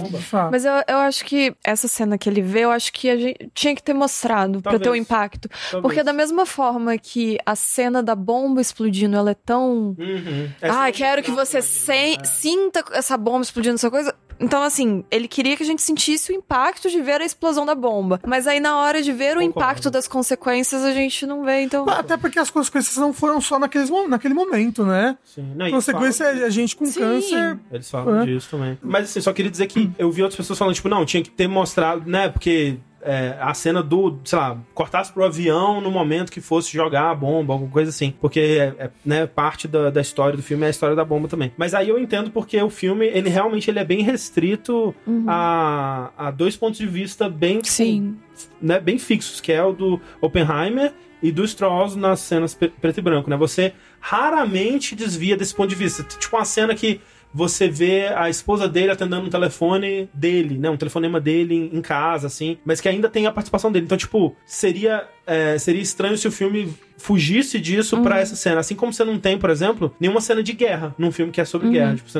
Mas 0.51 0.63
eu, 0.63 0.71
eu 0.87 0.97
acho 0.99 1.25
que 1.25 1.53
essa 1.63 1.87
cena 1.87 2.17
que 2.17 2.29
ele 2.29 2.41
vê, 2.41 2.61
eu 2.61 2.71
acho 2.71 2.93
que 2.93 3.09
a 3.09 3.17
gente 3.17 3.51
tinha 3.53 3.75
que 3.75 3.83
ter 3.83 3.93
mostrado 3.93 4.61
pra 4.61 4.71
Talvez. 4.71 4.83
ter 4.83 4.89
o 4.89 4.95
impacto. 4.95 5.49
Talvez. 5.49 5.81
Porque 5.81 6.03
da 6.03 6.13
mesma 6.13 6.45
forma 6.45 6.97
que 6.97 7.37
a 7.45 7.55
cena 7.55 8.01
da 8.01 8.15
bomba 8.15 8.61
explodindo, 8.61 9.17
ela 9.17 9.31
é 9.31 9.35
tão. 9.35 9.95
Uhum. 9.97 10.49
Ah, 10.61 10.89
quero 10.91 11.21
que 11.23 11.31
você 11.31 11.61
sem- 11.93 12.17
né? 12.17 12.23
sinta 12.23 12.83
essa 12.91 13.17
bomba 13.17 13.41
explodindo, 13.41 13.75
essa 13.75 13.89
coisa. 13.91 14.13
Então, 14.41 14.63
assim, 14.63 15.03
ele 15.11 15.27
queria 15.27 15.57
que 15.57 15.63
a 15.63 15.65
gente 15.65 15.81
sentisse 15.81 16.31
o 16.31 16.35
impacto 16.35 16.89
de 16.89 17.01
ver 17.01 17.19
a 17.19 17.25
explosão 17.25 17.65
da 17.65 17.75
bomba. 17.75 18.21
Mas 18.25 18.47
aí, 18.47 18.61
na 18.61 18.77
hora 18.77 19.01
de 19.01 19.11
ver 19.11 19.35
o 19.35 19.41
Concordo. 19.41 19.49
impacto 19.49 19.91
das 19.91 20.07
consequências, 20.07 20.81
a 20.85 20.93
gente 20.93 21.25
não 21.25 21.43
vê, 21.43 21.59
então. 21.61 21.83
Até 21.89 22.15
porque 22.15 22.39
as 22.39 22.49
consequências 22.49 22.95
não 22.95 23.11
foram 23.11 23.41
só 23.41 23.59
naqueles, 23.59 23.89
naquele 24.07 24.33
momento, 24.33 24.85
né? 24.85 25.17
Sim. 25.25 25.51
Não, 25.57 25.65
A 25.65 25.71
consequência 25.71 26.25
falam- 26.25 26.41
é 26.41 26.45
a 26.45 26.49
gente 26.49 26.73
com 26.73 26.85
Sim. 26.85 27.01
câncer. 27.01 27.59
Eles 27.69 27.89
falam 27.91 28.21
É. 28.21 28.25
disso 28.25 28.47
também. 28.51 28.77
Mas 28.81 29.09
assim, 29.09 29.19
só 29.19 29.33
queria 29.33 29.51
dizer 29.51 29.67
que 29.67 29.91
eu 29.99 30.09
vi 30.09 30.23
outras 30.23 30.37
pessoas 30.37 30.57
falando, 30.57 30.73
tipo, 30.73 30.87
não, 30.87 31.05
tinha 31.05 31.21
que 31.21 31.29
ter 31.29 31.47
mostrado, 31.49 32.09
né? 32.09 32.29
Porque 32.29 32.77
é, 33.01 33.37
a 33.39 33.53
cena 33.53 33.81
do, 33.81 34.17
sei 34.23 34.37
lá, 34.37 34.57
cortasse 34.73 35.11
pro 35.11 35.23
avião 35.23 35.79
no 35.81 35.89
momento 35.91 36.31
que 36.31 36.41
fosse 36.41 36.71
jogar 36.71 37.09
a 37.11 37.15
bomba, 37.15 37.53
alguma 37.53 37.71
coisa 37.71 37.89
assim. 37.89 38.13
Porque 38.19 38.39
é, 38.39 38.75
é, 38.77 38.89
né, 39.05 39.25
parte 39.27 39.67
da, 39.67 39.89
da 39.89 40.01
história 40.01 40.35
do 40.35 40.43
filme 40.43 40.63
é 40.63 40.67
a 40.67 40.69
história 40.69 40.95
da 40.95 41.05
bomba 41.05 41.27
também. 41.27 41.51
Mas 41.57 41.73
aí 41.73 41.89
eu 41.89 41.97
entendo 41.99 42.31
porque 42.31 42.61
o 42.61 42.69
filme, 42.69 43.05
ele 43.07 43.29
realmente 43.29 43.69
ele 43.69 43.79
é 43.79 43.85
bem 43.85 44.01
restrito 44.01 44.93
a, 45.27 46.11
a 46.17 46.31
dois 46.31 46.55
pontos 46.55 46.79
de 46.79 46.87
vista 46.87 47.29
bem, 47.29 47.59
Sim. 47.63 48.17
né, 48.61 48.79
bem 48.79 48.97
fixos, 48.97 49.39
que 49.41 49.51
é 49.51 49.63
o 49.63 49.71
do 49.71 49.99
Oppenheimer 50.21 50.93
e 51.21 51.31
do 51.31 51.43
Strauss 51.43 51.95
nas 51.95 52.21
cenas 52.21 52.53
pre- 52.53 52.69
preto 52.69 52.99
e 52.99 53.01
branco, 53.01 53.29
né? 53.29 53.35
Você 53.35 53.73
raramente 53.99 54.95
desvia 54.95 55.35
desse 55.35 55.53
ponto 55.53 55.69
de 55.69 55.75
vista. 55.75 56.03
Tipo 56.03 56.37
uma 56.37 56.45
cena 56.45 56.73
que 56.73 57.01
você 57.33 57.69
vê 57.69 58.07
a 58.07 58.29
esposa 58.29 58.67
dele 58.67 58.91
atendendo 58.91 59.25
um 59.25 59.29
telefone 59.29 60.09
dele, 60.13 60.57
né? 60.57 60.69
Um 60.69 60.77
telefonema 60.77 61.19
dele 61.19 61.69
em, 61.71 61.81
casa, 61.81 62.27
assim, 62.27 62.57
mas 62.65 62.81
que 62.81 62.89
ainda 62.89 63.07
tem 63.07 63.27
a 63.27 63.31
participação 63.31 63.71
dele. 63.71 63.85
Então, 63.85 63.97
tipo, 63.97 64.35
seria, 64.45 65.07
é, 65.25 65.57
seria 65.57 65.81
estranho 65.81 66.17
se 66.17 66.27
o 66.27 66.31
filme 66.31 66.73
fugisse 66.97 67.59
disso 67.59 68.01
pra 68.01 68.19
essa 68.19 68.35
cena. 68.35 68.59
Assim 68.59 68.75
como 68.75 68.91
você 68.91 69.03
não 69.03 69.19
tem, 69.19 69.37
por 69.37 69.49
exemplo, 69.49 69.95
nenhuma 69.99 70.21
cena 70.21 70.41
de 70.41 70.53
guerra 70.53 70.93
num 70.97 71.11
filme 71.11 71.31
que 71.31 71.39
é 71.39 71.45
sobre 71.45 71.69
guerra. 71.69 71.95
Tipo, 71.95 72.09
você 72.09 72.19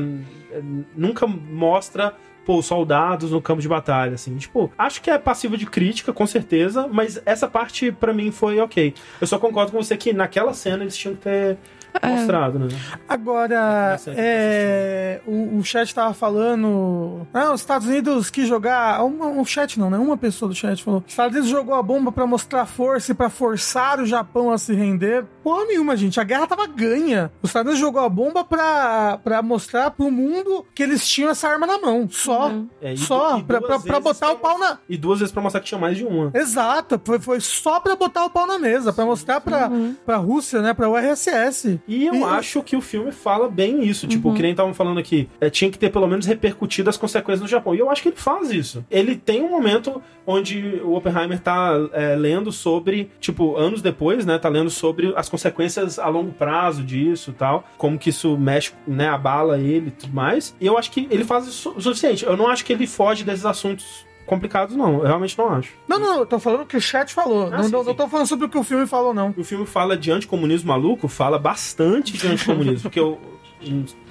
é, 0.52 0.62
nunca 0.96 1.26
mostra 1.26 2.16
pô, 2.46 2.64
soldados 2.64 3.30
no 3.30 3.40
campo 3.40 3.62
de 3.62 3.68
batalha, 3.68 4.16
assim. 4.16 4.36
Tipo, 4.38 4.72
acho 4.76 5.02
que 5.02 5.12
é 5.12 5.20
passivo 5.20 5.56
de 5.56 5.68
crítica, 5.68 6.12
com 6.12 6.26
certeza, 6.26 6.88
mas 6.88 7.22
essa 7.24 7.48
parte 7.48 7.92
pra 7.92 8.12
mim 8.12 8.32
foi 8.32 8.60
ok. 8.60 8.94
Eu 9.22 9.28
só 9.28 9.38
concordo 9.38 9.72
com 9.72 9.82
você 9.82 9.96
que 9.96 10.14
naquela 10.14 10.52
cena 10.54 10.84
eles 10.84 10.98
tinham 10.98 11.16
que 11.16 11.22
ter 11.22 11.58
mostrado, 12.04 12.60
né? 12.60 12.68
Agora, 13.08 13.98
é, 14.16 15.22
o, 15.26 15.58
o 15.58 15.64
chat 15.64 15.94
tava 15.94 16.14
falando. 16.14 17.28
Ah, 17.34 17.52
os 17.52 17.62
Estados 17.62 17.88
Unidos 17.88 18.30
quis 18.30 18.48
jogar. 18.48 19.04
Uma, 19.04 19.28
um 19.28 19.44
chat 19.46 19.80
não, 19.80 19.90
né? 19.90 19.98
Uma 19.98 20.18
pessoa 20.18 20.50
do 20.50 20.56
chat 20.56 20.84
falou. 20.84 21.04
Os 21.06 21.12
Estados 21.12 21.34
Unidos 21.36 21.50
jogou 21.50 21.76
a 21.76 21.84
bomba 21.84 22.12
pra 22.12 22.26
mostrar 22.28 22.66
força 22.66 23.12
e 23.12 23.16
pra 23.16 23.30
forçar 23.30 24.00
o 24.00 24.06
Japão 24.06 24.52
a 24.52 24.58
se 24.58 24.74
render. 24.74 25.26
Porra 25.44 25.66
nenhuma, 25.66 25.96
gente. 25.98 26.20
A 26.20 26.24
guerra 26.24 26.48
tava 26.48 26.68
ganha. 26.68 27.32
Os 27.42 27.50
Estados 27.50 27.72
Unidos 27.72 27.80
jogou 27.80 28.02
a 28.02 28.10
bomba 28.10 28.44
pra, 28.44 29.20
pra 29.24 29.42
mostrar 29.42 29.92
pro 29.92 30.12
mundo 30.12 30.66
que 30.74 30.84
eles 30.84 31.08
tinham 31.08 31.30
essa 31.32 31.48
arma 31.48 31.66
na 31.66 31.80
mão. 31.80 32.08
Só. 32.10 32.52
É, 32.82 32.94
e 32.94 32.98
Só. 32.98 33.34
du- 33.34 33.40
e 33.40 33.44
pra, 33.44 33.62
pra, 33.62 33.80
pra 33.80 34.00
botar 34.00 34.32
o 34.32 34.38
pau 34.38 34.58
na. 34.58 34.78
E 34.88 34.98
duas 34.98 35.20
vezes 35.20 35.32
pra 35.32 35.42
mostrar 35.42 35.60
que 35.62 35.68
tinha 35.68 35.80
mais 35.80 35.98
de 35.98 36.06
uma. 36.06 36.32
Exato, 36.34 37.00
foi, 37.04 37.20
foi 37.20 37.40
só 37.40 37.80
pra 37.80 37.96
botar 37.96 38.26
o 38.26 38.30
pau 38.30 38.46
na 38.46 38.60
mesa, 38.60 38.92
pra 38.94 39.06
mostrar 39.06 39.42
pra, 39.42 39.70
pra 40.06 40.18
Rússia, 40.18 40.62
né, 40.62 40.74
pra 40.74 40.90
URSS. 40.90 41.79
E 41.88 42.06
eu 42.06 42.26
acho 42.26 42.62
que 42.64 42.76
o 42.76 42.82
filme 42.82 43.12
fala 43.12 43.50
bem 43.50 43.84
isso. 43.84 44.08
Tipo, 44.08 44.34
que 44.34 44.42
nem 44.42 44.52
estavam 44.52 44.74
falando 44.74 45.00
aqui. 45.00 45.30
é, 45.40 45.50
tinha 45.50 45.70
que 45.70 45.78
ter 45.78 45.90
pelo 45.90 46.08
menos 46.08 46.26
repercutido 46.26 46.90
as 46.90 46.98
consequências 46.98 47.42
no 47.42 47.48
Japão. 47.48 47.76
E 47.76 47.80
eu 47.80 47.90
acho 47.90 48.02
que 48.02 48.10
ele 48.10 48.16
faz 48.16 48.52
isso. 48.52 48.86
Ele 48.90 49.16
tem 49.16 49.42
um 49.42 49.50
momento 49.50 50.02
onde 50.26 50.80
o 50.84 50.96
Oppenheimer 50.96 51.40
tá 51.40 51.74
é, 51.92 52.16
lendo 52.16 52.52
sobre, 52.52 53.10
tipo, 53.20 53.56
anos 53.56 53.82
depois, 53.82 54.26
né? 54.26 54.38
Tá 54.38 54.50
lendo 54.50 54.70
sobre 54.70 55.14
as 55.16 55.28
consequências 55.28 56.00
a 56.00 56.08
longo 56.08 56.32
prazo 56.32 56.84
disso 56.84 57.32
e 57.32 57.34
tal. 57.34 57.64
Como 57.78 57.98
que 57.98 58.10
isso 58.10 58.38
mexe, 58.38 58.72
né? 58.88 59.10
Abala 59.10 59.60
ele 59.60 59.88
e 59.88 59.92
tudo 59.92 60.14
mais. 60.14 60.56
E 60.60 60.66
eu 60.66 60.78
acho 60.78 60.92
que 60.92 61.08
ele 61.10 61.24
faz 61.24 61.48
isso 61.48 61.74
o 61.76 61.82
suficiente. 61.82 62.26
Eu 62.26 62.38
não 62.38 62.48
acho 62.48 62.64
que 62.64 62.74
ele 62.74 62.88
foge 62.88 63.24
desses 63.24 63.46
assuntos 63.46 64.09
complicados, 64.30 64.76
não. 64.76 65.00
Eu 65.00 65.08
realmente 65.08 65.36
não 65.38 65.50
acho. 65.50 65.74
Não, 65.88 66.00
não, 66.00 66.20
eu 66.20 66.26
tô 66.26 66.40
falando 66.40 66.62
o 66.62 66.66
que 66.66 66.78
o 66.78 66.82
chat 66.82 67.14
falou. 67.14 67.48
Ah, 67.48 67.58
não, 67.58 67.64
sim, 67.64 67.72
não, 67.72 67.84
sim. 67.84 67.94
tô 67.96 68.08
falando 68.08 68.28
sobre 68.28 68.46
o 68.46 68.50
que 68.50 68.58
o 68.58 68.64
filme 68.64 68.86
falou, 68.86 69.14
não. 69.14 69.34
O 69.36 69.44
filme 69.44 69.66
fala 69.66 69.98
de 69.98 70.12
anticomunismo 70.12 70.68
maluco, 70.68 71.08
fala 71.08 71.40
bastante 71.40 72.14
de 72.14 72.28
anticomunismo, 72.28 72.84
porque 72.84 73.00
eu, 73.00 73.20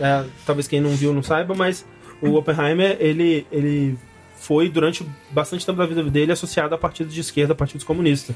é, 0.00 0.24
talvez 0.44 0.66
quem 0.66 0.80
não 0.80 0.90
viu 0.90 1.14
não 1.14 1.22
saiba, 1.22 1.54
mas 1.54 1.86
o 2.20 2.34
Oppenheimer, 2.34 2.96
ele, 2.98 3.46
ele 3.52 3.96
foi 4.34 4.68
durante 4.68 5.06
bastante 5.30 5.64
tempo 5.64 5.78
da 5.78 5.86
vida 5.86 6.02
dele 6.02 6.32
associado 6.32 6.74
a 6.74 6.78
partidos 6.78 7.14
de 7.14 7.20
esquerda, 7.20 7.52
a 7.52 7.56
partidos 7.56 7.84
comunistas. 7.84 8.34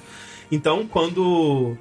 Então, 0.53 0.87
quando 0.87 1.77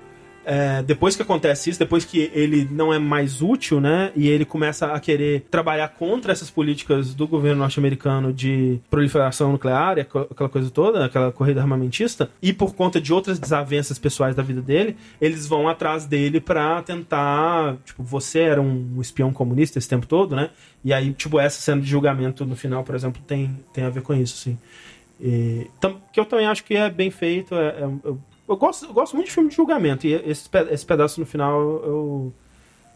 é, 0.45 0.81
depois 0.83 1.15
que 1.15 1.21
acontece 1.21 1.69
isso, 1.69 1.79
depois 1.79 2.03
que 2.03 2.31
ele 2.33 2.67
não 2.71 2.93
é 2.93 2.99
mais 2.99 3.41
útil, 3.41 3.79
né, 3.79 4.11
e 4.15 4.27
ele 4.27 4.45
começa 4.45 4.87
a 4.93 4.99
querer 4.99 5.45
trabalhar 5.51 5.87
contra 5.89 6.31
essas 6.31 6.49
políticas 6.49 7.13
do 7.13 7.27
governo 7.27 7.59
norte-americano 7.59 8.33
de 8.33 8.79
proliferação 8.89 9.51
nuclear 9.51 9.97
e 9.97 10.01
aquela 10.01 10.49
coisa 10.49 10.69
toda, 10.69 11.05
aquela 11.05 11.31
corrida 11.31 11.61
armamentista, 11.61 12.29
e 12.41 12.51
por 12.51 12.73
conta 12.75 12.99
de 12.99 13.13
outras 13.13 13.39
desavenças 13.39 13.99
pessoais 13.99 14.35
da 14.35 14.43
vida 14.43 14.61
dele, 14.61 14.95
eles 15.19 15.47
vão 15.47 15.67
atrás 15.67 16.05
dele 16.05 16.39
pra 16.39 16.81
tentar, 16.81 17.77
tipo, 17.85 18.03
você 18.03 18.39
era 18.39 18.61
um 18.61 18.99
espião 18.99 19.31
comunista 19.31 19.77
esse 19.77 19.87
tempo 19.89 20.07
todo, 20.07 20.35
né? 20.35 20.49
E 20.83 20.91
aí, 20.93 21.13
tipo, 21.13 21.39
essa 21.39 21.61
cena 21.61 21.81
de 21.81 21.87
julgamento 21.87 22.45
no 22.45 22.55
final, 22.55 22.83
por 22.83 22.95
exemplo, 22.95 23.21
tem, 23.27 23.55
tem 23.73 23.83
a 23.83 23.89
ver 23.89 24.01
com 24.01 24.13
isso, 24.13 24.37
sim. 24.37 24.57
E, 25.19 25.67
que 26.11 26.19
eu 26.19 26.25
também 26.25 26.47
acho 26.47 26.63
que 26.63 26.75
é 26.75 26.89
bem 26.89 27.11
feito. 27.11 27.53
é- 27.53 27.81
é- 27.81 27.83
eu, 28.03 28.19
eu 28.51 28.57
gosto, 28.57 28.85
eu 28.85 28.93
gosto 28.93 29.15
muito 29.15 29.27
de 29.27 29.33
filme 29.33 29.49
de 29.49 29.55
julgamento. 29.55 30.05
E 30.05 30.13
esse, 30.13 30.49
esse 30.69 30.85
pedaço 30.85 31.19
no 31.19 31.25
final 31.25 31.59
eu, 31.59 32.33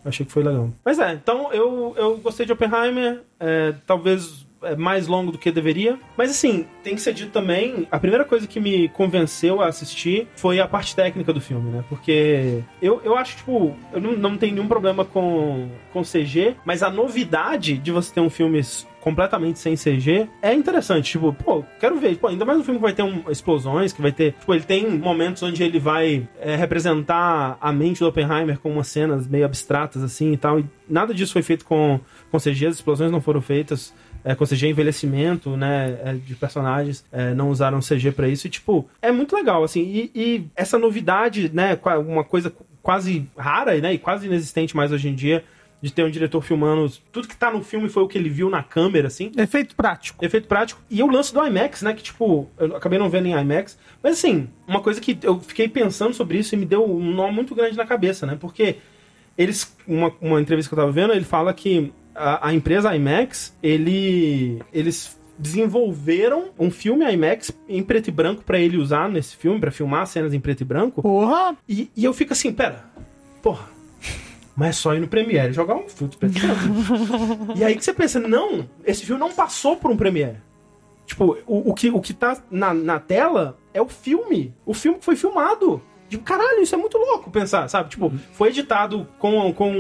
Achei 0.06 0.24
que 0.24 0.32
foi 0.32 0.43
legal. 0.43 0.70
Mas 0.84 0.99
é, 0.99 1.14
então 1.14 1.51
eu, 1.51 1.95
eu 1.97 2.18
gostei 2.18 2.45
de 2.45 2.51
Oppenheimer. 2.51 3.24
é, 3.39 3.74
talvez 3.88 4.45
é 4.62 4.76
mais 4.76 5.08
longo 5.08 5.32
do 5.32 5.38
que 5.38 5.51
deveria. 5.51 5.99
Mas 6.18 6.32
assim, 6.32 6.66
tem 6.84 6.95
que 6.95 7.01
ser 7.01 7.14
dito 7.14 7.32
também, 7.32 7.88
a 7.91 7.99
primeira 7.99 8.26
coisa 8.26 8.47
que 8.47 8.60
me 8.60 8.89
convenceu 8.89 9.62
a 9.62 9.68
assistir 9.68 10.28
foi 10.36 10.60
a 10.60 10.68
parte 10.68 10.95
técnica 10.95 11.32
do 11.32 11.41
filme, 11.41 11.72
né? 11.72 11.84
Porque 11.88 12.64
eu, 12.82 13.01
eu 13.03 13.16
acho, 13.16 13.38
tipo, 13.38 13.76
eu 13.93 14.01
não, 14.01 14.14
não 14.14 14.38
tenho 14.38 14.56
nenhum 14.56 14.68
problema 14.68 15.06
com, 15.06 15.70
com 15.93 16.01
CG, 16.01 16.56
mas 16.66 16.82
a 16.82 16.89
novidade 16.89 17.78
de 17.78 17.91
você 17.91 18.14
ter 18.14 18.22
um 18.22 18.30
filme 18.30 18.62
completamente 19.06 19.60
sem 19.60 19.76
CG 19.76 20.28
é 20.41 20.51
interessante. 20.51 21.12
Tipo, 21.12 21.32
pô, 21.32 21.64
quero 21.80 21.99
ver. 21.99 22.18
Pô, 22.18 22.28
ainda 22.28 22.43
mais 22.43 22.58
um 22.58 22.64
filme 22.64 22.80
que 22.80 22.86
vai 22.86 22.93
ter 22.93 23.03
um, 23.03 23.30
explosões, 23.30 23.93
que 23.93 24.01
vai 24.01 24.12
ter. 24.12 24.34
Tipo, 24.34 24.56
ele 24.56 24.64
tem 24.64 24.89
momentos 24.97 25.43
onde 25.43 25.64
ele 25.64 25.78
vai 25.78 26.28
é, 26.39 26.56
representar 26.56 27.56
a 27.62 27.72
mente 27.72 27.99
do 27.99 28.08
Oppenheimer 28.08 28.58
com 28.58 28.72
umas 28.72 28.88
cenas 28.88 29.28
meio 29.28 29.45
abstratas 29.45 30.01
assim 30.01 30.32
e 30.32 30.38
tal. 30.38 30.60
E 30.60 30.66
nada 30.89 31.14
disso 31.14 31.34
foi 31.34 31.43
feito 31.43 31.66
com, 31.66 31.99
com 32.32 32.39
CG, 32.39 32.66
as 32.66 32.76
explosões 32.78 33.12
não 33.12 33.22
foram 33.22 33.41
feitas 33.41 33.93
é, 34.24 34.34
com 34.34 34.43
CG 34.43 34.70
envelhecimento, 34.70 35.56
né, 35.56 35.99
é, 36.03 36.14
de 36.14 36.34
personagens, 36.34 37.06
é, 37.12 37.36
não 37.36 37.51
usaram 37.51 37.80
CG 37.82 38.12
pra 38.12 38.28
isso, 38.28 38.47
e 38.47 38.49
tipo, 38.49 38.89
é 38.99 39.12
muito 39.12 39.36
legal, 39.36 39.64
assim, 39.64 39.82
e, 39.82 40.12
e 40.16 40.47
essa 40.56 40.80
novidade, 40.80 41.51
né, 41.53 41.80
uma 42.08 42.24
coisa 42.24 42.51
quase 42.82 43.28
rara, 43.38 43.80
né, 43.80 43.93
e 43.93 43.99
quase 43.99 44.26
inexistente 44.26 44.76
mais 44.76 44.91
hoje 44.91 45.10
em 45.10 45.14
dia, 45.14 45.43
de 45.82 45.93
ter 45.93 46.03
um 46.03 46.09
diretor 46.09 46.41
filmando, 46.41 46.91
tudo 47.11 47.28
que 47.28 47.36
tá 47.38 47.51
no 47.51 47.63
filme 47.63 47.89
foi 47.89 48.03
o 48.03 48.07
que 48.07 48.17
ele 48.17 48.30
viu 48.30 48.49
na 48.49 48.63
câmera, 48.63 49.07
assim, 49.07 49.32
Efeito 49.38 49.76
prático. 49.76 50.23
efeito 50.23 50.47
prático. 50.47 50.82
E 50.89 51.03
o 51.03 51.07
lance 51.07 51.34
do 51.34 51.45
IMAX, 51.45 51.82
né? 51.82 51.93
Que, 51.93 52.01
tipo, 52.01 52.49
eu 52.57 52.76
acabei 52.76 52.97
não 52.97 53.09
vendo 53.09 53.28
em 53.28 53.39
IMAX. 53.39 53.78
Mas, 54.01 54.13
assim, 54.13 54.49
uma 54.67 54.82
coisa 54.82 54.99
que 54.99 55.17
eu 55.21 55.39
fiquei 55.39 55.67
pensando 55.67 56.13
sobre 56.13 56.39
isso 56.39 56.55
e 56.55 56.57
me 56.57 56.65
deu 56.65 56.84
um 56.84 57.13
nó 57.13 57.32
muito 57.32 57.53
grande 57.53 57.78
na 57.78 57.86
cabeça, 57.86 58.26
né? 58.26 58.38
Porque 58.39 58.78
eles... 59.38 59.76
Uma, 59.88 60.11
uma 60.19 60.41
entrevista 60.41 60.69
que 60.69 60.73
eu 60.73 60.80
tava 60.80 60.91
vendo, 60.91 61.13
ele 61.13 61.26
fala 61.26 61.53
que 61.53 61.93
a, 62.15 62.49
a 62.49 62.53
empresa 62.53 62.95
IMAX, 62.95 63.55
ele... 63.61 64.59
Eles 64.73 65.19
desenvolveram 65.38 66.51
um 66.57 66.71
filme 66.71 67.05
IMAX 67.05 67.51
em 67.67 67.84
preto 67.84 68.07
e 68.07 68.11
branco 68.11 68.43
pra 68.43 68.57
ele 68.57 68.78
usar 68.78 69.09
nesse 69.09 69.36
filme, 69.36 69.59
pra 69.59 69.69
filmar 69.69 70.07
cenas 70.07 70.34
em 70.34 70.39
preto 70.39 70.61
e 70.61 70.65
branco. 70.65 71.01
Porra! 71.01 71.55
E, 71.67 71.91
e 71.95 72.05
eu 72.05 72.13
fico 72.13 72.34
assim, 72.34 72.53
pera, 72.53 72.86
porra, 73.41 73.69
mas 74.56 74.70
é 74.70 74.72
só 74.72 74.95
ir 74.95 74.99
no 74.99 75.08
Premiere 75.08 75.51
jogar 75.53 75.76
um 75.76 75.89
filtro 75.89 76.18
preto 76.18 76.38
e. 76.38 77.60
E 77.60 77.64
aí 77.64 77.76
que 77.76 77.84
você 77.84 77.93
pensa, 77.93 78.20
não, 78.20 78.68
esse 78.86 79.06
filme 79.06 79.20
não 79.20 79.32
passou 79.32 79.76
por 79.76 79.91
um 79.91 79.97
Premiere. 79.97 80.38
Tipo, 81.06 81.38
o, 81.45 81.72
o, 81.72 81.74
que, 81.74 81.89
o 81.91 82.01
que 82.01 82.14
tá 82.14 82.41
na, 82.49 82.74
na 82.74 82.99
tela 82.99 83.58
é 83.74 83.82
o 83.82 83.88
filme. 83.88 84.53
O 84.66 84.74
filme 84.74 84.97
que 84.97 85.06
foi 85.06 85.16
filmado. 85.16 85.82
Tipo, 86.10 86.24
caralho, 86.24 86.62
isso 86.62 86.76
é 86.76 86.78
muito 86.78 86.97
louco 86.97 87.32
pensar, 87.32 87.68
sabe? 87.68 87.89
Tipo, 87.89 88.12
foi 88.34 88.49
editado 88.49 89.08
com, 89.18 89.51
com 89.53 89.72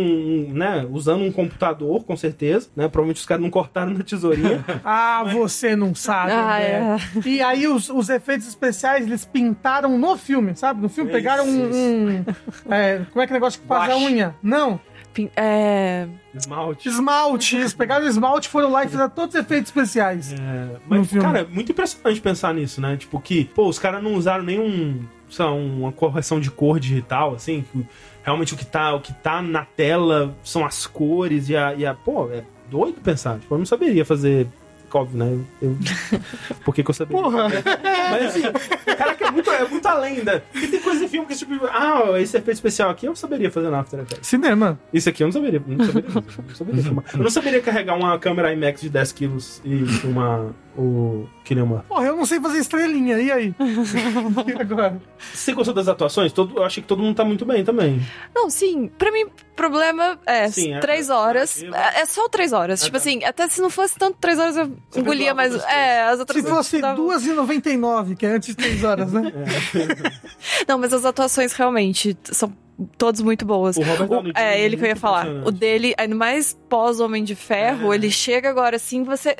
né, 0.51 0.85
usando 0.91 1.23
um 1.23 1.31
computador, 1.31 2.03
com 2.03 2.17
certeza, 2.17 2.67
né? 2.75 2.87
Provavelmente 2.87 3.19
os 3.19 3.25
caras 3.25 3.43
não 3.43 3.49
cortaram 3.51 3.91
na 3.93 4.03
tesourinha. 4.03 4.63
Ah, 4.83 5.23
você 5.23 5.75
não 5.75 5.93
sabe. 5.95 6.31
Ah, 6.31 6.59
né? 6.59 6.97
E 7.25 7.41
aí 7.41 7.67
os, 7.67 7.89
os 7.89 8.09
efeitos 8.09 8.47
especiais 8.47 9.05
eles 9.05 9.23
pintaram 9.25 9.97
no 9.97 10.17
filme, 10.17 10.55
sabe? 10.55 10.81
No 10.81 10.89
filme 10.89 11.09
Isso, 11.09 11.17
pegaram 11.17 11.45
um. 11.45 11.69
um- 11.69 12.25
é, 12.69 13.01
como 13.11 13.21
é 13.21 13.27
que 13.27 13.33
é 13.33 13.35
o 13.35 13.37
negócio 13.39 13.61
que 13.61 13.67
faz 13.67 13.91
a 13.91 13.97
unha? 13.97 14.35
Não. 14.41 14.79
É. 15.35 16.07
Esmalte. 16.33 16.89
Esmalte. 16.89 17.55
Eles 17.55 17.73
pegaram 17.73 18.05
o 18.05 18.07
esmalte, 18.07 18.49
foram 18.49 18.69
lá 18.71 18.83
e 18.83 18.89
fizeram 18.89 19.09
todos 19.09 19.33
os 19.35 19.41
efeitos 19.41 19.69
especiais. 19.69 20.33
É, 20.33 20.37
No 20.37 20.79
mas, 20.87 21.11
cara, 21.11 21.39
é 21.39 21.45
muito 21.45 21.71
impressionante 21.71 22.19
pensar 22.21 22.53
nisso, 22.53 22.81
né? 22.81 22.97
Tipo, 22.97 23.19
que, 23.21 23.45
pô, 23.45 23.67
os 23.67 23.79
caras 23.79 24.03
não 24.03 24.13
usaram 24.15 24.43
nenhum, 24.43 25.05
sei 25.35 25.45
lá, 25.45 25.51
uma 25.51 25.91
correção 25.91 26.39
de 26.39 26.49
cor 26.49 26.79
digital, 26.79 27.35
assim, 27.35 27.65
que 27.71 27.85
realmente 28.23 28.53
o 28.53 28.57
que 28.57 28.65
tá, 28.65 28.93
o 28.93 29.01
que 29.01 29.13
tá 29.13 29.41
na 29.41 29.65
tela 29.65 30.33
são 30.43 30.65
as 30.65 30.87
cores 30.87 31.49
e 31.49 31.55
a, 31.55 31.73
e 31.73 31.85
a 31.85 31.93
pô, 31.93 32.29
é 32.31 32.43
doido 32.69 33.01
pensar. 33.01 33.39
Tipo, 33.39 33.53
eu 33.53 33.59
não 33.59 33.65
saberia 33.65 34.05
fazer, 34.05 34.47
óbvio, 34.91 35.17
né? 35.17 35.37
Eu, 35.61 35.77
por 36.63 36.73
que 36.73 36.83
que 36.83 36.89
eu 36.89 36.93
saberia? 36.93 37.21
Porra. 37.21 37.49
Mas 38.11 38.25
assim, 38.27 38.41
caraca, 38.97 39.27
é 39.27 39.31
muito, 39.31 39.51
é 39.51 39.67
muito 39.67 39.85
além, 39.87 40.23
né? 40.23 40.41
Porque 40.51 40.67
tem 40.67 40.79
coisa 40.79 41.01
de 41.01 41.07
filme 41.09 41.27
que, 41.27 41.35
tipo, 41.35 41.53
ah, 41.65 42.19
esse 42.19 42.37
efeito 42.37 42.55
especial 42.55 42.89
aqui 42.89 43.05
eu 43.05 43.15
saberia 43.15 43.51
fazer 43.51 43.69
na 43.69 43.81
After 43.81 43.99
Effects. 43.99 44.27
Cinema. 44.27 44.79
Isso 44.93 45.09
aqui 45.09 45.21
eu 45.21 45.27
não 45.27 45.33
saberia. 45.33 45.61
Não 45.67 45.85
saberia, 45.85 46.09
não 46.13 46.55
saberia 46.55 46.81
filmar. 46.83 47.05
Eu 47.13 47.19
não 47.19 47.29
saberia 47.29 47.61
carregar 47.61 47.95
uma 47.95 48.17
câmera 48.17 48.53
IMAX 48.53 48.81
de 48.81 48.89
10 48.89 49.11
quilos 49.11 49.61
e 49.65 49.85
filmar 49.85 50.47
o 50.77 51.27
Kinema. 51.43 51.85
Porra, 51.87 52.05
eu 52.07 52.15
não 52.15 52.25
sei 52.25 52.39
fazer 52.39 52.59
estrelinha. 52.59 53.17
E 53.19 53.31
aí? 53.31 53.55
e 54.47 54.61
agora? 54.61 55.01
Você 55.33 55.53
gostou 55.53 55.73
das 55.73 55.87
atuações? 55.87 56.31
Todo, 56.33 56.57
eu 56.57 56.63
achei 56.63 56.81
que 56.83 56.87
todo 56.89 57.01
mundo 57.01 57.15
tá 57.15 57.23
muito 57.25 57.45
bem 57.45 57.63
também. 57.63 58.01
Não, 58.33 58.49
sim. 58.49 58.89
Pra 58.97 59.11
mim, 59.11 59.25
problema 59.55 60.19
é 60.25 60.47
Sim, 60.49 60.73
é- 60.73 60.79
três 60.79 61.09
horas. 61.09 61.63
é- 61.63 61.67
É, 61.67 62.01
é 62.01 62.05
só 62.05 62.27
três 62.29 62.51
horas. 62.53 62.81
Ah, 62.81 62.85
tipo 62.85 62.97
tá. 62.97 63.01
assim, 63.01 63.23
até 63.23 63.47
se 63.49 63.61
não 63.61 63.69
fosse 63.69 63.97
tanto 63.97 64.17
três 64.19 64.37
horas, 64.39 64.57
eu 64.57 64.71
Você 64.89 64.99
engolia 64.99 65.33
mais. 65.33 65.53
É, 65.65 66.03
as 66.03 66.19
outras 66.19 66.43
Se 66.43 66.49
fosse 66.49 66.81
davam- 66.81 67.05
2,99, 67.07 68.15
que 68.15 68.25
é 68.25 68.29
antes 68.31 68.49
de 68.49 68.55
3 68.55 68.83
horas, 68.83 69.11
né? 69.13 69.31
Não, 70.67 70.77
mas 70.77 70.93
as 70.93 71.05
atuações 71.05 71.53
realmente 71.53 72.17
são 72.23 72.51
todas 72.97 73.21
muito 73.21 73.45
boas. 73.45 73.77
O 73.77 73.81
Robert 73.81 74.07
Downey 74.07 74.33
é, 74.35 74.59
ele 74.61 74.75
que 74.77 74.83
eu 74.83 74.87
ia 74.89 74.95
falar. 74.95 75.27
O 75.45 75.51
dele, 75.51 75.93
ainda 75.97 76.15
mais 76.15 76.57
pós-Homem 76.69 77.23
de 77.23 77.35
Ferro, 77.35 77.91
É. 77.93 77.95
ele 77.95 78.11
chega 78.11 78.49
agora 78.49 78.75
assim, 78.75 79.03
você 79.03 79.37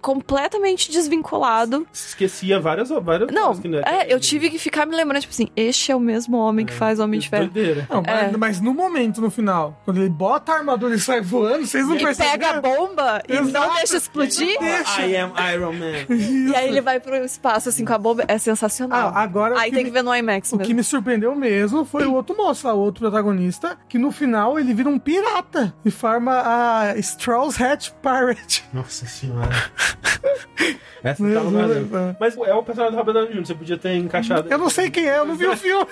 completamente 0.00 0.90
desvinculado. 0.90 1.86
Esquecia 1.92 2.60
várias, 2.60 2.88
várias 2.88 3.30
Não, 3.32 3.46
coisas 3.46 3.62
que 3.62 3.68
não 3.68 3.78
é, 3.80 4.06
eu 4.12 4.18
tive 4.20 4.48
que 4.50 4.58
ficar 4.58 4.86
me 4.86 4.94
lembrando, 4.96 5.20
tipo 5.22 5.32
assim, 5.32 5.48
este 5.56 5.90
é 5.92 5.96
o 5.96 6.00
mesmo 6.00 6.36
homem 6.36 6.64
que 6.64 6.72
faz 6.72 6.98
Homem 6.98 7.18
de 7.20 7.28
Ferro. 7.28 7.48
Doideira. 7.48 7.86
Não, 7.90 8.02
mas, 8.06 8.34
É. 8.34 8.36
mas 8.36 8.60
no 8.60 8.72
momento, 8.74 9.20
no 9.20 9.30
final, 9.30 9.80
quando 9.84 9.98
ele 9.98 10.08
bota 10.08 10.52
a 10.52 10.56
armadura 10.56 10.94
e 10.94 11.00
sai 11.00 11.20
voando, 11.20 11.66
vocês 11.66 11.86
não 11.86 11.96
E 11.96 12.02
percebem. 12.02 12.32
pega 12.32 12.50
a 12.50 12.60
bomba 12.60 13.22
e 13.28 13.34
não 13.40 13.74
deixa 13.74 13.96
explodir. 13.96 14.58
Deixa. 14.58 15.06
I 15.06 15.16
am 15.16 15.32
Iron 15.54 15.72
Man. 15.72 16.06
E 16.48 16.54
aí 16.56 16.68
ele 16.68 16.80
vai 16.80 16.98
pro 17.00 17.14
espaço 17.16 17.68
assim 17.68 17.84
com 17.84 17.92
a 17.92 17.98
bomba. 17.98 18.24
É 18.28 18.38
sensacional. 18.38 19.12
Ah, 19.14 19.20
agora 19.22 19.54
o 19.54 19.58
aí 19.58 19.70
que 19.70 19.76
tem 19.76 19.84
me- 19.84 19.90
que 19.90 19.94
ver 19.94 20.02
no 20.02 20.14
IMAX 20.14 20.52
O 20.52 20.56
mesmo. 20.56 20.66
que 20.68 20.74
me 20.74 20.82
surpreendeu 20.82 21.34
mesmo 21.34 21.84
foi 21.84 22.04
o 22.06 22.14
outro 22.14 22.36
moço, 22.36 22.66
lá, 22.66 22.72
o 22.74 22.78
outro 22.78 23.00
protagonista, 23.00 23.76
que 23.88 23.98
no 23.98 24.10
final 24.10 24.58
ele 24.58 24.72
vira 24.72 24.88
um 24.88 24.98
pirata 24.98 25.74
e 25.84 25.90
forma 25.90 26.32
a 26.44 26.96
Strauss 26.98 27.60
Hatch 27.60 27.90
Pirate. 28.02 28.64
Nossa 28.72 29.06
senhora. 29.06 29.48
Essa 31.02 31.22
tá 31.22 31.40
no 31.44 31.50
Brasil. 31.52 31.88
Mas 32.18 32.36
é 32.36 32.54
o 32.54 32.62
personagem 32.62 32.92
do 32.92 32.98
Robert 32.98 33.14
Downey 33.14 33.32
Jr., 33.32 33.46
você 33.46 33.54
podia 33.54 33.78
ter 33.78 33.94
encaixado. 33.94 34.48
Eu 34.50 34.58
não 34.58 34.68
sei 34.68 34.90
quem 34.90 35.06
é, 35.08 35.18
eu 35.18 35.24
não 35.24 35.36
vi 35.36 35.46
o 35.46 35.54
filme. 35.56 35.86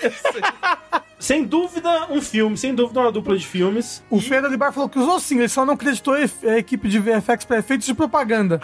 Sem 1.18 1.44
dúvida, 1.44 2.06
um 2.10 2.20
filme, 2.20 2.56
sem 2.58 2.74
dúvida, 2.74 3.00
uma 3.00 3.12
dupla 3.12 3.36
de 3.38 3.46
filmes. 3.46 4.02
O 4.10 4.18
E- 4.18 4.20
Feira 4.20 4.48
de 4.50 4.56
Bar 4.56 4.72
falou 4.72 4.88
que 4.88 4.98
usou 4.98 5.18
sim, 5.20 5.38
ele 5.38 5.48
só 5.48 5.64
não 5.64 5.74
acreditou 5.74 6.14
a 6.14 6.58
equipe 6.58 6.88
de 6.88 6.98
VFX 6.98 7.44
para 7.46 7.58
efeitos 7.58 7.86
de 7.86 7.94
propaganda. 7.94 8.60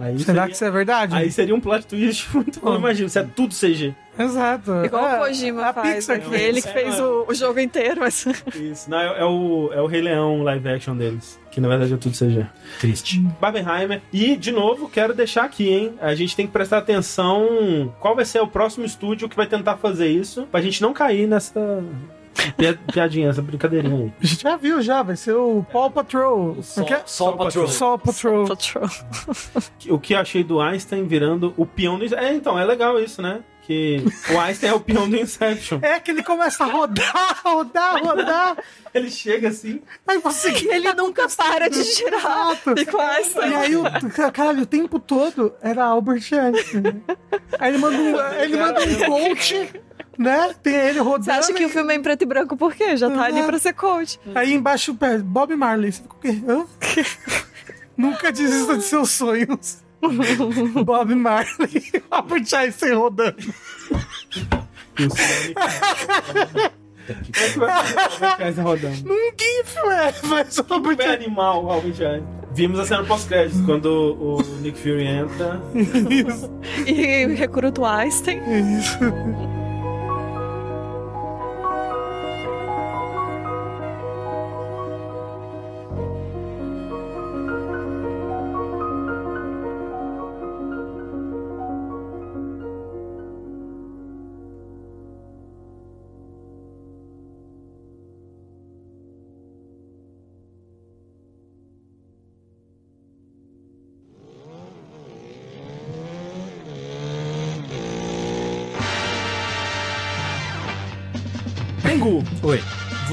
Aí 0.00 0.18
Será 0.18 0.24
seria- 0.24 0.46
que 0.46 0.52
isso 0.52 0.64
é 0.64 0.70
verdade? 0.70 1.14
Aí 1.16 1.32
seria 1.32 1.54
um 1.54 1.60
plot 1.60 1.86
twist 1.86 2.28
muito 2.36 2.60
bom, 2.60 2.76
imagina, 2.76 3.06
isso 3.06 3.18
é 3.18 3.22
tudo 3.24 3.54
CG. 3.54 3.94
Exato. 4.22 4.84
Igual 4.84 5.08
É, 5.08 5.16
o 5.16 5.18
Kojima 5.20 5.66
a 5.66 5.72
faz. 5.72 5.94
Pixar 6.06 6.28
né? 6.28 6.42
Ele 6.42 6.60
que 6.62 6.68
fez 6.68 6.98
o, 7.00 7.24
o 7.28 7.34
jogo 7.34 7.58
inteiro, 7.60 8.00
mas. 8.00 8.26
Isso, 8.54 8.90
não, 8.90 8.98
é, 8.98 9.20
é 9.20 9.24
o, 9.24 9.70
é 9.72 9.80
o 9.80 9.86
Rei 9.86 10.00
Leão 10.02 10.42
live 10.42 10.68
action 10.68 10.96
deles, 10.96 11.38
que 11.50 11.60
na 11.60 11.68
verdade 11.68 11.94
é 11.94 11.96
tudo 11.96 12.16
CG. 12.16 12.46
Triste. 12.80 13.20
Barbenheimer. 13.40 14.02
E, 14.12 14.36
de 14.36 14.52
novo, 14.52 14.88
quero 14.88 15.14
deixar 15.14 15.44
aqui, 15.44 15.68
hein? 15.68 15.94
A 16.00 16.14
gente 16.14 16.36
tem 16.36 16.46
que 16.46 16.52
prestar 16.52 16.78
atenção 16.78 17.92
qual 18.00 18.14
vai 18.14 18.24
ser 18.24 18.40
o 18.40 18.46
próximo 18.46 18.84
estúdio 18.84 19.28
que 19.28 19.36
vai 19.36 19.46
tentar 19.46 19.76
fazer 19.76 20.08
isso, 20.08 20.46
pra 20.50 20.60
gente 20.60 20.80
não 20.82 20.92
cair 20.92 21.26
nessa 21.26 21.82
pi- 22.56 22.78
piadinha, 22.92 23.28
essa 23.30 23.42
brincadeirinha 23.42 23.96
aí. 24.04 24.12
A 24.22 24.26
gente 24.26 24.42
já 24.42 24.56
viu 24.56 24.80
já, 24.82 25.02
vai 25.02 25.16
ser 25.16 25.32
o 25.34 25.64
Paw 25.72 25.90
Patrol. 25.90 26.62
Sol, 26.62 26.84
O 26.84 26.86
quê? 26.86 26.96
Sol 27.06 27.36
Patrol. 27.36 27.68
Sol 27.68 27.98
Patrol. 27.98 28.46
Patrol. 28.46 28.88
O 29.88 29.98
que 29.98 30.14
eu 30.14 30.18
achei 30.18 30.42
do 30.44 30.60
Einstein 30.60 31.06
virando 31.06 31.52
o 31.56 31.64
peão 31.66 31.98
do... 31.98 32.14
É, 32.14 32.32
então, 32.34 32.58
é 32.58 32.64
legal 32.64 32.98
isso, 33.00 33.20
né? 33.22 33.40
Que 33.70 34.02
o 34.34 34.40
Einstein 34.40 34.70
é 34.70 34.74
o 34.74 34.80
peão 34.80 35.08
do 35.08 35.16
Inception. 35.16 35.78
É 35.80 36.00
que 36.00 36.10
ele 36.10 36.24
começa 36.24 36.64
a 36.64 36.66
rodar, 36.66 37.38
rodar, 37.44 38.02
rodar. 38.02 38.58
Ele 38.92 39.08
chega 39.08 39.46
assim... 39.46 39.80
Aí 40.08 40.18
você. 40.18 40.48
Ele 40.48 40.92
nunca 40.94 41.28
para 41.28 41.70
de 41.70 41.80
girar. 41.84 42.56
Fica 42.56 42.96
o 42.96 43.00
Einstein. 43.00 43.50
E 43.52 43.54
aí, 43.54 43.76
o, 43.76 43.84
caralho, 44.32 44.62
o 44.62 44.66
tempo 44.66 44.98
todo 44.98 45.54
era 45.62 45.84
Albert 45.84 46.24
Einstein. 46.32 47.00
Aí 47.60 47.70
ele 47.70 47.78
manda 47.78 47.96
um, 47.96 48.40
ele 48.40 48.56
manda 48.56 48.80
um 48.82 48.98
coach, 49.06 49.70
né? 50.18 50.52
Tem 50.60 50.74
ele 50.74 50.98
rodando. 50.98 51.26
Você 51.26 51.30
acha 51.30 51.52
que 51.52 51.64
o 51.64 51.68
filme 51.68 51.94
é 51.94 51.96
em 51.96 52.02
preto 52.02 52.22
e 52.22 52.26
branco 52.26 52.56
por 52.56 52.74
quê? 52.74 52.96
Já 52.96 53.08
tá 53.08 53.22
ali 53.22 53.40
pra 53.44 53.56
ser 53.60 53.74
coach. 53.74 54.18
Aí 54.34 54.52
embaixo, 54.52 54.96
pé, 54.96 55.18
Bob 55.18 55.54
Marley. 55.54 55.92
Você 55.92 56.02
fica 56.02 56.14
o 56.16 56.66
quê? 56.80 57.06
Nunca 57.96 58.32
desista 58.32 58.76
de 58.76 58.82
seus 58.82 59.12
sonhos. 59.12 59.78
Bob 60.84 61.14
Marley, 61.14 62.02
Albert 62.10 62.54
Einstein 62.54 62.94
rodando. 62.94 63.36
E 64.98 65.04
o 65.06 65.10
Sonic... 65.10 65.54
Como 67.10 67.16
é 67.16 67.52
que 67.52 67.58
vai 67.58 67.70
ser 67.82 68.00
o 68.00 68.28
Albert 68.28 68.40
Einstein 68.40 68.64
rodando? 68.64 69.08
Num 69.08 69.30
GIF, 69.38 69.76
ué. 69.84 70.14
Mas 70.24 70.58
o 70.58 70.64
Albert 70.68 70.96
Super 70.96 71.10
animal, 71.10 71.64
o 71.64 71.70
Albert 71.70 71.90
Einstein. 72.00 72.24
Vimos 72.52 72.80
a 72.80 72.84
cena 72.84 73.04
pós-créditos, 73.04 73.60
quando 73.64 73.86
o 73.88 74.42
Nick 74.60 74.76
Fury 74.78 75.06
entra. 75.06 75.60
Isso, 75.74 76.50
E 76.84 77.26
recruta 77.34 77.80
o 77.80 77.86
Einstein. 77.86 78.40
isso. 78.78 78.98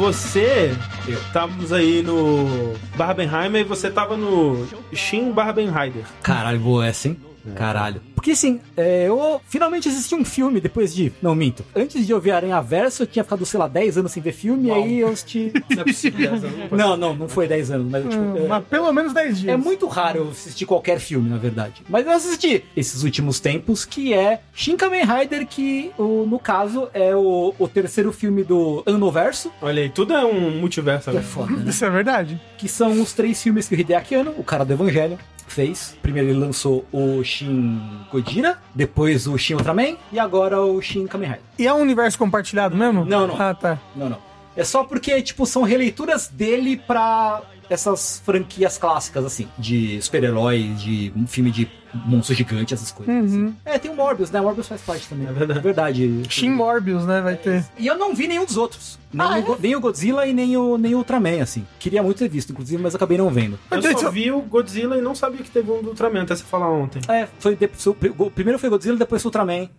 Você. 0.08 0.74
Estávamos 1.06 1.74
aí 1.74 2.02
no 2.02 2.74
Barbenheimer 2.96 3.62
e 3.62 3.64
você 3.66 3.92
tava 3.92 4.16
no 4.16 4.66
Shin 4.94 5.34
Barbenheimer. 5.34 6.06
Caralho, 6.24 6.60
boa 6.60 6.88
essa, 6.88 7.10
hein? 7.10 7.18
Caralho. 7.56 8.02
Porque 8.16 8.32
assim, 8.32 8.60
é, 8.76 9.08
eu 9.08 9.40
finalmente 9.48 9.88
assisti 9.88 10.16
um 10.16 10.26
filme 10.26 10.60
depois 10.60 10.94
de. 10.94 11.14
Não, 11.22 11.34
minto. 11.36 11.64
Antes 11.76 12.06
de 12.06 12.12
eu 12.12 12.20
ver 12.20 12.32
Aranha 12.32 12.60
Verso, 12.62 13.04
eu 13.04 13.08
tinha 13.08 13.24
ficado, 13.24 13.46
sei 13.46 13.60
lá, 13.60 13.68
10 13.68 13.98
anos 14.00 14.12
sem 14.12 14.22
ver 14.24 14.32
filme, 14.34 14.68
e 14.68 14.72
aí 14.72 15.00
eu 15.00 15.10
assisti. 15.10 15.52
Não 15.70 15.84
é 15.84 16.26
essa 16.26 16.98
não 16.98 17.16
não, 17.16 17.30
foi 17.30 17.48
10 17.48 17.72
anos, 17.72 17.92
mas 17.92 18.04
tipo. 18.04 18.16
Hum, 18.18 18.38
é- 18.46 18.48
Mas 18.48 18.64
pelo 18.66 18.92
menos 18.92 19.14
10 19.14 19.40
dias. 19.40 19.54
É 19.54 19.58
muito 19.58 19.88
raro 19.88 20.18
eu 20.20 20.30
assistir 20.30 20.66
qualquer 20.66 21.00
filme, 21.00 21.30
na 21.30 21.38
verdade. 21.38 21.84
Mas 21.88 22.06
eu 22.06 22.12
assisti 22.12 22.64
esses 22.76 23.04
últimos 23.04 23.40
tempos, 23.40 23.86
que 23.86 24.14
é 24.14 24.42
Shin 24.54 24.76
Kamen 24.76 25.04
Rider, 25.06 25.46
que 25.48 25.92
o- 25.98 26.26
no 26.28 26.40
caso 26.40 26.90
é 26.94 27.16
o, 27.16 27.54
o 27.58 27.68
terceiro 27.68 28.12
filme 28.12 28.44
do 28.44 28.84
Anoverso. 28.86 29.52
Olha 29.62 29.84
aí, 29.84 29.90
tudo 29.90 30.14
é 30.14 30.26
um 30.26 30.60
multiverso 30.60 31.12
Que 31.12 31.18
é 31.18 31.20
agora. 31.20 31.34
foda, 31.34 31.52
né? 31.52 31.70
Isso 31.70 31.86
é 31.86 31.90
verdade. 31.90 32.42
Que 32.58 32.68
são 32.68 32.92
os 33.02 33.14
três 33.14 33.42
filmes 33.42 33.68
que 33.68 33.76
o 33.76 33.80
Hideaki 33.80 34.16
Anno, 34.16 34.34
o 34.38 34.44
cara 34.44 34.66
do 34.66 34.74
Evangelho, 34.74 35.18
fez. 35.54 35.98
Primeiro 36.02 36.30
ele 36.30 36.40
lançou 36.40 36.86
o 36.92 37.24
Shin 37.24 37.82
Gojira, 38.12 38.58
depois 38.74 39.28
o 39.28 39.38
Shin 39.38 39.56
Ultraman 39.56 39.98
e 40.12 40.20
agora 40.20 40.62
o 40.62 40.82
Shin 40.82 41.08
Kamen 41.08 41.30
Rider. 41.30 41.44
E 41.58 41.68
é 41.68 41.74
um 41.74 41.82
universo 41.82 42.18
compartilhado 42.18 42.76
mesmo? 42.76 43.06
Não, 43.06 43.28
não. 43.28 43.42
Ah, 43.42 43.54
tá. 43.54 43.80
Não, 43.96 44.10
não. 44.10 44.28
É 44.56 44.64
só 44.64 44.84
porque, 44.84 45.22
tipo, 45.22 45.46
são 45.46 45.62
releituras 45.62 46.28
dele 46.28 46.78
pra 46.78 47.42
essas 47.70 48.22
franquias 48.26 48.78
clássicas, 48.78 49.26
assim, 49.26 49.48
de 49.58 50.02
super-heróis, 50.02 50.82
de 50.82 51.12
um 51.16 51.26
filme 51.28 51.52
de 51.52 51.68
monstro 52.06 52.36
gigante, 52.36 52.74
essas 52.74 52.92
coisas. 52.92 53.14
Uhum. 53.14 53.24
assim. 53.48 53.56
É, 53.66 53.78
tem 53.80 53.90
o 53.90 53.96
Morbius, 53.96 54.30
né? 54.30 54.40
O 54.40 54.44
Morbius 54.44 54.68
faz 54.68 54.82
parte 54.82 55.08
também. 55.08 55.28
É 55.28 55.32
verdade. 55.32 55.60
verdade. 55.62 56.22
Shin 56.30 56.50
Morbius, 56.50 57.06
né? 57.06 57.22
Vai 57.22 57.36
ter. 57.36 57.66
E 57.78 57.88
eu 57.88 57.98
não 57.98 58.14
vi 58.14 58.28
nenhum 58.28 58.46
dos 58.46 58.58
outros. 58.58 59.00
Nem, 59.12 59.26
Ah, 59.26 59.38
o, 59.40 59.44
Go- 59.44 59.58
nem 59.60 59.76
o 59.76 59.80
Godzilla 59.80 60.26
e 60.28 60.34
nem 60.34 60.58
o, 60.58 60.78
nem 60.78 60.94
o 60.94 60.98
Ultraman, 60.98 61.42
assim. 61.42 61.66
Queria 61.80 62.04
muito 62.04 62.18
ter 62.20 62.28
visto, 62.30 62.52
inclusive, 62.52 62.82
mas 62.82 62.94
acabei 62.94 63.18
não 63.18 63.30
vendo. 63.30 63.58
Eu 63.72 63.82
só 63.98 64.12
vi 64.12 64.32
o 64.32 64.42
Godzilla 64.42 64.98
e 64.98 65.02
não 65.02 65.16
sabia 65.16 65.42
que 65.42 65.50
teve 65.50 65.72
um 65.72 65.82
do 65.82 65.90
Ultraman, 65.90 66.24
até 66.24 66.36
você 66.36 66.44
falar 66.44 66.70
ontem. 66.70 67.02
É, 67.08 67.28
foi 67.40 67.56
de- 67.56 67.70
o 68.18 68.30
primeiro 68.32 68.60
foi 68.60 68.70
Godzilla, 68.70 68.98
depois 68.98 69.24
o 69.24 69.28
Ultraman. 69.28 69.70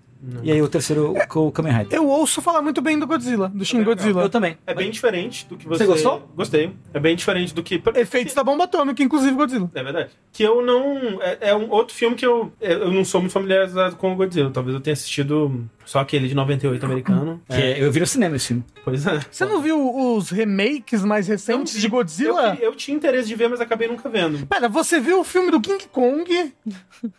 E 0.42 0.50
aí 0.50 0.60
o 0.60 0.68
terceiro 0.68 1.14
com 1.28 1.46
o 1.46 1.52
Kamen 1.52 1.72
Rider. 1.72 1.96
Eu 1.96 2.08
ouço 2.08 2.42
falar 2.42 2.60
muito 2.60 2.82
bem 2.82 2.98
do 2.98 3.06
Godzilla, 3.06 3.48
do 3.48 3.64
Shin. 3.64 3.84
Godzilla. 3.84 4.22
Eu 4.22 4.28
também. 4.28 4.58
É 4.66 4.74
bem 4.74 4.90
diferente 4.90 5.46
do 5.46 5.56
que 5.56 5.66
você... 5.66 5.84
Você 5.84 5.86
gostou? 5.86 6.28
Gostei. 6.34 6.72
É 6.92 6.98
bem 6.98 7.14
diferente 7.14 7.54
do 7.54 7.62
que... 7.62 7.80
Efeitos 7.94 8.34
da 8.34 8.42
bomba 8.42 8.64
atômica, 8.64 9.02
inclusive 9.02 9.36
Godzilla. 9.36 9.70
É 9.74 9.82
verdade. 9.82 10.10
Que 10.32 10.42
eu 10.42 10.60
não. 10.60 11.22
É, 11.22 11.50
é 11.50 11.54
um 11.54 11.70
outro 11.70 11.94
filme 11.94 12.16
que 12.16 12.26
eu. 12.26 12.52
é, 12.60 12.72
Eu 12.72 12.92
não 12.92 13.04
sou 13.04 13.20
muito 13.20 13.32
familiarizado 13.32 13.96
com 13.96 14.12
o 14.12 14.16
Godzilla. 14.16 14.50
Talvez 14.50 14.74
eu 14.74 14.80
tenha 14.80 14.92
assistido 14.92 15.64
só 15.88 16.00
aquele 16.00 16.28
de 16.28 16.34
98 16.34 16.84
americano. 16.84 17.40
Que 17.48 17.54
é- 17.54 17.82
eu 17.82 17.90
vi 17.90 18.00
no 18.00 18.06
cinema 18.06 18.36
esse 18.36 18.48
filme. 18.48 18.64
Pois 18.84 19.06
é. 19.06 19.20
Você 19.30 19.46
não 19.46 19.62
viu 19.62 19.78
os 20.14 20.28
remakes 20.30 21.02
mais 21.02 21.26
recentes 21.28 21.72
vi. 21.74 21.80
de 21.80 21.88
Godzilla? 21.88 22.56
Eu, 22.60 22.66
eu 22.72 22.74
tinha 22.74 22.94
interesse 22.94 23.26
de 23.26 23.34
ver, 23.34 23.48
mas 23.48 23.58
acabei 23.60 23.88
nunca 23.88 24.06
vendo. 24.08 24.46
Pera, 24.46 24.68
você 24.68 25.00
viu 25.00 25.20
o 25.20 25.24
filme 25.24 25.50
do 25.50 25.60
King 25.60 25.82
Kong? 25.90 26.52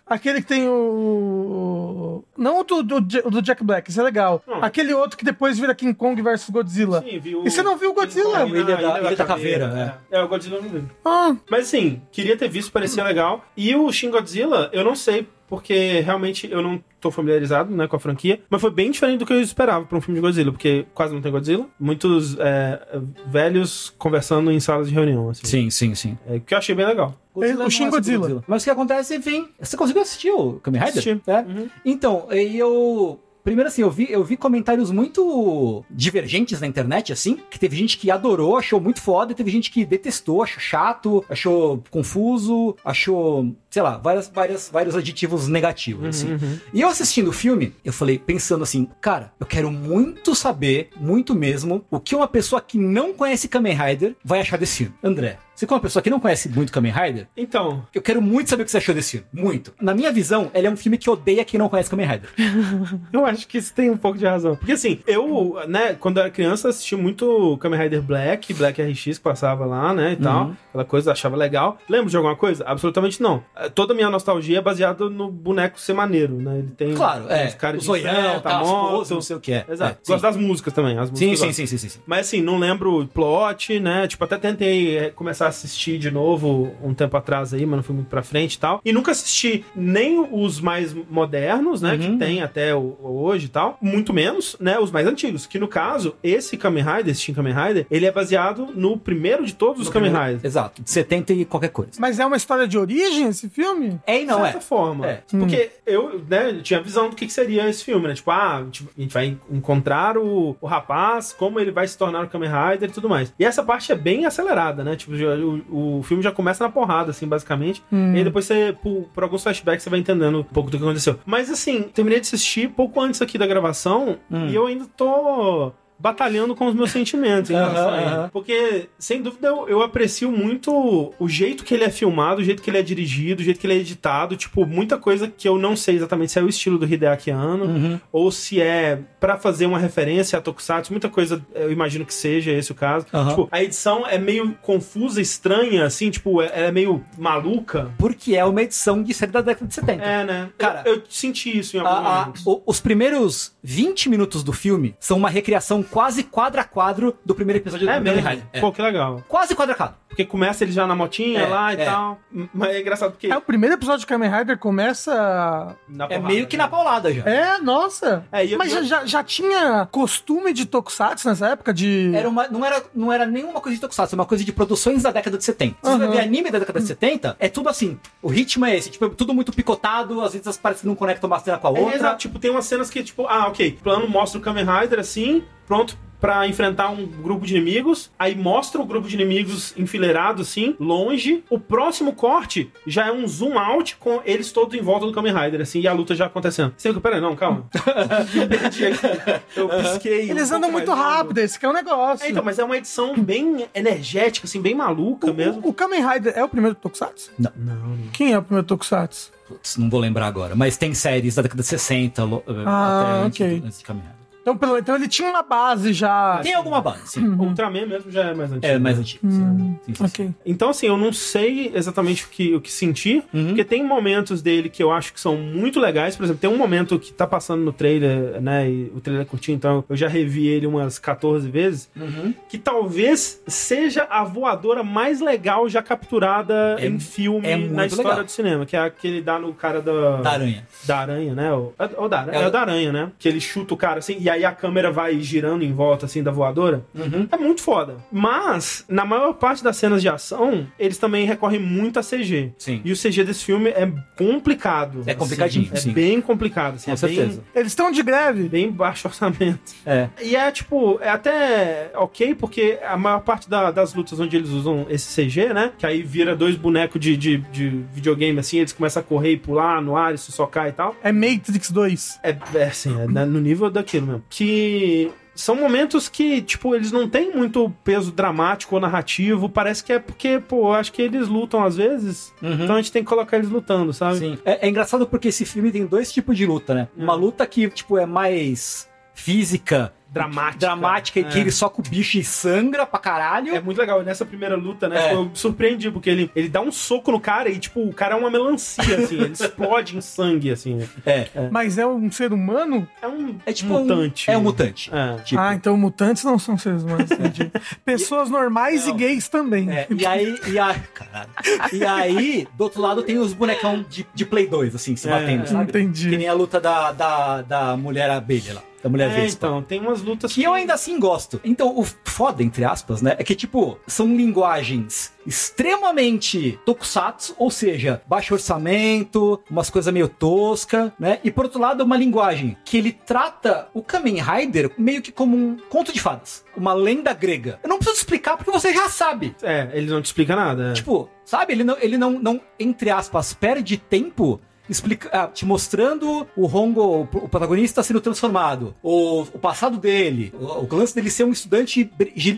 Aquele 0.05 0.41
que 0.41 0.47
tem 0.47 0.67
o. 0.69 2.23
Não 2.37 2.59
o 2.59 2.63
do, 2.63 2.83
do, 2.83 3.01
do 3.01 3.41
Jack 3.41 3.63
Black, 3.63 3.89
isso 3.89 3.99
é 3.99 4.03
legal. 4.03 4.43
Hum. 4.47 4.59
Aquele 4.61 4.93
outro 4.93 5.17
que 5.17 5.25
depois 5.25 5.57
vira 5.57 5.73
King 5.75 5.93
Kong 5.93 6.21
versus 6.21 6.49
Godzilla. 6.49 7.01
Sim, 7.01 7.19
vi 7.19 7.35
o. 7.35 7.45
E 7.47 7.51
você 7.51 7.61
não 7.63 7.77
viu 7.77 7.91
o 7.91 7.93
Godzilla? 7.93 8.41
Kong 8.41 8.51
Ilha 8.57 8.63
na 8.63 8.75
da- 8.93 8.99
Ilha 9.01 9.15
da 9.15 9.25
Caveira, 9.25 9.99
É. 10.11 10.17
é, 10.19 10.23
o 10.23 10.27
Godzilla 10.27 10.57
eu 10.57 10.61
não 10.63 10.69
vi. 10.69 10.83
Ah, 11.03 11.35
Mas 11.49 11.67
sim, 11.67 12.01
queria 12.11 12.37
ter 12.37 12.47
visto, 12.49 12.71
parecia 12.71 13.03
legal. 13.03 13.43
E 13.57 13.75
o 13.75 13.91
Shin 13.91 14.09
Godzilla, 14.11 14.69
eu 14.73 14.83
não 14.83 14.95
sei, 14.95 15.27
porque 15.49 15.99
realmente 16.01 16.49
eu 16.49 16.61
não 16.61 16.81
tô 17.01 17.09
familiarizado 17.09 17.75
né, 17.75 17.87
com 17.87 17.95
a 17.95 17.99
franquia, 17.99 18.39
mas 18.49 18.61
foi 18.61 18.69
bem 18.69 18.91
diferente 18.91 19.19
do 19.19 19.25
que 19.25 19.33
eu 19.33 19.41
esperava 19.41 19.85
pra 19.85 19.97
um 19.97 20.01
filme 20.01 20.19
de 20.19 20.21
Godzilla, 20.21 20.51
porque 20.51 20.85
quase 20.93 21.13
não 21.13 21.21
tem 21.21 21.31
Godzilla. 21.31 21.65
Muitos 21.79 22.37
é, 22.39 22.99
velhos 23.25 23.93
conversando 23.97 24.51
em 24.51 24.59
salas 24.59 24.87
de 24.87 24.93
reunião, 24.93 25.29
assim. 25.29 25.45
Sim, 25.45 25.69
sim, 25.69 25.95
sim. 25.95 26.17
É, 26.27 26.39
que 26.39 26.53
eu 26.53 26.57
achei 26.57 26.75
bem 26.75 26.85
legal. 26.85 27.15
Godzilla 27.33 27.65
o 27.65 27.69
Shin 27.69 27.85
é 27.85 27.91
sobre 27.91 28.17
Godzilla. 28.17 28.43
Mas 28.47 28.61
o 28.61 28.65
que 28.65 28.71
acontece, 28.71 29.15
enfim. 29.15 29.47
Você 29.59 29.75
conseguiu 29.75 30.01
assistir 30.01 30.31
o 30.31 30.59
Kamen 30.59 30.81
Rider? 30.81 30.99
Assisti. 30.99 31.21
É? 31.25 31.39
Uhum. 31.39 31.69
Então, 31.83 32.27
eu. 32.31 33.19
Primeiro 33.43 33.67
assim, 33.67 33.81
eu 33.81 33.89
vi, 33.89 34.07
eu 34.09 34.23
vi 34.23 34.37
comentários 34.37 34.91
muito 34.91 35.83
divergentes 35.89 36.59
na 36.61 36.67
internet, 36.67 37.11
assim, 37.13 37.39
que 37.49 37.59
teve 37.59 37.75
gente 37.75 37.97
que 37.97 38.11
adorou, 38.11 38.57
achou 38.57 38.79
muito 38.79 39.01
foda, 39.01 39.31
e 39.31 39.35
teve 39.35 39.49
gente 39.49 39.71
que 39.71 39.85
detestou, 39.85 40.43
achou 40.43 40.59
chato, 40.59 41.25
achou 41.29 41.83
confuso, 41.89 42.75
achou, 42.83 43.55
sei 43.69 43.81
lá, 43.81 43.97
várias, 43.97 44.29
várias, 44.29 44.69
vários 44.71 44.95
adjetivos 44.95 45.47
negativos, 45.47 46.07
assim. 46.07 46.37
E 46.73 46.81
eu 46.81 46.87
assistindo 46.87 47.29
o 47.29 47.33
filme, 47.33 47.73
eu 47.83 47.93
falei, 47.93 48.17
pensando 48.19 48.63
assim, 48.63 48.87
cara, 49.01 49.31
eu 49.39 49.45
quero 49.45 49.71
muito 49.71 50.35
saber, 50.35 50.89
muito 50.97 51.33
mesmo, 51.33 51.83
o 51.89 51.99
que 51.99 52.15
uma 52.15 52.27
pessoa 52.27 52.61
que 52.61 52.77
não 52.77 53.13
conhece 53.13 53.47
Kamen 53.47 53.75
Rider 53.75 54.15
vai 54.23 54.41
achar 54.41 54.57
desse 54.57 54.77
filme. 54.77 54.93
André, 55.03 55.37
você 55.59 55.67
que 55.67 55.73
é 55.73 55.75
uma 55.75 55.81
pessoa 55.81 56.01
que 56.01 56.09
não 56.09 56.19
conhece 56.19 56.47
muito 56.49 56.71
Kamen 56.71 56.91
Rider, 56.91 57.27
Então, 57.35 57.85
eu 57.93 58.01
quero 58.01 58.21
muito 58.21 58.49
saber 58.49 58.61
o 58.63 58.65
que 58.65 58.71
você 58.71 58.77
achou 58.77 58.95
desse 58.95 59.11
filme. 59.11 59.27
Muito. 59.33 59.73
Na 59.81 59.93
minha 59.93 60.11
visão, 60.11 60.49
ele 60.53 60.67
é 60.67 60.71
um 60.71 60.77
filme 60.77 60.97
que 60.97 61.09
odeia 61.09 61.43
quem 61.43 61.57
não 61.59 61.67
conhece 61.67 61.89
Kamen 61.89 62.07
Rider. 62.07 62.29
eu 63.11 63.25
acho 63.25 63.47
que 63.47 63.57
isso 63.57 63.73
tem 63.73 63.89
um 63.89 63.97
pouco 63.97 64.17
de 64.17 64.25
razão. 64.25 64.55
Porque 64.55 64.71
assim, 64.71 64.99
eu, 65.05 65.57
né, 65.67 65.93
quando 65.99 66.17
eu 66.17 66.21
era 66.23 66.31
criança, 66.31 66.69
assisti 66.69 66.95
muito 66.95 67.57
Kamen 67.57 67.79
Rider 67.79 68.01
Black, 68.01 68.53
Black 68.53 68.81
RX 68.81 69.17
que 69.17 69.19
passava 69.19 69.65
lá, 69.65 69.93
né, 69.93 70.13
e 70.13 70.15
tal. 70.15 70.53
Aquela 70.69 70.85
coisa, 70.85 71.11
achava 71.11 71.35
legal. 71.35 71.77
Lembro 71.89 72.09
de 72.09 72.15
alguma 72.15 72.35
coisa? 72.35 72.63
Absolutamente 72.65 73.21
não. 73.21 73.43
Eh, 73.55 73.69
Toda 73.69 73.93
a 73.93 73.95
minha 73.95 74.09
nostalgia 74.09 74.59
é 74.59 74.61
baseada 74.61 75.09
no 75.09 75.29
boneco 75.29 75.79
ser 75.79 75.93
maneiro, 75.93 76.35
né? 76.35 76.59
Ele 76.59 76.69
tem 76.71 76.93
Claro, 76.93 77.25
é. 77.29 77.47
uns 77.47 77.55
caras 77.55 77.79
de 77.81 77.85
zoião, 77.85 78.39
tá, 78.39 78.59
moto. 78.59 78.91
poses, 78.91 79.11
não 79.11 79.21
sei 79.21 79.35
o 79.35 79.39
que 79.39 79.51
é. 79.51 79.65
Exato. 79.69 79.99
É. 80.05 80.07
Gosto 80.11 80.21
das 80.21 80.37
músicas 80.37 80.73
também. 80.73 80.97
As 80.97 81.09
músicas 81.09 81.39
Sim, 81.39 81.51
sim, 81.53 81.67
sim, 81.67 81.77
sim, 81.77 81.89
sim. 81.89 81.99
Mas 82.05 82.27
assim, 82.27 82.41
não 82.41 82.57
lembro 82.57 83.01
o 83.01 83.07
plot, 83.07 83.79
né? 83.79 84.07
Tipo, 84.07 84.23
até 84.23 84.37
tentei 84.37 84.97
eh, 84.97 85.09
começar 85.09 85.48
assistir 85.49 85.97
de 85.97 86.09
novo 86.11 86.71
um 86.83 86.93
tempo 86.93 87.15
atrás 87.17 87.53
aí, 87.53 87.65
mas 87.65 87.77
não 87.77 87.83
fui 87.83 87.95
muito 87.95 88.07
pra 88.07 88.23
frente 88.23 88.53
e 88.55 88.59
tal. 88.59 88.81
E 88.85 88.91
nunca 88.93 89.11
assisti 89.11 89.65
nem 89.75 90.19
os 90.31 90.59
mais 90.59 90.93
modernos, 90.93 91.81
né? 91.81 91.93
Uhum. 91.93 91.99
Que 91.99 92.17
tem 92.17 92.41
até 92.41 92.73
o- 92.75 92.97
hoje 93.01 93.45
e 93.47 93.49
tal. 93.49 93.77
Muito 93.81 94.13
menos, 94.13 94.55
né? 94.59 94.79
Os 94.79 94.91
mais 94.91 95.07
antigos. 95.07 95.45
Que 95.45 95.59
no 95.59 95.67
caso, 95.67 96.15
esse 96.23 96.57
Kamen 96.57 96.83
Rider, 96.83 97.09
esse 97.09 97.21
Shin 97.21 97.33
Kamen 97.33 97.53
Rider, 97.53 97.85
ele 97.91 98.05
é 98.05 98.11
baseado 98.11 98.67
no 98.75 98.97
primeiro 98.97 99.45
de 99.45 99.53
todos 99.53 99.81
os 99.81 99.89
Kamen 99.89 100.11
Riders. 100.11 100.43
Exato, 100.43 100.81
de 100.81 100.89
70 100.89 101.33
e 101.33 101.45
qualquer 101.45 101.69
coisa. 101.69 101.91
mas 101.99 102.19
é 102.19 102.25
uma 102.25 102.37
história 102.37 102.67
de 102.67 102.77
origem 102.77 103.27
esse 103.27 103.49
filme? 103.49 103.99
É 104.05 104.21
e 104.21 104.25
não 104.25 104.37
de 104.37 104.41
é. 104.41 104.45
certa 104.51 104.61
forma. 104.61 105.07
É. 105.07 105.23
Porque 105.29 105.71
eu, 105.85 106.21
né, 106.29 106.59
tinha 106.63 106.79
a 106.79 106.83
visão 106.83 107.09
do 107.09 107.15
que, 107.15 107.25
que 107.25 107.33
seria 107.33 107.67
esse 107.69 107.83
filme, 107.83 108.07
né? 108.07 108.13
Tipo, 108.13 108.31
ah, 108.31 108.57
a 108.57 108.63
gente 108.63 108.87
a 108.97 109.01
gente 109.01 109.13
vai 109.13 109.37
encontrar 109.51 110.17
o, 110.17 110.55
o 110.61 110.67
rapaz, 110.67 111.33
como 111.33 111.59
ele 111.59 111.71
vai 111.71 111.87
se 111.87 111.97
tornar 111.97 112.23
o 112.23 112.27
Kamen 112.29 112.49
Rider 112.49 112.89
e 112.89 112.93
tudo 112.93 113.09
mais. 113.09 113.33
E 113.39 113.45
essa 113.45 113.63
parte 113.63 113.91
é 113.91 113.95
bem 113.95 114.25
acelerada, 114.25 114.83
né? 114.83 114.95
Tipo, 114.95 115.15
já- 115.17 115.35
o, 115.39 115.99
o 115.99 116.03
filme 116.03 116.21
já 116.23 116.31
começa 116.31 116.63
na 116.63 116.69
porrada, 116.69 117.11
assim, 117.11 117.27
basicamente. 117.27 117.81
E 117.91 118.17
aí 118.17 118.23
depois 118.23 118.45
você, 118.45 118.75
por, 118.81 119.03
por 119.13 119.23
alguns 119.23 119.43
flashbacks, 119.43 119.83
você 119.83 119.89
vai 119.89 119.99
entendendo 119.99 120.39
um 120.39 120.43
pouco 120.43 120.69
do 120.69 120.77
que 120.77 120.83
aconteceu. 120.83 121.19
Mas 121.25 121.49
assim, 121.49 121.83
terminei 121.83 122.19
de 122.19 122.27
assistir 122.27 122.69
pouco 122.69 122.99
antes 123.01 123.21
aqui 123.21 123.37
da 123.37 123.47
gravação 123.47 124.17
e 124.49 124.55
eu 124.55 124.65
ainda 124.67 124.85
tô 124.95 125.71
batalhando 125.99 126.55
com 126.55 126.67
os 126.67 126.73
meus 126.73 126.91
sentimentos 126.91 127.49
em 127.51 127.53
relação 127.53 127.89
Aham, 127.89 127.93
a 127.93 128.01
ele. 128.01 128.09
aham. 128.11 128.29
Porque, 128.31 128.87
sem 128.97 129.21
dúvida, 129.21 129.47
eu, 129.47 129.67
eu 129.67 129.81
aprecio 129.81 130.31
muito 130.31 131.13
o 131.19 131.27
jeito 131.29 131.63
que 131.63 131.73
ele 131.73 131.83
é 131.83 131.89
filmado, 131.89 132.41
o 132.41 132.43
jeito 132.43 132.61
que 132.61 132.69
ele 132.69 132.77
é 132.77 132.81
dirigido, 132.81 133.41
o 133.41 133.43
jeito 133.45 133.59
que 133.59 133.67
ele 133.67 133.73
é 133.73 133.77
editado. 133.77 134.35
Tipo, 134.37 134.65
muita 134.65 134.97
coisa 134.97 135.27
que 135.27 135.47
eu 135.47 135.57
não 135.57 135.75
sei 135.75 135.95
exatamente 135.95 136.31
se 136.31 136.39
é 136.39 136.41
o 136.43 136.49
estilo 136.49 136.77
do 136.77 136.85
Hideaki 136.85 137.31
Anno 137.31 137.65
Uhum. 137.65 137.99
ou 138.11 138.31
se 138.31 138.61
é 138.61 138.99
pra 139.19 139.37
fazer 139.37 139.65
uma 139.65 139.77
referência 139.79 140.39
a 140.39 140.41
Tokusatsu. 140.41 140.91
Muita 140.93 141.09
coisa 141.09 141.45
eu 141.53 141.71
imagino 141.71 142.05
que 142.05 142.13
seja 142.13 142.51
esse 142.51 142.71
o 142.71 142.75
caso. 142.75 143.05
Tipo, 143.29 143.47
a 143.51 143.61
edição 143.63 144.07
é 144.07 144.17
meio 144.17 144.55
confusa, 144.61 145.21
estranha, 145.21 145.85
assim, 145.85 146.09
tipo, 146.09 146.41
é- 146.41 146.45
ela 146.53 146.67
é 146.67 146.71
meio 146.71 147.03
maluca. 147.17 147.91
Porque 147.97 148.35
é 148.35 148.45
uma 148.45 148.61
edição 148.61 149.03
de 149.03 149.13
série 149.13 149.31
da 149.31 149.41
década 149.41 149.67
de 149.67 149.73
70. 149.73 150.03
É, 150.03 150.23
né? 150.23 150.49
Cara, 150.57 150.83
eu, 150.85 150.95
eu 150.95 151.03
senti 151.09 151.57
isso 151.57 151.75
em 151.75 151.79
algum 151.79 151.89
A- 151.91 152.23
a- 152.25 152.33
os 152.65 152.79
primeiros 152.79 153.53
20 153.63 154.09
minutos 154.09 154.43
do 154.43 154.53
filme 154.53 154.95
são 154.99 155.17
uma 155.17 155.29
recriação 155.29 155.83
quase 155.91 156.23
quadro 156.23 156.59
a 156.61 156.63
quadro 156.63 157.17
do 157.25 157.33
primeiro 157.35 157.59
episódio 157.61 157.85
do 157.85 157.89
É 157.91 157.95
Kamen 157.95 158.13
mesmo? 158.15 158.29
Rider. 158.29 158.45
É. 158.53 158.59
Pô, 158.61 158.71
que 158.71 158.81
legal. 158.81 159.23
Quase 159.27 159.55
quadro 159.55 159.73
a 159.73 159.77
quadro. 159.77 159.95
Porque 160.09 160.25
começa 160.25 160.63
ele 160.63 160.71
já 160.71 160.87
na 160.87 160.95
motinha 160.95 161.41
É, 161.41 161.47
lá 161.47 161.73
e 161.73 161.81
é. 161.81 161.85
tal. 161.85 162.17
Mas 162.53 162.69
é 162.71 162.81
engraçado 162.81 163.11
porque. 163.11 163.27
É, 163.27 163.37
o 163.37 163.41
primeiro 163.41 163.75
episódio 163.75 163.99
de 164.01 164.05
Kamen 164.07 164.29
Rider 164.29 164.57
começa. 164.57 165.75
na 165.87 166.05
É 166.09 166.17
meio 166.19 166.47
que 166.47 166.57
né? 166.57 166.63
na 166.63 166.69
paulada 166.69 167.13
já. 167.13 167.23
É, 167.23 167.59
nossa. 167.59 168.25
É, 168.31 168.45
eu- 168.45 168.57
Mas 168.57 168.71
já, 168.71 168.81
já, 168.81 169.05
já 169.05 169.23
tinha 169.23 169.87
costume 169.91 170.51
de 170.53 170.65
Tokusatsu 170.65 171.27
nessa 171.27 171.49
época? 171.49 171.73
De. 171.73 172.11
Era 172.13 172.27
uma, 172.27 172.47
não, 172.47 172.65
era, 172.65 172.83
não 172.93 173.13
era 173.13 173.25
nenhuma 173.25 173.61
coisa 173.61 173.75
de 173.75 173.81
Tokusatsu, 173.81 174.15
era 174.15 174.21
uma 174.21 174.25
coisa 174.27 174.43
de 174.43 174.51
produções 174.51 175.03
da 175.03 175.11
década 175.11 175.37
de 175.37 175.43
70. 175.43 175.75
Se 175.81 175.91
você 175.91 175.97
vai 175.97 176.07
ver 176.09 176.19
anime 176.21 176.49
da 176.51 176.59
década 176.59 176.79
de 176.79 176.87
70, 176.87 177.35
é 177.39 177.47
tudo 177.47 177.69
assim. 177.69 177.99
O 178.21 178.27
ritmo 178.29 178.65
é 178.65 178.75
esse, 178.75 178.89
tipo, 178.89 179.05
é 179.05 179.09
tudo 179.09 179.33
muito 179.33 179.51
picotado, 179.53 180.21
às 180.21 180.33
vezes 180.33 180.57
parece 180.57 180.81
que 180.81 180.87
não 180.87 180.95
conecta 180.95 181.25
uma 181.27 181.39
cena 181.39 181.57
com 181.57 181.67
a 181.67 181.71
É, 181.77 181.79
outra. 181.81 181.95
exato, 181.95 182.17
tipo, 182.17 182.39
tem 182.39 182.49
umas 182.51 182.65
cenas 182.65 182.89
que, 182.89 183.03
tipo, 183.03 183.25
ah, 183.27 183.47
ok, 183.47 183.77
o 183.79 183.83
plano 183.83 184.09
mostra 184.09 184.39
o 184.39 184.41
Kamen 184.41 184.65
Rider 184.65 184.99
assim, 184.99 185.43
pronto, 185.69 185.95
pra 186.19 186.45
enfrentar 186.45 186.89
um 186.89 187.05
grupo 187.05 187.45
de 187.45 187.55
inimigos, 187.55 188.11
aí 188.19 188.35
mostra 188.35 188.81
o 188.81 188.85
grupo 188.85 189.07
de 189.07 189.15
inimigos 189.15 189.73
enfileirado 189.77 190.41
assim, 190.41 190.75
longe. 190.77 191.45
O 191.49 191.57
próximo 191.57 192.11
corte 192.11 192.69
já 192.85 193.07
é 193.07 193.11
um 193.13 193.25
zoom 193.25 193.57
out 193.57 193.95
com 193.95 194.19
eles 194.25 194.51
todos 194.51 194.77
em 194.77 194.81
volta 194.81 195.05
do 195.05 195.13
Kamen 195.13 195.33
Rider, 195.33 195.61
assim, 195.61 195.79
e 195.79 195.87
a 195.87 195.93
luta 195.93 196.13
já 196.13 196.25
acontecendo. 196.25 196.73
Você 196.75 196.89
fica, 196.89 196.99
peraí, 196.99 197.21
não, 197.21 197.37
calma. 197.37 197.67
Eu 199.55 199.69
pisquei. 199.69 200.27
um 200.27 200.31
Eles 200.31 200.49
pouco 200.49 200.55
andam 200.55 200.71
muito 200.71 200.91
rápido, 200.93 201.37
esse 201.37 201.57
que 201.59 201.65
é 201.65 201.69
o 201.69 201.73
negócio. 201.73 202.25
É, 202.25 202.29
então, 202.31 202.43
mas 202.43 202.59
é 202.59 202.63
uma 202.63 202.75
edição 202.77 203.17
bem 203.17 203.67
energética, 203.73 204.45
assim, 204.45 204.61
bem 204.61 204.75
maluca 204.75 205.31
o, 205.31 205.33
mesmo. 205.33 205.61
o, 205.65 205.69
o 205.69 205.73
Kamen 205.73 206.05
Rider 206.05 206.33
é 206.35 206.43
o 206.43 206.49
primeiro 206.49 206.75
Tokusatsu? 206.75 207.31
Não, 207.39 207.51
não. 207.55 207.97
Quem 208.13 208.33
é 208.33 208.37
o 208.37 208.41
primeiro 208.43 208.67
Tokusatsu? 208.67 209.31
Putz, 209.47 209.77
não 209.77 209.89
vou 209.89 209.99
lembrar 209.99 210.27
agora. 210.27 210.55
Mas 210.55 210.77
tem 210.77 210.93
séries 210.93 211.35
da 211.35 211.41
década 211.41 211.61
de 211.61 211.67
60 211.67 212.23
lo- 212.23 212.43
Ah, 212.65 213.01
até 213.01 213.25
antes, 213.25 213.41
ok. 213.41 213.59
do- 213.61 213.65
antes 213.67 213.79
de 213.79 213.85
caminhar. 213.85 214.18
Então, 214.41 214.57
pelo, 214.57 214.77
então 214.77 214.95
ele 214.95 215.07
tinha 215.07 215.29
uma 215.29 215.43
base 215.43 215.93
já. 215.93 216.39
Tem 216.41 216.53
alguma 216.53 216.81
base, 216.81 217.07
sim. 217.07 217.27
O 217.27 217.43
Ultraman 217.43 217.85
mesmo 217.85 218.09
já 218.11 218.23
é 218.29 218.33
mais 218.33 218.51
antigo. 218.51 218.65
É 218.73 218.79
mais 218.79 218.97
antigo. 218.99 219.29
sim. 219.31 219.41
Hum, 219.43 219.75
Sim, 219.85 219.93
sim, 219.93 219.93
sim. 219.95 220.03
ok. 220.05 220.29
Então, 220.45 220.69
assim, 220.69 220.87
eu 220.87 220.97
não 220.97 221.11
sei 221.13 221.71
exatamente 221.73 222.25
o 222.25 222.29
que, 222.29 222.55
o 222.55 222.61
que 222.61 222.71
sentir, 222.71 223.23
Uhum. 223.33 223.47
porque 223.47 223.63
tem 223.63 223.83
momentos 223.83 224.41
dele 224.41 224.69
que 224.69 224.81
eu 224.81 224.91
acho 224.91 225.13
que 225.13 225.19
são 225.19 225.35
muito 225.37 225.79
legais. 225.79 226.15
Por 226.15 226.23
exemplo, 226.23 226.39
tem 226.41 226.49
um 226.49 226.57
momento 226.57 226.97
que 226.99 227.11
tá 227.13 227.27
passando 227.27 227.61
no 227.63 227.71
trailer, 227.73 228.41
né? 228.41 228.69
E 228.69 228.91
o 228.95 228.99
trailer 229.01 229.23
é 229.23 229.25
curtinho, 229.25 229.55
então 229.55 229.83
eu 229.89 229.95
já 229.95 230.07
revi 230.07 230.47
ele 230.47 230.65
umas 230.67 230.97
14 230.99 231.49
vezes. 231.49 231.89
Uhum. 231.95 232.33
Que 232.47 232.57
talvez 232.57 233.41
seja 233.47 234.07
a 234.09 234.23
voadora 234.23 234.83
mais 234.83 235.19
legal 235.21 235.67
já 235.69 235.81
capturada 235.81 236.75
É- 236.79 236.87
em 236.87 236.99
filme 236.99 237.47
é 237.47 237.55
na 237.57 237.85
história 237.85 238.09
legal. 238.09 238.25
do 238.25 238.31
cinema, 238.31 238.65
que 238.65 238.75
é 238.75 238.79
a 238.79 238.89
que 238.89 239.07
ele 239.07 239.21
dá 239.21 239.37
no 239.39 239.53
cara 239.53 239.81
da. 239.81 240.17
Da 240.21 240.31
aranha. 240.31 240.67
da 240.85 240.97
aranha, 240.99 241.33
né? 241.35 241.53
O, 241.53 241.73
é, 241.77 241.89
o 241.97 242.07
da, 242.07 242.19
aranha, 242.21 242.37
É 242.37 242.41
é, 242.41 242.45
o- 242.45 242.47
o 242.47 242.51
da 242.51 242.61
aranha, 242.61 242.91
né? 242.91 243.11
Que 243.19 243.27
ele 243.27 243.39
chuta 243.39 243.73
o 243.73 243.77
cara 243.77 243.99
assim, 243.99 244.17
e 244.29 244.31
aí 244.31 244.45
a 244.45 244.51
câmera 244.51 244.91
vai 244.91 245.19
girando 245.19 245.63
em 245.63 245.73
volta, 245.73 246.05
assim, 246.05 246.21
da 246.21 246.29
voadora. 246.29 246.85
Uhum. 246.93 247.27
É 247.31 247.35
muito 247.37 247.63
foda. 247.63 247.97
Mas, 248.11 248.85
na 248.87 249.03
maior 249.03 249.33
parte 249.33 249.63
das 249.63 249.75
cenas 249.75 250.03
de 250.03 250.07
ação, 250.07 250.67
eles 250.77 250.99
também 250.99 251.25
recorrem 251.25 251.59
muito 251.59 251.97
a 251.97 252.03
CG. 252.03 252.53
Sim. 252.59 252.79
E 252.85 252.91
o 252.91 252.95
CG 252.95 253.23
desse 253.23 253.43
filme 253.43 253.71
é 253.71 253.91
complicado. 254.15 255.01
É 255.07 255.15
complicadinho, 255.15 255.67
assim. 255.73 255.81
sim. 255.85 255.89
É 255.89 255.93
bem 255.93 256.21
complicado, 256.21 256.75
assim. 256.75 256.85
Com 256.85 256.91
é 256.93 256.95
certeza. 256.97 257.41
Eles 257.55 257.71
estão 257.71 257.91
de 257.91 258.03
greve. 258.03 258.43
Bem, 258.43 258.67
bem 258.67 258.71
baixo 258.71 259.07
orçamento. 259.07 259.59
É. 259.83 260.09
E 260.21 260.35
é, 260.35 260.51
tipo, 260.51 260.99
é 261.01 261.09
até 261.09 261.91
ok, 261.95 262.35
porque 262.35 262.77
a 262.87 262.95
maior 262.95 263.21
parte 263.21 263.49
da- 263.49 263.71
das 263.71 263.95
lutas 263.95 264.19
onde 264.19 264.35
eles 264.37 264.49
usam 264.49 264.85
esse 264.91 265.11
CG, 265.23 265.53
né? 265.53 265.71
Que 265.75 265.87
aí 265.87 266.03
vira 266.03 266.35
dois 266.35 266.55
bonecos 266.55 267.01
de, 267.01 267.17
de, 267.17 267.37
de 267.51 267.69
videogame, 267.91 268.37
assim, 268.39 268.59
eles 268.59 268.73
começam 268.73 269.01
a 269.01 269.03
correr 269.03 269.31
e 269.31 269.37
pular 269.37 269.81
no 269.81 269.95
ar 269.97 270.13
e 270.13 270.19
se 270.19 270.31
socar 270.31 270.67
e 270.67 270.71
tal. 270.71 270.95
É 271.01 271.11
Matrix 271.11 271.71
2. 271.71 272.19
É, 272.21 272.35
é 272.53 272.63
assim, 272.65 272.95
é 273.01 273.07
na- 273.07 273.25
no 273.25 273.39
nível 273.39 273.71
daquilo 273.71 274.05
mesmo. 274.05 274.18
Que 274.29 275.11
são 275.39 275.55
momentos 275.55 276.09
que, 276.09 276.41
tipo, 276.41 276.75
eles 276.75 276.91
não 276.91 277.07
têm 277.07 277.33
muito 277.33 277.69
peso 277.83 278.11
dramático 278.11 278.75
ou 278.75 278.81
narrativo. 278.81 279.47
Parece 279.47 279.83
que 279.83 279.93
é 279.93 279.99
porque, 279.99 280.39
pô, 280.39 280.69
eu 280.69 280.73
acho 280.73 280.91
que 280.91 281.01
eles 281.01 281.27
lutam 281.27 281.63
às 281.63 281.77
vezes. 281.77 282.33
Uhum. 282.41 282.63
Então 282.63 282.75
a 282.75 282.81
gente 282.81 282.91
tem 282.91 283.03
que 283.03 283.09
colocar 283.09 283.37
eles 283.37 283.49
lutando, 283.49 283.93
sabe? 283.93 284.17
Sim. 284.17 284.37
É, 284.43 284.67
é 284.67 284.69
engraçado 284.69 285.07
porque 285.07 285.29
esse 285.29 285.45
filme 285.45 285.71
tem 285.71 285.85
dois 285.85 286.11
tipos 286.11 286.35
de 286.35 286.45
luta, 286.45 286.73
né? 286.73 286.87
Uma 286.95 287.13
luta 287.13 287.45
que, 287.45 287.69
tipo, 287.69 287.97
é 287.97 288.05
mais 288.05 288.89
física, 289.13 289.93
Dramática. 290.11 290.57
dramática, 290.59 291.19
e 291.19 291.23
que 291.23 291.37
É. 291.37 291.41
ele 291.41 291.51
soca 291.51 291.81
o 291.81 291.83
bicho 291.87 292.17
e 292.17 292.23
sangra 292.23 292.85
pra 292.85 292.99
caralho. 292.99 293.55
É 293.55 293.61
muito 293.61 293.77
legal. 293.77 294.01
Nessa 294.03 294.25
primeira 294.25 294.55
luta, 294.55 294.87
né? 294.89 295.09
É. 295.09 295.13
eu 295.13 295.25
me 295.25 295.31
surpreendi, 295.33 295.91
porque 295.91 296.09
ele, 296.09 296.31
ele 296.35 296.49
dá 296.49 296.61
um 296.61 296.71
soco 296.71 297.11
no 297.11 297.19
cara 297.19 297.49
e, 297.49 297.59
tipo, 297.59 297.81
o 297.81 297.93
cara 297.93 298.15
é 298.15 298.17
uma 298.17 298.29
melancia, 298.31 298.97
assim. 298.97 299.15
ele 299.21 299.33
explode 299.33 299.97
em 299.97 300.01
sangue, 300.01 300.51
assim. 300.51 300.87
É. 301.05 301.27
Mas 301.51 301.77
é 301.77 301.85
um 301.85 302.11
ser 302.11 302.33
humano? 302.33 302.87
É 303.01 303.07
um 303.07 303.35
É 303.45 303.53
tipo 303.53 303.73
um- 303.73 303.79
mutante. 303.81 304.29
é 304.31 304.37
um 304.37 304.41
mutante. 304.41 304.89
É. 304.93 305.21
Tipo, 305.21 305.39
Ah, 305.41 305.53
então 305.53 305.77
mutantes 305.77 306.23
não 306.23 306.39
são 306.39 306.57
seres 306.57 306.83
humanos. 306.83 307.09
entendi. 307.11 307.51
Pessoas 307.85 308.29
normais 308.29 308.87
e 308.87 308.91
gays 308.93 309.27
também. 309.29 309.69
É, 309.71 309.87
e 309.89 310.05
aí, 310.05 310.39
e 310.47 310.57
aí, 310.59 310.79
caralho. 310.93 311.29
E 311.71 311.85
aí, 311.85 312.47
do 312.57 312.63
outro 312.63 312.81
lado 312.81 313.03
tem 313.03 313.17
os 313.17 313.33
bonecão 313.33 313.85
de, 313.87 314.05
de 314.13 314.25
Play 314.25 314.47
2, 314.47 314.75
assim, 314.75 314.95
se 314.95 315.07
É, 315.07 315.11
batendo, 315.11 315.47
sabe? 315.47 315.63
entendi. 315.69 316.09
Que 316.09 316.17
nem 316.17 316.27
a 316.27 316.33
luta 316.33 316.59
da, 316.59 316.91
da, 316.91 317.41
da 317.41 317.77
mulher 317.77 318.09
abelha 318.09 318.55
lá, 318.55 318.63
da 318.83 318.89
mulher 318.89 319.09
É, 319.11 319.13
vespa. 319.21 319.47
então, 319.47 319.61
tem 319.61 319.79
umas 319.81 320.01
lutas 320.01 320.33
Que 320.33 320.43
eu 320.43 320.53
ainda 320.53 320.73
assim 320.73 320.99
gosto. 320.99 321.39
Então, 321.43 321.77
o 321.77 321.83
foda, 322.03 322.41
entre 322.43 322.63
aspas, 322.63 323.01
né? 323.01 323.15
É 323.19 323.23
que, 323.23 323.35
tipo, 323.35 323.77
são 323.87 324.07
linguagens 324.15 325.13
extremamente 325.25 326.57
tokusatsu, 326.65 327.35
ou 327.37 327.51
seja, 327.51 328.01
baixo 328.07 328.33
orçamento, 328.33 329.39
umas 329.49 329.69
coisas 329.69 329.93
meio 329.93 330.07
tosca, 330.07 330.93
né? 330.99 331.19
E 331.23 331.29
por 331.29 331.45
outro 331.45 331.59
lado, 331.59 331.83
uma 331.83 331.97
linguagem 331.97 332.57
que 332.65 332.77
ele 332.77 332.91
trata 332.91 333.67
o 333.73 333.83
Kamen 333.83 334.21
Rider 334.21 334.71
meio 334.77 335.01
que 335.01 335.11
como 335.11 335.35
um 335.37 335.57
conto 335.69 335.93
de 335.93 335.99
fadas, 336.01 336.43
uma 336.55 336.73
lenda 336.73 337.13
grega. 337.13 337.59
Eu 337.61 337.69
não 337.69 337.77
preciso 337.77 337.97
explicar 337.99 338.37
porque 338.37 338.51
você 338.51 338.73
já 338.73 338.89
sabe. 338.89 339.35
É, 339.43 339.69
ele 339.73 339.91
não 339.91 340.01
te 340.01 340.05
explica 340.05 340.35
nada. 340.35 340.71
é. 340.71 340.73
Tipo, 340.73 341.09
sabe? 341.25 341.53
Ele 341.53 341.63
não, 341.63 341.77
ele 341.79 341.97
não, 341.97 342.11
não 342.11 342.41
entre 342.59 342.89
aspas, 342.89 343.33
perde 343.33 343.77
tempo 343.77 344.39
explica, 344.69 345.09
ah, 345.11 345.27
te 345.27 345.45
mostrando 345.45 346.27
o 346.35 346.45
Hongo, 346.45 347.01
o, 347.01 347.27
protagonista 347.27 347.83
sendo 347.83 348.01
transformado, 348.01 348.75
o, 348.81 349.21
o 349.21 349.39
passado 349.39 349.77
dele, 349.77 350.33
o, 350.39 350.65
o 350.65 350.75
lance 350.75 350.93
dele 350.93 351.09
ser 351.09 351.23
um 351.23 351.31
estudante 351.31 351.91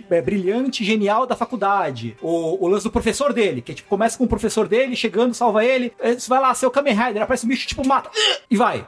é, 0.10 0.22
brilhante, 0.22 0.84
genial 0.84 1.28
da 1.28 1.36
faculdade, 1.36 2.16
o, 2.22 2.64
o 2.64 2.68
lance 2.68 2.84
do 2.84 2.92
professor 2.92 3.34
dele, 3.34 3.62
que 3.62 3.74
tipo, 3.74 3.90
começa 3.90 4.18
com 4.18 4.24
o 4.24 4.28
professor 4.28 4.68
dele, 4.68 4.96
chegando, 4.96 5.34
salva 5.34 5.66
ele, 5.66 5.94
eh, 6.00 6.16
vai 6.28 6.40
lá, 6.40 6.54
seu 6.54 6.72
Kamen 6.72 6.94
Rider, 6.94 7.24
aparece 7.24 7.46
um 7.46 7.50
bicho, 7.50 7.68
tipo, 7.68 7.86
mata, 7.86 8.10
e 8.50 8.56
vai, 8.56 8.86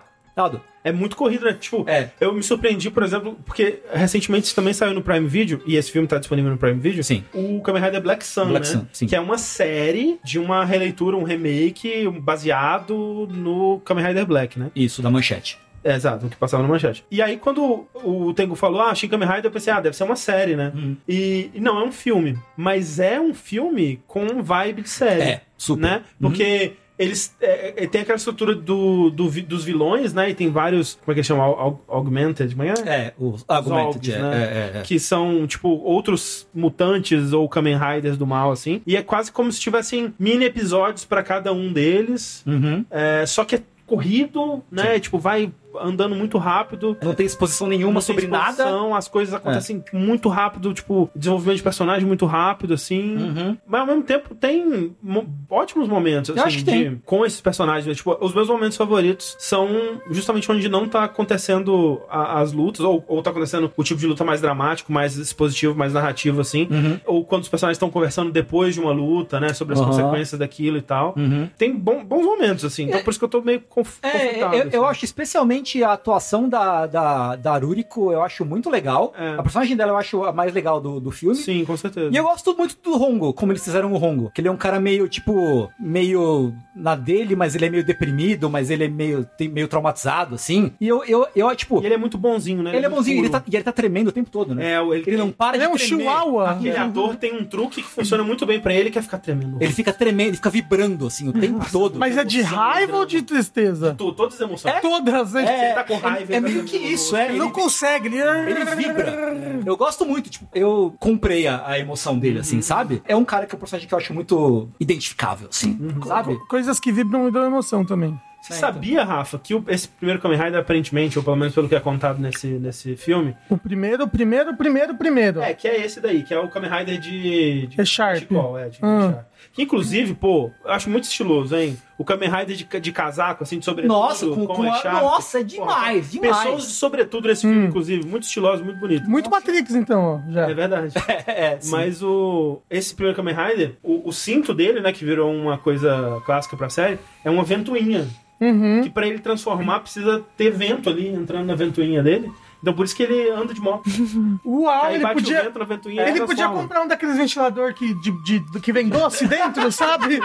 É 0.84 0.92
muito 0.92 1.16
corrido, 1.16 1.46
né? 1.46 1.54
Tipo, 1.54 1.86
É. 1.88 2.10
eu 2.20 2.34
me 2.34 2.44
surpreendi, 2.44 2.90
por 2.90 3.04
exemplo, 3.04 3.38
porque 3.46 3.80
recentemente 3.94 4.54
também 4.54 4.74
saiu 4.74 4.94
no 4.94 5.02
Prime 5.02 5.28
Video, 5.28 5.62
e 5.66 5.76
esse 5.78 5.92
filme 5.92 6.08
tá 6.08 6.18
disponível 6.18 6.52
no 6.52 6.58
Prime 6.58 6.80
Video. 6.80 7.04
Sim. 7.04 7.24
O 7.34 7.62
Kamen 7.62 7.82
Rider 7.84 8.02
Black 8.02 8.26
Sun, 8.26 8.48
Black 8.48 8.68
né? 8.68 8.74
Sun, 8.74 8.86
sim. 8.92 9.08
Que 9.08 9.16
é 9.16 9.20
uma 9.20 9.38
série 9.38 10.20
de 10.24 10.40
uma 10.40 10.66
releitura, 10.66 11.16
um 11.16 11.24
remake 11.24 12.10
baseado 12.22 13.28
no 13.32 13.80
Kamen 13.86 14.06
Rider 14.08 14.26
Black, 14.26 14.60
né? 14.60 14.72
Isso, 14.76 15.02
da 15.02 15.10
manchete. 15.10 15.58
É, 15.84 15.96
exato, 15.96 16.26
o 16.26 16.30
que 16.30 16.38
passava 16.38 16.64
na 16.64 16.70
manchete. 16.70 17.04
E 17.12 17.22
aí, 17.22 17.36
quando 17.38 17.86
o 17.94 18.34
Tengu 18.34 18.56
falou, 18.56 18.82
ah, 18.82 18.96
Shin 18.96 19.10
Kamen 19.10 19.28
Rider, 19.28 19.46
eu 19.46 19.52
pensei, 19.52 19.72
ah, 19.74 19.82
deve 19.82 19.96
ser 19.96 20.06
uma 20.06 20.16
série, 20.16 20.56
né? 20.56 20.72
Uhum. 20.74 20.96
E, 21.08 21.52
não, 21.56 21.78
é 21.80 21.84
um 21.84 21.92
filme. 21.92 22.38
Mas 22.56 23.00
é 23.00 23.20
um 23.20 23.34
filme 23.34 24.02
com 24.08 24.42
vibe 24.42 24.84
de 24.84 24.90
série. 24.90 25.22
É, 25.22 25.42
super. 25.58 25.82
Né? 25.82 26.02
Porque 26.22 26.74
eles 26.98 27.36
é, 27.42 27.84
é, 27.84 27.88
tem 27.88 28.02
aquela 28.02 28.18
estrutura 28.18 28.54
do, 28.54 29.10
do 29.10 29.30
dos 29.42 29.64
vilões, 29.64 30.14
né? 30.14 30.30
E 30.30 30.34
tem 30.36 30.50
vários, 30.50 30.94
como 31.04 31.12
é 31.12 31.14
que 31.14 31.20
eles 31.20 31.26
chamam? 31.28 31.44
Au- 31.44 31.60
au- 31.60 31.84
Augmented, 31.88 32.56
como 32.56 32.64
é? 32.68 32.74
é? 32.86 32.90
É, 32.90 33.14
os 33.18 33.46
Zolgs, 33.64 34.14
é, 34.14 34.22
né? 34.22 34.72
é, 34.76 34.78
é. 34.80 34.82
Que 34.84 35.00
são, 35.00 35.46
tipo, 35.48 35.70
outros 35.70 36.48
mutantes 36.54 37.34
ou 37.34 37.48
Kamen 37.50 37.78
Riders 37.78 38.18
do 38.18 38.28
mal, 38.28 38.52
assim. 38.52 38.82
E 38.86 38.96
é 38.96 39.02
quase 39.02 39.32
como 39.32 39.52
se 39.52 39.60
tivessem 39.60 40.14
mini 40.20 40.46
episódios 40.46 41.04
pra 41.06 41.24
cada 41.24 41.52
um 41.52 41.74
deles. 41.74 42.44
Uhum. 42.46 42.86
É, 42.92 43.26
só 43.26 43.44
que 43.44 43.56
é 43.56 43.62
corrido, 43.86 44.64
né? 44.72 45.00
Tipo, 45.00 45.18
vai 45.20 45.52
andando 45.82 46.16
muito 46.16 46.38
rápido. 46.38 46.98
Não 47.02 47.14
tem 47.14 47.26
exposição 47.26 47.68
nenhuma 47.68 48.02
sobre 48.02 48.28
nada. 48.28 48.66
As 48.96 49.08
coisas 49.08 49.34
acontecem 49.34 49.84
muito 49.94 50.30
rápido, 50.30 50.74
tipo, 50.74 51.10
desenvolvimento 51.16 51.58
de 51.58 51.64
personagem 51.64 52.08
muito 52.08 52.26
rápido, 52.26 52.74
assim. 52.74 53.16
Uhum. 53.18 53.58
Mas 53.66 53.82
ao 53.82 53.88
mesmo 53.88 54.04
tempo 54.04 54.36
tem 54.36 54.96
mo- 55.02 55.28
ótimos 55.50 55.88
momentos, 55.88 56.30
assim, 56.32 56.40
acho 56.40 56.58
que 56.58 56.64
de- 56.64 56.72
tem. 56.72 57.02
com 57.06 57.26
esses 57.26 57.42
personagens. 57.42 57.86
né? 57.88 57.94
Tipo, 57.94 58.18
os 58.22 58.34
meus 58.34 58.48
momentos 58.48 58.78
favoritos 58.78 59.36
são 59.40 59.68
justamente 60.10 60.52
onde 60.52 60.68
não 60.70 60.88
tá 60.88 61.04
acontecendo 61.04 62.02
a- 62.10 62.40
as 62.42 62.52
lutas, 62.54 62.82
ou, 62.82 63.04
ou 63.08 63.22
tá 63.22 63.30
acontecendo 63.32 63.72
o 63.76 63.84
tipo 63.84 64.00
de 64.00 64.08
luta 64.08 64.24
mais 64.24 64.42
dramático, 64.42 64.92
mais 64.92 65.16
expositivo, 65.18 65.76
mais 65.76 65.94
narrativo, 65.94 66.42
assim. 66.42 66.68
Uhum. 66.70 67.00
Ou 67.06 67.26
quando 67.26 67.44
os 67.44 67.50
personagens 67.50 67.76
estão 67.78 67.90
conversando 67.90 68.32
depois 68.32 68.74
de 68.76 68.80
uma 68.82 68.92
luta, 68.92 69.40
né? 69.40 69.54
Sobre 69.54 69.74
as 69.74 69.80
Aham. 69.80 69.90
consequências 69.90 70.40
daquilo 70.40 70.78
e 70.78 70.82
tal. 70.82 71.14
Uhum. 71.18 71.50
Tem 71.58 71.74
bom- 71.76 72.04
bons 72.04 72.24
momentos, 72.26 72.64
assim. 72.66 72.84
Então 72.86 73.02
por 73.04 73.10
isso 73.10 73.20
que 73.20 73.26
eu 73.26 73.30
tô 73.30 73.42
meio 73.42 73.62
conf 73.62 73.98
É, 74.04 74.40
eu, 74.44 74.70
eu 74.70 74.82
assim. 74.86 74.92
acho 74.92 75.06
especialmente 75.06 75.63
a 75.84 75.94
atuação 75.94 76.50
da, 76.50 76.86
da, 76.88 77.36
da 77.36 77.54
Aruriko, 77.54 78.12
eu 78.12 78.22
acho 78.22 78.44
muito 78.46 78.70
legal. 78.70 79.14
É. 79.18 79.36
A 79.38 79.44
personagem 79.44 79.76
dela 79.78 79.92
eu 79.94 79.98
acho 79.98 80.24
a 80.24 80.32
mais 80.34 80.54
legal 80.54 80.82
do, 80.82 81.00
do 81.00 81.12
filme. 81.12 81.36
Sim, 81.36 81.64
com 81.66 81.78
certeza. 81.78 82.10
E 82.12 82.16
eu 82.18 82.24
gosto 82.24 82.56
muito 82.58 82.78
do 82.84 83.02
Hongo, 83.02 83.34
como 83.34 83.52
eles 83.52 83.64
fizeram 83.64 83.92
o 83.94 84.04
Hongo. 84.04 84.32
Que 84.34 84.42
ele 84.42 84.48
é 84.48 84.52
um 84.52 84.58
cara 84.58 84.80
meio, 84.80 85.08
tipo, 85.08 85.70
meio 85.80 86.54
na 86.76 86.96
dele, 86.96 87.36
mas 87.36 87.56
ele 87.56 87.66
é 87.66 87.70
meio 87.70 87.84
deprimido, 87.86 88.50
mas 88.50 88.70
ele 88.70 88.86
é 88.86 88.88
meio, 88.88 89.26
tem- 89.38 89.48
meio 89.50 89.68
traumatizado, 89.68 90.36
assim. 90.36 90.72
E 90.82 90.88
eu, 90.88 91.04
eu, 91.06 91.28
eu 91.36 91.56
tipo, 91.56 91.82
E 91.82 91.86
ele 91.86 91.94
é 91.96 91.98
muito 91.98 92.18
bonzinho, 92.18 92.62
né? 92.64 92.76
ele 92.76 92.86
é 92.86 92.90
muito 92.90 93.00
bonzinho, 93.00 93.20
ele 93.20 93.30
tá, 93.30 93.44
e 93.48 93.56
ele 93.56 93.64
tá 93.64 93.72
tremendo 93.72 94.08
o 94.08 94.12
tempo 94.12 94.30
todo, 94.30 94.54
né? 94.56 94.74
É, 94.74 94.82
ele, 94.82 95.04
Ele 95.08 95.18
não 95.18 95.32
para 95.32 95.56
Ele 95.58 95.66
de 95.66 95.72
é 95.72 95.74
um 95.74 95.78
tremer. 95.78 95.88
chihuahua. 96.04 96.50
Aquele 96.52 96.78
ator 96.78 97.16
tem 97.16 97.34
um 97.38 97.46
truque 97.46 97.82
que 97.82 97.88
funciona 97.90 98.24
muito 98.24 98.46
bem 98.46 98.60
pra 98.60 98.74
ele, 98.74 98.90
que 98.90 98.98
é 98.98 99.02
ficar 99.02 99.20
tremendo. 99.20 99.58
Ele 99.62 99.72
fica 99.74 99.94
tremendo, 99.94 100.30
ele 100.30 100.36
fica 100.38 100.50
vibrando, 100.50 101.06
assim, 101.08 101.28
o 101.30 101.34
tempo 101.34 101.66
todo. 101.72 102.00
Mas 102.00 102.18
é 102.18 102.24
de 102.24 102.42
raiva 102.42 102.98
ou 102.98 103.06
de 103.06 103.22
drama. 103.22 103.28
tristeza? 103.28 103.94
To- 103.94 104.14
Todas 104.14 104.36
as 104.36 104.42
emoções. 104.42 104.82
Todas, 104.82 105.34
né? 105.34 105.53
É, 105.54 105.66
Ele 105.66 105.74
tá 105.74 105.84
com 105.84 105.98
raiva, 105.98 106.34
é, 106.34 106.36
é 106.38 106.42
tá 106.42 106.48
meio 106.48 106.64
que 106.64 106.78
isso, 106.78 107.16
é. 107.16 107.30
Ele 107.30 107.38
não 107.38 107.52
consegue, 107.52 108.08
ele... 108.08 108.18
Ele 108.20 108.66
vibra. 108.76 109.60
Eu 109.66 109.78
gosto 109.78 110.06
muito, 110.06 110.30
tipo, 110.30 110.48
eu 110.54 110.96
comprei 111.00 111.48
a, 111.48 111.64
a 111.68 111.80
emoção 111.80 112.18
dele, 112.18 112.40
assim, 112.40 112.62
sabe? 112.62 113.02
É 113.08 113.16
um 113.16 113.26
cara 113.26 113.46
que 113.46 113.54
é 113.54 113.56
um 113.56 113.60
personagem 113.60 113.88
que 113.88 113.94
eu 113.94 113.98
acho 113.98 114.14
muito 114.14 114.70
identificável, 114.80 115.48
assim, 115.50 115.78
sabe? 116.08 116.38
Coisas 116.48 116.80
que 116.80 116.92
vibram 116.92 117.28
e 117.28 117.32
dão 117.32 117.46
emoção 117.46 117.86
também. 117.86 118.20
Você 118.42 118.52
É, 118.52 118.56
sabia, 118.58 119.06
Rafa, 119.06 119.40
que 119.40 119.56
o- 119.56 119.64
esse 119.70 119.88
primeiro 119.88 120.22
Kamen 120.22 120.38
Rider, 120.38 120.60
aparentemente, 120.60 121.18
ou 121.18 121.24
pelo 121.24 121.38
menos 121.38 121.54
pelo 121.56 121.70
que 121.70 121.76
é 121.76 121.80
contado 121.80 122.20
nesse, 122.20 122.48
nesse 122.48 122.98
filme, 122.98 123.34
O 123.50 123.58
primeiro, 123.58 124.04
o 124.04 124.08
primeiro, 124.10 124.52
o 124.52 124.58
primeiro, 124.58 124.92
o 124.92 124.98
primeiro. 124.98 125.42
é, 125.42 125.54
que 125.54 125.66
é 125.66 125.86
esse 125.86 126.02
daí, 126.02 126.24
que 126.24 126.34
é 126.34 126.40
o 126.40 126.50
Kamen 126.50 126.70
Rider 126.70 126.98
de... 127.00 127.68
de 127.68 127.78
Resharp. 127.78 128.18
Chicol, 128.20 128.58
é, 128.58 128.68
de 128.68 128.80
Hum. 128.84 128.98
Resharp. 129.08 129.26
Que, 129.54 129.62
inclusive, 129.62 130.16
pô, 130.16 130.50
eu 130.66 130.72
acho 130.72 130.90
muito 130.90 131.04
estiloso, 131.04 131.56
hein? 131.56 131.78
O 131.96 132.04
Kamen 132.04 132.28
Rider 132.28 132.56
de, 132.58 132.80
de 132.80 132.92
casaco, 132.92 133.44
assim, 133.44 133.60
de 133.60 133.66
sobretudo. 133.66 133.94
Nossa, 133.94 134.26
com, 134.26 134.48
com 134.48 134.64
a- 134.64 134.74
Resharp. 134.76 135.02
nossa, 135.04 135.40
é 135.40 135.44
Porra, 135.44 135.48
demais, 135.68 136.12
demais. 136.12 136.38
Pessoas 136.38 136.64
de 136.64 136.74
sobretudo 136.74 137.28
nesse 137.28 137.46
Hum. 137.46 137.52
filme, 137.52 137.68
inclusive, 137.68 138.04
muito 138.06 138.24
estiloso, 138.24 138.64
muito 138.66 138.80
bonito. 138.80 139.08
Muito 139.08 139.30
Matrix, 139.30 139.76
então, 139.76 140.22
ó, 140.28 140.32
já. 140.32 140.50
É 140.50 140.54
verdade. 140.56 140.94
É, 141.28 141.58
sim. 141.60 141.70
Mas 141.72 142.02
o 142.02 142.62
esse 142.70 142.96
primeiro 142.96 143.16
Kamen 143.16 143.36
Rider, 143.36 143.76
o, 143.84 144.10
o 144.10 144.12
cinto 144.12 144.54
dele, 144.56 144.82
né, 144.82 144.92
que 144.92 145.06
virou 145.06 145.32
uma 145.32 145.58
coisa 145.58 146.20
clássica 146.26 146.58
pra 146.58 146.70
série, 146.70 146.98
é 147.24 147.30
uma 147.30 147.44
ventoinha. 147.44 148.08
Uhum. 148.42 148.82
Que 148.84 148.90
pra 148.90 149.08
ele 149.08 149.20
transformar 149.20 149.80
precisa 149.82 150.26
ter 150.36 150.50
vento 150.52 150.90
ali 150.90 151.08
entrando 151.10 151.46
na 151.46 151.56
ventoinha 151.56 152.02
dele. 152.02 152.30
Então 152.64 152.74
por 152.74 152.86
isso 152.86 152.96
que 152.96 153.04
ele 153.04 153.30
anda 153.30 153.54
de 153.54 153.60
moto. 153.62 153.84
Uau, 154.44 154.86
Aí 154.86 154.96
ele 154.96 155.08
podia. 155.14 155.44
vento 155.44 155.60
na 155.60 155.66
ventoinha 155.66 156.08
Ele 156.08 156.26
podia 156.26 156.48
comprar 156.48 156.82
um 156.82 156.88
daqueles 156.88 157.18
ventilador 157.18 157.74
que, 157.74 157.94
de, 157.96 158.12
de- 158.24 158.60
que 158.62 158.72
vem 158.74 158.88
doce 158.90 159.28
dentro, 159.28 159.70
sabe? 159.72 160.20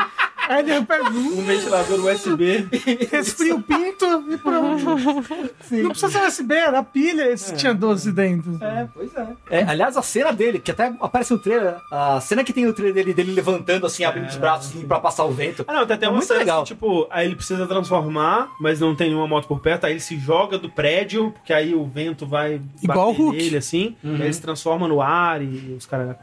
Aí 0.48 0.60
ele 0.70 0.82
pega, 0.86 1.10
um 1.10 1.42
ventilador 1.42 1.98
USB. 2.06 2.68
resfria 3.10 3.54
o 3.54 3.60
pinto 3.60 4.06
e 4.30 4.38
pronto. 4.38 4.84
Não 5.72 5.90
precisa 5.90 6.08
ser 6.10 6.26
USB, 6.26 6.54
era 6.54 6.82
pilha 6.82 7.30
esse 7.30 7.52
que 7.52 7.58
tinha 7.58 7.74
doce 7.74 8.10
dentro. 8.12 8.56
É, 8.62 8.88
pois 8.94 9.14
é. 9.14 9.26
É, 9.50 9.62
Aliás, 9.64 9.96
a 9.96 10.02
cena 10.02 10.32
dele, 10.32 10.58
que 10.58 10.70
até 10.70 10.86
aparece 11.00 11.32
no 11.32 11.38
trailer, 11.38 11.76
a 11.92 12.20
cena 12.20 12.42
que 12.44 12.52
tem 12.52 12.64
no 12.64 12.72
trailer 12.72 12.94
dele, 12.94 13.12
dele 13.12 13.32
levantando 13.32 13.84
assim, 13.84 14.04
abrindo 14.04 14.28
os 14.28 14.36
braços 14.36 14.70
assim, 14.74 14.86
pra 14.86 15.00
passar 15.00 15.24
o 15.24 15.32
vento. 15.32 15.64
Ah, 15.68 15.72
não, 15.74 15.86
tem 15.86 15.96
até 15.96 16.06
É 16.06 16.08
uma 16.08 16.14
muito 16.16 16.26
cena 16.28 16.38
legal. 16.38 16.62
assim, 16.62 16.72
tipo, 16.74 17.06
aí 17.10 17.26
ele 17.26 17.34
precisa 17.36 17.66
transformar, 17.66 18.48
mas 18.60 18.80
não 18.80 18.94
tem 18.94 19.08
nenhuma 19.08 19.26
moto 19.26 19.46
por 19.48 19.60
perto, 19.60 19.84
aí 19.84 19.92
ele 19.94 20.00
se 20.00 20.18
joga 20.18 20.56
do 20.56 20.70
prédio, 20.70 21.30
porque 21.32 21.52
aí 21.52 21.74
o 21.74 21.84
vento 21.84 22.24
vai 22.28 22.60
Igual 22.82 23.08
bater 23.10 23.20
o 23.22 23.24
Hulk. 23.24 23.36
nele, 23.38 23.56
assim, 23.56 23.96
Uhum. 24.04 24.14
aí 24.16 24.22
ele 24.22 24.32
se 24.32 24.40
transforma 24.42 24.86
no 24.86 25.00
ar 25.02 25.42
e 25.42 25.74
os 25.76 25.86
caras... 25.86 26.16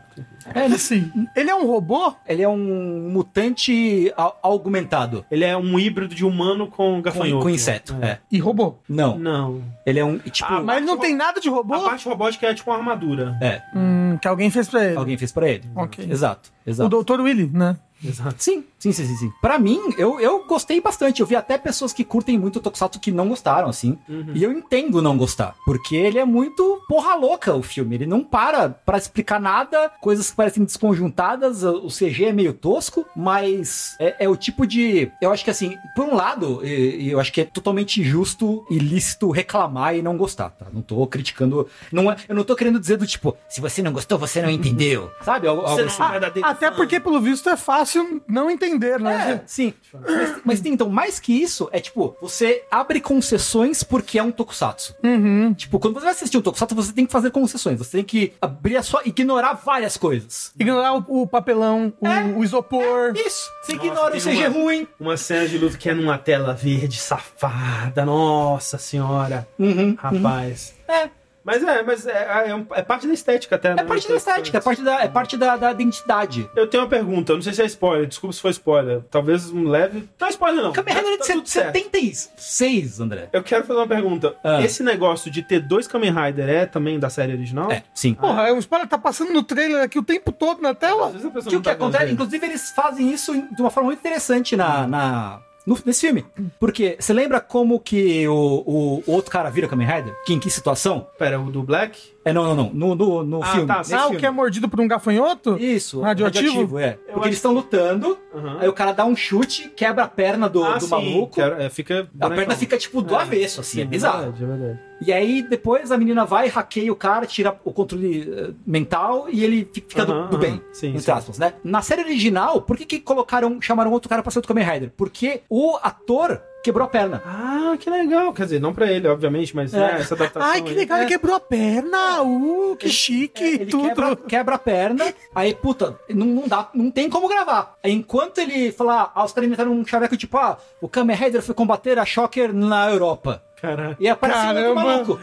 É, 0.53 0.65
assim, 0.65 1.11
ele 1.35 1.49
é 1.49 1.55
um 1.55 1.65
robô? 1.65 2.13
Ele 2.27 2.41
é 2.41 2.49
um 2.49 3.09
mutante 3.11 4.13
augmentado. 4.41 5.25
Ele 5.29 5.43
é 5.43 5.55
um 5.57 5.77
híbrido 5.79 6.13
de 6.13 6.23
humano 6.25 6.67
com 6.67 6.95
Com, 6.95 7.01
gafanhoto. 7.01 7.43
com 7.43 7.49
inseto. 7.49 7.95
É. 8.01 8.19
E 8.31 8.37
robô. 8.39 8.75
Não. 8.87 9.17
Não. 9.17 9.61
Ele 9.85 9.99
é 9.99 10.05
um. 10.05 10.17
Tipo. 10.19 10.53
Ah, 10.53 10.61
Mas 10.61 10.77
ele 10.77 10.85
não 10.85 10.97
tem 10.97 11.15
nada 11.15 11.39
de 11.41 11.49
robô? 11.49 11.73
A 11.75 11.79
parte 11.81 12.07
robótica 12.07 12.47
é 12.47 12.53
tipo 12.53 12.69
uma 12.71 12.77
armadura. 12.77 13.37
É. 13.41 13.61
Hum, 13.75 14.17
que 14.21 14.27
alguém 14.27 14.49
fez 14.49 14.67
pra 14.67 14.83
ele. 14.85 14.97
Alguém 14.97 15.17
fez 15.17 15.31
pra 15.31 15.49
ele. 15.49 15.63
Ok. 15.75 16.07
Exato. 16.09 16.51
O 16.65 16.69
Exato. 16.69 17.03
Dr. 17.03 17.21
Willy, 17.21 17.49
né? 17.51 17.77
Exato. 18.03 18.35
Sim, 18.37 18.63
sim, 18.77 18.91
sim, 18.91 19.05
sim, 19.05 19.15
sim. 19.15 19.31
Pra 19.41 19.57
mim, 19.57 19.79
eu, 19.97 20.19
eu 20.19 20.45
gostei 20.45 20.79
bastante. 20.81 21.21
Eu 21.21 21.25
vi 21.27 21.35
até 21.35 21.57
pessoas 21.57 21.93
que 21.93 22.03
curtem 22.03 22.37
muito 22.37 22.57
o 22.57 22.61
Tokusatsu 22.61 22.99
que 22.99 23.09
não 23.11 23.29
gostaram, 23.29 23.69
assim. 23.69 23.97
E 24.33 24.43
eu 24.43 24.51
entendo 24.51 25.01
não 25.01 25.17
gostar. 25.17 25.55
Porque 25.65 25.95
ele 25.95 26.19
é 26.19 26.25
muito 26.25 26.81
porra 26.87 27.15
louca, 27.15 27.55
o 27.55 27.63
filme. 27.63 27.95
Ele 27.95 28.05
não 28.05 28.23
para 28.23 28.69
pra 28.69 28.97
explicar 28.97 29.39
nada, 29.39 29.89
coisas 30.05 30.29
que 30.29 30.35
parecem 30.35 30.63
desconjuntadas. 30.63 31.63
O 31.63 31.87
CG 31.87 32.25
é 32.25 32.31
meio 32.31 32.53
tosco, 32.53 33.07
mas 33.15 33.95
é, 33.99 34.25
é 34.25 34.29
o 34.29 34.35
tipo 34.35 34.67
de. 34.67 35.11
Eu 35.19 35.31
acho 35.31 35.43
que, 35.43 35.49
assim, 35.49 35.75
por 35.95 36.05
um 36.05 36.13
lado, 36.13 36.63
eu 36.63 37.19
acho 37.19 37.33
que 37.33 37.41
é 37.41 37.43
totalmente 37.43 38.03
justo 38.03 38.63
e 38.69 38.77
lícito 38.77 39.31
reclamar 39.31 39.95
e 39.95 40.03
não 40.03 40.15
gostar, 40.15 40.51
tá? 40.51 40.67
Não 40.71 40.83
tô 40.83 41.07
criticando. 41.07 41.67
Não 41.91 42.11
é, 42.11 42.17
eu 42.29 42.35
não 42.35 42.43
tô 42.43 42.55
querendo 42.55 42.79
dizer 42.79 42.97
do 42.97 43.07
tipo, 43.07 43.35
se 43.49 43.59
você 43.59 43.81
não 43.81 43.91
gostou, 43.91 44.19
você 44.19 44.43
não 44.43 44.49
entendeu. 44.51 45.09
Sabe? 45.25 45.47
Algo, 45.47 45.63
algo 45.63 45.81
assim. 45.81 46.03
é 46.03 46.11
verdadeiro 46.11 46.47
Até 46.47 46.69
porque, 46.69 46.99
pelo 46.99 47.19
visto, 47.19 47.49
é 47.49 47.57
fácil 47.57 48.21
não 48.27 48.51
entender, 48.51 48.99
É, 48.99 48.99
né? 48.99 49.41
sim. 49.47 49.73
Mas, 49.91 50.41
mas 50.45 50.61
tem, 50.61 50.73
então, 50.73 50.87
mais 50.87 51.19
que 51.19 51.33
isso, 51.33 51.67
é 51.71 51.79
tipo, 51.79 52.15
você 52.21 52.63
abre 52.69 53.01
concessões 53.01 53.81
porque 53.81 54.19
é 54.19 54.23
um 54.23 54.31
tokusatsu. 54.31 54.93
Uhum. 55.03 55.51
Tipo, 55.55 55.79
quando 55.79 55.95
você 55.95 56.01
vai 56.01 56.11
assistir 56.11 56.37
um 56.37 56.41
tokusatsu, 56.41 56.75
você 56.75 56.93
tem 56.93 57.07
que 57.07 57.11
fazer 57.11 57.31
concessões. 57.31 57.79
Você 57.79 57.97
tem 57.97 58.03
que 58.05 58.33
abrir 58.39 58.77
a 58.77 58.83
sua. 58.83 59.01
ignorar 59.03 59.53
várias 59.53 59.94
coisas. 59.97 60.51
Ignorar 60.59 60.93
o, 60.93 61.21
o 61.23 61.27
papelão, 61.27 61.93
o, 61.99 62.07
É. 62.07 62.23
o 62.25 62.43
isopor. 62.43 63.13
Isso. 63.15 63.49
Você 63.63 63.73
Nossa, 63.73 63.85
ignora 63.87 64.17
o 64.17 64.21
CG 64.21 64.47
uma- 64.47 64.49
ruim. 64.49 64.87
Uma 64.99 65.17
cena 65.17 65.47
de 65.47 65.57
luta 65.57 65.77
que 65.77 65.89
é 65.89 65.93
numa 65.93 66.17
tela 66.17 66.53
verde 66.53 66.97
safada. 66.97 68.05
Nossa 68.05 68.77
senhora. 68.77 69.47
Uhum. 69.59 69.95
Rapaz. 69.97 70.73
É. 70.87 71.09
Mas 71.45 71.61
é, 71.63 71.83
mas 71.83 72.07
é, 72.07 72.47
é, 72.47 72.55
um- 72.55 72.65
é 72.73 72.81
parte 72.81 73.05
da 73.07 73.13
estética 73.13 73.55
até, 73.55 73.75
né? 73.75 73.83
É 73.83 73.85
parte 73.85 74.07
da 74.07 74.15
estética, 74.15 74.57
é 74.57 74.61
parte 74.61 74.81
da, 74.81 75.01
é 75.03 75.07
parte 75.07 75.37
da, 75.37 75.55
da 75.55 75.71
identidade. 75.71 76.49
Eu 76.55 76.65
tenho 76.67 76.81
uma 76.83 76.89
pergunta, 76.89 77.31
eu 77.33 77.35
não 77.35 77.43
sei 77.43 77.53
se 77.53 77.61
é 77.61 77.65
spoiler, 77.65 78.07
desculpa 78.07 78.33
se 78.33 78.41
for 78.41 78.49
spoiler. 78.49 79.01
Talvez 79.11 79.51
um 79.51 79.67
leve. 79.67 80.09
Não 80.19 80.27
é 80.27 80.31
spoiler, 80.31 80.63
não. 80.63 80.73
Kamen 80.73 80.93
Rider 80.95 81.13
é 81.13 81.17
Tá 81.17 81.23
de 81.25 81.33
tudo 81.33 81.47
certo. 81.47 81.73
76, 81.73 82.99
André. 82.99 83.29
Eu 83.31 83.43
quero 83.43 83.63
fazer 83.63 83.79
uma 83.79 83.87
pergunta. 83.87 84.35
Ah. 84.43 84.61
Esse 84.61 84.81
negócio 84.83 85.29
de 85.31 85.43
ter 85.43 85.59
dois 85.59 85.87
Kamen 85.87 86.11
Rider 86.11 86.49
é 86.49 86.65
também 86.65 86.99
da 86.99 87.09
série 87.09 87.33
original? 87.33 87.71
É, 87.71 87.83
sim. 87.93 88.13
Porra, 88.15 88.51
o 88.51 88.57
spoiler 88.57 88.87
tá 88.87 88.97
passando 88.97 89.31
no 89.31 89.43
trailer 89.43 89.83
aqui 89.83 89.99
o 89.99 90.03
tempo 90.03 90.31
todo 90.31 90.61
na 90.61 90.71
Às 90.71 90.77
tela. 90.77 91.09
vezes 91.11 91.25
a 91.27 91.29
pessoa 91.29 91.49
Que 91.51 91.55
o 91.57 91.59
que 91.59 91.65
tá 91.65 91.71
acontece, 91.73 92.05
vendo. 92.05 92.13
inclusive, 92.13 92.45
eles 92.45 92.71
fazem 92.71 93.11
isso 93.11 93.33
de 93.51 93.61
uma 93.61 93.69
forma 93.69 93.87
muito 93.89 93.99
interessante 93.99 94.55
na, 94.55 94.87
na- 94.87 95.39
no- 95.65 95.77
nesse 95.85 96.01
filme. 96.01 96.25
Porque 96.59 96.95
você 96.99 97.13
lembra 97.13 97.39
como 97.41 97.79
que 97.79 98.27
o, 98.27 98.33
o- 98.65 99.03
o 99.07 99.11
outro 99.11 99.31
cara 99.31 99.49
vira 99.49 99.67
Kamen 99.67 99.87
Rider? 99.87 100.13
Que 100.25 100.33
em 100.33 100.39
que 100.39 100.49
situação? 100.49 101.07
Pera, 101.17 101.39
o 101.39 101.51
do 101.51 101.63
Black? 101.63 102.14
É, 102.27 102.33
não, 102.33 102.43
não, 102.43 102.55
não. 102.55 102.73
No, 102.73 102.95
no, 102.95 103.23
no 103.23 103.43
Ah, 103.43 103.45
filme. 103.45 103.67
tá, 103.67 103.77
nesse 103.77 103.93
Ah, 103.93 104.07
o 104.07 104.17
que 104.17 104.25
é 104.25 104.31
mordido 104.31 104.67
por 104.67 104.79
um 104.81 104.87
gafanhoto? 104.87 105.57
Isso, 105.59 106.01
Radioativo? 106.01 106.79
é. 106.79 106.93
Eu 106.93 106.97
Porque 106.97 107.11
acho 107.19 107.27
eles 107.27 107.37
estão 107.37 107.53
lutando, 107.53 108.17
Aham. 108.33 108.57
aí 108.61 108.67
o 108.67 108.73
cara 108.73 108.91
dá 108.93 109.05
um 109.05 109.15
chute, 109.15 109.69
quebra 109.75 110.05
a 110.05 110.07
perna 110.07 110.49
do, 110.49 110.63
ah, 110.63 110.73
do 110.79 110.85
sim, 110.85 110.89
maluco. 110.89 111.39
é, 111.39 111.69
fica 111.69 112.09
A 112.19 112.29
perna 112.31 112.55
fica, 112.55 112.77
tipo, 112.79 113.03
do 113.03 113.13
É. 113.15 113.21
avesso, 113.21 113.61
assim, 113.61 113.79
é 113.79 113.83
Sim, 113.83 113.89
bizarro. 113.89 114.31
verdade, 114.31 114.43
é 114.43 114.47
verdade. 114.47 114.79
E 115.05 115.13
aí, 115.13 115.43
depois, 115.43 115.91
a 115.91 115.97
menina 115.99 116.25
vai, 116.25 116.47
hackeia 116.47 116.91
o 116.91 116.95
cara, 116.95 117.27
tira 117.27 117.55
o 117.63 117.71
controle 117.71 118.27
eh, 118.33 118.51
mental 118.65 119.27
e 119.29 119.43
ele 119.43 119.69
fi- 119.71 119.83
fica 119.87 120.03
do- 120.05 120.13
Aham, 120.13 120.27
do, 120.29 120.35
aham. 120.37 120.39
bem. 120.41 120.61
Sim, 120.73 120.87
entre 120.89 121.01
sim. 121.01 121.11
aspas, 121.11 121.37
né? 121.37 121.53
Na 121.63 121.81
série 121.83 122.01
original, 122.01 122.59
por 122.61 122.75
que 122.75 122.85
que 122.85 122.99
colocaram, 123.01 123.61
chamaram 123.61 123.91
outro 123.91 124.09
cara 124.09 124.23
pra 124.23 124.31
ser 124.31 124.39
outro 124.39 124.47
Kamen 124.47 124.63
Rider? 124.67 124.91
Porque 124.97 125.41
o 125.49 125.77
ator 125.83 126.41
quebrou 126.65 126.85
a 126.85 126.89
perna. 126.89 127.21
Ah, 127.25 127.75
que 127.79 127.89
legal. 127.89 128.33
Quer 128.33 128.43
dizer, 128.43 128.59
não 128.61 128.73
pra 128.73 128.91
ele, 128.91 129.07
obviamente, 129.07 129.55
mas 129.55 129.73
É. 129.73 129.77
né, 129.79 129.99
essa 129.99 130.13
adaptação. 130.15 130.49
Ai, 130.51 130.61
que 130.61 130.69
aí. 130.69 130.75
legal, 130.75 130.97
ele 130.99 131.07
quebrou 131.07 131.35
a 131.35 131.39
perna. 131.39 132.21
Uh, 132.21 132.75
que 132.77 132.85
Ele- 132.87 132.93
chique, 132.93 133.43
É, 133.43 133.47
ele 133.53 133.65
tudo. 133.67 133.87
quebra, 133.87 134.15
quebra 134.15 134.55
a 134.55 134.59
perna, 134.59 135.13
aí, 135.33 135.53
puta, 135.53 135.97
não, 136.09 136.25
não 136.25 136.47
dá, 136.47 136.69
não 136.73 136.91
tem 136.91 137.09
como 137.09 137.27
gravar. 137.29 137.75
Aí, 137.83 137.91
enquanto 137.93 138.37
ele 138.39 138.71
falar, 138.71 139.11
ah, 139.15 139.23
os 139.23 139.31
caras 139.31 139.47
inventaram 139.47 139.71
um 139.71 139.85
chaveco 139.85 140.17
tipo, 140.17 140.37
ah, 140.37 140.57
o 140.81 140.89
Kamen 140.89 141.15
Rider 141.15 141.41
foi 141.41 141.55
combater 141.55 141.97
a 141.97 142.05
Shocker 142.05 142.53
na 142.53 142.89
Europa. 142.89 143.41
Caraca. 143.61 143.95
E 143.99 144.07
aparece 144.07 144.39
um 144.39 144.53
Caramba. 144.53 144.83
maluco. 144.83 145.19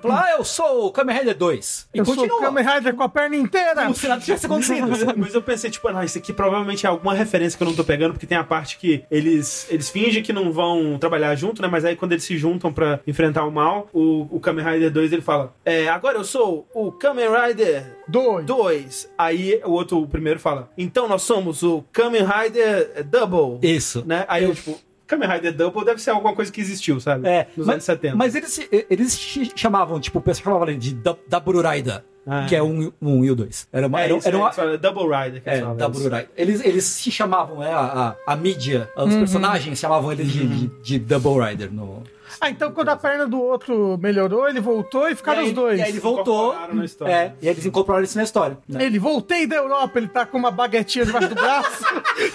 Fala, 0.00 0.24
ah, 0.24 0.30
eu 0.38 0.44
sou 0.44 0.86
o 0.86 0.92
Kamen 0.92 1.18
Rider 1.18 1.36
2. 1.36 1.88
E 1.94 1.98
Eu 1.98 2.04
sou 2.04 2.16
continua. 2.16 2.38
o 2.38 2.40
Kamen 2.42 2.64
Rider 2.64 2.94
com 2.94 3.02
a 3.02 3.08
perna 3.08 3.36
inteira. 3.36 3.82
Como 3.82 3.94
se 3.94 4.08
nada 4.08 4.20
tivesse 4.20 4.46
acontecido. 4.46 4.86
Mas 5.16 5.34
eu 5.34 5.42
pensei, 5.42 5.70
tipo, 5.70 5.90
não, 5.90 6.02
isso 6.02 6.18
aqui 6.18 6.32
provavelmente 6.32 6.86
é 6.86 6.88
alguma 6.88 7.14
referência 7.14 7.56
que 7.56 7.62
eu 7.62 7.68
não 7.68 7.74
tô 7.74 7.84
pegando, 7.84 8.12
porque 8.12 8.26
tem 8.26 8.36
a 8.38 8.44
parte 8.44 8.76
que 8.78 9.04
eles, 9.10 9.66
eles 9.70 9.88
fingem 9.90 10.22
que 10.22 10.32
não 10.32 10.52
vão 10.52 10.98
trabalhar 10.98 11.34
junto, 11.36 11.62
né? 11.62 11.68
Mas 11.68 11.84
aí 11.84 11.96
quando 11.96 12.12
eles 12.12 12.24
se 12.24 12.36
juntam 12.36 12.72
pra 12.72 13.00
enfrentar 13.06 13.44
o 13.44 13.50
mal, 13.50 13.88
o, 13.92 14.26
o 14.30 14.40
Kamen 14.40 14.64
Rider 14.64 14.90
2 14.90 15.12
ele 15.12 15.22
fala: 15.22 15.54
É, 15.64 15.88
agora 15.88 16.18
eu 16.18 16.24
sou 16.24 16.66
o 16.74 16.90
Kamen 16.92 17.28
Rider 17.28 17.96
Dois. 18.08 18.44
2. 18.46 19.12
Aí 19.16 19.60
o 19.64 19.70
outro, 19.70 20.00
o 20.00 20.06
primeiro, 20.08 20.38
fala: 20.40 20.70
Então 20.76 21.08
nós 21.08 21.22
somos 21.22 21.62
o 21.62 21.84
Kamen 21.92 22.22
Rider 22.24 23.04
Double. 23.04 23.58
Isso. 23.62 24.02
Né? 24.06 24.24
Aí 24.28 24.44
eu, 24.44 24.54
tipo, 24.54 24.78
Kamen 25.18 25.28
Rider 25.36 25.52
Double 25.54 25.84
deve 25.84 26.00
ser 26.00 26.10
alguma 26.10 26.34
coisa 26.34 26.50
que 26.52 26.60
existiu, 26.60 27.00
sabe? 27.00 27.26
É, 27.28 27.48
Nos 27.56 27.66
mas, 27.66 27.74
anos 27.74 27.84
70. 27.84 28.16
mas 28.16 28.34
eles, 28.34 28.50
se- 28.50 28.86
eles 28.90 29.18
chamavam, 29.56 29.98
tipo, 30.00 30.18
o 30.18 30.22
pessoal 30.22 30.54
chamava 30.58 30.74
de 30.74 30.94
da 31.28 31.40
Bururaida, 31.40 32.04
Ah. 32.26 32.46
que 32.48 32.56
é 32.56 32.62
um, 32.62 32.90
um 33.02 33.24
e 33.24 33.30
o 33.30 33.36
dois. 33.36 33.68
Era 33.72 33.86
uma, 33.86 34.00
é, 34.00 34.04
era, 34.04 34.16
isso, 34.16 34.26
era 34.28 34.36
é, 34.36 34.40
uma, 34.40 34.46
eles 34.46 34.56
falam, 34.56 34.78
Double 34.78 35.02
Rider. 35.16 35.42
Que 35.42 35.48
eles 35.50 35.60
É, 35.60 35.62
isso. 35.76 35.90
Bururaida. 35.90 36.28
Eles, 36.36 36.64
eles 36.64 36.84
se 36.84 37.10
chamavam, 37.10 37.58
né, 37.58 37.70
a, 37.72 38.16
a, 38.26 38.32
a 38.32 38.36
mídia, 38.36 38.88
os 38.96 39.14
personagens 39.14 39.78
chamavam 39.78 40.10
eles 40.12 40.30
de, 40.32 40.46
de, 40.46 40.66
de 40.82 40.98
Double 40.98 41.44
Rider. 41.44 41.70
No... 41.72 42.02
Ah, 42.40 42.50
então 42.50 42.72
quando 42.72 42.88
a 42.88 42.96
perna 42.96 43.26
do 43.26 43.40
outro 43.40 43.96
melhorou, 43.98 44.48
ele 44.48 44.60
voltou 44.60 45.08
e 45.08 45.14
ficaram 45.14 45.40
e 45.40 45.44
aí, 45.44 45.48
os 45.48 45.54
dois. 45.54 45.78
E 45.78 45.82
aí 45.82 45.88
ele 45.90 46.00
voltou. 46.00 46.54
É, 47.06 47.32
e 47.40 47.48
eles 47.48 47.64
incorporaram 47.64 48.04
isso 48.04 48.16
na 48.16 48.24
história. 48.24 48.58
Né? 48.68 48.84
Ele 48.84 48.98
voltei 48.98 49.46
da 49.46 49.56
Europa, 49.56 49.98
ele 49.98 50.08
tá 50.08 50.26
com 50.26 50.38
uma 50.38 50.50
baguetinha 50.50 51.06
debaixo 51.06 51.28
do 51.28 51.34
braço. 51.34 51.84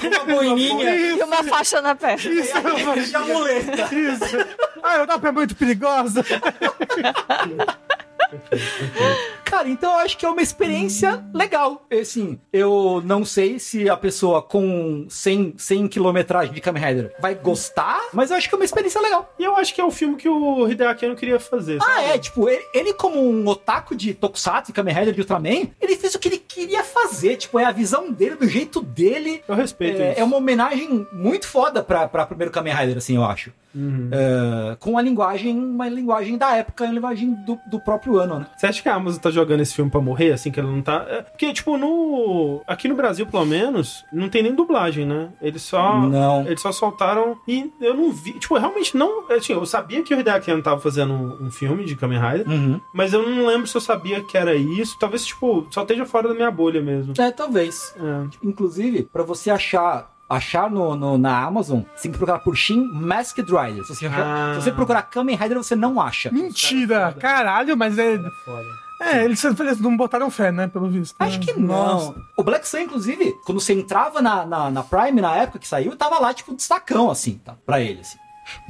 Uma 0.10 0.26
boininha. 0.26 0.96
E 0.96 1.24
uma 1.24 1.44
faixa 1.44 1.82
na 1.82 1.96
perna. 1.96 2.18
de 2.18 3.16
amuleta. 3.16 3.96
Isso. 3.96 4.38
A 4.84 4.98
Europa 4.98 5.28
é 5.28 5.32
muito 5.32 5.56
perigosa. 5.56 6.24
Cara, 9.50 9.68
então 9.68 9.92
eu 9.94 9.98
acho 10.00 10.18
que 10.18 10.26
é 10.26 10.30
uma 10.30 10.42
experiência 10.42 11.24
legal. 11.34 11.86
Assim, 11.92 12.40
eu 12.54 13.02
não 13.04 13.26
sei 13.26 13.58
se 13.60 13.90
a 13.90 13.98
pessoa 13.98 14.42
com 14.42 15.06
100, 15.10 15.56
100 15.58 15.88
quilometragem 15.88 16.54
de 16.54 16.62
Kamen 16.62 16.84
Rider 16.84 17.16
vai 17.20 17.34
gostar, 17.36 18.00
mas 18.14 18.30
eu 18.30 18.38
acho 18.38 18.48
que 18.48 18.54
é 18.54 18.58
uma 18.58 18.66
experiência 18.66 19.02
legal. 19.02 19.34
E 19.40 19.44
eu 19.44 19.56
acho 19.56 19.74
que 19.74 19.82
é 19.82 19.84
o 19.84 19.92
filme 19.92 20.16
que 20.18 20.30
o 20.30 20.68
Hideaki 20.68 21.08
não 21.08 21.16
queria 21.16 21.40
fazer. 21.40 21.80
Ah, 21.82 21.86
sabe? 21.86 22.04
é, 22.10 22.18
tipo, 22.18 22.48
ele, 22.48 22.64
ele 22.74 22.94
como 22.94 23.20
um 23.20 23.48
otaku 23.48 23.96
de 23.96 24.14
Tokusatsu 24.14 24.72
e 24.72 24.74
Kamen 24.74 24.94
Rider 24.94 25.14
de 25.14 25.22
Ultraman, 25.22 25.70
ele 25.82 25.96
fez 25.96 26.14
o 26.16 26.20
que 26.20 26.28
ele 26.28 26.38
queria 26.38 26.84
fazer. 26.84 27.38
Tipo, 27.38 27.58
é 27.60 27.66
a 27.66 27.72
visão 27.72 28.12
dele, 28.12 28.36
do 28.36 28.48
jeito 28.48 28.82
dele. 28.82 29.42
Eu 29.48 29.56
respeito 29.56 30.02
É, 30.02 30.12
isso. 30.12 30.22
é 30.22 30.24
uma 30.24 30.38
homenagem 30.38 31.08
muito 31.12 31.48
foda 31.48 31.82
pra, 31.82 32.08
pra 32.08 32.26
primeiro 32.26 32.52
Kamen 32.52 32.74
Rider, 32.74 32.98
assim, 32.98 33.16
eu 33.16 33.24
acho. 33.26 33.52
Uhum. 33.74 34.10
É, 34.12 34.76
com 34.80 34.98
a 34.98 35.02
linguagem, 35.02 35.56
uma 35.58 35.88
linguagem 35.88 36.38
da 36.38 36.56
época, 36.56 36.86
a 36.86 36.92
linguagem 36.92 37.34
do, 37.46 37.58
do 37.70 37.80
próprio 37.80 38.18
ano, 38.18 38.40
né? 38.40 38.48
Você 38.58 38.66
acha 38.66 38.82
que 38.82 38.90
a 38.90 38.96
Amazon 38.96 39.20
tá 39.20 39.30
jogando 39.30 39.39
esse 39.62 39.74
filme 39.76 39.90
pra 39.92 40.00
morrer, 40.02 40.32
assim, 40.32 40.52
que 40.52 40.60
ela 40.60 40.70
não 40.72 40.82
tá... 40.82 41.06
É, 41.08 41.22
porque, 41.22 41.52
tipo, 41.54 41.78
no... 41.78 42.62
Aqui 42.68 42.88
no 42.88 42.96
Brasil, 42.96 43.26
pelo 43.28 43.46
menos, 43.46 44.04
não 44.12 44.30
tem 44.30 44.44
nem 44.44 44.54
dublagem, 44.56 45.06
né? 45.06 45.30
Eles 45.42 45.62
só... 45.62 46.00
Não. 46.00 46.46
Eles 46.46 46.62
só 46.62 46.72
soltaram 46.72 47.38
e 47.48 47.72
eu 47.82 47.94
não 47.94 48.12
vi... 48.12 48.34
Tipo, 48.34 48.56
eu 48.56 48.62
realmente 48.62 48.96
não... 48.98 49.30
Assim, 49.32 49.54
eu 49.54 49.66
sabia 49.66 50.04
que 50.04 50.14
o 50.14 50.20
Hideaki 50.20 50.52
Anno 50.52 50.64
tava 50.64 50.80
fazendo 50.82 51.14
um, 51.14 51.48
um 51.48 51.52
filme 51.52 51.86
de 51.86 51.96
Kamen 51.96 52.20
Rider, 52.20 52.50
Uhum. 52.50 52.80
mas 52.94 53.14
eu 53.14 53.28
não 53.28 53.46
lembro 53.46 53.68
se 53.68 53.76
eu 53.76 53.82
sabia 53.82 54.22
que 54.22 54.38
era 54.38 54.56
isso. 54.56 54.98
Talvez, 55.00 55.26
tipo, 55.26 55.68
só 55.72 55.82
esteja 55.82 56.06
fora 56.06 56.28
da 56.28 56.34
minha 56.34 56.52
bolha 56.52 56.82
mesmo. 56.82 57.14
É, 57.18 57.32
talvez. 57.32 57.94
É. 57.98 58.28
Inclusive, 58.44 59.04
pra 59.04 59.24
você 59.24 59.50
achar 59.52 60.12
achar 60.30 60.70
no, 60.70 60.96
no- 60.96 61.18
na 61.18 61.44
Amazon, 61.44 61.82
você 61.96 62.04
tem 62.04 62.12
que 62.12 62.18
procurar 62.20 62.38
por 62.38 62.56
Shin 62.56 62.84
Masked 62.94 63.48
Rider. 63.52 63.84
Se 63.84 63.96
você, 63.96 64.06
achar- 64.06 64.24
Ah. 64.24 64.54
se 64.56 64.62
você 64.62 64.72
procurar 64.72 65.02
Kamen 65.02 65.36
Rider, 65.36 65.58
você 65.58 65.76
não 65.76 66.00
acha. 66.00 66.32
Mentira! 66.32 67.16
Caralho, 67.20 67.76
mas 67.76 67.98
é. 67.98 68.14
É 68.14 68.18
foda. 68.46 68.68
É, 69.00 69.24
eles, 69.24 69.44
eles 69.44 69.80
não 69.80 69.96
botaram 69.96 70.30
fé, 70.30 70.52
né? 70.52 70.68
Pelo 70.68 70.90
visto. 70.90 71.16
Acho 71.20 71.40
né? 71.40 71.46
que 71.46 71.54
não. 71.54 71.68
Nossa. 71.68 72.16
O 72.38 72.44
Black 72.44 72.68
Sun, 72.68 72.80
inclusive, 72.80 73.34
quando 73.46 73.62
você 73.62 73.74
entrava 73.74 74.22
na, 74.22 74.46
na, 74.46 74.70
na 74.70 74.84
Prime 74.84 75.22
na 75.22 75.36
época 75.38 75.60
que 75.60 75.68
saiu, 75.68 75.96
tava 75.96 76.20
lá, 76.20 76.34
tipo, 76.34 76.54
destacão, 76.54 77.10
assim, 77.10 77.36
tá? 77.44 77.56
Pra 77.66 77.80
ele, 77.82 78.02
assim. 78.02 78.18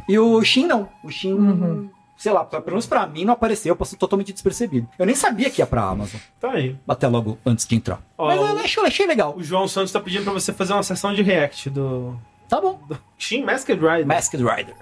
E 0.07 0.19
o 0.19 0.41
Shin 0.43 0.67
não. 0.67 0.87
O 1.03 1.09
Shin, 1.09 1.33
Uhum. 1.33 1.89
sei 2.17 2.31
lá, 2.31 2.43
pelo 2.45 2.63
menos 2.67 2.85
pra 2.85 3.07
mim 3.07 3.23
não 3.25 3.33
apareceu, 3.33 3.75
passou 3.75 3.97
totalmente 3.97 4.31
despercebido. 4.33 4.87
Eu 4.99 5.05
nem 5.05 5.15
sabia 5.15 5.49
que 5.49 5.61
ia 5.61 5.65
pra 5.67 5.83
Amazon, 5.83 6.19
Tá 6.39 6.51
aí. 6.51 6.77
até 6.87 7.07
logo 7.07 7.37
antes 7.45 7.65
de 7.65 7.75
entrar. 7.75 7.99
Ó, 8.17 8.27
Mas 8.27 8.39
eu 8.39 8.59
achei, 8.59 8.85
achei 8.85 9.07
legal. 9.07 9.33
O 9.37 9.41
João 9.43 9.67
Santos 9.67 9.91
tá 9.91 9.99
pedindo 9.99 10.25
pra 10.25 10.33
você 10.33 10.51
fazer 10.53 10.73
uma 10.73 10.83
sessão 10.83 11.13
de 11.13 11.21
react 11.23 11.69
do... 11.69 12.19
Tá 12.49 12.59
bom. 12.59 12.79
do 12.87 12.97
Shin 13.17 13.43
Masked 13.43 13.79
Rider. 13.79 14.05
Masked 14.07 14.43
Rider. 14.43 14.75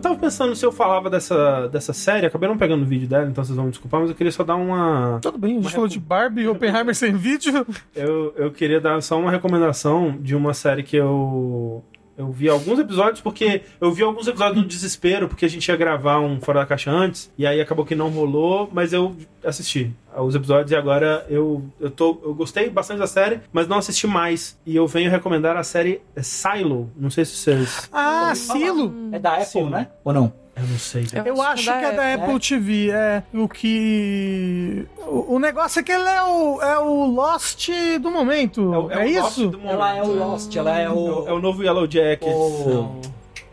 Tava 0.00 0.16
pensando 0.16 0.54
se 0.54 0.64
eu 0.64 0.72
falava 0.72 1.08
dessa, 1.08 1.68
dessa 1.68 1.92
série, 1.92 2.26
acabei 2.26 2.48
não 2.48 2.58
pegando 2.58 2.82
o 2.82 2.86
vídeo 2.86 3.08
dela, 3.08 3.28
então 3.28 3.44
vocês 3.44 3.56
vão 3.56 3.66
me 3.66 3.70
desculpar, 3.70 4.00
mas 4.00 4.10
eu 4.10 4.16
queria 4.16 4.32
só 4.32 4.42
dar 4.42 4.56
uma. 4.56 5.18
Tudo 5.22 5.38
bem, 5.38 5.52
a 5.52 5.54
gente 5.54 5.64
Mas 5.64 5.72
falou 5.72 5.88
de 5.88 5.98
Barbie 5.98 6.42
e 6.42 6.48
Oppenheimer 6.48 6.94
sem 6.94 7.12
vídeo. 7.12 7.66
Eu, 7.94 8.32
eu 8.36 8.50
queria 8.50 8.80
dar 8.80 9.00
só 9.02 9.18
uma 9.18 9.30
recomendação 9.30 10.16
de 10.20 10.34
uma 10.34 10.54
série 10.54 10.82
que 10.82 10.96
eu. 10.96 11.84
Eu 12.16 12.30
vi 12.30 12.50
alguns 12.50 12.78
episódios, 12.78 13.20
porque 13.22 13.62
eu 13.80 13.90
vi 13.92 14.02
alguns 14.02 14.28
episódios 14.28 14.62
no 14.62 14.68
desespero, 14.68 15.26
porque 15.26 15.46
a 15.46 15.48
gente 15.48 15.66
ia 15.66 15.76
gravar 15.76 16.20
um 16.20 16.38
Fora 16.38 16.60
da 16.60 16.66
Caixa 16.66 16.90
antes, 16.90 17.32
e 17.38 17.46
aí 17.46 17.60
acabou 17.60 17.84
que 17.84 17.94
não 17.94 18.10
rolou, 18.10 18.68
mas 18.72 18.92
eu 18.92 19.16
assisti 19.42 19.90
os 20.18 20.34
episódios 20.34 20.70
e 20.70 20.76
agora 20.76 21.24
eu, 21.28 21.62
eu, 21.80 21.90
tô, 21.90 22.18
eu 22.24 22.34
gostei 22.34 22.68
bastante 22.70 22.98
da 22.98 23.06
série, 23.06 23.40
mas 23.52 23.68
não 23.68 23.78
assisti 23.78 24.06
mais. 24.06 24.58
E 24.66 24.74
eu 24.76 24.86
venho 24.86 25.10
recomendar 25.10 25.56
a 25.56 25.62
série 25.62 26.02
Silo. 26.20 26.90
Não 26.96 27.10
sei 27.10 27.24
se 27.24 27.36
vocês. 27.36 27.88
Ah. 27.92 28.32
Silo. 28.34 28.92
É 29.12 29.18
da 29.18 29.32
Apple, 29.34 29.46
Silo. 29.46 29.70
né? 29.70 29.88
Ou 30.04 30.12
não? 30.12 30.32
Eu 30.56 30.64
não 30.66 30.78
sei. 30.78 31.06
Eu 31.24 31.40
acho 31.40 31.64
que 31.64 31.70
é 31.70 31.92
da 31.92 32.14
Apple 32.14 32.38
TV. 32.40 32.90
É 32.90 33.22
o 33.32 33.48
que. 33.48 34.86
O, 35.06 35.36
o 35.36 35.38
negócio 35.38 35.80
é 35.80 35.82
que 35.82 35.92
ele 35.92 36.08
é 36.08 36.22
o, 36.22 36.60
é 36.60 36.78
o 36.78 37.06
Lost 37.06 37.68
do 38.02 38.10
momento. 38.10 38.62
o- 38.62 38.90
É, 38.90 38.96
o 39.06 39.20
Lost 39.22 39.30
isso? 39.38 39.48
do 39.48 39.58
momento. 39.58 39.72
Ela 39.74 39.96
é 39.96 40.02
o 40.02 40.12
Lost, 40.12 40.56
ela 40.56 40.78
é 40.78 40.84
É 40.84 40.90
o, 40.90 41.28
é 41.28 41.32
o 41.32 41.40
novo 41.40 41.62
Yellow 41.62 41.88
Jacket. 41.90 42.28
O- 42.28 43.00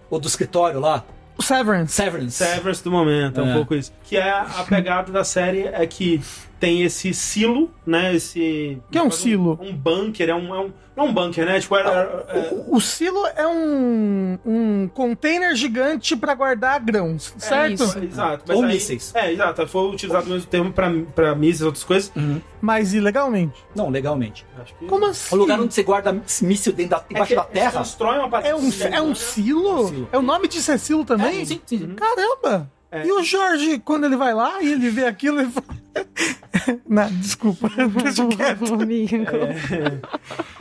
o 0.10 0.20
do 0.20 0.28
escritório 0.28 0.80
lá. 0.80 1.04
O 1.38 1.44
Severance. 1.44 1.94
Severance. 1.94 2.32
Severance 2.44 2.84
do 2.84 2.92
momento, 2.92 3.40
é 3.40 3.44
um 3.44 3.52
É. 3.52 3.54
pouco 3.54 3.76
isso. 3.76 3.94
Que 4.04 4.18
é 4.18 4.30
a 4.32 4.66
pegada 4.68 5.12
da 5.12 5.24
série 5.24 5.68
é 5.68 5.86
que 5.86 6.20
tem 6.60 6.84
esse 6.84 7.14
silo, 7.14 7.70
né? 7.86 8.14
Esse. 8.16 8.82
Que 8.92 8.98
é 8.98 9.04
um 9.04 9.12
silo? 9.12 9.60
Um 9.62 9.74
bunker, 9.76 10.30
é 10.30 10.36
um. 10.36 10.54
É 10.56 10.60
um 10.60 10.74
não 10.98 11.06
é 11.06 11.10
um 11.10 11.14
bunker, 11.14 11.46
né? 11.46 11.60
Tipo, 11.60 11.76
era. 11.78 12.26
é- 12.30 12.50
O, 12.68 12.78
o 12.78 12.82
silo 12.82 13.24
é 13.36 13.46
um, 13.48 14.40
um 14.44 14.88
container 14.92 15.56
gigante 15.56 16.16
pra 16.16 16.34
guardar 16.34 16.80
grãos, 16.80 17.36
certo? 17.38 17.84
isso. 17.84 18.00
Exato. 18.00 18.44
Mas 18.48 18.58
Ou 18.58 18.64
aí- 18.64 18.74
mísseis. 18.74 19.12
É, 19.14 19.32
exato. 19.32 19.68
Foi 19.68 19.92
utilizado 19.94 20.26
o 20.26 20.30
mesmo 20.30 20.48
termo 20.50 20.74
pra, 20.74 20.92
pra 21.14 21.36
mísseis 21.36 21.62
e 21.62 21.66
outras 21.66 21.84
coisas. 21.84 22.12
Uhum. 22.16 22.42
Mas 22.60 22.96
ilegalmente. 22.96 23.64
Não, 23.76 23.90
legalmente. 23.92 24.44
Acho 24.60 24.74
que. 24.76 24.86
Como 24.88 25.06
O 25.06 25.10
assim? 25.10 25.36
lugar 25.36 25.60
onde 25.60 25.72
você 25.74 25.84
guarda 25.84 26.20
míssil 26.42 26.74
dentro 26.74 26.92
da, 26.92 26.98
É 26.98 27.14
embaixo 27.14 27.28
que 27.30 27.36
da 27.36 27.44
terra. 27.44 27.72
constroem 27.74 28.18
uma 28.20 28.30
parada. 28.30 28.50
É 28.50 28.56
um, 28.56 28.58
é 28.60 29.02
um 29.02 29.14
silo? 29.14 29.82
um 29.84 29.88
silo. 29.88 30.10
É 30.12 30.18
o 30.18 30.22
nome 30.24 30.48
disso 30.48 30.72
é 30.72 30.78
silo 30.80 31.06
também? 31.06 31.42
É, 31.42 31.46
sim, 31.46 31.62
sim, 31.64 31.78
sim. 31.78 31.96
Caramba! 31.96 32.72
É. 32.92 33.06
E 33.06 33.12
o 33.12 33.24
Jorge, 33.24 33.80
quando 33.80 34.06
ele 34.06 34.16
vai 34.16 34.34
lá 34.34 34.62
e 34.64 34.72
ele 34.72 34.90
vê 34.90 35.06
aquilo, 35.06 35.42
ele 35.42 35.50
fala... 35.52 35.68
Não, 36.88 37.10
desculpa, 37.20 37.70
deixa 38.04 38.26
quieto. 38.28 38.74
Amigo. 38.76 39.26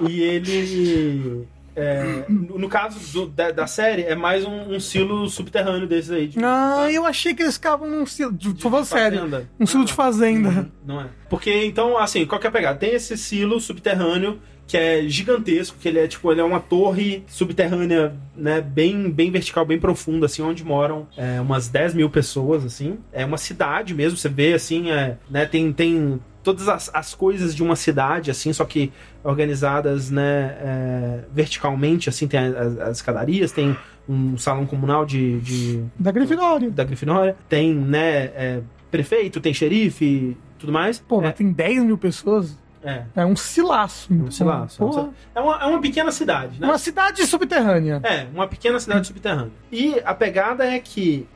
E 0.09 0.21
ele. 0.23 1.47
é, 1.75 2.25
no 2.29 2.59
no 2.59 2.69
caso 2.69 2.99
do- 3.13 3.27
da, 3.29 3.51
da 3.51 3.67
série, 3.67 4.03
é 4.03 4.15
mais 4.15 4.45
um, 4.45 4.75
um 4.75 4.81
silo 4.81 5.29
subterrâneo 5.29 5.87
desses 5.87 6.11
aí. 6.11 6.27
De, 6.29 6.39
Ah, 6.43 6.89
eu 6.91 7.05
achei 7.05 7.35
que 7.35 7.43
eles 7.43 7.55
ficavam 7.55 7.89
num 7.89 8.07
silo. 8.07 8.33
De, 8.33 8.53
de 8.53 8.63
por 8.63 8.71
favor, 8.71 8.85
sério. 8.85 9.19
fazenda. 9.19 9.49
Um 9.61 9.67
silo 9.67 9.85
de 9.85 9.93
fazenda. 9.93 10.71
Não 10.85 11.01
é. 11.01 11.07
Porque, 11.29 11.65
então, 11.65 11.99
assim, 11.99 12.25
qual 12.27 12.41
que 12.41 12.47
é 12.47 12.51
a 12.51 12.53
pegada? 12.53 12.79
Tem 12.79 12.95
esse 12.95 13.17
silo 13.17 13.61
subterrâneo 13.61 14.41
que 14.67 14.77
é 14.77 15.03
gigantesco, 15.07 15.79
que 15.81 15.87
ele 15.89 15.99
é 16.01 16.09
tipo, 16.09 16.31
ele 16.33 16.41
é 16.41 16.45
uma 16.45 16.59
torre 16.59 17.23
subterrânea, 17.29 18.15
né, 18.37 18.61
bem, 18.61 19.09
bem 19.11 19.31
vertical, 19.31 19.65
bem 19.65 19.79
profunda, 19.79 20.27
assim, 20.27 20.43
onde 20.43 20.65
moram 20.65 21.07
é, 21.17 21.41
umas 21.41 21.69
10 21.69 21.95
mil 21.95 22.11
pessoas, 22.11 22.65
assim. 22.65 22.99
É 23.13 23.25
uma 23.25 23.39
cidade 23.39 23.95
mesmo, 23.95 24.19
você 24.19 24.29
vê, 24.29 24.55
assim, 24.55 24.91
é, 24.91 25.19
né, 25.31 25.47
tem, 25.47 25.73
tem 25.73 26.19
todas 26.43 26.69
as, 26.69 26.91
as 26.93 27.15
coisas 27.15 27.55
de 27.55 27.63
uma 27.63 27.77
cidade, 27.77 28.31
assim, 28.31 28.53
só 28.53 28.65
que 28.65 28.93
organizadas, 29.23 30.11
né, 30.11 30.57
é, 30.61 31.21
verticalmente, 31.33 32.09
assim, 32.09 32.27
tem 32.27 32.41
as, 32.41 32.79
as 32.79 32.97
escadarias, 32.99 33.53
tem 33.53 33.77
um 34.09 34.37
salão 34.37 34.67
comunal 34.67 35.05
de- 35.05 35.41
de, 35.41 35.85
Da 35.99 36.11
Grifinória. 36.11 36.71
da 36.71 36.85
Grifinória, 36.85 37.37
tem, 37.49 37.75
né, 37.75 38.17
é, 38.35 38.61
prefeito, 38.91 39.41
tem 39.41 39.53
xerife, 39.55 40.37
tudo 40.59 40.73
mais. 40.73 40.99
Pô, 40.99 41.21
é, 41.21 41.25
mas 41.25 41.35
tem 41.35 41.51
10 41.53 41.85
mil 41.85 41.99
pessoas. 41.99 42.57
É, 42.87 43.05
É 43.17 43.25
um 43.27 43.37
silaço. 43.37 44.09
silaço. 44.31 44.83
é 44.83 44.87
um 44.87 44.91
Porra. 44.91 45.09
É 45.35 45.41
uma, 45.41 45.63
é 45.63 45.67
uma 45.67 45.81
pequena 45.81 46.11
cidade, 46.13 46.61
né? 46.61 46.67
Uma 46.67 46.79
cidade 46.79 47.27
subterrânea. 47.27 48.01
É, 48.05 48.27
uma 48.35 48.47
pequena 48.47 48.79
cidade 48.81 49.07
subterrânea. 49.07 49.51
E 49.71 50.01
a 50.05 50.15
pegada 50.15 50.65
é 50.65 50.79
que 50.79 51.27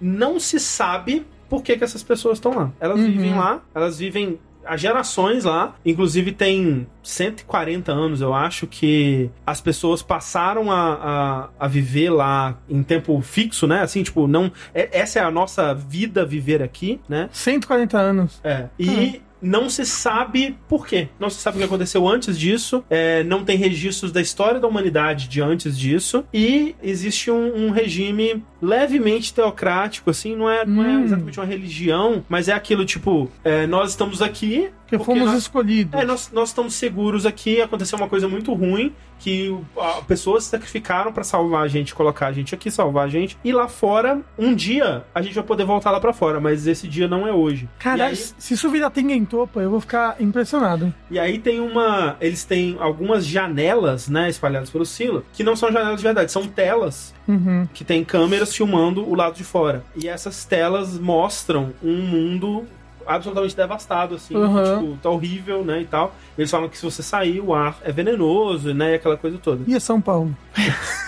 não 0.00 0.38
se 0.40 0.58
sabe 0.60 1.26
por 1.48 1.62
que, 1.62 1.76
que 1.76 1.84
essas 1.84 2.02
pessoas 2.02 2.38
estão 2.38 2.52
lá. 2.54 2.70
Elas 2.80 2.98
Uhum. 2.98 3.06
vivem 3.06 3.34
lá, 3.36 3.60
elas 3.74 3.98
vivem 3.98 4.38
há 4.64 4.76
gerações 4.76 5.44
lá. 5.44 5.76
Inclusive 5.84 6.32
tem 6.32 6.88
140 7.02 7.92
anos, 7.92 8.20
eu 8.20 8.34
acho, 8.34 8.66
que 8.66 9.30
as 9.46 9.60
pessoas 9.60 10.02
passaram 10.02 10.72
a, 10.72 11.48
a, 11.58 11.66
a 11.66 11.68
viver 11.68 12.10
lá 12.10 12.58
em 12.68 12.82
tempo 12.82 13.20
fixo, 13.20 13.66
né? 13.68 13.80
Assim, 13.80 14.02
tipo, 14.02 14.26
não. 14.26 14.50
é- 14.74 14.88
essa 14.98 15.20
é 15.20 15.22
a 15.22 15.30
nossa 15.30 15.72
vida 15.72 16.26
viver 16.26 16.62
aqui, 16.64 17.00
né? 17.08 17.28
140 17.32 17.96
anos. 17.96 18.40
É. 18.42 18.66
E 18.76 19.22
não 19.40 19.68
se 19.68 19.84
sabe 19.84 20.56
por 20.68 20.86
quê. 20.86 21.08
Não 21.20 21.28
se 21.30 21.40
sabe 21.40 21.56
o 21.56 21.60
que 21.60 21.64
aconteceu 21.66 22.06
antes 22.08 22.38
disso. 22.38 22.82
é, 22.88 23.22
não 23.24 23.44
tem 23.44 23.56
registros 23.56 24.10
da 24.12 24.20
história 24.20 24.58
da 24.60 24.66
humanidade 24.68 25.28
de 25.28 25.40
antes 25.42 25.78
disso. 25.78 26.24
E 26.32 26.74
existe 26.82 27.30
um, 27.30 27.66
um 27.66 27.70
regime 27.70 28.42
levemente 28.60 29.32
teocrático, 29.34 30.10
assim. 30.10 30.34
Não 30.34 30.50
é, 30.50 30.64
não 30.64 30.84
é 30.84 30.88
Hum. 30.88 31.04
exatamente 31.04 31.38
uma 31.38 31.46
religião, 31.46 32.24
mas 32.28 32.48
é 32.48 32.52
aquilo 32.52 32.84
tipo: 32.84 33.30
é, 33.44 33.66
nós 33.66 33.90
estamos 33.90 34.22
aqui. 34.22 34.70
Que 34.86 34.96
porque 34.96 35.04
fomos 35.12 35.26
nós- 35.32 35.38
escolhidos. 35.42 36.00
é, 36.00 36.04
nós, 36.04 36.30
nós 36.32 36.48
estamos 36.50 36.74
seguros 36.74 37.26
aqui. 37.26 37.60
Aconteceu 37.60 37.98
uma 37.98 38.08
coisa 38.08 38.28
muito 38.28 38.52
ruim 38.54 38.94
que 39.18 39.56
a, 39.78 40.02
pessoas 40.02 40.44
se 40.44 40.50
sacrificaram 40.50 41.10
pra 41.12 41.24
salvar 41.24 41.62
a 41.64 41.68
gente, 41.68 41.94
colocar 41.94 42.26
a 42.28 42.32
gente 42.32 42.54
aqui, 42.54 42.70
salvar 42.70 43.06
a 43.06 43.08
gente. 43.08 43.36
E 43.42 43.52
lá 43.52 43.66
fora, 43.66 44.20
um 44.38 44.54
dia 44.54 45.04
a 45.14 45.22
gente 45.22 45.34
vai 45.34 45.42
poder 45.44 45.64
voltar 45.64 45.90
lá 45.90 45.98
pra 45.98 46.12
fora, 46.12 46.38
mas 46.38 46.66
esse 46.66 46.86
dia 46.86 47.08
não 47.08 47.26
é 47.26 47.32
hoje. 47.32 47.68
Caralho, 47.78 48.10
aí- 48.10 48.16
se 48.16 48.54
isso 48.54 48.68
virar 48.70 48.90
Tengentopa, 48.90 49.60
eu 49.60 49.70
vou 49.70 49.80
ficar 49.80 50.16
impressionado. 50.20 50.92
E 51.10 51.18
aí 51.18 51.38
tem 51.38 51.60
uma. 51.60 52.16
Eles 52.20 52.44
têm 52.44 52.76
algumas 52.78 53.26
janelas, 53.26 54.08
né, 54.08 54.28
espalhadas 54.28 54.70
pelo 54.70 54.84
silo, 54.84 55.24
que 55.32 55.42
não 55.42 55.56
são 55.56 55.72
janelas 55.72 55.96
de 55.96 56.02
verdade, 56.02 56.30
são 56.30 56.46
telas 56.46 57.14
Uhum. 57.26 57.66
que 57.72 57.84
tem 57.84 58.04
câmeras 58.04 58.54
filmando 58.54 59.02
o 59.08 59.14
lado 59.14 59.34
de 59.34 59.44
fora. 59.44 59.82
E 59.96 60.06
essas 60.08 60.44
telas 60.44 60.98
mostram 60.98 61.72
um 61.82 61.96
mundo 62.02 62.64
absolutamente 63.06 63.56
devastado, 63.56 64.14
assim, 64.16 64.34
Uhum. 64.36 64.80
tipo, 64.80 64.98
tá 65.02 65.10
horrível, 65.10 65.64
né, 65.64 65.80
e 65.82 65.84
tal. 65.86 66.14
Eles 66.36 66.50
falam 66.50 66.68
que 66.68 66.76
se 66.76 66.84
você 66.84 67.02
sair, 67.02 67.40
o 67.40 67.54
ar 67.54 67.76
é 67.82 67.92
venenoso, 67.92 68.72
né, 68.74 68.94
aquela 68.94 69.16
coisa 69.16 69.38
toda. 69.38 69.62
E 69.66 69.74
é 69.74 69.80
São 69.80 70.00
Paulo. 70.00 70.36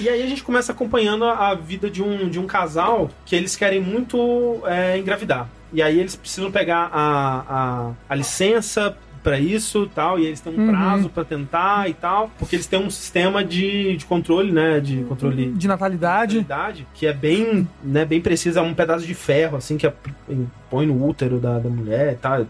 E 0.00 0.08
aí 0.08 0.22
a 0.24 0.26
gente 0.26 0.42
começa 0.42 0.72
acompanhando 0.72 1.24
a, 1.24 1.50
a 1.50 1.54
vida 1.54 1.88
de 1.88 2.02
um, 2.02 2.28
de 2.28 2.40
um 2.40 2.46
casal 2.48 3.08
que 3.24 3.36
eles 3.36 3.54
querem 3.54 3.80
muito 3.80 4.60
é, 4.66 4.98
engravidar. 4.98 5.48
E 5.72 5.80
aí 5.80 6.00
eles 6.00 6.16
precisam 6.16 6.50
pegar 6.50 6.90
a, 6.92 7.44
a, 7.48 7.90
a 8.08 8.14
licença 8.16 8.96
pra 9.24 9.40
isso 9.40 9.90
tal, 9.94 10.18
e 10.20 10.26
eles 10.26 10.38
têm 10.40 10.52
um 10.54 10.58
Uhum. 10.66 10.68
prazo 10.68 11.08
pra 11.08 11.24
tentar 11.24 11.88
e 11.88 11.94
tal, 11.94 12.30
porque 12.38 12.54
eles 12.54 12.66
têm 12.66 12.78
um 12.78 12.90
sistema 12.90 13.42
de, 13.42 13.96
de 13.96 14.04
controle, 14.04 14.52
né? 14.52 14.78
De 14.78 14.98
controle 15.04 15.50
De 15.50 15.66
natalidade. 15.66 16.38
idade, 16.38 16.86
que 16.94 17.06
é 17.06 17.12
bem, 17.12 17.66
né, 17.82 18.04
bem 18.04 18.20
preciso, 18.20 18.58
é 18.58 18.62
um 18.62 18.74
pedaço 18.74 19.06
de 19.06 19.14
ferro, 19.14 19.56
assim, 19.56 19.76
que 19.78 19.86
é- 19.86 19.94
põe 20.70 20.86
no 20.86 21.04
útero 21.08 21.38
da, 21.40 21.58
da 21.58 21.70
mulher 21.70 22.12
e 22.12 22.16
tal. 22.16 22.46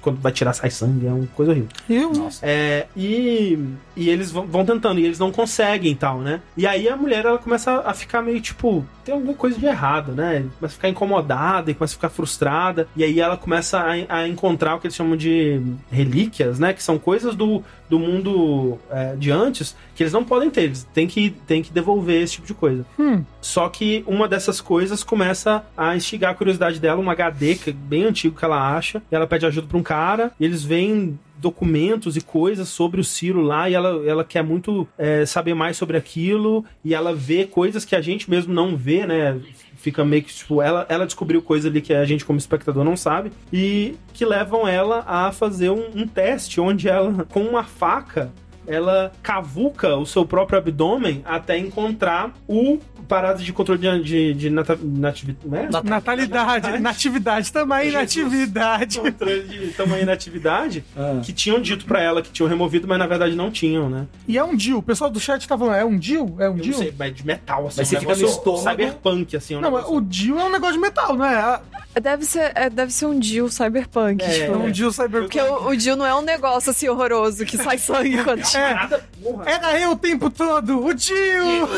Quando 0.00 0.20
vai 0.20 0.32
tirar, 0.32 0.52
sai 0.52 0.68
sangue, 0.68 1.06
é 1.06 1.12
uma 1.12 1.26
coisa 1.28 1.52
horrível. 1.52 1.68
Eu, 1.88 2.28
É, 2.42 2.86
e, 2.96 3.56
e 3.96 4.08
eles 4.10 4.32
vão, 4.32 4.44
vão 4.46 4.64
tentando, 4.64 4.98
e 4.98 5.04
eles 5.04 5.16
não 5.18 5.30
conseguem 5.30 5.92
e 5.92 5.94
tal, 5.94 6.18
né? 6.20 6.40
E 6.56 6.66
aí 6.66 6.88
a 6.88 6.96
mulher, 6.96 7.24
ela 7.24 7.38
começa 7.38 7.80
a 7.86 7.94
ficar 7.94 8.20
meio, 8.20 8.40
tipo, 8.40 8.84
tem 9.04 9.14
alguma 9.14 9.34
coisa 9.34 9.58
de 9.58 9.66
errado, 9.66 10.12
né? 10.12 10.44
Começa 10.58 10.66
a 10.66 10.68
ficar 10.68 10.88
incomodada 10.88 11.70
e 11.70 11.74
começa 11.74 11.94
a 11.94 11.96
ficar 11.96 12.08
frustrada. 12.08 12.88
E 12.96 13.04
aí 13.04 13.20
ela 13.20 13.36
começa 13.36 13.78
a, 13.78 14.16
a 14.16 14.28
encontrar 14.28 14.76
o 14.76 14.80
que 14.80 14.86
eles 14.86 14.96
chamam 14.96 15.16
de 15.16 15.60
relíquias, 15.90 16.58
né? 16.58 16.72
Que 16.72 16.82
são 16.82 16.98
coisas 16.98 17.34
do, 17.34 17.62
do 17.88 17.98
mundo 17.98 18.78
é, 18.90 19.14
de 19.16 19.30
antes 19.30 19.76
que 19.94 20.02
eles 20.02 20.12
não 20.12 20.24
podem 20.24 20.50
ter. 20.50 20.62
Eles 20.62 20.88
têm 20.92 21.06
que, 21.06 21.30
têm 21.46 21.62
que 21.62 21.72
devolver 21.72 22.22
esse 22.22 22.34
tipo 22.34 22.46
de 22.46 22.54
coisa. 22.54 22.86
Hum. 22.98 23.24
Só 23.40 23.68
que 23.68 24.04
uma 24.06 24.28
dessas 24.28 24.60
coisas 24.60 25.02
começa 25.02 25.64
a 25.76 25.96
instigar 25.96 26.32
a 26.32 26.34
curiosidade 26.34 26.80
dela, 26.80 27.00
um 27.00 27.10
HD 27.10 27.56
que 27.56 27.70
é 27.70 27.72
bem 27.72 28.04
antigo 28.04 28.38
que 28.38 28.44
ela 28.44 28.76
acha. 28.76 29.02
E 29.10 29.14
ela 29.14 29.26
pede 29.26 29.46
ajuda 29.46 29.66
pra 29.66 29.78
um 29.78 29.82
cara, 29.82 30.32
e 30.38 30.44
eles 30.44 30.62
veem 30.62 31.18
documentos 31.42 32.16
e 32.16 32.20
coisas 32.20 32.68
sobre 32.68 33.00
o 33.00 33.04
Ciro 33.04 33.42
lá, 33.42 33.68
e 33.68 33.74
ela, 33.74 34.08
ela 34.08 34.24
quer 34.24 34.42
muito 34.42 34.88
é, 34.96 35.26
saber 35.26 35.54
mais 35.54 35.76
sobre 35.76 35.96
aquilo, 35.96 36.64
e 36.84 36.94
ela 36.94 37.12
vê 37.12 37.44
coisas 37.44 37.84
que 37.84 37.96
a 37.96 38.00
gente 38.00 38.30
mesmo 38.30 38.54
não 38.54 38.76
vê, 38.76 39.04
né? 39.04 39.38
Fica 39.74 40.04
meio 40.04 40.22
que, 40.22 40.32
tipo, 40.32 40.62
ela, 40.62 40.86
ela 40.88 41.04
descobriu 41.04 41.42
coisa 41.42 41.68
ali 41.68 41.80
que 41.80 41.92
a 41.92 42.04
gente, 42.04 42.24
como 42.24 42.38
espectador, 42.38 42.84
não 42.84 42.96
sabe, 42.96 43.32
e 43.52 43.96
que 44.14 44.24
levam 44.24 44.66
ela 44.66 45.04
a 45.06 45.32
fazer 45.32 45.70
um, 45.70 45.90
um 45.94 46.06
teste 46.06 46.60
onde 46.60 46.88
ela, 46.88 47.26
com 47.30 47.42
uma 47.42 47.64
faca, 47.64 48.30
ela 48.66 49.12
cavuca 49.22 49.96
o 49.96 50.06
seu 50.06 50.24
próprio 50.24 50.58
abdômen 50.58 51.22
até 51.24 51.58
encontrar 51.58 52.32
o 52.48 52.78
parado 53.08 53.42
de 53.42 53.52
controle 53.52 53.80
de, 53.80 54.02
de, 54.02 54.34
de 54.34 54.50
nata, 54.50 54.78
nativi- 54.82 55.36
né? 55.44 55.68
Natalidade. 55.84 56.78
Natividade 56.78 57.52
também, 57.52 57.90
Jesus. 57.90 57.94
natividade. 58.00 58.98
controle 59.00 59.42
de 59.42 59.66
tamanho 59.68 60.02
e 60.02 60.06
natividade 60.06 60.84
Ah. 60.96 61.20
que 61.22 61.32
tinham 61.32 61.60
dito 61.60 61.84
pra 61.84 62.00
ela 62.00 62.22
que 62.22 62.30
tinham 62.30 62.48
removido, 62.48 62.86
mas 62.88 62.98
na 62.98 63.06
verdade 63.06 63.34
não 63.34 63.50
tinham, 63.50 63.90
né? 63.90 64.06
E 64.26 64.38
é 64.38 64.44
um 64.44 64.54
Dil. 64.56 64.78
O 64.78 64.82
pessoal 64.82 65.10
do 65.10 65.20
chat 65.20 65.46
tá 65.46 65.58
falando, 65.58 65.74
é 65.76 65.84
um 65.84 65.98
Dil? 65.98 66.36
É 66.38 66.48
um 66.48 66.52
Eu 66.52 66.56
não 66.56 66.62
Dil? 66.62 66.74
sei, 66.74 66.94
mas 66.98 67.14
de 67.14 67.26
metal, 67.26 67.66
assim. 67.66 67.80
Mas 67.80 67.88
um 67.88 67.90
você 67.90 68.00
fica 68.00 68.16
no 68.16 68.26
estômago. 68.26 68.62
Cyberpunk, 68.70 69.36
assim. 69.36 69.56
Um 69.56 69.60
Não, 69.60 69.70
negócio... 69.70 69.94
o 69.96 70.00
Dil 70.00 70.38
é 70.38 70.44
um 70.44 70.50
negócio 70.50 70.74
de 70.74 70.80
metal, 70.80 71.16
não 71.16 71.24
é? 71.24 71.34
Ah, 71.36 71.60
Deve 72.00 72.24
ser, 72.24 72.52
é, 72.54 72.70
deve 72.70 72.90
ser 72.90 73.04
um 73.04 73.20
Jill 73.20 73.50
cyberpunk. 73.50 74.22
É, 74.24 74.26
É 74.26 74.46
tipo. 74.46 74.56
um 74.58 74.70
Dil 74.70 74.90
cyberpunk. 74.90 75.36
Porque 75.36 75.40
o, 75.42 75.68
o 75.68 75.78
Jill 75.78 75.94
não 75.96 76.06
é 76.06 76.14
um 76.14 76.22
negócio 76.22 76.70
assim 76.70 76.88
horroroso 76.88 77.44
que 77.44 77.58
sai 77.58 77.76
sangue 77.76 78.24
quando. 78.24 78.42
É. 78.58 78.74
Nada, 78.74 79.04
porra. 79.22 79.44
Era 79.48 79.80
eu 79.80 79.92
o 79.92 79.96
tempo 79.96 80.30
todo, 80.30 80.84
o 80.84 80.94
Dil! 80.94 81.68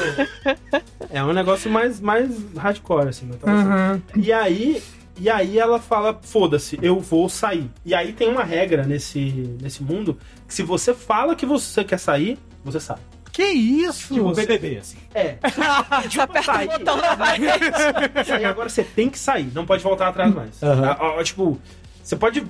É 1.10 1.22
um 1.22 1.32
negócio 1.32 1.70
mais, 1.70 2.00
mais 2.00 2.30
hardcore, 2.56 3.08
assim. 3.08 3.30
Assim. 3.30 3.50
Aham. 3.50 4.02
E 4.16 4.32
aí, 4.32 4.82
e 5.18 5.30
aí 5.30 5.58
ela 5.58 5.78
fala, 5.78 6.18
foda-se, 6.22 6.78
eu 6.82 6.98
vou 7.00 7.28
sair. 7.28 7.70
E 7.84 7.94
aí 7.94 8.12
tem 8.12 8.28
uma 8.28 8.42
regra 8.42 8.84
nesse, 8.84 9.56
nesse 9.60 9.82
mundo 9.82 10.18
que 10.46 10.54
se 10.54 10.62
você 10.62 10.92
fala 10.92 11.36
que 11.36 11.46
você 11.46 11.84
quer 11.84 11.98
sair, 11.98 12.38
você 12.64 12.80
sai. 12.80 12.98
Que 13.34 13.42
isso? 13.42 14.14
Tipo 14.14 14.32
BBB, 14.32 14.78
assim. 14.78 14.96
É. 15.12 15.38
Você 16.08 16.20
aperta 16.20 16.52
sair. 16.52 16.68
o 16.68 16.78
botão 16.78 16.96
na 16.98 17.16
parede. 17.16 17.64
Aí 18.32 18.44
agora 18.44 18.68
você 18.68 18.84
tem 18.84 19.10
que 19.10 19.18
sair, 19.18 19.50
não 19.52 19.66
pode 19.66 19.82
voltar 19.82 20.06
atrás 20.06 20.32
mais. 20.32 20.62
Ah, 20.62 21.20
tipo, 21.24 21.60
você 22.00 22.14
pode 22.14 22.46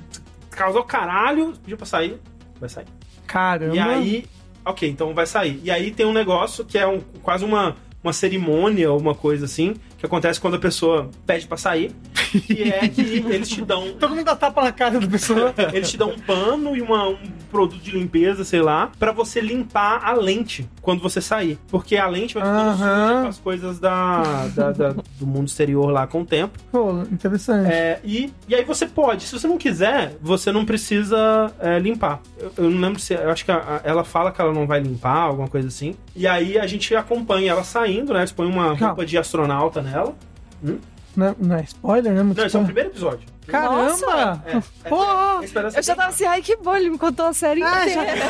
causar 0.51 0.81
o 0.81 0.85
caralho, 0.85 1.55
pedir 1.65 1.77
pra 1.77 1.87
sair, 1.87 2.21
vai 2.61 2.69
sair. 2.69 2.87
E 3.75 3.79
aí, 3.79 4.25
ok, 4.65 4.89
então 4.89 5.13
vai 5.13 5.27
sair. 5.27 5.61
E 5.65 5.71
aí 5.71 5.91
tem 5.91 6.07
um 6.07 6.13
negócio 6.13 6.65
que 6.65 6.79
é 6.79 6.87
um, 6.87 7.01
quase 7.23 7.45
uma, 7.45 7.77
uma 8.03 8.13
cerimônia 8.13 8.93
ou 8.93 9.01
uma 9.01 9.15
coisa 9.15 9.45
assim, 9.45 9.75
que 9.99 10.07
acontece 10.07 10.41
quando 10.41 10.55
a 10.55 10.59
pessoa 10.59 11.11
pede 11.27 11.47
pra 11.47 11.57
sair, 11.57 11.91
que 12.41 12.63
é 12.73 12.89
que 12.89 13.01
eles 13.01 13.49
te 13.49 13.63
dão 13.63 13.93
Todo 13.99 14.15
mundo 14.15 14.25
dá 14.25 14.37
tapa 14.37 14.63
na 14.63 14.73
cara 14.73 14.99
da 15.01 15.07
pessoa. 15.07 15.55
eles 15.73 15.91
te 15.91 15.97
dão 15.97 16.11
um 16.11 16.19
pano 16.19 16.77
e 16.77 16.81
uma- 16.83 17.09
um 17.09 17.17
produto 17.51 17.81
de 17.83 17.91
limpeza, 17.93 18.45
sei 18.45 18.61
lá, 18.61 18.91
pra 18.99 19.13
você 19.13 19.41
limpar 19.41 20.01
a 20.05 20.13
lente 20.13 20.69
quando 20.83 21.01
você 21.03 21.21
sair. 21.21 21.59
Porque 21.69 21.97
a 21.97 22.07
lente 22.07 22.35
vai 22.35 22.43
ficando 22.43 22.73
suja 22.73 23.23
com 23.23 23.29
as 23.29 23.39
coisas 23.39 23.79
da, 23.79 24.47
da- 24.55 24.73
da- 24.73 24.95
do 25.19 25.27
mundo 25.27 25.49
exterior 25.49 25.91
lá 25.91 26.07
com 26.07 26.23
o 26.23 26.25
tempo. 26.27 26.59
Pô, 26.73 27.03
interessante. 27.11 27.71
É, 27.73 28.01
e, 28.05 28.33
e 28.49 28.55
aí 28.55 28.65
você 28.65 28.87
pode. 28.87 29.25
Se 29.25 29.39
você 29.39 29.47
não 29.47 29.57
quiser, 29.59 30.17
você 30.21 30.51
não 30.53 30.65
precisa 30.65 31.51
é, 31.61 31.79
limpar. 31.79 32.21
Eu, 32.39 32.53
eu 32.57 32.71
não 32.71 32.81
lembro 32.81 32.99
se. 33.01 33.15
Eu 33.15 33.31
acho 33.31 33.45
que 33.45 33.51
a- 33.53 33.57
a- 33.57 33.81
ela 33.85 34.05
fala 34.05 34.33
que 34.33 34.41
ela 34.41 34.53
não 34.53 34.67
vai 34.67 34.81
limpar, 34.81 35.19
alguma 35.23 35.49
coisa 35.49 35.69
assim. 35.69 35.95
E 36.17 36.27
aí 36.27 36.59
a 36.59 36.67
gente 36.67 36.95
acompanha 36.95 37.53
ela 37.53 37.63
saindo, 37.65 38.13
né? 38.13 38.21
Eles 38.21 38.33
põem 38.33 38.49
uma 38.49 38.69
Calma. 38.77 38.87
roupa 38.89 39.07
de 39.07 39.17
astronauta 39.19 39.81
nela. 39.83 40.15
Não, 41.17 41.27
é- 41.29 41.35
não 41.39 41.57
é 41.57 41.63
spoiler, 41.63 42.13
né? 42.13 42.23
Muito 42.23 42.39
Não, 42.39 42.47
esse 42.47 42.57
é 42.57 42.61
o 42.61 42.65
primeiro 42.65 42.91
episódio. 42.91 43.29
Caramba! 43.47 44.43
É, 44.47 44.57
é, 44.57 44.89
Pô! 44.89 45.03
é, 45.05 45.79
Eu 45.79 45.83
já 45.83 45.95
tava 45.95 46.09
assim, 46.09 46.25
ai 46.25 46.41
que 46.41 46.57
bom, 46.57 46.75
ele 46.75 46.89
me 46.91 46.99
contou 46.99 47.27
a 47.27 47.33
série 47.35 47.63
Ah, 47.63 47.87
já- 47.87 48.03
inteira. 48.03 48.25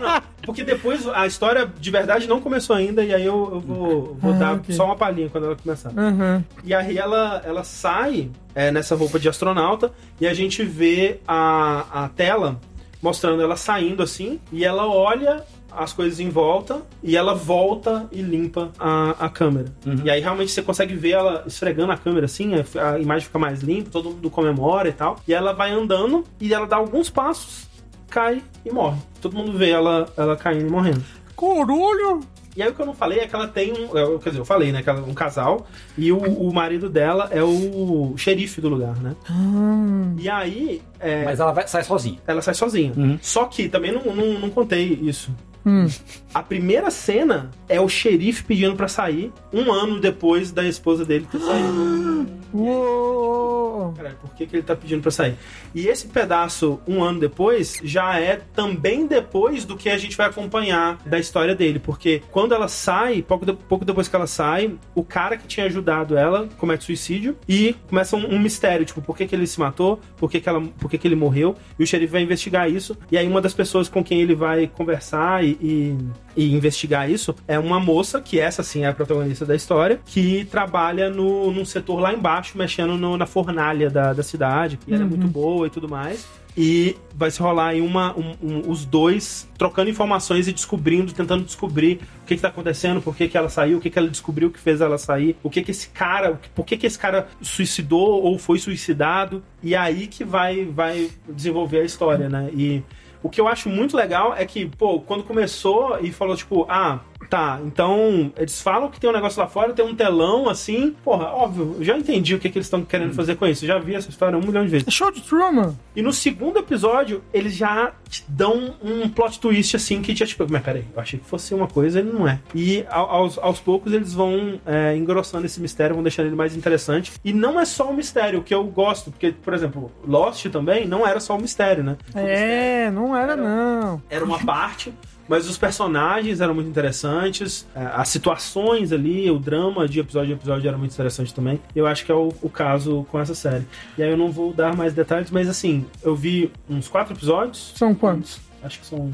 Não, 0.00 0.22
porque 0.42 0.64
depois 0.64 1.06
a 1.08 1.26
história 1.26 1.64
de 1.78 1.90
verdade 1.90 2.26
não 2.26 2.40
começou 2.40 2.74
ainda, 2.74 3.04
e 3.04 3.14
aí 3.14 3.24
eu, 3.24 3.48
eu 3.54 3.60
vou, 3.60 4.14
vou 4.20 4.32
Ah, 4.32 4.36
dar 4.36 4.54
ok. 4.56 4.74
só 4.74 4.84
uma 4.86 4.96
palhinha 4.96 5.28
quando 5.30 5.44
ela 5.44 5.56
começar. 5.56 5.90
Aham. 5.96 6.44
E 6.64 6.74
aí 6.74 6.98
ela, 6.98 7.40
ela 7.44 7.62
sai 7.62 8.30
é, 8.54 8.70
nessa 8.72 8.96
roupa 8.96 9.18
de 9.18 9.28
astronauta 9.28 9.92
e 10.20 10.26
a 10.26 10.34
gente 10.34 10.64
vê 10.64 11.20
a, 11.26 12.04
a 12.04 12.08
tela 12.08 12.60
mostrando 13.00 13.40
ela 13.40 13.54
saindo 13.56 14.02
assim, 14.02 14.40
e 14.50 14.64
ela 14.64 14.88
olha 14.88 15.44
as 15.70 15.92
coisas 15.92 16.18
em 16.20 16.28
volta 16.28 16.82
e 17.02 17.16
ela 17.16 17.34
volta 17.34 18.08
e 18.10 18.20
limpa 18.22 18.70
a, 18.78 19.10
a 19.26 19.28
câmera. 19.28 19.66
Uhum. 19.86 20.00
E 20.04 20.10
aí 20.10 20.20
realmente 20.20 20.50
você 20.50 20.62
consegue 20.62 20.94
ver 20.94 21.10
ela 21.10 21.44
esfregando 21.46 21.92
a 21.92 21.96
câmera 21.96 22.26
assim, 22.26 22.52
a, 22.54 22.90
a 22.94 22.98
imagem 22.98 23.26
fica 23.26 23.38
mais 23.38 23.60
limpa, 23.60 23.90
todo 23.90 24.10
mundo 24.10 24.30
comemora 24.30 24.88
e 24.88 24.92
tal. 24.92 25.18
E 25.26 25.32
ela 25.34 25.52
vai 25.52 25.70
andando 25.70 26.24
e 26.40 26.52
ela 26.52 26.66
dá 26.66 26.76
alguns 26.76 27.10
passos, 27.10 27.66
cai 28.08 28.42
e 28.64 28.70
morre. 28.70 28.98
Todo 29.20 29.36
mundo 29.36 29.56
vê 29.56 29.70
ela, 29.70 30.08
ela 30.16 30.36
caindo 30.36 30.66
e 30.66 30.70
morrendo. 30.70 31.04
Corulho! 31.36 32.20
E 32.56 32.62
aí 32.62 32.70
o 32.70 32.74
que 32.74 32.82
eu 32.82 32.86
não 32.86 32.94
falei 32.94 33.20
é 33.20 33.26
que 33.28 33.34
ela 33.36 33.46
tem 33.46 33.72
um. 33.72 33.96
é, 33.96 34.18
Quer 34.18 34.30
dizer, 34.30 34.40
eu 34.40 34.44
falei, 34.44 34.72
né? 34.72 34.82
Que 34.82 34.90
ela 34.90 34.98
é 34.98 35.02
um 35.02 35.14
casal 35.14 35.64
e 35.96 36.10
o, 36.10 36.18
o 36.18 36.52
marido 36.52 36.88
dela 36.90 37.28
é 37.30 37.40
o 37.40 38.14
xerife 38.16 38.60
do 38.60 38.68
lugar, 38.68 38.96
né? 38.96 39.14
Hum. 39.30 40.16
E 40.18 40.28
aí 40.28 40.82
é, 40.98 41.24
Mas 41.24 41.38
ela 41.38 41.52
vai, 41.52 41.68
sai 41.68 41.84
sozinha. 41.84 42.18
ela 42.26 42.42
sai 42.42 42.54
sozinha. 42.54 42.92
Uhum. 42.96 43.16
Só 43.22 43.44
que 43.44 43.68
também 43.68 43.92
não, 43.92 44.02
não, 44.12 44.40
não 44.40 44.50
contei 44.50 44.98
isso. 45.00 45.30
Hum. 45.66 45.86
A 46.32 46.42
primeira 46.42 46.90
cena 46.90 47.50
é 47.68 47.80
o 47.80 47.88
xerife 47.88 48.44
pedindo 48.44 48.74
pra 48.76 48.88
sair 48.88 49.32
um 49.52 49.70
ano 49.72 50.00
depois 50.00 50.50
da 50.52 50.64
esposa 50.64 51.04
dele 51.04 51.26
ter 51.30 51.40
saído. 51.40 52.26
Uou! 52.52 53.92
Caralho, 53.96 54.16
por 54.20 54.34
que, 54.34 54.46
que 54.46 54.56
ele 54.56 54.62
tá 54.62 54.74
pedindo 54.76 55.00
pra 55.02 55.10
sair? 55.10 55.34
E 55.74 55.86
esse 55.86 56.06
pedaço, 56.08 56.80
um 56.86 57.02
ano 57.02 57.20
depois, 57.20 57.78
já 57.82 58.18
é 58.18 58.40
também 58.54 59.06
depois 59.06 59.64
do 59.64 59.76
que 59.76 59.88
a 59.88 59.96
gente 59.98 60.16
vai 60.16 60.26
acompanhar 60.28 60.98
da 61.06 61.18
história 61.18 61.54
dele. 61.54 61.78
Porque 61.78 62.22
quando 62.30 62.54
ela 62.54 62.68
sai, 62.68 63.22
pouco, 63.22 63.46
de- 63.46 63.52
pouco 63.52 63.84
depois 63.84 64.08
que 64.08 64.16
ela 64.16 64.26
sai, 64.26 64.74
o 64.94 65.02
cara 65.04 65.36
que 65.36 65.46
tinha 65.46 65.66
ajudado 65.66 66.16
ela 66.16 66.48
comete 66.58 66.84
suicídio 66.84 67.36
e 67.48 67.74
começa 67.88 68.16
um, 68.16 68.34
um 68.34 68.38
mistério, 68.38 68.84
tipo, 68.84 69.00
por 69.00 69.16
que, 69.16 69.26
que 69.26 69.34
ele 69.34 69.46
se 69.46 69.58
matou, 69.60 70.00
por 70.16 70.30
que, 70.30 70.40
que, 70.40 70.48
ela, 70.48 70.60
por 70.78 70.90
que, 70.90 70.98
que 70.98 71.06
ele 71.08 71.16
morreu, 71.16 71.56
e 71.78 71.82
o 71.82 71.86
xerife 71.86 72.12
vai 72.12 72.22
investigar 72.22 72.70
isso. 72.70 72.96
E 73.10 73.16
aí 73.18 73.26
uma 73.26 73.40
das 73.40 73.54
pessoas 73.54 73.88
com 73.88 74.02
quem 74.02 74.20
ele 74.20 74.34
vai 74.34 74.66
conversar 74.66 75.44
e, 75.60 75.96
e- 76.36 76.44
e 76.44 76.54
investigar 76.54 77.10
isso 77.10 77.34
é 77.46 77.58
uma 77.58 77.80
moça, 77.80 78.20
que 78.20 78.38
essa 78.38 78.62
sim 78.62 78.84
é 78.84 78.88
a 78.88 78.92
protagonista 78.92 79.44
da 79.44 79.54
história, 79.56 80.00
que 80.06 80.44
trabalha 80.50 81.10
no, 81.10 81.50
num 81.52 81.64
setor 81.64 82.00
lá 82.00 82.12
embaixo, 82.12 82.56
mexendo 82.56 82.96
no- 82.96 83.16
na 83.16 83.26
fornalha 83.26 83.90
da, 83.90 84.12
da 84.12 84.22
cidade, 84.22 84.78
e 84.86 84.92
ela 84.94 85.02
é 85.02 85.06
muito 85.06 85.26
boa 85.26 85.66
e 85.66 85.70
tudo 85.70 85.88
mais. 85.88 86.26
E 86.60 86.96
vai 87.14 87.30
se 87.30 87.40
rolar 87.40 87.68
aí 87.68 87.80
uma, 87.80 88.16
um- 88.18 88.34
um- 88.42 88.70
os 88.70 88.84
dois 88.84 89.48
trocando 89.56 89.90
informações 89.90 90.48
e 90.48 90.52
descobrindo, 90.52 91.12
tentando 91.12 91.44
descobrir 91.44 92.00
o 92.24 92.26
que, 92.26 92.34
que 92.34 92.42
tá 92.42 92.48
acontecendo, 92.48 93.00
por 93.00 93.14
que, 93.14 93.28
que 93.28 93.38
ela 93.38 93.48
saiu, 93.48 93.78
o 93.78 93.80
que, 93.80 93.88
que 93.88 93.96
ela 93.98 94.08
descobriu 94.08 94.50
que 94.50 94.58
fez 94.58 94.80
ela 94.80 94.98
sair, 94.98 95.36
o 95.42 95.48
que 95.50 95.62
que 95.62 95.70
esse 95.70 95.88
cara, 95.90 96.32
que- 96.42 96.48
por 96.50 96.64
que, 96.66 96.76
que 96.76 96.84
esse 96.86 96.98
cara 96.98 97.28
suicidou 97.40 98.22
ou 98.24 98.38
foi 98.40 98.58
suicidado. 98.58 99.40
E 99.62 99.76
aí 99.76 100.08
que 100.08 100.24
vai, 100.24 100.64
vai 100.64 101.08
desenvolver 101.28 101.80
a 101.80 101.84
história, 101.84 102.28
né? 102.28 102.50
E 102.52 102.82
o 103.22 103.28
que 103.28 103.40
eu 103.40 103.48
acho 103.48 103.68
muito 103.68 103.96
legal 103.96 104.34
é 104.34 104.44
que, 104.44 104.66
pô, 104.66 105.00
quando 105.00 105.24
começou 105.24 105.98
e 106.00 106.12
falou, 106.12 106.36
tipo, 106.36 106.66
ah, 106.68 107.00
Tá, 107.28 107.60
então 107.62 108.32
eles 108.38 108.62
falam 108.62 108.88
que 108.90 108.98
tem 108.98 109.10
um 109.10 109.12
negócio 109.12 109.38
lá 109.40 109.46
fora, 109.46 109.72
tem 109.74 109.84
um 109.84 109.94
telão 109.94 110.48
assim. 110.48 110.96
Porra, 111.04 111.26
óbvio, 111.26 111.76
eu 111.78 111.84
já 111.84 111.96
entendi 111.98 112.34
o 112.34 112.38
que, 112.38 112.48
que 112.48 112.56
eles 112.56 112.66
estão 112.66 112.82
querendo 112.82 113.12
fazer 113.14 113.36
com 113.36 113.46
isso. 113.46 113.64
Eu 113.64 113.68
já 113.68 113.78
vi 113.78 113.94
essa 113.94 114.08
história 114.08 114.38
um 114.38 114.40
milhão 114.40 114.64
de 114.64 114.70
vezes. 114.70 114.88
É 114.88 114.90
show 114.90 115.10
de 115.12 115.20
Truman. 115.20 115.76
E 115.94 116.00
no 116.00 116.12
segundo 116.12 116.58
episódio, 116.58 117.22
eles 117.32 117.54
já 117.54 117.92
te 118.08 118.24
dão 118.28 118.74
um 118.82 119.08
plot 119.10 119.38
twist 119.40 119.76
assim 119.76 120.00
que 120.00 120.14
já 120.16 120.24
tipo, 120.24 120.46
mas 120.48 120.62
peraí, 120.62 120.84
eu 120.94 121.00
achei 121.02 121.18
que 121.18 121.26
fosse 121.26 121.52
uma 121.54 121.66
coisa, 121.66 121.98
ele 122.00 122.10
não 122.10 122.26
é. 122.26 122.38
E 122.54 122.84
ao- 122.88 123.10
aos, 123.10 123.36
aos 123.38 123.60
poucos 123.60 123.92
eles 123.92 124.14
vão 124.14 124.58
é, 124.64 124.96
engrossando 124.96 125.44
esse 125.44 125.60
mistério, 125.60 125.94
vão 125.94 126.02
deixando 126.02 126.26
ele 126.28 126.36
mais 126.36 126.56
interessante. 126.56 127.12
E 127.22 127.32
não 127.34 127.60
é 127.60 127.64
só 127.66 127.90
um 127.90 127.94
mistério, 127.94 128.38
o 128.38 128.42
que 128.42 128.54
eu 128.54 128.64
gosto, 128.64 129.10
porque, 129.10 129.32
por 129.32 129.52
exemplo, 129.52 129.92
Lost 130.06 130.46
também 130.46 130.86
não 130.86 131.06
era 131.06 131.20
só 131.20 131.36
um 131.36 131.40
mistério, 131.40 131.84
né? 131.84 131.96
É, 132.14 132.90
não 132.90 133.14
era 133.14 133.36
não. 133.36 134.00
Era 134.08 134.24
uma 134.24 134.38
parte. 134.44 134.94
Mas 135.28 135.48
os 135.48 135.58
personagens 135.58 136.40
eram 136.40 136.54
muito 136.54 136.68
interessantes, 136.70 137.66
é, 137.74 137.84
as 137.94 138.08
situações 138.08 138.92
ali, 138.92 139.30
o 139.30 139.38
drama 139.38 139.86
de 139.86 140.00
episódio 140.00 140.32
a 140.34 140.36
episódio 140.36 140.66
era 140.68 140.78
muito 140.78 140.92
interessante 140.92 141.34
também. 141.34 141.60
Eu 141.76 141.86
acho 141.86 142.04
que 142.04 142.10
é 142.10 142.14
o, 142.14 142.32
o 142.40 142.48
caso 142.48 143.06
com 143.10 143.18
essa 143.20 143.34
série. 143.34 143.66
E 143.98 144.02
aí 144.02 144.10
eu 144.10 144.16
não 144.16 144.30
vou 144.32 144.52
dar 144.54 144.74
mais 144.74 144.94
detalhes, 144.94 145.30
mas 145.30 145.48
assim, 145.48 145.84
eu 146.02 146.16
vi 146.16 146.50
uns 146.68 146.88
quatro 146.88 147.12
episódios, 147.14 147.72
São 147.76 147.94
quantos? 147.94 148.40
acho 148.62 148.80
que 148.80 148.86
são 148.86 149.12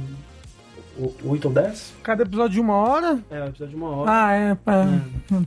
oito 1.25 1.49
ou 1.49 1.53
dez. 1.55 1.93
Cada 2.03 2.23
episódio 2.23 2.51
de 2.55 2.61
uma 2.61 2.75
hora? 2.77 3.19
É, 3.31 3.43
um 3.43 3.47
episódio 3.47 3.69
de 3.69 3.77
uma 3.77 3.89
hora. 3.91 4.11
Ah, 4.13 4.33
é. 4.35 4.51
é. 4.53 5.43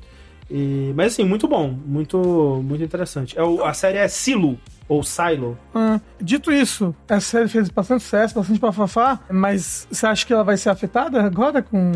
E- 0.50 0.94
mas 0.96 1.14
assim, 1.14 1.24
muito 1.24 1.48
bom, 1.48 1.70
muito, 1.86 2.62
muito 2.64 2.84
interessante. 2.84 3.38
É 3.38 3.44
o- 3.44 3.64
a 3.64 3.74
série 3.74 3.98
é 3.98 4.08
Silo, 4.08 4.58
ou 4.88 5.04
Silo. 5.04 5.58
Ah, 5.74 6.00
dito 6.20 6.52
isso, 6.52 6.96
essa 7.08 7.26
série 7.26 7.48
fez 7.48 7.70
bastante 7.70 8.04
sucesso, 8.04 8.36
bastante 8.36 8.60
bafafá, 8.60 9.20
mas 9.30 9.88
você 9.92 10.06
acha 10.06 10.26
que 10.26 10.34
ela 10.34 10.44
vai 10.44 10.58
ser 10.58 10.70
afetada 10.70 11.22
agora 11.22 11.62
com 11.62 11.92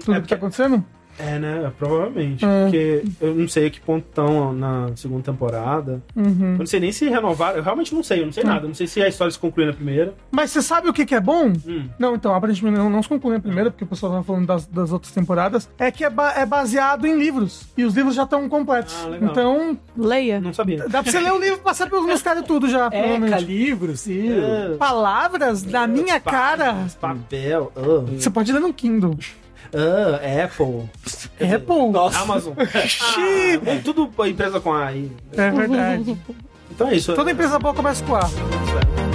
tudo 0.00 0.14
É 0.14 0.20
que 0.20 0.28
tá 0.28 0.36
acontecendo? 0.36 0.84
É, 1.18 1.38
né? 1.38 1.72
Provavelmente. 1.78 2.44
É. 2.44 2.62
Porque 2.64 3.02
eu 3.20 3.34
não 3.34 3.48
sei 3.48 3.66
a 3.66 3.70
que 3.70 3.80
ponto 3.80 4.04
estão 4.08 4.52
na 4.52 4.90
segunda 4.96 5.22
temporada. 5.22 6.02
Uhum. 6.14 6.52
Eu 6.52 6.58
não 6.58 6.66
sei 6.66 6.80
nem 6.80 6.92
se 6.92 7.08
renovaram. 7.08 7.56
Eu 7.58 7.62
realmente 7.62 7.94
não 7.94 8.02
sei, 8.02 8.20
eu 8.20 8.26
não 8.26 8.32
sei 8.32 8.44
nada. 8.44 8.64
Eu 8.64 8.68
não 8.68 8.74
sei 8.74 8.86
se 8.86 9.00
a 9.02 9.08
história 9.08 9.30
se 9.30 9.38
conclui 9.38 9.66
na 9.66 9.72
primeira. 9.72 10.14
Mas 10.30 10.50
você 10.50 10.60
sabe 10.62 10.88
o 10.88 10.92
que, 10.92 11.06
que 11.06 11.14
é 11.14 11.20
bom? 11.20 11.52
Hum. 11.66 11.88
Não, 11.98 12.14
então, 12.14 12.34
aparentemente 12.34 12.76
não, 12.76 12.90
não 12.90 13.02
se 13.02 13.08
conclui 13.08 13.36
a 13.36 13.40
primeira, 13.40 13.70
porque 13.70 13.84
o 13.84 13.86
pessoal 13.86 14.12
tava 14.12 14.24
falando 14.24 14.46
das, 14.46 14.66
das 14.66 14.92
outras 14.92 15.12
temporadas. 15.12 15.68
É 15.78 15.90
que 15.90 16.04
é, 16.04 16.10
ba- 16.10 16.34
é 16.36 16.44
baseado 16.44 17.06
em 17.06 17.16
livros. 17.18 17.66
E 17.76 17.84
os 17.84 17.94
livros 17.94 18.14
já 18.14 18.24
estão 18.24 18.48
completos. 18.48 18.94
Ah, 19.04 19.08
legal. 19.08 19.30
então, 19.30 19.78
Leia. 19.96 20.40
Não 20.40 20.52
sabia. 20.52 20.86
dá 20.88 21.02
pra 21.02 21.10
você 21.10 21.18
ler 21.20 21.32
o 21.32 21.38
livro 21.38 21.56
e 21.58 21.62
passar 21.62 21.88
pelos 21.88 22.04
mistérios 22.06 22.44
tudo 22.46 22.68
já, 22.68 22.86
Eca, 22.92 22.98
provavelmente. 22.98 23.44
livro, 23.44 23.96
sim. 23.96 24.28
É, 24.32 24.76
Palavras 24.76 25.64
na 25.64 25.86
minha 25.86 26.20
cara. 26.20 26.86
Papel. 27.00 27.72
ah, 27.76 28.04
Você 28.18 28.30
pode 28.30 28.52
ler 28.52 28.60
no 28.60 28.72
Kindle. 28.72 29.16
Ah, 29.74 30.44
Apple. 30.44 30.88
Apple. 31.54 31.90
Nossa. 31.90 32.20
Amazon. 32.20 32.54
Xiii. 32.86 33.56
Ah, 33.56 33.80
tudo 33.84 34.10
empresa 34.28 34.60
com 34.60 34.72
A 34.72 34.86
aí. 34.86 35.10
É 35.32 35.50
verdade. 35.50 36.16
Então 36.70 36.88
é 36.88 36.96
isso. 36.96 37.14
Toda 37.14 37.30
empresa 37.30 37.58
boa 37.58 37.74
começa 37.74 38.04
com 38.04 38.14
A. 38.16 39.05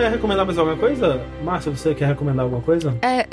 quer 0.00 0.10
recomendar 0.12 0.46
mais 0.46 0.58
alguma 0.58 0.76
coisa? 0.76 1.20
Márcia, 1.42 1.72
você 1.72 1.94
quer 1.94 2.06
recomendar 2.06 2.44
alguma 2.44 2.62
coisa? 2.62 2.94
É, 3.02 3.26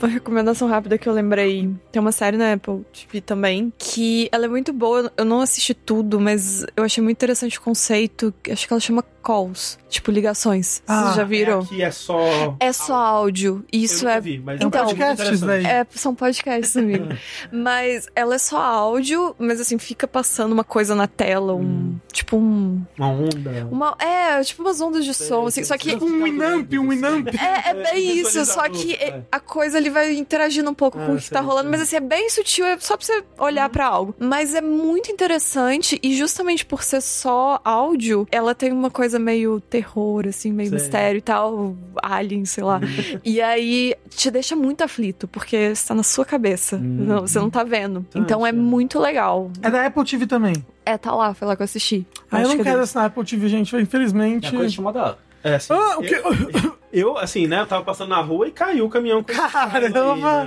uma 0.00 0.08
recomendação 0.08 0.68
rápida 0.68 0.98
que 0.98 1.08
eu 1.08 1.12
lembrei. 1.12 1.70
Tem 1.90 2.00
uma 2.00 2.12
série 2.12 2.36
na 2.36 2.52
Apple 2.52 2.84
TV 2.92 3.20
também, 3.20 3.72
que 3.78 4.28
ela 4.32 4.44
é 4.44 4.48
muito 4.48 4.72
boa. 4.72 5.12
Eu 5.16 5.24
não 5.24 5.40
assisti 5.40 5.74
tudo, 5.74 6.20
mas 6.20 6.64
eu 6.76 6.84
achei 6.84 7.02
muito 7.02 7.16
interessante 7.16 7.58
o 7.58 7.62
conceito. 7.62 8.32
Acho 8.50 8.66
que 8.66 8.72
ela 8.72 8.80
chama 8.80 9.04
calls, 9.22 9.78
tipo 9.88 10.10
ligações. 10.10 10.82
Ah, 10.86 11.04
Vocês 11.04 11.16
já 11.16 11.24
viram? 11.24 11.60
É, 11.60 11.62
aqui 11.62 11.82
é 11.82 11.90
só. 11.90 12.56
É 12.60 12.72
só 12.72 12.94
áudio. 12.94 13.64
Isso 13.72 14.06
é 14.06 14.20
Vi, 14.20 14.38
mas 14.38 14.60
É 14.60 14.64
um 14.64 14.68
Então, 14.68 14.84
muito 14.84 14.96
podcast 14.98 15.34
interessante. 15.34 15.66
É, 15.66 15.86
são 15.90 16.14
podcasts, 16.14 16.76
amigo. 16.76 17.08
mas 17.50 18.06
ela 18.14 18.34
é 18.34 18.38
só 18.38 18.58
áudio, 18.58 19.34
mas 19.38 19.60
assim, 19.60 19.78
fica 19.78 20.06
passando 20.06 20.52
uma 20.52 20.64
coisa 20.64 20.94
na 20.94 21.06
tela, 21.06 21.54
um. 21.54 21.96
Tipo 22.12 22.36
um. 22.36 22.84
Uma 22.98 23.08
onda. 23.08 23.68
Uma, 23.70 23.96
é, 23.98 24.42
tipo 24.42 24.62
umas 24.62 24.80
ondas 24.80 25.04
de 25.04 25.14
som, 25.14 25.46
assim. 25.46 25.64
Só 25.64 25.76
que. 25.78 25.94
Um 25.94 26.22
Winamp, 26.22 26.72
um 26.74 26.88
Winamp. 26.90 27.28
É, 27.28 27.70
é 27.70 27.74
É, 27.74 27.92
bem 27.92 28.20
isso, 28.20 28.44
só 28.44 28.68
que 28.68 28.88
visualizador, 28.88 29.18
é. 29.18 29.22
a 29.32 29.40
coisa 29.40 29.63
ali 29.72 29.88
vai 29.88 30.12
interagindo 30.16 30.68
um 30.68 30.74
pouco 30.74 30.98
Ah, 30.98 31.06
com 31.06 31.12
o 31.14 31.16
que 31.16 31.30
tá 31.30 31.38
sei, 31.38 31.46
rolando, 31.46 31.62
sei. 31.68 31.70
mas 31.70 31.80
assim, 31.82 31.94
é 31.94 32.00
bem 32.00 32.28
sutil, 32.28 32.66
é 32.66 32.76
só 32.80 32.96
pra 32.96 33.06
você 33.06 33.22
olhar 33.38 33.68
pra 33.68 33.86
algo. 33.86 34.16
Mas 34.18 34.52
é 34.52 34.60
muito 34.60 35.12
interessante 35.12 36.00
e 36.02 36.16
justamente 36.16 36.66
por 36.66 36.82
ser 36.82 37.00
só 37.00 37.60
áudio, 37.64 38.26
ela 38.32 38.52
tem 38.52 38.72
uma 38.72 38.90
coisa 38.90 39.16
meio 39.20 39.60
terror, 39.60 40.26
assim, 40.26 40.52
meio 40.52 40.70
Sei. 40.70 40.78
mistério 40.80 41.18
e 41.18 41.22
tal, 41.22 41.76
alien, 42.02 42.44
sei 42.44 42.64
lá. 42.64 42.80
e 43.24 43.40
aí 43.40 43.94
te 44.10 44.28
deixa 44.30 44.56
muito 44.56 44.82
aflito, 44.82 45.28
porque 45.28 45.54
está 45.56 45.94
na 45.94 46.02
sua 46.02 46.24
cabeça, 46.24 46.76
Hum. 46.76 47.04
não, 47.06 47.20
você 47.20 47.38
não 47.38 47.50
tá 47.50 47.62
vendo. 47.62 48.04
Tá, 48.10 48.18
então 48.18 48.44
é 48.44 48.50
sim. 48.50 48.58
muito 48.58 48.98
legal. 48.98 49.50
É 49.62 49.70
da 49.70 49.86
Apple 49.86 50.04
TV 50.04 50.26
também. 50.26 50.54
É, 50.84 50.98
tá 50.98 51.14
lá, 51.14 51.32
foi 51.34 51.46
lá 51.46 51.54
que 51.54 51.62
eu 51.62 51.64
assisti. 51.64 52.06
Ah, 52.30 52.42
eu 52.42 52.48
não 52.48 52.56
que 52.56 52.62
é 52.62 52.64
quero 52.64 52.80
assinar 52.80 53.06
Apple 53.06 53.24
TV, 53.24 53.48
gente. 53.48 53.74
Infelizmente. 53.76 54.46
É 54.46 54.50
uma 54.50 54.58
coisa 54.58 54.74
chamada. 54.74 55.18
É, 55.42 55.54
assim, 55.54 55.72
Ah, 55.72 55.98
o 55.98 56.02
quê? 56.02 56.20
eu, 56.24 56.74
eu, 56.94 57.18
assim, 57.18 57.46
né, 57.46 57.60
eu 57.60 57.66
tava 57.66 57.82
passando 57.84 58.08
na 58.10 58.20
rua 58.20 58.48
e 58.48 58.50
caiu 58.50 58.86
o 58.86 58.88
caminhão 58.88 59.22
com 59.22 59.32
Caramba! 59.32 59.78
aí, 59.78 59.90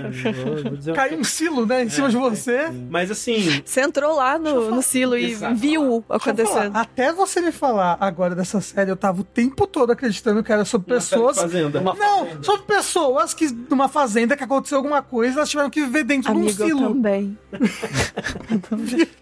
né? 0.04 0.10
Vou- 0.34 0.80
vou 0.82 0.94
Caiu 0.96 1.20
um 1.20 1.24
silo, 1.24 1.66
né, 1.66 1.84
em 1.84 1.90
cima 1.90 2.10
de 2.10 2.16
você. 2.18 2.68
Mas 2.90 3.12
assim, 3.12 3.62
Você 3.66 3.82
entrou 3.82 4.16
lá 4.16 4.38
no, 4.40 4.72
no 4.72 4.82
silo 4.82 5.18
e 5.18 5.32
Exato. 5.32 5.56
viu 5.56 5.84
eu 5.84 6.04
falar, 6.04 6.16
acontecendo. 6.18 6.76
Até 6.76 7.12
você 7.14 7.42
me 7.42 7.52
falar 7.52 7.98
agora 8.00 8.34
dessa 8.36 8.62
série, 8.62 8.90
eu 8.92 8.96
tava 8.98 9.22
o 9.22 9.24
tempo 9.24 9.68
todo 9.68 9.92
acreditando 9.92 10.44
que 10.44 10.52
era 10.52 10.64
sobre 10.66 10.94
uma 10.94 11.00
de 11.00 11.06
pessoas. 11.10 11.38
fazenda. 11.38 11.80
Uma 11.80 11.94
Não, 11.94 12.44
sobre 12.44 12.64
pessoas 12.66 13.34
que 13.34 13.48
numa 13.70 13.88
fazenda 13.90 14.36
que 14.38 14.44
aconteceu 14.44 14.78
alguma 14.78 15.02
coisa, 15.02 15.40
elas 15.40 15.50
tiveram 15.50 15.70
que 15.70 15.82
viver 15.82 16.04
dentro 16.04 16.32
Amigo, 16.32 16.48
de 16.54 16.64
um 16.64 16.66
eu 16.66 16.78
silo. 16.78 16.88
também. 16.94 17.38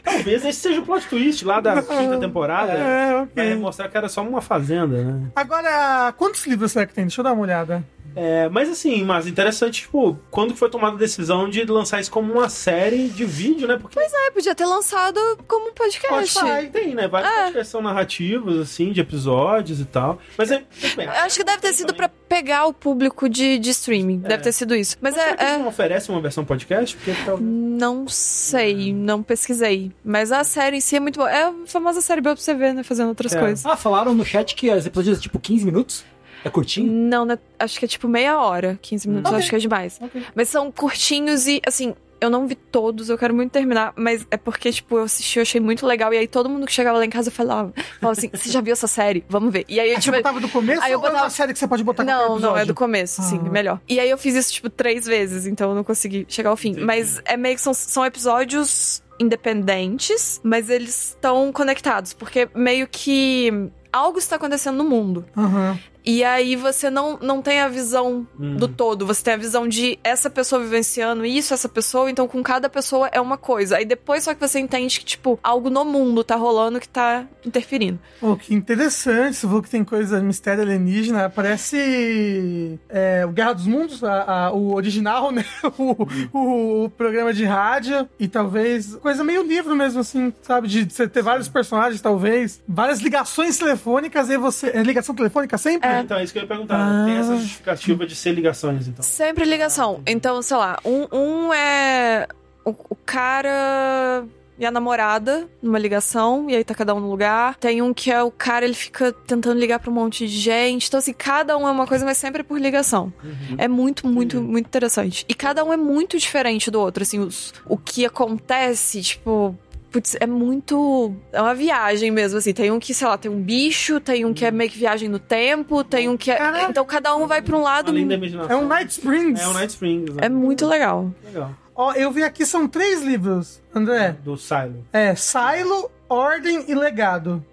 Talvez 0.04 0.46
esse 0.46 0.60
seja 0.60 0.82
o 0.82 0.86
plot 0.86 1.08
twist 1.08 1.44
lá 1.46 1.60
da 1.60 1.82
quinta 1.82 2.18
temporada. 2.20 2.72
É, 2.74 3.22
ok. 3.22 3.32
Vai 3.36 3.56
mostrar 3.56 3.90
que 3.90 3.98
era 3.98 4.10
só 4.10 4.22
uma 4.22 4.42
fazenda, 4.42 5.04
né? 5.04 5.22
Agora, 5.36 6.14
quantos 6.18 6.46
livros 6.46 6.72
será 6.72 6.86
que 6.86 6.94
tem? 6.94 7.10
Deixa 7.16 7.22
eu 7.22 7.24
dar 7.24 7.32
uma 7.34 7.44
olhada. 7.44 7.82
É, 8.18 8.48
mas 8.48 8.70
assim, 8.70 9.04
mas 9.04 9.28
interessante, 9.28 9.82
tipo, 9.82 10.18
quando 10.32 10.56
foi 10.56 10.70
tomada 10.70 10.96
a 10.96 11.00
decisão 11.00 11.50
de 11.50 11.66
lançar 11.66 12.00
isso 12.00 12.10
como 12.12 12.32
uma 12.32 12.48
série 12.48 13.10
de 13.10 13.26
vídeo, 13.26 13.68
né? 13.68 13.78
Porque 13.78 13.98
É, 14.00 14.32
podia 14.32 14.56
ter 14.56 14.66
lançado 14.66 15.20
como 15.48 15.70
um 15.70 15.74
podcast. 15.74 16.30
Spotify 16.32 16.70
tem, 16.70 16.96
né? 16.96 17.08
Várias 17.10 17.30
É. 17.32 17.36
podcasts 17.44 17.68
são 17.70 17.82
narrativos, 17.82 18.58
assim, 18.60 18.94
de 18.94 19.02
episódios 19.02 19.82
e 19.82 19.86
tal. 19.86 20.18
Mas 20.38 20.50
é. 20.52 20.64
bem, 20.96 21.06
Eu 21.08 21.12
Acho 21.12 21.38
que 21.38 21.44
deve 21.44 21.60
ter 21.60 21.74
sido 21.74 21.94
pra 21.94 22.08
pegar 22.08 22.66
o 22.68 22.74
público 22.74 23.28
de, 23.28 23.60
de 23.60 23.70
streaming. 23.72 24.20
Deve 24.20 24.44
ter 24.44 24.52
sido 24.54 24.74
isso. 24.76 24.96
Mas 25.02 25.14
Será 25.16 25.36
que 25.36 25.44
é. 25.44 25.48
eles 25.48 25.56
é- 25.56 25.60
não 25.60 25.68
oferecem 25.68 26.16
uma 26.16 26.22
versão 26.22 26.46
podcast? 26.46 26.96
Porque 26.96 27.12
tá- 27.12 27.18
talvez. 27.26 27.50
Não 27.50 28.08
sei, 28.08 28.94
não 28.94 29.22
pesquisei. 29.24 29.92
Mas 30.06 30.32
a 30.32 30.44
série 30.46 30.78
em 30.78 30.82
si 30.82 30.96
é 30.96 31.00
muito 31.02 31.18
boa. 31.20 31.30
É 31.30 31.44
a 31.48 31.54
famosa 31.66 32.00
série 32.02 32.22
boa 32.22 32.34
pra 32.36 32.42
você 32.44 32.54
ver, 32.54 32.74
né? 32.74 32.82
Fazendo 32.84 33.10
outras 33.10 33.34
É. 33.36 33.40
coisas. 33.40 33.66
Ah, 33.66 33.76
falaram 33.76 34.14
no 34.14 34.24
chat 34.24 34.56
que 34.56 34.70
os 34.72 34.86
episódios 34.86 35.20
tipo 35.22 35.38
15 35.38 35.66
minutos. 35.66 36.06
É 36.46 36.50
curtinho? 36.50 36.92
Não, 36.92 37.26
né? 37.26 37.38
Acho 37.60 37.78
que 37.80 37.86
é 37.86 37.88
tipo 37.88 38.08
meia 38.08 38.40
hora, 38.40 38.78
15 38.82 39.10
minutos, 39.10 39.32
Ok. 39.32 39.40
acho 39.40 39.50
que 39.50 39.56
é 39.56 39.60
demais. 39.60 40.00
Ok. 40.02 40.22
Mas 40.36 40.48
são 40.48 40.72
curtinhos 40.72 41.48
e, 41.48 41.60
assim, 41.68 41.94
eu 42.22 42.30
não 42.30 42.48
vi 42.48 42.56
todos, 42.56 43.10
eu 43.10 43.18
quero 43.18 43.34
muito 43.36 43.52
terminar, 43.52 43.94
mas 43.96 44.26
é 44.32 44.38
porque, 44.38 44.72
tipo, 44.72 44.98
eu 44.98 45.04
assisti, 45.04 45.38
eu 45.38 45.42
achei 45.42 45.60
muito 45.60 45.86
legal, 45.86 46.14
e 46.14 46.18
aí 46.18 46.28
todo 46.28 46.48
mundo 46.48 46.66
que 46.66 46.72
chegava 46.72 46.98
lá 46.98 47.06
em 47.06 47.10
casa 47.10 47.30
falava, 47.30 47.74
falava 48.00 48.18
assim, 48.18 48.30
você 48.34 48.50
já 48.50 48.62
viu 48.62 48.72
essa 48.74 48.88
série? 48.88 49.26
Vamos 49.28 49.52
ver. 49.52 49.66
E 49.68 49.80
aí, 49.80 49.94
você 49.96 50.00
tipo, 50.02 50.16
botava 50.18 50.40
do 50.40 50.48
começo 50.50 50.82
Aí 50.82 50.92
eu 50.94 51.00
ou 51.00 51.06
é 51.06 51.10
uma 51.10 51.14
botava- 51.14 51.30
série 51.32 51.52
que 51.52 51.60
você 51.60 51.68
pode 51.68 51.84
botar 51.84 52.04
Não, 52.04 52.40
não, 52.40 52.56
é 52.58 52.64
do 52.64 52.74
começo, 52.74 53.22
sim, 53.24 53.40
Ah. 53.46 53.50
melhor. 53.50 53.82
E 53.90 54.00
aí 54.00 54.10
eu 54.10 54.18
fiz 54.18 54.34
isso, 54.36 54.54
tipo, 54.54 54.70
três 54.70 55.06
vezes, 55.06 55.46
então 55.46 55.70
eu 55.72 55.76
não 55.76 55.84
consegui 55.84 56.26
chegar 56.30 56.52
ao 56.52 56.58
fim. 56.58 56.76
Mas 56.80 57.20
é 57.26 57.36
meio 57.36 57.56
que 57.56 57.62
são, 57.62 57.74
são 57.74 58.06
episódios 58.06 59.04
independentes, 59.20 60.40
mas 60.44 60.70
eles 60.70 61.10
estão 61.10 61.52
conectados, 61.52 62.14
porque 62.14 62.48
meio 62.56 62.88
que 62.88 63.52
algo 63.92 64.18
está 64.20 64.36
acontecendo 64.36 64.78
no 64.78 64.84
mundo. 64.84 65.26
Aham. 65.38 65.78
E 66.06 66.24
aí 66.24 66.56
você 66.56 66.90
não, 66.90 67.18
não 67.22 67.42
tem 67.42 67.60
a 67.62 67.68
visão 67.68 68.28
Uhum. 68.40 68.58
do 68.58 68.68
todo. 68.68 69.06
Você 69.06 69.24
tem 69.24 69.34
a 69.34 69.38
visão 69.38 69.68
de 69.68 69.98
essa 70.04 70.30
pessoa 70.30 70.62
vivenciando 70.62 71.26
isso, 71.26 71.54
essa 71.54 71.68
pessoa. 71.68 72.10
Então, 72.12 72.28
com 72.28 72.44
cada 72.44 72.70
pessoa 72.70 73.10
é 73.12 73.20
uma 73.20 73.38
coisa. 73.38 73.78
Aí 73.78 73.86
depois 73.86 74.24
só 74.24 74.34
que 74.34 74.40
você 74.48 74.60
entende 74.60 75.00
que, 75.00 75.06
tipo, 75.06 75.40
algo 75.42 75.70
no 75.70 75.84
mundo 75.86 76.24
tá 76.24 76.36
rolando 76.36 76.80
que 76.80 76.88
tá 76.88 77.26
interferindo. 77.46 77.98
Pô, 78.20 78.36
que 78.36 78.54
interessante. 78.54 79.36
Você 79.38 79.48
falou 79.48 79.62
que 79.64 79.70
tem 79.70 79.84
coisa 79.84 80.22
mistério 80.22 80.62
alienígena. 80.64 81.30
Parece 81.30 82.80
é, 82.90 83.26
o 83.26 83.30
Guerra 83.32 83.54
dos 83.54 83.66
Mundos, 83.68 84.04
a- 84.04 84.46
a- 84.48 84.52
o 84.52 84.74
original, 84.76 85.32
né? 85.32 85.46
O, 85.78 86.08
o- 86.38 86.84
o 86.86 86.90
programa 86.90 87.34
de 87.34 87.46
rádio. 87.46 88.08
E 88.20 88.28
talvez 88.28 88.96
coisa 88.98 89.24
meio 89.24 89.44
livro 89.44 89.76
mesmo, 89.76 90.00
assim, 90.02 90.34
sabe? 90.42 90.68
De 90.68 90.86
você 90.92 91.08
ter 91.08 91.22
vários 91.22 91.48
personagens, 91.50 92.02
talvez. 92.02 92.62
Várias 92.68 93.00
ligações 93.00 93.58
telefônicas 93.58 94.30
e 94.30 94.38
você. 94.38 94.68
É 94.68 94.84
ligação 94.84 95.16
telefônica 95.16 95.58
sempre? 95.58 95.88
Então, 96.02 96.18
é 96.18 96.24
isso 96.24 96.34
que 96.34 96.40
eu 96.40 96.44
ia 96.44 96.48
perguntar. 96.48 97.06
Tem 97.06 97.18
essa 97.18 97.36
justificativa 97.38 98.06
de 98.06 98.16
ser 98.16 98.32
ligações, 98.32 98.88
então. 98.88 99.04
Sempre 99.04 99.46
ligação. 99.46 100.02
Então, 100.06 100.42
sei 100.42 100.58
lá, 100.58 100.80
um, 100.86 101.08
um 101.12 101.54
é 101.54 102.28
o, 102.64 102.72
o 102.90 102.96
cara 103.06 104.26
e 104.58 104.66
a 104.66 104.72
namorada 104.72 105.50
numa 105.62 105.78
ligação, 105.78 106.50
e 106.50 106.56
aí 106.56 106.64
tá 106.64 106.74
cada 106.74 106.96
um 106.96 107.00
no 107.00 107.10
lugar. 107.10 107.56
Tem 107.56 107.82
um 107.82 107.94
que 107.94 108.10
é 108.10 108.24
o 108.24 108.32
cara, 108.32 108.64
ele 108.66 108.74
fica 108.74 109.12
tentando 109.12 109.60
ligar 109.60 109.80
pra 109.80 109.92
um 109.92 109.94
monte 109.94 110.26
de 110.28 110.38
gente. 110.40 110.88
Então, 110.88 110.98
assim, 110.98 111.14
cada 111.14 111.58
um 111.58 111.68
é 111.68 111.72
uma 111.72 111.86
coisa, 111.86 112.06
mas 112.06 112.18
sempre 112.18 112.44
por 112.44 112.60
ligação. 112.60 113.12
É 113.58 113.68
muito, 113.68 114.08
muito, 114.08 114.42
muito 114.42 114.68
interessante. 114.68 115.26
E 115.28 115.34
cada 115.34 115.64
um 115.64 115.74
é 115.74 115.78
muito 115.78 116.18
diferente 116.18 116.72
do 116.72 116.80
outro, 116.80 117.04
assim, 117.04 117.20
os, 117.20 117.54
o 117.66 117.78
que 117.78 118.06
acontece, 118.06 119.02
tipo. 119.02 119.58
Putz, 119.96 120.18
é 120.20 120.28
muito. 120.28 121.16
É 121.32 121.42
uma 121.42 121.56
viagem 121.56 122.12
mesmo, 122.12 122.38
assim. 122.38 122.52
Tem 122.52 122.70
um 122.70 122.80
que, 122.80 122.94
sei 122.94 123.08
lá, 123.08 123.18
tem 123.18 123.32
um 123.32 123.42
bicho, 123.42 124.02
tem 124.02 124.26
um 124.26 124.34
que 124.34 124.44
é 124.44 124.52
meio 124.52 124.70
que 124.70 124.78
viagem 124.78 125.08
no 125.08 125.20
tempo, 125.20 125.86
tem 125.86 126.10
um 126.10 126.18
que 126.18 126.30
é. 126.32 126.36
Caraca. 126.36 126.70
Então 126.70 126.84
cada 126.84 127.16
um 127.16 127.26
vai 127.26 127.42
pra 127.42 127.56
um 127.56 127.62
lado. 127.62 127.92
Além 127.92 128.06
da 128.06 128.16
imaginação. 128.16 128.52
É 128.52 128.62
um 128.62 128.68
Night 128.68 128.92
Springs. 128.92 129.42
É 129.42 129.48
um 129.48 129.54
Night 129.54 129.72
Springs. 129.72 130.14
né? 130.14 130.26
É 130.26 130.28
muito 130.28 130.68
legal. 130.68 131.10
legal. 131.24 131.54
Ó, 131.74 131.94
eu 131.94 132.12
vi 132.12 132.24
aqui, 132.24 132.46
são 132.46 132.68
três 132.68 133.02
livros, 133.04 133.62
André. 133.74 134.18
Do 134.22 134.36
Silo. 134.36 134.86
É 134.92 135.16
Silo, 135.16 135.90
Ordem 136.08 136.66
e 136.68 136.76
Legado. 136.76 137.44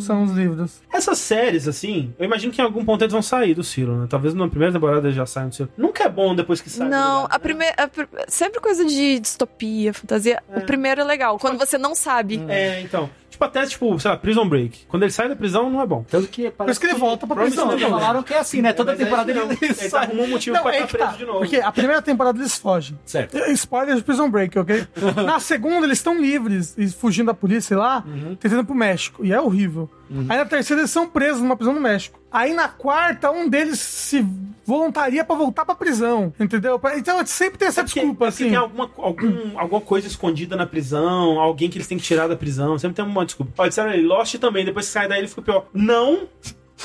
São 0.00 0.24
os 0.24 0.32
livros. 0.32 0.80
Essas 0.92 1.18
séries, 1.18 1.66
assim, 1.66 2.14
eu 2.18 2.24
imagino 2.24 2.52
que 2.52 2.60
em 2.60 2.64
algum 2.64 2.84
ponto 2.84 3.02
eles 3.02 3.12
vão 3.12 3.22
sair 3.22 3.54
do 3.54 3.64
Silo, 3.64 3.96
né? 3.96 4.06
Talvez 4.08 4.34
na 4.34 4.46
primeira 4.48 4.72
temporada 4.72 5.06
eles 5.06 5.16
já 5.16 5.24
saiam 5.24 5.48
do 5.48 5.54
Silo. 5.54 5.68
Nunca 5.76 6.04
é 6.04 6.08
bom 6.08 6.34
depois 6.34 6.60
que 6.60 6.68
sai. 6.68 6.88
Não, 6.88 7.22
lugar, 7.22 7.34
a 7.34 7.38
né? 7.38 7.42
primeira. 7.42 7.90
sempre 8.28 8.60
coisa 8.60 8.84
de 8.84 9.18
distopia, 9.18 9.94
fantasia. 9.94 10.42
O 10.54 10.60
primeiro 10.62 11.00
é 11.00 11.04
legal, 11.04 11.38
quando 11.38 11.58
você 11.58 11.78
não 11.78 11.94
sabe. 11.94 12.42
É, 12.48 12.80
então. 12.82 13.08
Tipo, 13.38 13.44
até, 13.44 13.64
tipo, 13.66 14.00
sei 14.00 14.10
lá, 14.10 14.16
Prison 14.16 14.48
Break. 14.48 14.86
Quando 14.88 15.04
ele 15.04 15.12
sai 15.12 15.28
da 15.28 15.36
prisão, 15.36 15.70
não 15.70 15.80
é 15.80 15.86
bom. 15.86 16.04
Tanto 16.10 16.26
que 16.26 16.50
Por 16.50 16.68
isso 16.68 16.80
que 16.80 16.86
ele 16.86 16.94
volta 16.98 17.24
pra 17.24 17.36
prisão. 17.36 17.68
Neverland. 17.68 18.00
falaram 18.00 18.22
que 18.24 18.34
é 18.34 18.38
assim, 18.40 18.60
né? 18.60 18.72
Toda 18.72 18.92
é 18.92 18.96
temporada 18.96 19.30
ele, 19.30 19.38
ele 19.38 19.58
Ele 19.60 19.74
sai. 19.74 20.06
arrumou 20.06 20.24
um 20.24 20.30
motivo 20.30 20.56
Não, 20.56 20.62
pra 20.64 20.72
é 20.72 20.74
estar 20.76 20.86
que 20.88 20.96
preso 20.96 21.10
tá. 21.12 21.16
de 21.16 21.24
novo. 21.24 21.38
Porque 21.38 21.56
a 21.56 21.70
primeira 21.70 22.02
temporada 22.02 22.36
eles 22.36 22.58
fogem. 22.58 22.98
Certo. 23.04 23.36
Spoiler 23.52 23.94
de 23.94 24.02
Prison 24.02 24.28
Break, 24.28 24.58
ok? 24.58 24.88
Na 25.24 25.38
segunda, 25.38 25.86
eles 25.86 25.98
estão 25.98 26.20
livres 26.20 26.74
e 26.76 26.88
fugindo 26.88 27.26
da 27.26 27.34
polícia 27.34 27.76
lá, 27.78 28.02
Uhum. 28.04 28.34
tentando 28.34 28.62
ir 28.62 28.64
pro 28.66 28.74
México. 28.74 29.24
E 29.24 29.32
é 29.32 29.40
horrível. 29.40 29.88
Aí 30.28 30.36
na 30.38 30.44
terceira, 30.44 30.80
eles 30.80 30.90
são 30.90 31.06
presos 31.08 31.40
numa 31.42 31.54
prisão 31.56 31.74
no 31.74 31.80
México. 31.80 32.18
Aí 32.30 32.52
na 32.52 32.68
quarta, 32.68 33.30
um 33.30 33.48
deles 33.48 33.78
se 33.80 34.24
voluntaria 34.66 35.24
pra 35.24 35.34
voltar 35.34 35.64
pra 35.64 35.74
prisão. 35.74 36.32
Entendeu? 36.38 36.78
Então 36.96 37.24
sempre 37.24 37.58
tem 37.58 37.68
essa 37.68 37.80
É 37.80 37.84
porque- 37.84 38.00
desculpa, 38.00 38.26
é 38.26 38.28
porque 38.30 38.42
assim. 38.44 38.50
tem 38.50 38.58
alguma, 38.58 38.90
algum, 38.98 39.58
alguma 39.58 39.80
coisa 39.80 40.06
escondida 40.06 40.54
na 40.56 40.66
prisão, 40.66 41.40
alguém 41.40 41.70
que 41.70 41.78
eles 41.78 41.86
têm 41.86 41.96
que 41.96 42.04
tirar 42.04 42.26
da 42.28 42.36
prisão. 42.36 42.78
Sempre 42.78 42.96
tem 42.96 43.04
uma 43.04 43.24
desculpa. 43.24 43.50
Ó, 43.56 43.66
disseram 43.66 43.90
aí, 43.90 44.02
Lost 44.02 44.34
também, 44.36 44.64
depois 44.64 44.86
que 44.86 44.92
sai 44.92 45.08
daí 45.08 45.20
ele 45.20 45.28
fica 45.28 45.40
pior. 45.42 45.66
Não! 45.72 46.28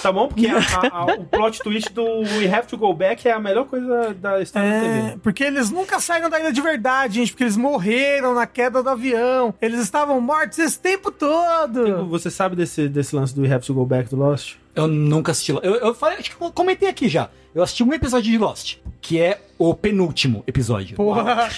Tá 0.01 0.11
bom? 0.11 0.27
Porque 0.27 0.47
a- 0.47 0.57
a- 0.91 1.05
o 1.13 1.23
plot 1.25 1.59
twist 1.61 1.93
do 1.93 2.03
We 2.03 2.47
Have 2.51 2.67
to 2.67 2.75
Go 2.77 2.91
Back 2.95 3.27
é 3.27 3.31
a 3.31 3.39
melhor 3.39 3.65
coisa 3.65 4.11
da 4.15 4.41
história 4.41 4.67
da 4.67 4.75
É, 4.75 5.01
TV. 5.09 5.17
porque 5.21 5.43
eles 5.43 5.69
nunca 5.69 5.99
saíram 5.99 6.31
da 6.31 6.39
ilha 6.39 6.51
de 6.51 6.61
verdade, 6.61 7.15
gente, 7.19 7.31
porque 7.31 7.43
eles 7.43 7.55
morreram 7.55 8.33
na 8.33 8.47
queda 8.47 8.81
do 8.81 8.89
avião. 8.89 9.53
Eles 9.61 9.79
estavam 9.81 10.19
mortos 10.19 10.57
esse 10.57 10.79
tempo 10.79 11.11
todo. 11.11 12.05
Você 12.07 12.31
sabe 12.31 12.55
desse, 12.55 12.87
desse 12.89 13.15
lance 13.15 13.35
do 13.35 13.43
We 13.43 13.53
Have 13.53 13.65
to 13.67 13.73
Go 13.73 13.85
Back 13.85 14.09
do 14.09 14.15
Lost? 14.15 14.55
Eu 14.75 14.87
nunca 14.87 15.31
assisti 15.31 15.51
Lost. 15.51 15.65
Eu, 15.65 15.75
eu 15.75 15.93
falei, 15.93 16.17
acho 16.17 16.35
que 16.35 16.41
eu 16.43 16.51
comentei 16.51 16.89
aqui 16.89 17.07
já. 17.07 17.29
Eu 17.53 17.61
assisti 17.61 17.83
um 17.83 17.93
episódio 17.93 18.31
de 18.31 18.37
Lost, 18.37 18.77
que 18.99 19.19
é 19.21 19.39
o 19.59 19.73
penúltimo 19.75 20.43
episódio. 20.47 20.95
Porra. 20.97 21.49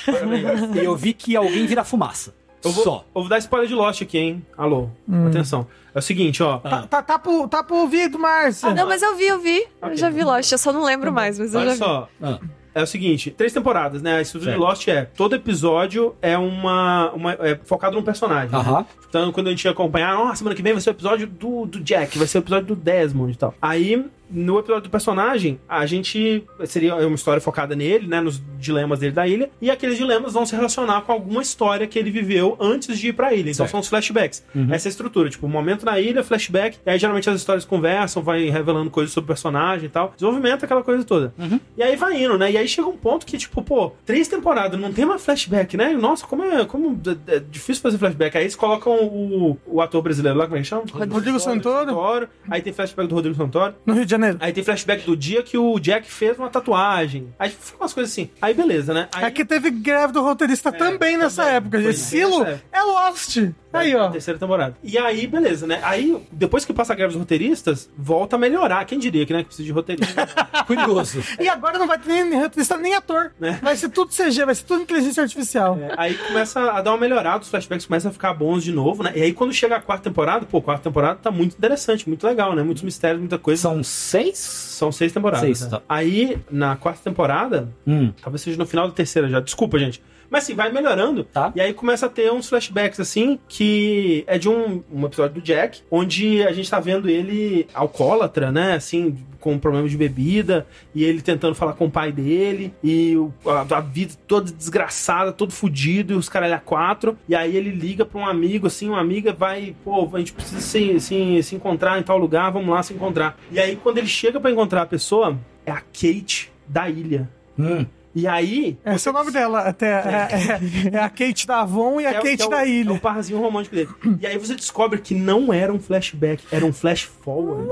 E 0.75 0.83
eu 0.83 0.95
vi 0.95 1.13
que 1.13 1.35
alguém 1.35 1.65
vira 1.65 1.83
fumaça. 1.83 2.33
Eu 2.63 2.71
vou, 2.71 2.83
Só. 2.83 3.05
eu 3.15 3.21
vou 3.21 3.29
dar 3.29 3.37
spoiler 3.37 3.67
de 3.69 3.75
Lost 3.75 4.01
aqui, 4.01 4.17
hein? 4.17 4.45
Alô, 4.57 4.89
atenção. 5.27 5.67
É 5.93 5.99
o 5.99 6.01
seguinte, 6.01 6.41
ó. 6.41 6.57
Tá, 6.57 6.81
tá, 6.87 7.01
tá, 7.03 7.19
pro, 7.19 7.47
tá 7.47 7.63
pro 7.63 7.75
ouvido, 7.77 8.17
Márcia. 8.17 8.73
Não, 8.73 8.87
mas 8.87 9.03
eu 9.03 9.15
vi, 9.15 9.27
eu 9.27 9.39
vi. 9.39 9.59
Eu 9.59 9.67
Ok. 9.83 9.97
já 9.97 10.09
vi 10.09 10.23
Lost, 10.23 10.51
eu 10.51 10.57
só 10.57 10.73
não 10.73 10.83
lembro 10.83 11.13
mais, 11.13 11.37
mas 11.37 11.53
eu 11.53 11.59
já 11.61 11.65
Olha 11.65 11.71
vi. 11.73 11.77
só. 11.77 12.09
Ah. 12.21 12.39
É 12.75 12.83
o 12.83 12.85
seguinte, 12.87 13.31
três 13.31 13.53
temporadas, 13.53 14.01
né? 14.01 14.17
A 14.17 14.21
estrutura 14.21 14.51
de. 14.51 14.57
Lost 14.59 14.85
é 14.89 15.05
todo 15.05 15.33
episódio 15.33 16.13
é 16.21 16.37
uma, 16.37 17.09
uma 17.13 17.31
é 17.33 17.57
focado 17.63 17.95
num 17.95 18.03
personagem. 18.03 18.51
né? 18.51 18.57
Aham. 18.57 18.85
Então, 19.07 19.31
quando 19.31 19.47
a 19.47 19.49
gente 19.51 19.63
ia 19.63 19.71
acompanhar, 19.71 20.19
ó, 20.19 20.35
semana 20.35 20.53
que 20.53 20.61
vem 20.61 20.73
vai 20.73 20.81
ser 20.81 20.89
o 20.89 20.91
episódio 20.91 21.25
do, 21.25 21.65
do 21.65 21.79
Jack, 21.79 22.17
vai 22.17 22.27
ser 22.27 22.39
o 22.39 22.41
episódio 22.41 22.67
do 22.67 22.75
Desmond 22.75 23.31
e 23.31 23.37
tal. 23.37 23.53
Aí, 23.61 24.05
no 24.29 24.59
episódio 24.59 24.83
do 24.83 24.89
personagem, 24.89 25.59
a 25.67 25.85
gente 25.85 26.43
seria 26.65 26.95
uma 26.95 27.15
história 27.15 27.41
focada 27.41 27.75
nele, 27.75 28.07
né, 28.07 28.19
nos 28.21 28.41
dilemas 28.59 28.99
dele 28.99 29.11
da 29.13 29.27
ilha, 29.27 29.49
e 29.61 29.69
aqueles 29.69 29.97
dilemas 29.97 30.33
vão 30.33 30.45
se 30.45 30.55
relacionar 30.55 31.01
com 31.01 31.11
alguma 31.11 31.41
história 31.41 31.85
que 31.87 31.97
ele 31.99 32.09
viveu 32.11 32.57
antes 32.59 32.97
de 32.97 33.09
ir 33.09 33.13
pra 33.13 33.33
ilha. 33.33 33.51
Então, 33.51 33.65
Certo. 33.65 33.71
são 33.71 33.79
os 33.79 33.87
flashbacks. 33.87 34.43
Essa 34.71 34.87
é 34.87 34.89
a 34.89 34.91
estrutura, 34.91 35.29
tipo, 35.29 35.47
momento 35.47 35.85
na 35.85 35.99
ilha, 35.99 36.23
flashback, 36.23 36.77
e 36.85 36.89
aí 36.89 36.97
geralmente 36.97 37.29
as 37.29 37.37
histórias 37.37 37.65
conversam, 37.65 38.21
vai 38.23 38.49
revelando 38.49 38.89
coisas 38.89 39.13
sobre 39.13 39.25
o 39.25 39.27
personagem 39.27 39.85
e 39.85 39.89
tal. 39.89 40.11
Desenvolvimento, 40.15 40.63
aquela 40.65 40.83
coisa 40.83 41.03
toda. 41.03 41.33
E 41.77 41.83
aí 41.83 41.95
vai 41.95 42.23
indo, 42.23 42.37
né? 42.37 42.51
E 42.51 42.57
aí 42.57 42.67
chega 42.67 42.87
um 42.87 42.97
ponto 42.97 43.25
que, 43.25 43.37
tipo, 43.37 43.61
pô, 43.61 43.91
três 44.05 44.27
temporadas, 44.27 44.79
não 44.79 44.91
tem 44.91 45.05
mais 45.05 45.23
flashback, 45.23 45.77
né? 45.77 45.89
Nossa, 45.93 46.25
como 46.25 46.43
é, 46.43 46.65
como 46.65 46.99
é, 47.27 47.35
é 47.35 47.39
difícil 47.39 47.81
fazer 47.81 47.97
flashback. 47.97 48.37
Aí 48.37 48.43
eles 48.43 48.55
colocam 48.55 48.93
o, 49.05 49.57
o 49.65 49.81
ator 49.81 50.01
brasileiro 50.01 50.37
lá, 50.37 50.45
como 50.45 50.57
é 50.57 50.61
que 50.61 50.67
chama? 50.67 50.83
Rodrigo 51.11 51.39
Santoro. 51.39 52.27
Aí 52.49 52.61
tem 52.61 52.73
flashback 52.73 53.07
do 53.07 53.15
Rodrigo 53.15 53.35
Santoro. 53.37 53.75
No 53.85 53.93
Rio 53.93 54.05
de 54.05 54.14
Janeiro. 54.15 54.37
Aí 54.39 54.51
tem 54.53 54.63
flashback 54.63 55.05
do 55.05 55.15
dia 55.15 55.43
que 55.43 55.57
o 55.57 55.79
Jack 55.79 56.09
fez 56.11 56.37
uma 56.37 56.49
tatuagem. 56.49 57.33
Aí 57.37 57.49
fica 57.49 57.77
umas 57.79 57.93
coisas 57.93 58.11
assim. 58.11 58.29
Aí 58.41 58.53
beleza, 58.53 58.93
né? 58.93 59.07
Aí, 59.13 59.25
Aqui 59.25 59.45
teve 59.45 59.69
greve 59.71 60.13
do 60.13 60.21
roteirista 60.21 60.71
também 60.71 61.17
nessa 61.17 61.43
também. 61.43 61.57
época. 61.57 61.79
Nessa 61.79 62.17
época. 62.17 62.63
é 62.71 62.81
Lost. 62.81 63.37
Aí, 63.79 63.95
ó. 63.95 64.09
Terceira 64.09 64.39
temporada. 64.39 64.75
E 64.83 64.97
aí, 64.97 65.27
beleza, 65.27 65.65
né? 65.67 65.79
Aí, 65.83 66.17
depois 66.31 66.65
que 66.65 66.73
passa 66.73 66.93
a 66.93 66.95
greve 66.95 67.13
dos 67.13 67.19
roteiristas, 67.19 67.89
volta 67.97 68.35
a 68.35 68.39
melhorar. 68.39 68.85
Quem 68.85 68.97
diria 68.99 69.25
que, 69.25 69.33
né, 69.33 69.39
que 69.39 69.45
precisa 69.47 69.65
de 69.65 69.71
roteirista? 69.71 70.27
Curioso. 70.65 71.21
E 71.39 71.47
agora 71.47 71.77
não 71.77 71.87
vai 71.87 71.97
ter 71.99 72.09
nem, 72.09 72.23
nem 72.25 72.39
roteirista, 72.41 72.77
nem 72.77 72.93
ator. 72.95 73.31
Né? 73.39 73.59
Vai 73.61 73.75
ser 73.75 73.89
tudo 73.89 74.11
CG, 74.11 74.45
vai 74.45 74.55
ser 74.55 74.63
tudo 74.65 74.81
inteligência 74.83 75.23
artificial. 75.23 75.77
É, 75.79 75.93
aí 75.97 76.15
começa 76.15 76.59
a 76.71 76.81
dar 76.81 76.91
uma 76.91 76.97
melhorada, 76.97 77.43
os 77.43 77.49
flashbacks 77.49 77.85
começam 77.85 78.09
a 78.09 78.13
ficar 78.13 78.33
bons 78.33 78.63
de 78.63 78.71
novo, 78.71 79.03
né? 79.03 79.11
E 79.15 79.21
aí 79.21 79.33
quando 79.33 79.53
chega 79.53 79.75
a 79.75 79.81
quarta 79.81 80.03
temporada, 80.09 80.45
pô, 80.45 80.57
a 80.57 80.61
quarta 80.61 80.83
temporada 80.83 81.19
tá 81.21 81.31
muito 81.31 81.55
interessante, 81.55 82.07
muito 82.07 82.25
legal, 82.25 82.55
né? 82.55 82.63
Muitos 82.63 82.83
mistérios, 82.83 83.19
muita 83.19 83.37
coisa. 83.37 83.61
São 83.63 83.83
seis? 83.83 84.37
São 84.37 84.91
seis 84.91 85.11
temporadas. 85.11 85.41
Seis, 85.45 85.61
né? 85.61 85.69
tá. 85.69 85.81
Aí, 85.87 86.37
na 86.49 86.75
quarta 86.75 87.01
temporada, 87.03 87.69
Hum. 87.87 88.11
talvez 88.21 88.41
seja 88.41 88.57
no 88.57 88.65
final 88.65 88.87
da 88.87 88.93
terceira 88.93 89.27
já, 89.29 89.39
desculpa, 89.39 89.77
gente. 89.79 90.01
Mas 90.29 90.43
assim, 90.43 90.53
vai 90.55 90.71
melhorando. 90.71 91.23
Tá. 91.23 91.51
E 91.55 91.61
aí 91.61 91.73
começa 91.73 92.05
a 92.05 92.09
ter 92.09 92.31
uns 92.31 92.49
flashbacks, 92.49 92.99
assim, 92.99 93.39
que 93.47 94.23
é 94.27 94.37
de 94.37 94.49
um, 94.49 94.83
um 94.91 95.05
episódio 95.05 95.35
do 95.35 95.41
Jack, 95.41 95.81
onde 95.89 96.41
a 96.43 96.51
gente 96.51 96.69
tá 96.69 96.79
vendo 96.79 97.09
ele 97.09 97.67
alcoólatra, 97.73 98.51
né? 98.51 98.73
Assim, 98.73 99.17
com 99.39 99.59
problema 99.59 99.87
de 99.87 99.95
bebida, 99.95 100.65
e 100.93 101.03
ele 101.03 101.21
tentando 101.21 101.53
falar 101.53 101.73
com 101.73 101.85
o 101.85 101.91
pai 101.91 102.11
dele, 102.11 102.73
e 102.83 103.15
o- 103.15 103.31
a, 103.45 103.77
a 103.77 103.79
vida 103.79 104.13
toda 104.27 104.51
desgraçada, 104.51 105.31
todo 105.31 105.51
fudido, 105.53 106.13
e 106.13 106.15
os 106.15 106.27
caralho 106.27 106.55
a 106.55 106.59
quatro. 106.59 107.15
E 107.29 107.35
aí 107.35 107.55
ele 107.55 107.69
liga 107.69 108.03
pra 108.03 108.19
um 108.19 108.25
amigo, 108.25 108.65
assim, 108.67 108.89
uma 108.89 108.99
amiga 108.99 109.31
vai, 109.33 109.75
pô, 109.83 110.09
a 110.13 110.17
gente 110.17 110.33
precisa 110.33 110.59
se, 110.61 110.99
se, 110.99 111.43
se 111.43 111.55
encontrar 111.55 111.99
em 111.99 112.03
tal 112.03 112.17
lugar, 112.17 112.51
vamos 112.51 112.69
lá 112.69 112.81
se 112.81 112.93
encontrar. 112.93 113.37
E 113.51 113.59
aí 113.59 113.75
quando 113.75 113.99
ele 113.99 114.07
chega 114.07 114.39
pra 114.39 114.49
encontrar 114.49 114.81
a 114.81 114.85
pessoa, 114.87 115.37
é 115.65 115.71
a 115.71 115.75
Kate 115.81 116.51
da 116.67 116.89
ilha. 116.89 117.29
Hum. 117.57 117.85
E 118.15 118.25
aí, 118.27 118.77
Esse 118.85 119.09
é 119.09 119.11
o 119.11 119.13
nome 119.13 119.29
dela. 119.29 119.59
Até, 119.59 119.87
é, 119.87 120.89
é- 120.93 120.95
é 120.95 120.99
a 120.99 121.09
Kate 121.09 121.45
da 121.45 121.59
Avon 121.61 121.99
e 121.99 122.05
a 122.05 122.13
É 122.13 122.19
o- 122.19 122.23
Kate 122.23 122.41
é 122.41 122.45
o- 122.45 122.49
da 122.49 122.61
É 122.61 122.63
o 122.63 122.67
ilha. 122.69 122.99
parzinho 122.99 123.39
romântico 123.41 123.75
dele. 123.75 123.89
E 124.21 124.25
aí 124.25 124.37
você 124.37 124.55
descobre 124.55 124.99
que 125.01 125.13
não 125.13 125.51
era 125.53 125.73
um 125.73 125.79
flashback, 125.79 126.41
era 126.51 126.65
um 126.65 126.71
flash 126.71 127.01
forward. 127.03 127.67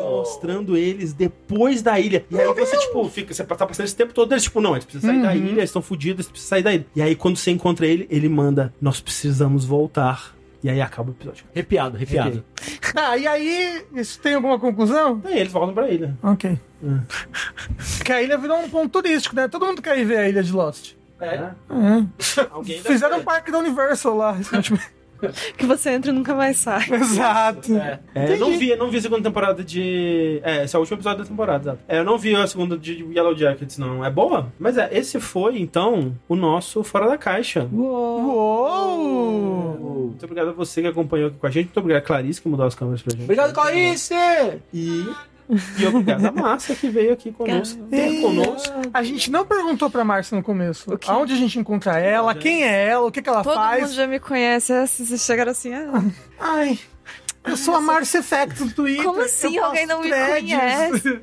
Mostrando 0.00 0.76
eles 0.76 1.12
depois 1.12 1.82
da 1.82 2.00
ilha. 2.00 2.24
E 2.30 2.38
aí 2.40 2.46
você, 2.54 2.76
tipo, 2.78 3.06
fica, 3.08 3.32
você 3.34 3.44
tá 3.44 3.66
passando 3.66 3.84
esse 3.86 3.94
tempo 3.96 4.12
todo, 4.12 4.32
eles, 4.32 4.42
tipo, 4.44 4.60
não, 4.60 4.72
eles 4.72 4.84
precisam 4.84 5.10
sair 5.10 5.22
da 5.22 5.34
ilha, 5.34 5.50
eles 5.60 5.64
estão 5.70 5.82
fodidos, 5.82 6.24
eles 6.26 6.30
precisam 6.30 6.48
sair 6.48 6.62
da 6.62 6.74
ilha. 6.74 6.86
E 6.96 7.02
aí 7.02 7.14
quando 7.14 7.36
você 7.36 7.50
encontra 7.50 7.86
ele, 7.86 8.06
ele 8.10 8.28
manda, 8.28 8.72
nós 8.80 9.00
precisamos 9.00 9.64
voltar. 9.64 10.34
E 10.62 10.68
aí 10.68 10.80
acaba 10.80 11.10
o 11.10 11.12
episódio. 11.14 11.44
Arrepiado, 11.54 11.96
arrepiado. 11.96 12.44
Ah, 12.94 13.16
e 13.16 13.26
aí, 13.26 13.84
isso 13.94 14.18
tem 14.20 14.34
alguma 14.34 14.58
conclusão? 14.58 15.20
Aí 15.24 15.38
eles 15.38 15.52
voltam 15.52 15.74
pra 15.74 15.88
ilha. 15.88 16.16
Ok. 16.22 16.58
Hum. 16.82 17.00
Porque 17.96 18.12
a 18.12 18.22
ilha 18.22 18.36
virou 18.38 18.58
um 18.58 18.68
ponto 18.68 18.88
turístico, 18.90 19.36
né? 19.36 19.46
Todo 19.46 19.66
mundo 19.66 19.82
quer 19.82 19.98
ir 19.98 20.04
ver 20.04 20.18
a 20.18 20.28
ilha 20.28 20.42
de 20.42 20.52
Lost. 20.52 20.94
É. 21.20 21.34
É. 21.34 21.52
Alguém 22.50 22.76
deve 22.76 22.88
Fizeram 22.88 23.18
um 23.18 23.24
parque 23.24 23.50
da 23.50 23.58
Universal 23.58 24.16
lá 24.16 24.32
recentemente. 24.32 24.98
Que 25.56 25.66
você 25.66 25.90
entra 25.90 26.12
e 26.12 26.14
nunca 26.14 26.32
mais 26.34 26.58
sai. 26.58 26.86
Exato. 26.92 27.76
É. 27.76 27.98
É, 28.14 28.32
eu 28.34 28.38
não 28.38 28.56
vi, 28.56 28.68
eu 28.70 28.76
não 28.76 28.88
vi 28.88 28.98
a 28.98 29.02
segunda 29.02 29.22
temporada 29.22 29.64
de. 29.64 30.40
É, 30.44 30.62
esse 30.62 30.76
é 30.76 30.78
o 30.78 30.80
último 30.80 30.96
episódio 30.96 31.24
da 31.24 31.28
temporada, 31.28 31.62
exato. 31.64 31.80
É, 31.88 31.98
eu 31.98 32.04
não 32.04 32.16
vi 32.16 32.36
a 32.36 32.46
segunda 32.46 32.78
de 32.78 33.04
Yellow 33.04 33.36
Jackets, 33.36 33.78
não. 33.78 34.04
É 34.04 34.10
boa? 34.10 34.52
Mas 34.60 34.78
é, 34.78 34.88
esse 34.92 35.18
foi, 35.18 35.58
então, 35.58 36.14
o 36.28 36.36
nosso 36.36 36.84
Fora 36.84 37.08
da 37.08 37.18
Caixa. 37.18 37.68
Uou! 37.72 39.57
Muito 40.18 40.24
obrigado 40.24 40.48
a 40.48 40.52
você 40.52 40.82
que 40.82 40.88
acompanhou 40.88 41.28
aqui 41.28 41.38
com 41.38 41.46
a 41.46 41.50
gente. 41.50 41.66
Muito 41.66 41.78
obrigado 41.78 42.02
a 42.02 42.06
Clarice 42.06 42.42
que 42.42 42.48
mudou 42.48 42.66
as 42.66 42.74
câmeras 42.74 43.00
pra 43.02 43.12
gente. 43.12 43.22
Obrigado, 43.22 43.54
Clarice! 43.54 44.14
E, 44.74 45.06
e 45.78 45.86
obrigado 45.86 46.26
a 46.26 46.32
Márcia 46.32 46.74
que 46.74 46.88
veio 46.88 47.12
aqui 47.12 47.30
conosco. 47.30 47.80
Ter 47.84 48.20
conosco. 48.20 48.74
A 48.92 49.02
gente 49.04 49.30
não 49.30 49.46
perguntou 49.46 49.88
pra 49.88 50.04
Márcia 50.04 50.36
no 50.36 50.42
começo. 50.42 50.92
O 50.92 50.98
quê? 50.98 51.08
Aonde 51.08 51.34
a 51.34 51.36
gente 51.36 51.56
encontra 51.56 52.00
ela, 52.00 52.34
quem 52.34 52.64
é 52.64 52.88
ela, 52.88 53.06
o 53.06 53.12
que, 53.12 53.22
que 53.22 53.28
ela 53.28 53.44
Todo 53.44 53.54
faz. 53.54 53.82
mundo 53.82 53.92
já 53.92 54.08
me 54.08 54.18
conhece. 54.18 54.72
é, 54.72 54.86
se 54.86 55.06
Vocês 55.06 55.24
chegaram 55.24 55.52
assim, 55.52 55.72
ah, 55.72 56.02
Ai, 56.40 56.76
eu 57.46 57.56
sou 57.56 57.76
a 57.76 57.80
Márcia 57.80 58.18
Effect 58.18 58.64
do 58.64 58.72
Twitter. 58.72 59.04
Como 59.04 59.20
assim? 59.20 59.56
Alguém 59.56 59.86
não 59.86 60.02
me 60.02 60.08
threads. 60.08 60.50
conhece? 60.50 61.20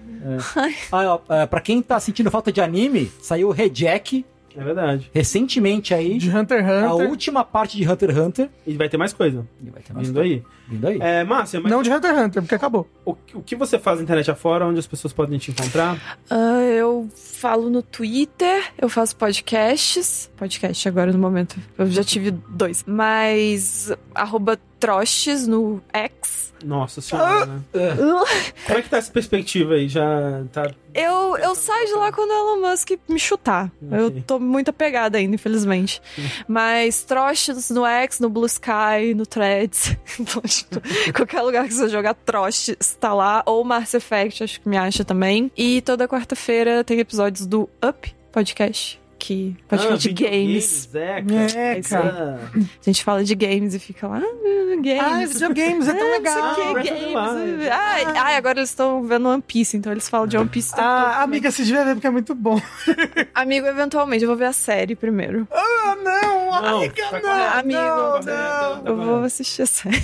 Ah, 0.89 1.19
ó, 1.27 1.33
é, 1.33 1.45
pra 1.45 1.59
quem 1.59 1.81
tá 1.81 1.99
sentindo 1.99 2.31
falta 2.31 2.49
de 2.49 2.61
anime, 2.61 3.11
saiu 3.21 3.49
o 3.49 3.51
Rejack 3.51 4.25
É 4.57 4.63
verdade. 4.63 5.09
recentemente 5.13 5.93
aí. 5.93 6.17
De 6.17 6.29
Hunter 6.29 6.59
x 6.63 6.69
A 6.83 6.93
Hunter. 6.93 7.09
última 7.09 7.43
parte 7.43 7.77
de 7.77 7.87
Hunter 7.89 8.09
x 8.11 8.17
Hunter. 8.19 8.49
E 8.65 8.73
vai 8.75 8.87
ter 8.89 8.97
mais 8.97 9.13
coisa 9.13 9.45
E 9.61 9.69
vai 9.69 9.81
ter 9.81 9.93
mais 9.93 10.07
vindo 10.07 10.19
aí. 10.19 10.43
Vindo 10.67 10.87
aí. 10.87 10.97
É, 11.01 11.23
Márcia, 11.23 11.59
mas 11.59 11.71
Não 11.71 11.81
de 11.83 11.91
Hunter 11.91 12.11
x 12.11 12.19
Hunter, 12.21 12.41
porque 12.41 12.55
acabou. 12.55 12.87
o, 13.05 13.15
o 13.33 13.41
que 13.41 13.55
você 13.55 13.77
faz 13.77 13.97
na 13.97 14.03
internet 14.03 14.29
afora, 14.31 14.65
onde 14.65 14.79
as 14.79 14.87
pessoas 14.87 15.13
podem 15.13 15.37
te 15.37 15.51
encontrar? 15.51 15.97
Ah, 16.29 16.61
eu 16.61 17.07
falo 17.15 17.69
no 17.69 17.81
Twitter, 17.81 18.71
eu 18.77 18.89
faço 18.89 19.15
podcasts. 19.15 20.31
Podcast 20.37 20.87
agora 20.87 21.11
no 21.11 21.19
momento. 21.19 21.57
Eu 21.77 21.87
já 21.87 22.03
tive 22.03 22.31
dois. 22.31 22.83
Mas 22.87 23.91
arroba 24.13 24.59
Troches 24.79 25.47
no 25.47 25.81
X. 25.93 26.44
Nossa 26.63 27.01
senhora, 27.01 27.45
né? 27.45 27.61
Como 28.65 28.79
é 28.79 28.81
que 28.81 28.89
tá 28.89 28.97
essa 28.97 29.11
perspectiva 29.11 29.73
aí? 29.73 29.87
Já 29.87 30.43
tá. 30.51 30.71
Eu, 30.93 31.35
eu 31.37 31.53
saio 31.55 31.87
de 31.87 31.93
lá 31.93 32.11
quando 32.11 32.29
o 32.29 32.33
Elon 32.33 32.69
Musk 32.69 32.91
me 33.09 33.19
chutar. 33.19 33.69
Eu 33.91 34.07
Ok. 34.07 34.23
tô 34.25 34.39
muito 34.39 34.69
apegada 34.69 35.17
ainda, 35.17 35.35
infelizmente. 35.35 36.01
Mas 36.47 37.03
Troches 37.03 37.69
no 37.69 37.85
X, 37.85 38.19
no 38.19 38.29
Blue 38.29 38.45
Sky, 38.45 39.13
no 39.15 39.25
Threads. 39.25 39.95
Então, 40.19 40.41
tipo, 40.43 40.81
qualquer 41.13 41.41
lugar 41.41 41.67
que 41.67 41.73
você 41.73 41.89
jogar 41.89 42.13
Troches 42.13 42.75
tá 42.99 43.13
lá. 43.13 43.43
Ou 43.45 43.63
Mars 43.63 43.93
Effect, 43.93 44.43
acho 44.43 44.61
que 44.61 44.69
me 44.69 44.77
acha 44.77 45.03
também. 45.03 45.51
E 45.57 45.81
toda 45.81 46.07
quarta-feira 46.07 46.83
tem 46.83 46.99
episódios 46.99 47.45
do 47.45 47.69
Up 47.85 48.15
Podcast. 48.31 48.99
Que 49.27 49.55
podcast 49.67 49.93
Ah, 49.93 49.97
de 49.97 50.13
games. 50.13 50.85
videogames, 50.93 51.55
É, 51.55 51.57
cara. 51.57 51.77
É, 51.77 51.81
cara. 51.81 52.39
Ah, 52.53 52.59
A 52.79 52.83
gente 52.83 53.03
fala 53.03 53.23
de 53.23 53.33
games 53.33 53.73
e 53.73 53.79
fica 53.79 54.07
lá, 54.07 54.17
ah, 54.19 54.75
games. 54.83 55.01
Ai, 55.01 55.25
videogames 55.25 55.87
é 55.87 55.93
tão 55.93 56.05
Ah, 56.07 56.11
legal. 56.11 56.55
the 56.55 56.83
games. 56.83 57.67
Ai, 57.71 58.35
agora 58.35 58.59
eles 58.59 58.69
estão 58.69 59.01
vendo 59.03 59.27
One 59.27 59.41
Piece, 59.41 59.75
então 59.77 59.91
eles 59.91 60.07
falam 60.07 60.27
de 60.27 60.37
One 60.37 60.47
Piece. 60.47 60.75
todo 60.75 60.83
Ah, 60.83 61.23
amiga, 61.23 61.49
se 61.49 61.63
devia 61.63 61.83
ver 61.83 61.95
porque 61.95 62.05
é 62.05 62.11
muito 62.11 62.35
bom. 62.35 62.61
Amigo, 63.33 63.65
eventualmente, 63.65 64.23
eu 64.23 64.27
vou 64.27 64.37
ver 64.37 64.45
a 64.45 64.53
série 64.53 64.95
primeiro. 64.95 65.47
Ah, 65.51 65.95
não, 66.03 66.61
Não, 66.61 66.77
amiga, 66.77 67.09
vai 67.09 67.21
não, 67.23 67.29
correr. 67.29 67.59
Amigo, 67.59 67.79
não, 67.79 68.19
tá 68.21 68.81
não. 68.83 68.85
Eu 68.85 68.95
vou 68.97 69.23
assistir 69.23 69.63
a 69.63 69.65
série. 69.65 70.03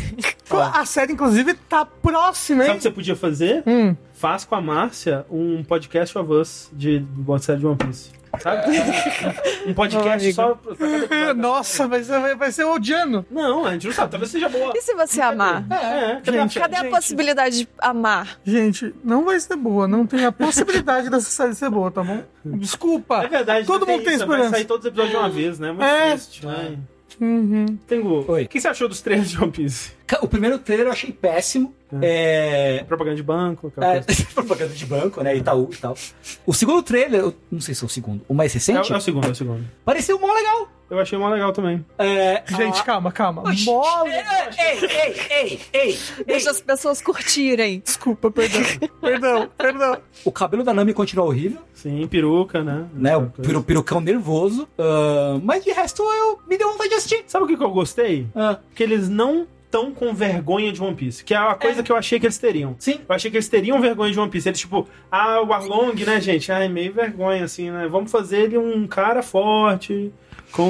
A 0.73 0.83
série, 0.85 1.13
inclusive, 1.13 1.53
tá 1.53 1.85
próxima, 1.85 2.63
Sabe 2.63 2.71
o 2.71 2.73
hein? 2.73 2.77
que 2.77 2.83
você 2.83 2.91
podia 2.91 3.15
fazer? 3.15 3.63
Hum. 3.65 3.95
Faz 4.13 4.43
com 4.43 4.53
a 4.55 4.59
Márcia 4.61 5.25
um 5.31 5.63
podcast 5.63 6.17
of 6.17 6.29
us 6.33 6.69
de 6.73 7.05
uma 7.15 7.39
série 7.39 7.59
de 7.59 7.67
One 7.67 7.77
Piece. 7.77 8.09
Sabe? 8.39 8.71
um 9.67 9.73
podcast 9.73 10.33
só 10.33 10.55
pra 10.55 10.75
cada 10.75 10.97
episódio. 11.05 11.33
Nossa, 11.35 11.87
vai 11.87 12.03
ser, 12.03 12.35
vai 12.35 12.51
ser 12.51 12.63
odiando. 12.63 13.25
Não, 13.29 13.65
a 13.65 13.73
gente 13.73 13.87
não 13.87 13.93
sabe. 13.93 14.11
Talvez 14.11 14.31
seja 14.31 14.47
boa. 14.49 14.71
E 14.75 14.81
se 14.81 14.93
você 14.95 15.21
amar? 15.21 15.65
É, 15.71 16.21
cadê 16.23 16.37
Gente, 16.39 16.59
Cadê 16.59 16.75
a 16.77 16.79
Gente. 16.83 16.91
possibilidade 16.91 17.57
de 17.59 17.67
amar? 17.79 18.39
Gente, 18.45 18.93
não 19.03 19.25
vai 19.25 19.39
ser 19.39 19.55
boa. 19.55 19.87
Não 19.87 20.05
tem 20.07 20.25
a 20.25 20.31
possibilidade 20.31 21.09
dessa 21.09 21.29
série 21.29 21.53
ser 21.55 21.69
boa, 21.69 21.91
tá 21.91 22.01
bom? 22.03 22.23
Desculpa. 22.45 23.23
É 23.23 23.27
verdade, 23.27 23.67
Todo 23.67 23.85
mundo 23.85 24.03
tem 24.03 24.15
isso, 24.15 24.25
Vai 24.25 24.37
esperança. 24.37 24.55
sair 24.55 24.65
todos 24.65 24.85
os 24.85 24.89
episódios 24.91 25.11
de 25.11 25.17
uma 25.17 25.29
vez, 25.29 25.59
né? 25.59 25.67
Muito 25.71 25.83
É. 25.83 26.11
triste, 26.11 26.45
né? 26.45 26.77
Uhum. 27.19 27.65
Tengu, 27.87 28.25
Oi. 28.27 28.43
o 28.45 28.47
que 28.47 28.59
você 28.59 28.67
achou 28.69 28.87
dos 28.87 29.01
trailers 29.01 29.29
de 29.29 29.37
One 29.37 29.51
Piece? 29.51 29.91
O 30.21 30.27
primeiro 30.27 30.57
trailer 30.59 30.87
eu 30.87 30.91
achei 30.91 31.11
péssimo. 31.11 31.73
É. 32.01 32.83
Propaganda 32.87 33.15
de 33.17 33.23
banco, 33.23 33.67
aquela 33.67 33.95
É, 33.97 34.01
coisa. 34.01 34.25
propaganda 34.33 34.73
de 34.73 34.85
banco, 34.85 35.21
né? 35.21 35.35
Itaú 35.35 35.69
e 35.71 35.75
tal. 35.77 35.95
O 36.45 36.53
segundo 36.53 36.81
trailer, 36.83 37.19
eu 37.21 37.35
não 37.51 37.59
sei 37.59 37.75
se 37.75 37.83
é 37.83 37.85
o 37.85 37.89
segundo, 37.89 38.21
o 38.29 38.33
mais 38.33 38.51
É, 38.51 38.53
recente, 38.55 38.93
é 38.93 38.95
o 38.95 39.01
segundo, 39.01 39.27
é 39.27 39.31
o 39.31 39.35
segundo. 39.35 39.65
pareceu 39.83 40.17
mó 40.19 40.31
legal. 40.33 40.69
Eu 40.89 40.99
achei 40.99 41.17
mó 41.17 41.29
legal 41.29 41.53
também. 41.53 41.85
É. 41.97 42.43
Gente, 42.55 42.83
calma, 42.83 43.11
calma. 43.13 43.43
Oxi. 43.43 43.65
Mole. 43.65 44.11
Ei, 44.11 44.19
ei, 44.59 44.89
ei, 44.89 45.19
ei, 45.31 45.59
ei. 45.73 45.99
Deixa 46.25 46.51
as 46.51 46.59
pessoas 46.61 47.01
curtirem. 47.01 47.79
Desculpa, 47.79 48.29
perdão. 48.29 48.61
perdão, 49.01 49.49
perdão. 49.57 49.97
O 50.25 50.31
cabelo 50.33 50.63
da 50.63 50.73
Nami 50.73 50.93
continua 50.93 51.25
horrível, 51.25 51.61
Sim, 51.73 52.05
peruca, 52.07 52.61
né? 52.63 52.85
né? 52.93 53.15
O 53.17 53.27
peru, 53.27 53.63
perucão 53.63 54.01
nervoso. 54.01 54.67
Ah, 54.77 55.39
mas 55.43 55.63
de 55.63 55.71
resto, 55.71 56.03
eu 56.03 56.39
me 56.47 56.57
deu 56.57 56.71
vontade 56.71 56.89
de 56.89 56.95
assistir. 56.95 57.23
Sabe 57.27 57.45
o 57.45 57.47
que 57.47 57.55
que 57.57 57.63
eu 57.63 57.71
gostei? 57.71 58.27
Ah, 58.35 58.59
Que 58.75 58.83
eles 58.83 59.07
não 59.07 59.47
tão 59.71 59.91
com 59.93 60.13
vergonha 60.13 60.71
de 60.71 60.81
One 60.83 60.93
Piece. 60.95 61.23
Que 61.23 61.33
é 61.33 61.37
a 61.37 61.55
coisa 61.55 61.81
que 61.81 61.91
eu 61.91 61.95
achei 61.95 62.19
que 62.19 62.25
eles 62.25 62.37
teriam. 62.37 62.75
sim. 62.77 62.99
Eu 63.07 63.15
achei 63.15 63.31
que 63.31 63.37
eles 63.37 63.47
teriam 63.47 63.79
vergonha 63.79 64.11
de 64.11 64.19
One 64.19 64.29
Piece. 64.29 64.49
Eles, 64.49 64.59
tipo, 64.59 64.87
ah, 65.09 65.41
o 65.41 65.53
Arlong, 65.53 65.93
né, 66.05 66.19
gente? 66.19 66.51
Ai, 66.51 66.67
meio 66.67 66.93
vergonha, 66.93 67.45
assim, 67.45 67.71
né? 67.71 67.87
Vamos 67.87 68.11
fazer 68.11 68.41
ele 68.41 68.57
um 68.57 68.85
cara 68.85 69.23
forte, 69.23 70.11
com 70.51 70.69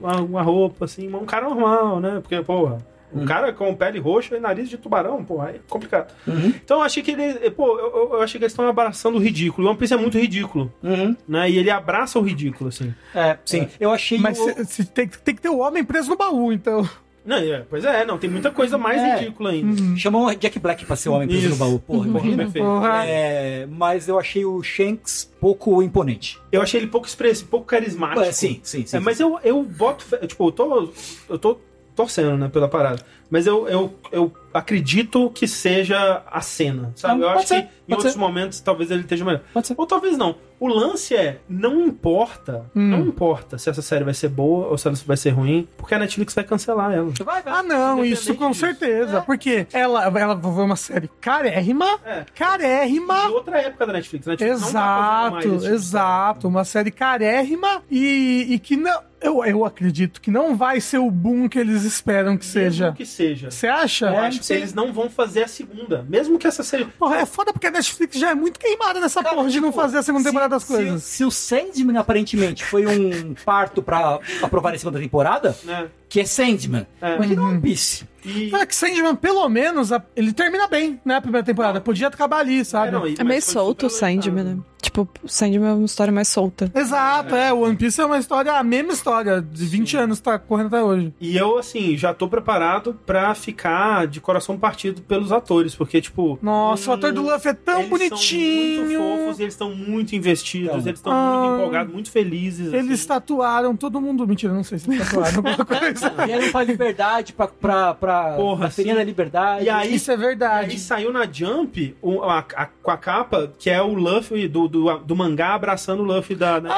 uma, 0.00 0.20
uma 0.20 0.42
roupa, 0.42 0.84
assim, 0.84 1.08
um 1.14 1.24
cara 1.24 1.48
normal, 1.48 2.00
né? 2.00 2.18
Porque, 2.20 2.40
porra, 2.42 2.78
um 3.12 3.24
cara 3.24 3.52
com 3.54 3.74
pele 3.74 3.98
roxa 3.98 4.36
e 4.36 4.40
nariz 4.40 4.68
de 4.68 4.76
tubarão, 4.76 5.24
porra, 5.24 5.48
aí 5.48 5.56
é 5.56 5.60
complicado. 5.68 6.12
Uhum, 6.26 6.48
Então 6.62 6.78
eu 6.78 6.82
achei 6.82 7.02
que 7.02 7.12
ele. 7.12 7.50
Pô, 7.52 7.78
eu, 7.78 8.10
eu- 8.14 8.22
achei 8.22 8.38
que 8.38 8.44
eles 8.44 8.52
estão 8.52 8.68
abraçando 8.68 9.14
o 9.16 9.18
ridículo. 9.18 9.66
E 9.66 9.70
One 9.70 9.78
Piece 9.78 9.94
é 9.94 9.96
muito 9.96 10.18
ridículo, 10.18 10.70
uhum. 10.82 11.16
né? 11.26 11.48
E 11.50 11.56
ele 11.56 11.70
abraça 11.70 12.18
o 12.18 12.22
ridículo, 12.22 12.68
assim. 12.68 12.92
É, 13.14 13.38
sim. 13.46 13.66
Eu 13.80 13.90
achei 13.92 14.18
Mas 14.18 14.38
o... 14.38 14.44
cê- 14.44 14.64
cê 14.64 14.84
tem, 14.84 15.08
tem 15.08 15.34
que 15.34 15.40
ter 15.40 15.48
o 15.48 15.58
homem 15.60 15.82
preso 15.84 16.10
no 16.10 16.16
baú, 16.16 16.52
então. 16.52 16.86
Não, 17.28 17.36
é, 17.36 17.62
pois 17.68 17.84
é, 17.84 18.06
não, 18.06 18.16
tem 18.16 18.30
muita 18.30 18.50
coisa 18.50 18.78
mais 18.78 19.00
É. 19.02 19.16
ridícula 19.18 19.50
ainda. 19.50 19.80
Uhum. 19.82 19.96
Chamou 19.98 20.34
Jack 20.34 20.58
Black 20.58 20.86
pra 20.86 20.96
ser 20.96 21.10
o 21.10 21.12
homem 21.12 21.28
preso 21.28 21.50
no 21.50 21.56
baú. 21.56 21.78
Porra, 21.78 22.08
imagina. 22.08 22.36
perfeito. 22.44 22.64
Porra. 22.64 23.04
É, 23.06 23.66
mas 23.70 24.08
eu 24.08 24.18
achei 24.18 24.46
o 24.46 24.62
Shanks 24.62 25.30
pouco 25.38 25.82
imponente. 25.82 26.40
Eu 26.50 26.62
achei 26.62 26.80
ele 26.80 26.86
pouco 26.86 27.06
expressivo, 27.06 27.50
pouco 27.50 27.66
carismático. 27.66 28.20
É, 28.22 28.32
sim, 28.32 28.60
sim, 28.62 28.86
sim. 28.86 28.96
É, 28.96 29.00
mas 29.00 29.20
eu, 29.20 29.38
eu 29.44 29.62
boto. 29.62 30.06
Tipo, 30.26 30.48
eu 30.48 30.52
tô. 30.52 30.88
Eu 31.28 31.38
tô 31.38 31.58
torcendo, 31.94 32.36
né, 32.38 32.48
pela 32.48 32.66
parada. 32.68 33.04
Mas 33.30 33.46
eu, 33.46 33.68
eu, 33.68 33.94
eu 34.10 34.32
acredito 34.54 35.30
que 35.34 35.46
seja 35.46 36.22
a 36.30 36.40
cena, 36.40 36.92
sabe? 36.96 37.20
Não, 37.20 37.28
eu 37.28 37.32
pode 37.34 37.38
acho 37.44 37.48
ser, 37.48 37.62
que 37.62 37.68
em 37.88 37.92
outros 37.94 38.12
ser. 38.14 38.18
momentos 38.18 38.60
talvez 38.60 38.90
ele 38.90 39.02
esteja 39.02 39.24
melhor. 39.24 39.42
Pode 39.52 39.66
ser. 39.66 39.74
Ou 39.76 39.86
talvez 39.86 40.16
não. 40.16 40.36
O 40.60 40.66
lance 40.66 41.14
é, 41.14 41.38
não 41.48 41.86
importa, 41.86 42.64
Hum. 42.74 42.88
não 42.88 43.00
importa 43.06 43.58
se 43.58 43.70
essa 43.70 43.80
série 43.80 44.02
vai 44.02 44.14
ser 44.14 44.28
boa 44.28 44.66
ou 44.66 44.76
se 44.78 44.88
ela 44.88 44.96
vai 45.06 45.16
ser 45.16 45.30
ruim, 45.30 45.68
porque 45.76 45.94
a 45.94 45.98
Netflix 46.00 46.34
vai 46.34 46.42
cancelar 46.42 46.92
ela. 46.92 47.12
Vai, 47.24 47.42
vai. 47.42 47.52
Ah, 47.58 47.62
não, 47.62 48.04
isso 48.04 48.34
com 48.34 48.48
disso. 48.50 48.60
certeza. 48.60 49.20
Porque 49.20 49.66
ela, 49.72 50.04
ela 50.06 50.36
foi 50.40 50.64
uma 50.64 50.74
série 50.76 51.08
carérrima, 51.20 51.86
É. 52.04 52.24
carérrima. 52.34 53.26
De 53.26 53.32
outra 53.34 53.58
época 53.60 53.86
da 53.86 53.92
Netflix. 53.92 54.26
A 54.26 54.30
Netflix 54.32 54.60
não 54.62 54.72
tá 54.72 55.30
fazendo 55.30 55.32
mais 55.32 55.44
Exato, 55.44 55.64
tipo 55.64 55.74
exato. 55.74 56.48
Uma 56.48 56.64
série 56.64 56.90
carérrima 56.90 57.82
e, 57.90 58.46
e 58.50 58.58
que 58.58 58.76
não. 58.76 59.06
Eu, 59.20 59.44
eu 59.44 59.64
acredito 59.64 60.20
que 60.20 60.30
não 60.30 60.56
vai 60.56 60.80
ser 60.80 60.98
o 60.98 61.10
boom 61.10 61.48
que 61.48 61.58
eles 61.58 61.82
esperam 61.82 62.36
que 62.36 62.44
série. 62.46 62.66
seja. 62.66 62.84
Mesmo 62.84 62.96
que 62.96 63.06
seja. 63.18 63.50
Você 63.50 63.66
acha? 63.66 64.06
Eu 64.06 64.12
É, 64.14 64.18
acho 64.28 64.40
que 64.40 64.52
eles 64.52 64.72
não 64.72 64.92
vão 64.92 65.10
fazer 65.10 65.44
a 65.44 65.48
segunda. 65.48 66.04
Mesmo 66.08 66.38
que 66.38 66.46
essa 66.46 66.62
série. 66.62 66.84
Porra, 66.84 67.16
é 67.18 67.26
foda 67.26 67.52
porque 67.52 67.66
a 67.66 67.70
Netflix 67.70 68.16
já 68.18 68.30
é 68.30 68.34
muito 68.34 68.58
queimada 68.58 69.00
nessa 69.00 69.22
Cara, 69.22 69.34
porra 69.34 69.48
de 69.50 69.60
não 69.60 69.68
tipo, 69.70 69.80
fazer 69.80 69.98
a 69.98 70.02
segunda 70.02 70.22
se- 70.24 70.28
temporada 70.30 70.50
das 70.54 70.62
se- 70.62 70.72
coisas. 70.72 71.02
Se, 71.02 71.24
o 71.24 71.30
Sandman 71.30 71.98
aparentemente 71.98 72.64
foi 72.64 72.86
um 72.86 73.34
parto 73.44 73.82
pra 73.82 74.18
aprovar 74.42 74.74
a 74.74 74.78
segunda 74.78 74.98
temporada, 74.98 75.56
Né? 75.64 75.88
Que 76.08 76.20
é 76.20 76.24
Sandman, 76.24 76.86
É. 77.00 77.16
imagina 77.16 77.42
One 77.42 77.60
Piece. 77.60 78.06
E. 78.24 78.50
Cara, 78.50 78.66
que 78.66 78.74
Sandman, 78.74 79.14
pelo 79.14 79.48
menos, 79.48 79.92
a- 79.92 80.02
ele 80.16 80.32
termina 80.32 80.66
bem, 80.66 81.00
né? 81.04 81.14
A 81.16 81.20
primeira 81.20 81.44
temporada. 81.46 81.80
Podia 81.80 82.08
acabar 82.08 82.38
ali, 82.40 82.64
sabe? 82.64 82.88
É, 82.88 82.90
não, 82.90 83.06
É 83.06 83.24
meio 83.24 83.40
solto 83.40 83.86
o 83.86 83.90
Sandman, 83.90 84.44
né? 84.44 84.56
Tipo, 84.82 85.08
o 85.22 85.28
Sandman 85.28 85.70
é 85.70 85.72
uma 85.72 85.84
história 85.86 86.12
mais 86.12 86.28
solta. 86.28 86.70
Exato, 86.74 87.34
é. 87.34 87.52
O 87.52 87.60
One 87.60 87.76
Piece 87.76 88.00
é 88.00 88.04
uma 88.04 88.18
história, 88.18 88.52
a 88.52 88.62
mesma 88.62 88.92
história, 88.92 89.40
de 89.40 89.64
20 89.66 89.96
anos, 89.96 90.20
tá 90.20 90.38
correndo 90.38 90.66
até 90.68 90.82
hoje. 90.82 91.12
E 91.20 91.36
eu, 91.36 91.58
assim, 91.58 91.96
já 91.96 92.12
tô 92.12 92.28
preparado 92.28 92.98
pra 93.06 93.34
ficar 93.34 94.06
de 94.08 94.20
coração 94.20 94.58
partido 94.58 95.00
pelos 95.02 95.30
atores, 95.32 95.74
porque, 95.74 96.00
tipo. 96.00 96.38
Nossa, 96.42 96.90
o 96.90 96.92
hum, 96.92 96.96
ator 96.96 97.12
do 97.12 97.22
Luffy 97.22 97.50
é 97.50 97.54
tão 97.54 97.80
eles 97.80 97.88
São 97.88 97.90
muito 97.98 98.08
bonitinho. 98.10 98.98
fofos 98.98 99.38
e 99.38 99.42
eles 99.42 99.54
estão 99.54 99.74
muito 99.74 100.14
investidos, 100.16 100.68
Então. 100.68 100.86
eles 100.88 100.98
estão 100.98 101.12
Ah. 101.12 101.40
muito 101.44 101.60
empolgados, 101.60 101.92
muito 101.92 102.10
felizes. 102.10 102.72
Eles 102.72 103.00
assim. 103.00 103.08
tatuaram 103.08 103.76
todo 103.76 104.00
mundo. 104.00 104.26
Mentira, 104.26 104.52
não 104.52 104.64
sei 104.64 104.78
se 104.78 104.90
eles 104.90 105.06
tatuaram 105.06 105.36
alguma 105.38 105.64
coisa. 105.64 105.97
Vieram 106.26 106.50
pra 106.52 106.62
liberdade, 106.62 107.32
pra, 107.32 107.46
pra, 107.48 107.94
pra 107.94 108.32
Porra, 108.36 108.68
pra 108.70 108.94
da 108.94 109.04
Liberdade. 109.04 109.64
E 109.64 109.70
aí, 109.70 109.94
Isso 109.94 110.10
é 110.10 110.14
Aí 110.14 110.20
verdade. 110.20 110.78
saiu 110.78 111.12
na 111.12 111.26
Jump 111.30 111.96
a- 112.24 112.44
a- 112.56 112.66
com 112.82 112.90
a 112.90 112.96
capa, 112.96 113.52
que 113.58 113.68
é 113.70 113.80
o 113.82 113.92
Luffy 113.94 114.46
do, 114.48 114.68
do, 114.68 114.98
do 114.98 115.16
mangá 115.16 115.54
abraçando 115.54 116.00
o 116.02 116.06
Luffy 116.06 116.34
da. 116.36 116.58
da- 116.58 116.68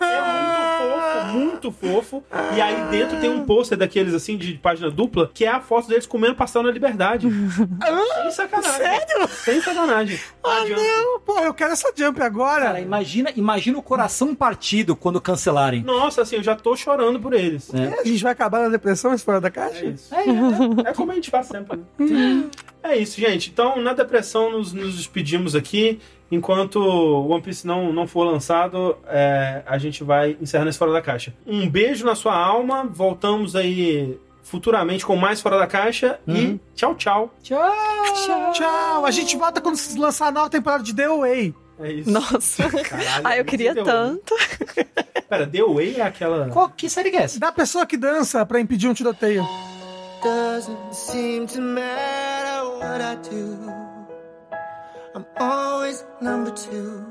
É, 0.00 0.20
muito 0.40 0.45
fofo, 0.88 1.26
muito 1.32 1.72
fofo. 1.72 2.24
E 2.56 2.60
aí 2.60 2.76
dentro 2.90 3.18
tem 3.20 3.30
um 3.30 3.44
pôster 3.44 3.76
daqueles 3.78 4.14
assim 4.14 4.36
de 4.36 4.54
página 4.54 4.90
dupla, 4.90 5.30
que 5.32 5.44
é 5.44 5.48
a 5.48 5.60
foto 5.60 5.88
deles 5.88 6.06
comendo 6.06 6.34
pastel 6.34 6.62
na 6.62 6.70
liberdade. 6.70 7.28
Sem 8.22 8.30
sacanagem. 8.30 8.76
Sério? 8.78 9.28
Sem 9.28 9.60
sacanagem. 9.60 10.20
Ah, 10.44 10.64
não, 10.64 11.20
pô, 11.20 11.38
eu 11.40 11.54
quero 11.54 11.72
essa 11.72 11.92
jump 11.94 12.20
agora. 12.22 12.66
Cara, 12.66 12.80
imagina, 12.80 13.30
imagina 13.36 13.78
o 13.78 13.82
coração 13.82 14.34
partido 14.34 14.94
quando 14.96 15.20
cancelarem. 15.20 15.82
Nossa, 15.82 16.22
assim, 16.22 16.36
eu 16.36 16.42
já 16.42 16.54
tô 16.56 16.76
chorando 16.76 17.20
por 17.20 17.32
eles. 17.32 17.72
É. 17.74 18.00
a 18.00 18.04
gente 18.04 18.22
vai 18.22 18.32
acabar 18.32 18.60
na 18.62 18.68
depressão 18.68 19.12
esse 19.14 19.24
fora 19.24 19.40
da 19.40 19.48
É 19.48 19.50
caixa? 19.50 19.84
isso. 19.84 20.14
É, 20.14 20.92
como 20.92 21.12
a 21.12 21.14
gente 21.14 21.30
faz 21.30 21.46
sempre. 21.46 21.80
Né? 21.98 22.48
É 22.88 22.96
isso, 22.96 23.20
gente. 23.20 23.50
Então, 23.50 23.80
na 23.80 23.92
depressão, 23.92 24.50
nos, 24.50 24.72
nos 24.72 24.96
despedimos 24.96 25.54
aqui. 25.54 26.00
Enquanto 26.30 26.76
o 26.76 27.28
One 27.28 27.42
Piece 27.42 27.66
não, 27.66 27.92
não 27.92 28.06
for 28.06 28.24
lançado, 28.24 28.96
é, 29.06 29.62
a 29.66 29.78
gente 29.78 30.02
vai 30.02 30.36
encerrando 30.40 30.70
esse 30.70 30.78
Fora 30.78 30.92
da 30.92 31.00
Caixa. 31.00 31.32
Um 31.46 31.68
beijo 31.68 32.04
na 32.04 32.14
sua 32.14 32.36
alma. 32.36 32.84
Voltamos 32.84 33.54
aí 33.54 34.18
futuramente 34.42 35.04
com 35.04 35.16
mais 35.16 35.40
Fora 35.40 35.58
da 35.58 35.66
Caixa. 35.66 36.18
E 36.26 36.58
tchau, 36.74 36.94
tchau. 36.94 37.34
Tchau! 37.42 37.72
Tchau. 38.24 38.52
Tchau, 38.52 39.04
a 39.04 39.10
gente 39.10 39.36
volta 39.36 39.60
quando 39.60 39.76
se 39.76 39.96
lançar 39.98 40.28
a 40.28 40.32
nova 40.32 40.50
temporada 40.50 40.82
de 40.82 40.94
The 40.94 41.04
Away. 41.04 41.54
É 41.78 41.92
isso. 41.92 42.10
Nossa. 42.10 42.68
Caralho, 42.68 43.20
Ai, 43.26 43.40
eu 43.40 43.44
queria 43.44 43.74
tanto. 43.74 44.34
Pera, 45.28 45.46
The 45.46 45.62
Way 45.62 45.96
é 45.96 46.02
aquela. 46.02 46.48
Qual, 46.48 46.70
que 46.70 46.88
série 46.88 47.10
que 47.10 47.16
é 47.16 47.22
essa? 47.22 47.38
Da 47.38 47.52
pessoa 47.52 47.84
que 47.84 47.96
dança 47.96 48.44
pra 48.46 48.60
impedir 48.60 48.88
um 48.88 48.94
tiroteio. 48.94 49.46
Doesn't 50.26 50.92
seem 50.92 51.46
to 51.54 51.60
matter 51.60 52.68
what 52.80 53.00
I 53.00 53.14
do. 53.14 53.72
I'm 55.14 55.24
always 55.36 56.02
number 56.20 56.50
two. 56.50 57.06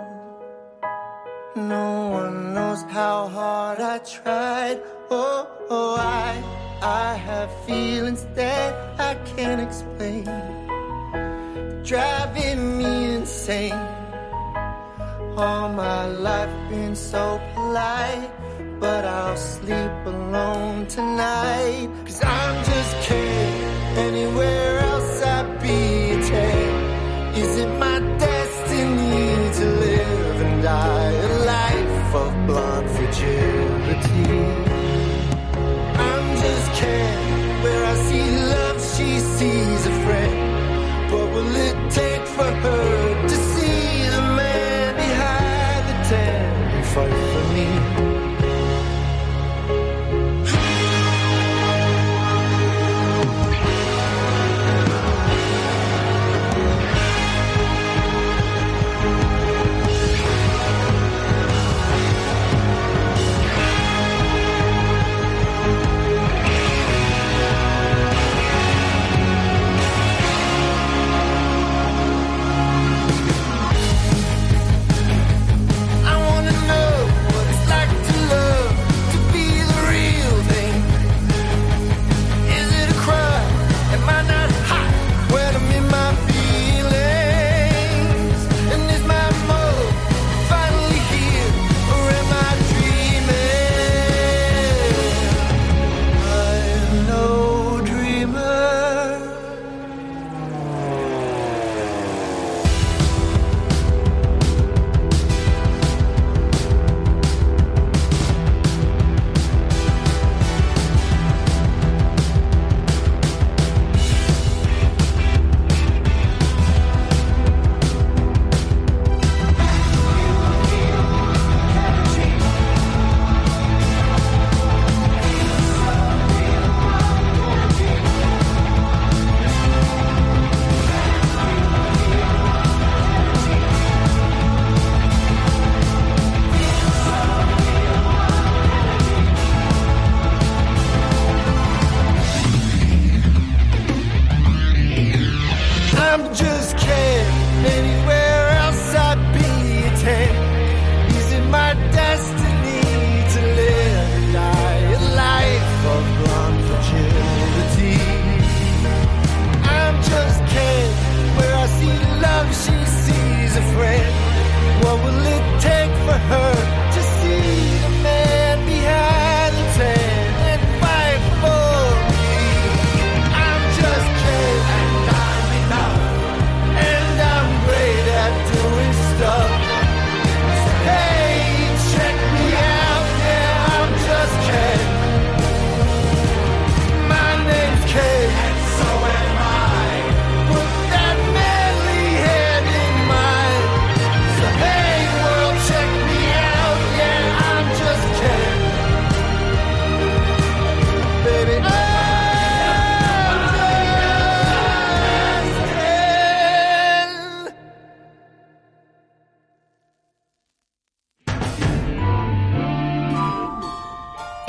No 1.55 2.09
one 2.09 2.53
knows 2.53 2.81
how 2.89 3.29
hard 3.29 3.79
I 3.79 3.99
tried. 3.99 4.81
Oh, 5.09 5.47
oh, 5.69 5.95
I, 5.95 6.43
I 6.81 7.15
have 7.15 7.49
feelings 7.65 8.25
that 8.35 8.99
I 8.99 9.15
can't 9.33 9.61
explain. 9.61 10.25
Driving 11.85 12.77
me 12.79 13.15
insane. 13.15 13.81
All 15.37 15.69
my 15.69 16.05
life 16.07 16.53
been 16.69 16.97
so 16.97 17.39
polite, 17.53 18.29
but 18.79 19.05
I'll 19.05 19.37
sleep 19.37 19.95
alone 20.05 20.87
tonight. 20.87 21.89
Cause 22.05 22.23
I'm 22.23 22.63
just 22.65 22.93
kidding. 23.07 23.63
Anywhere 24.07 24.79
else 24.79 25.21
I'd 25.23 25.61
be 25.61 26.21
a. 26.29 27.37
Is 27.41 27.57
it 27.57 27.71
my 27.79 27.99
destiny 28.17 29.29
to 29.59 29.65
live 29.85 30.41
and 30.41 30.63
die 30.63 31.11
a 31.11 31.31
life 31.53 32.15
of 32.15 32.47
blunt 32.47 32.89
fragility? 32.91 34.74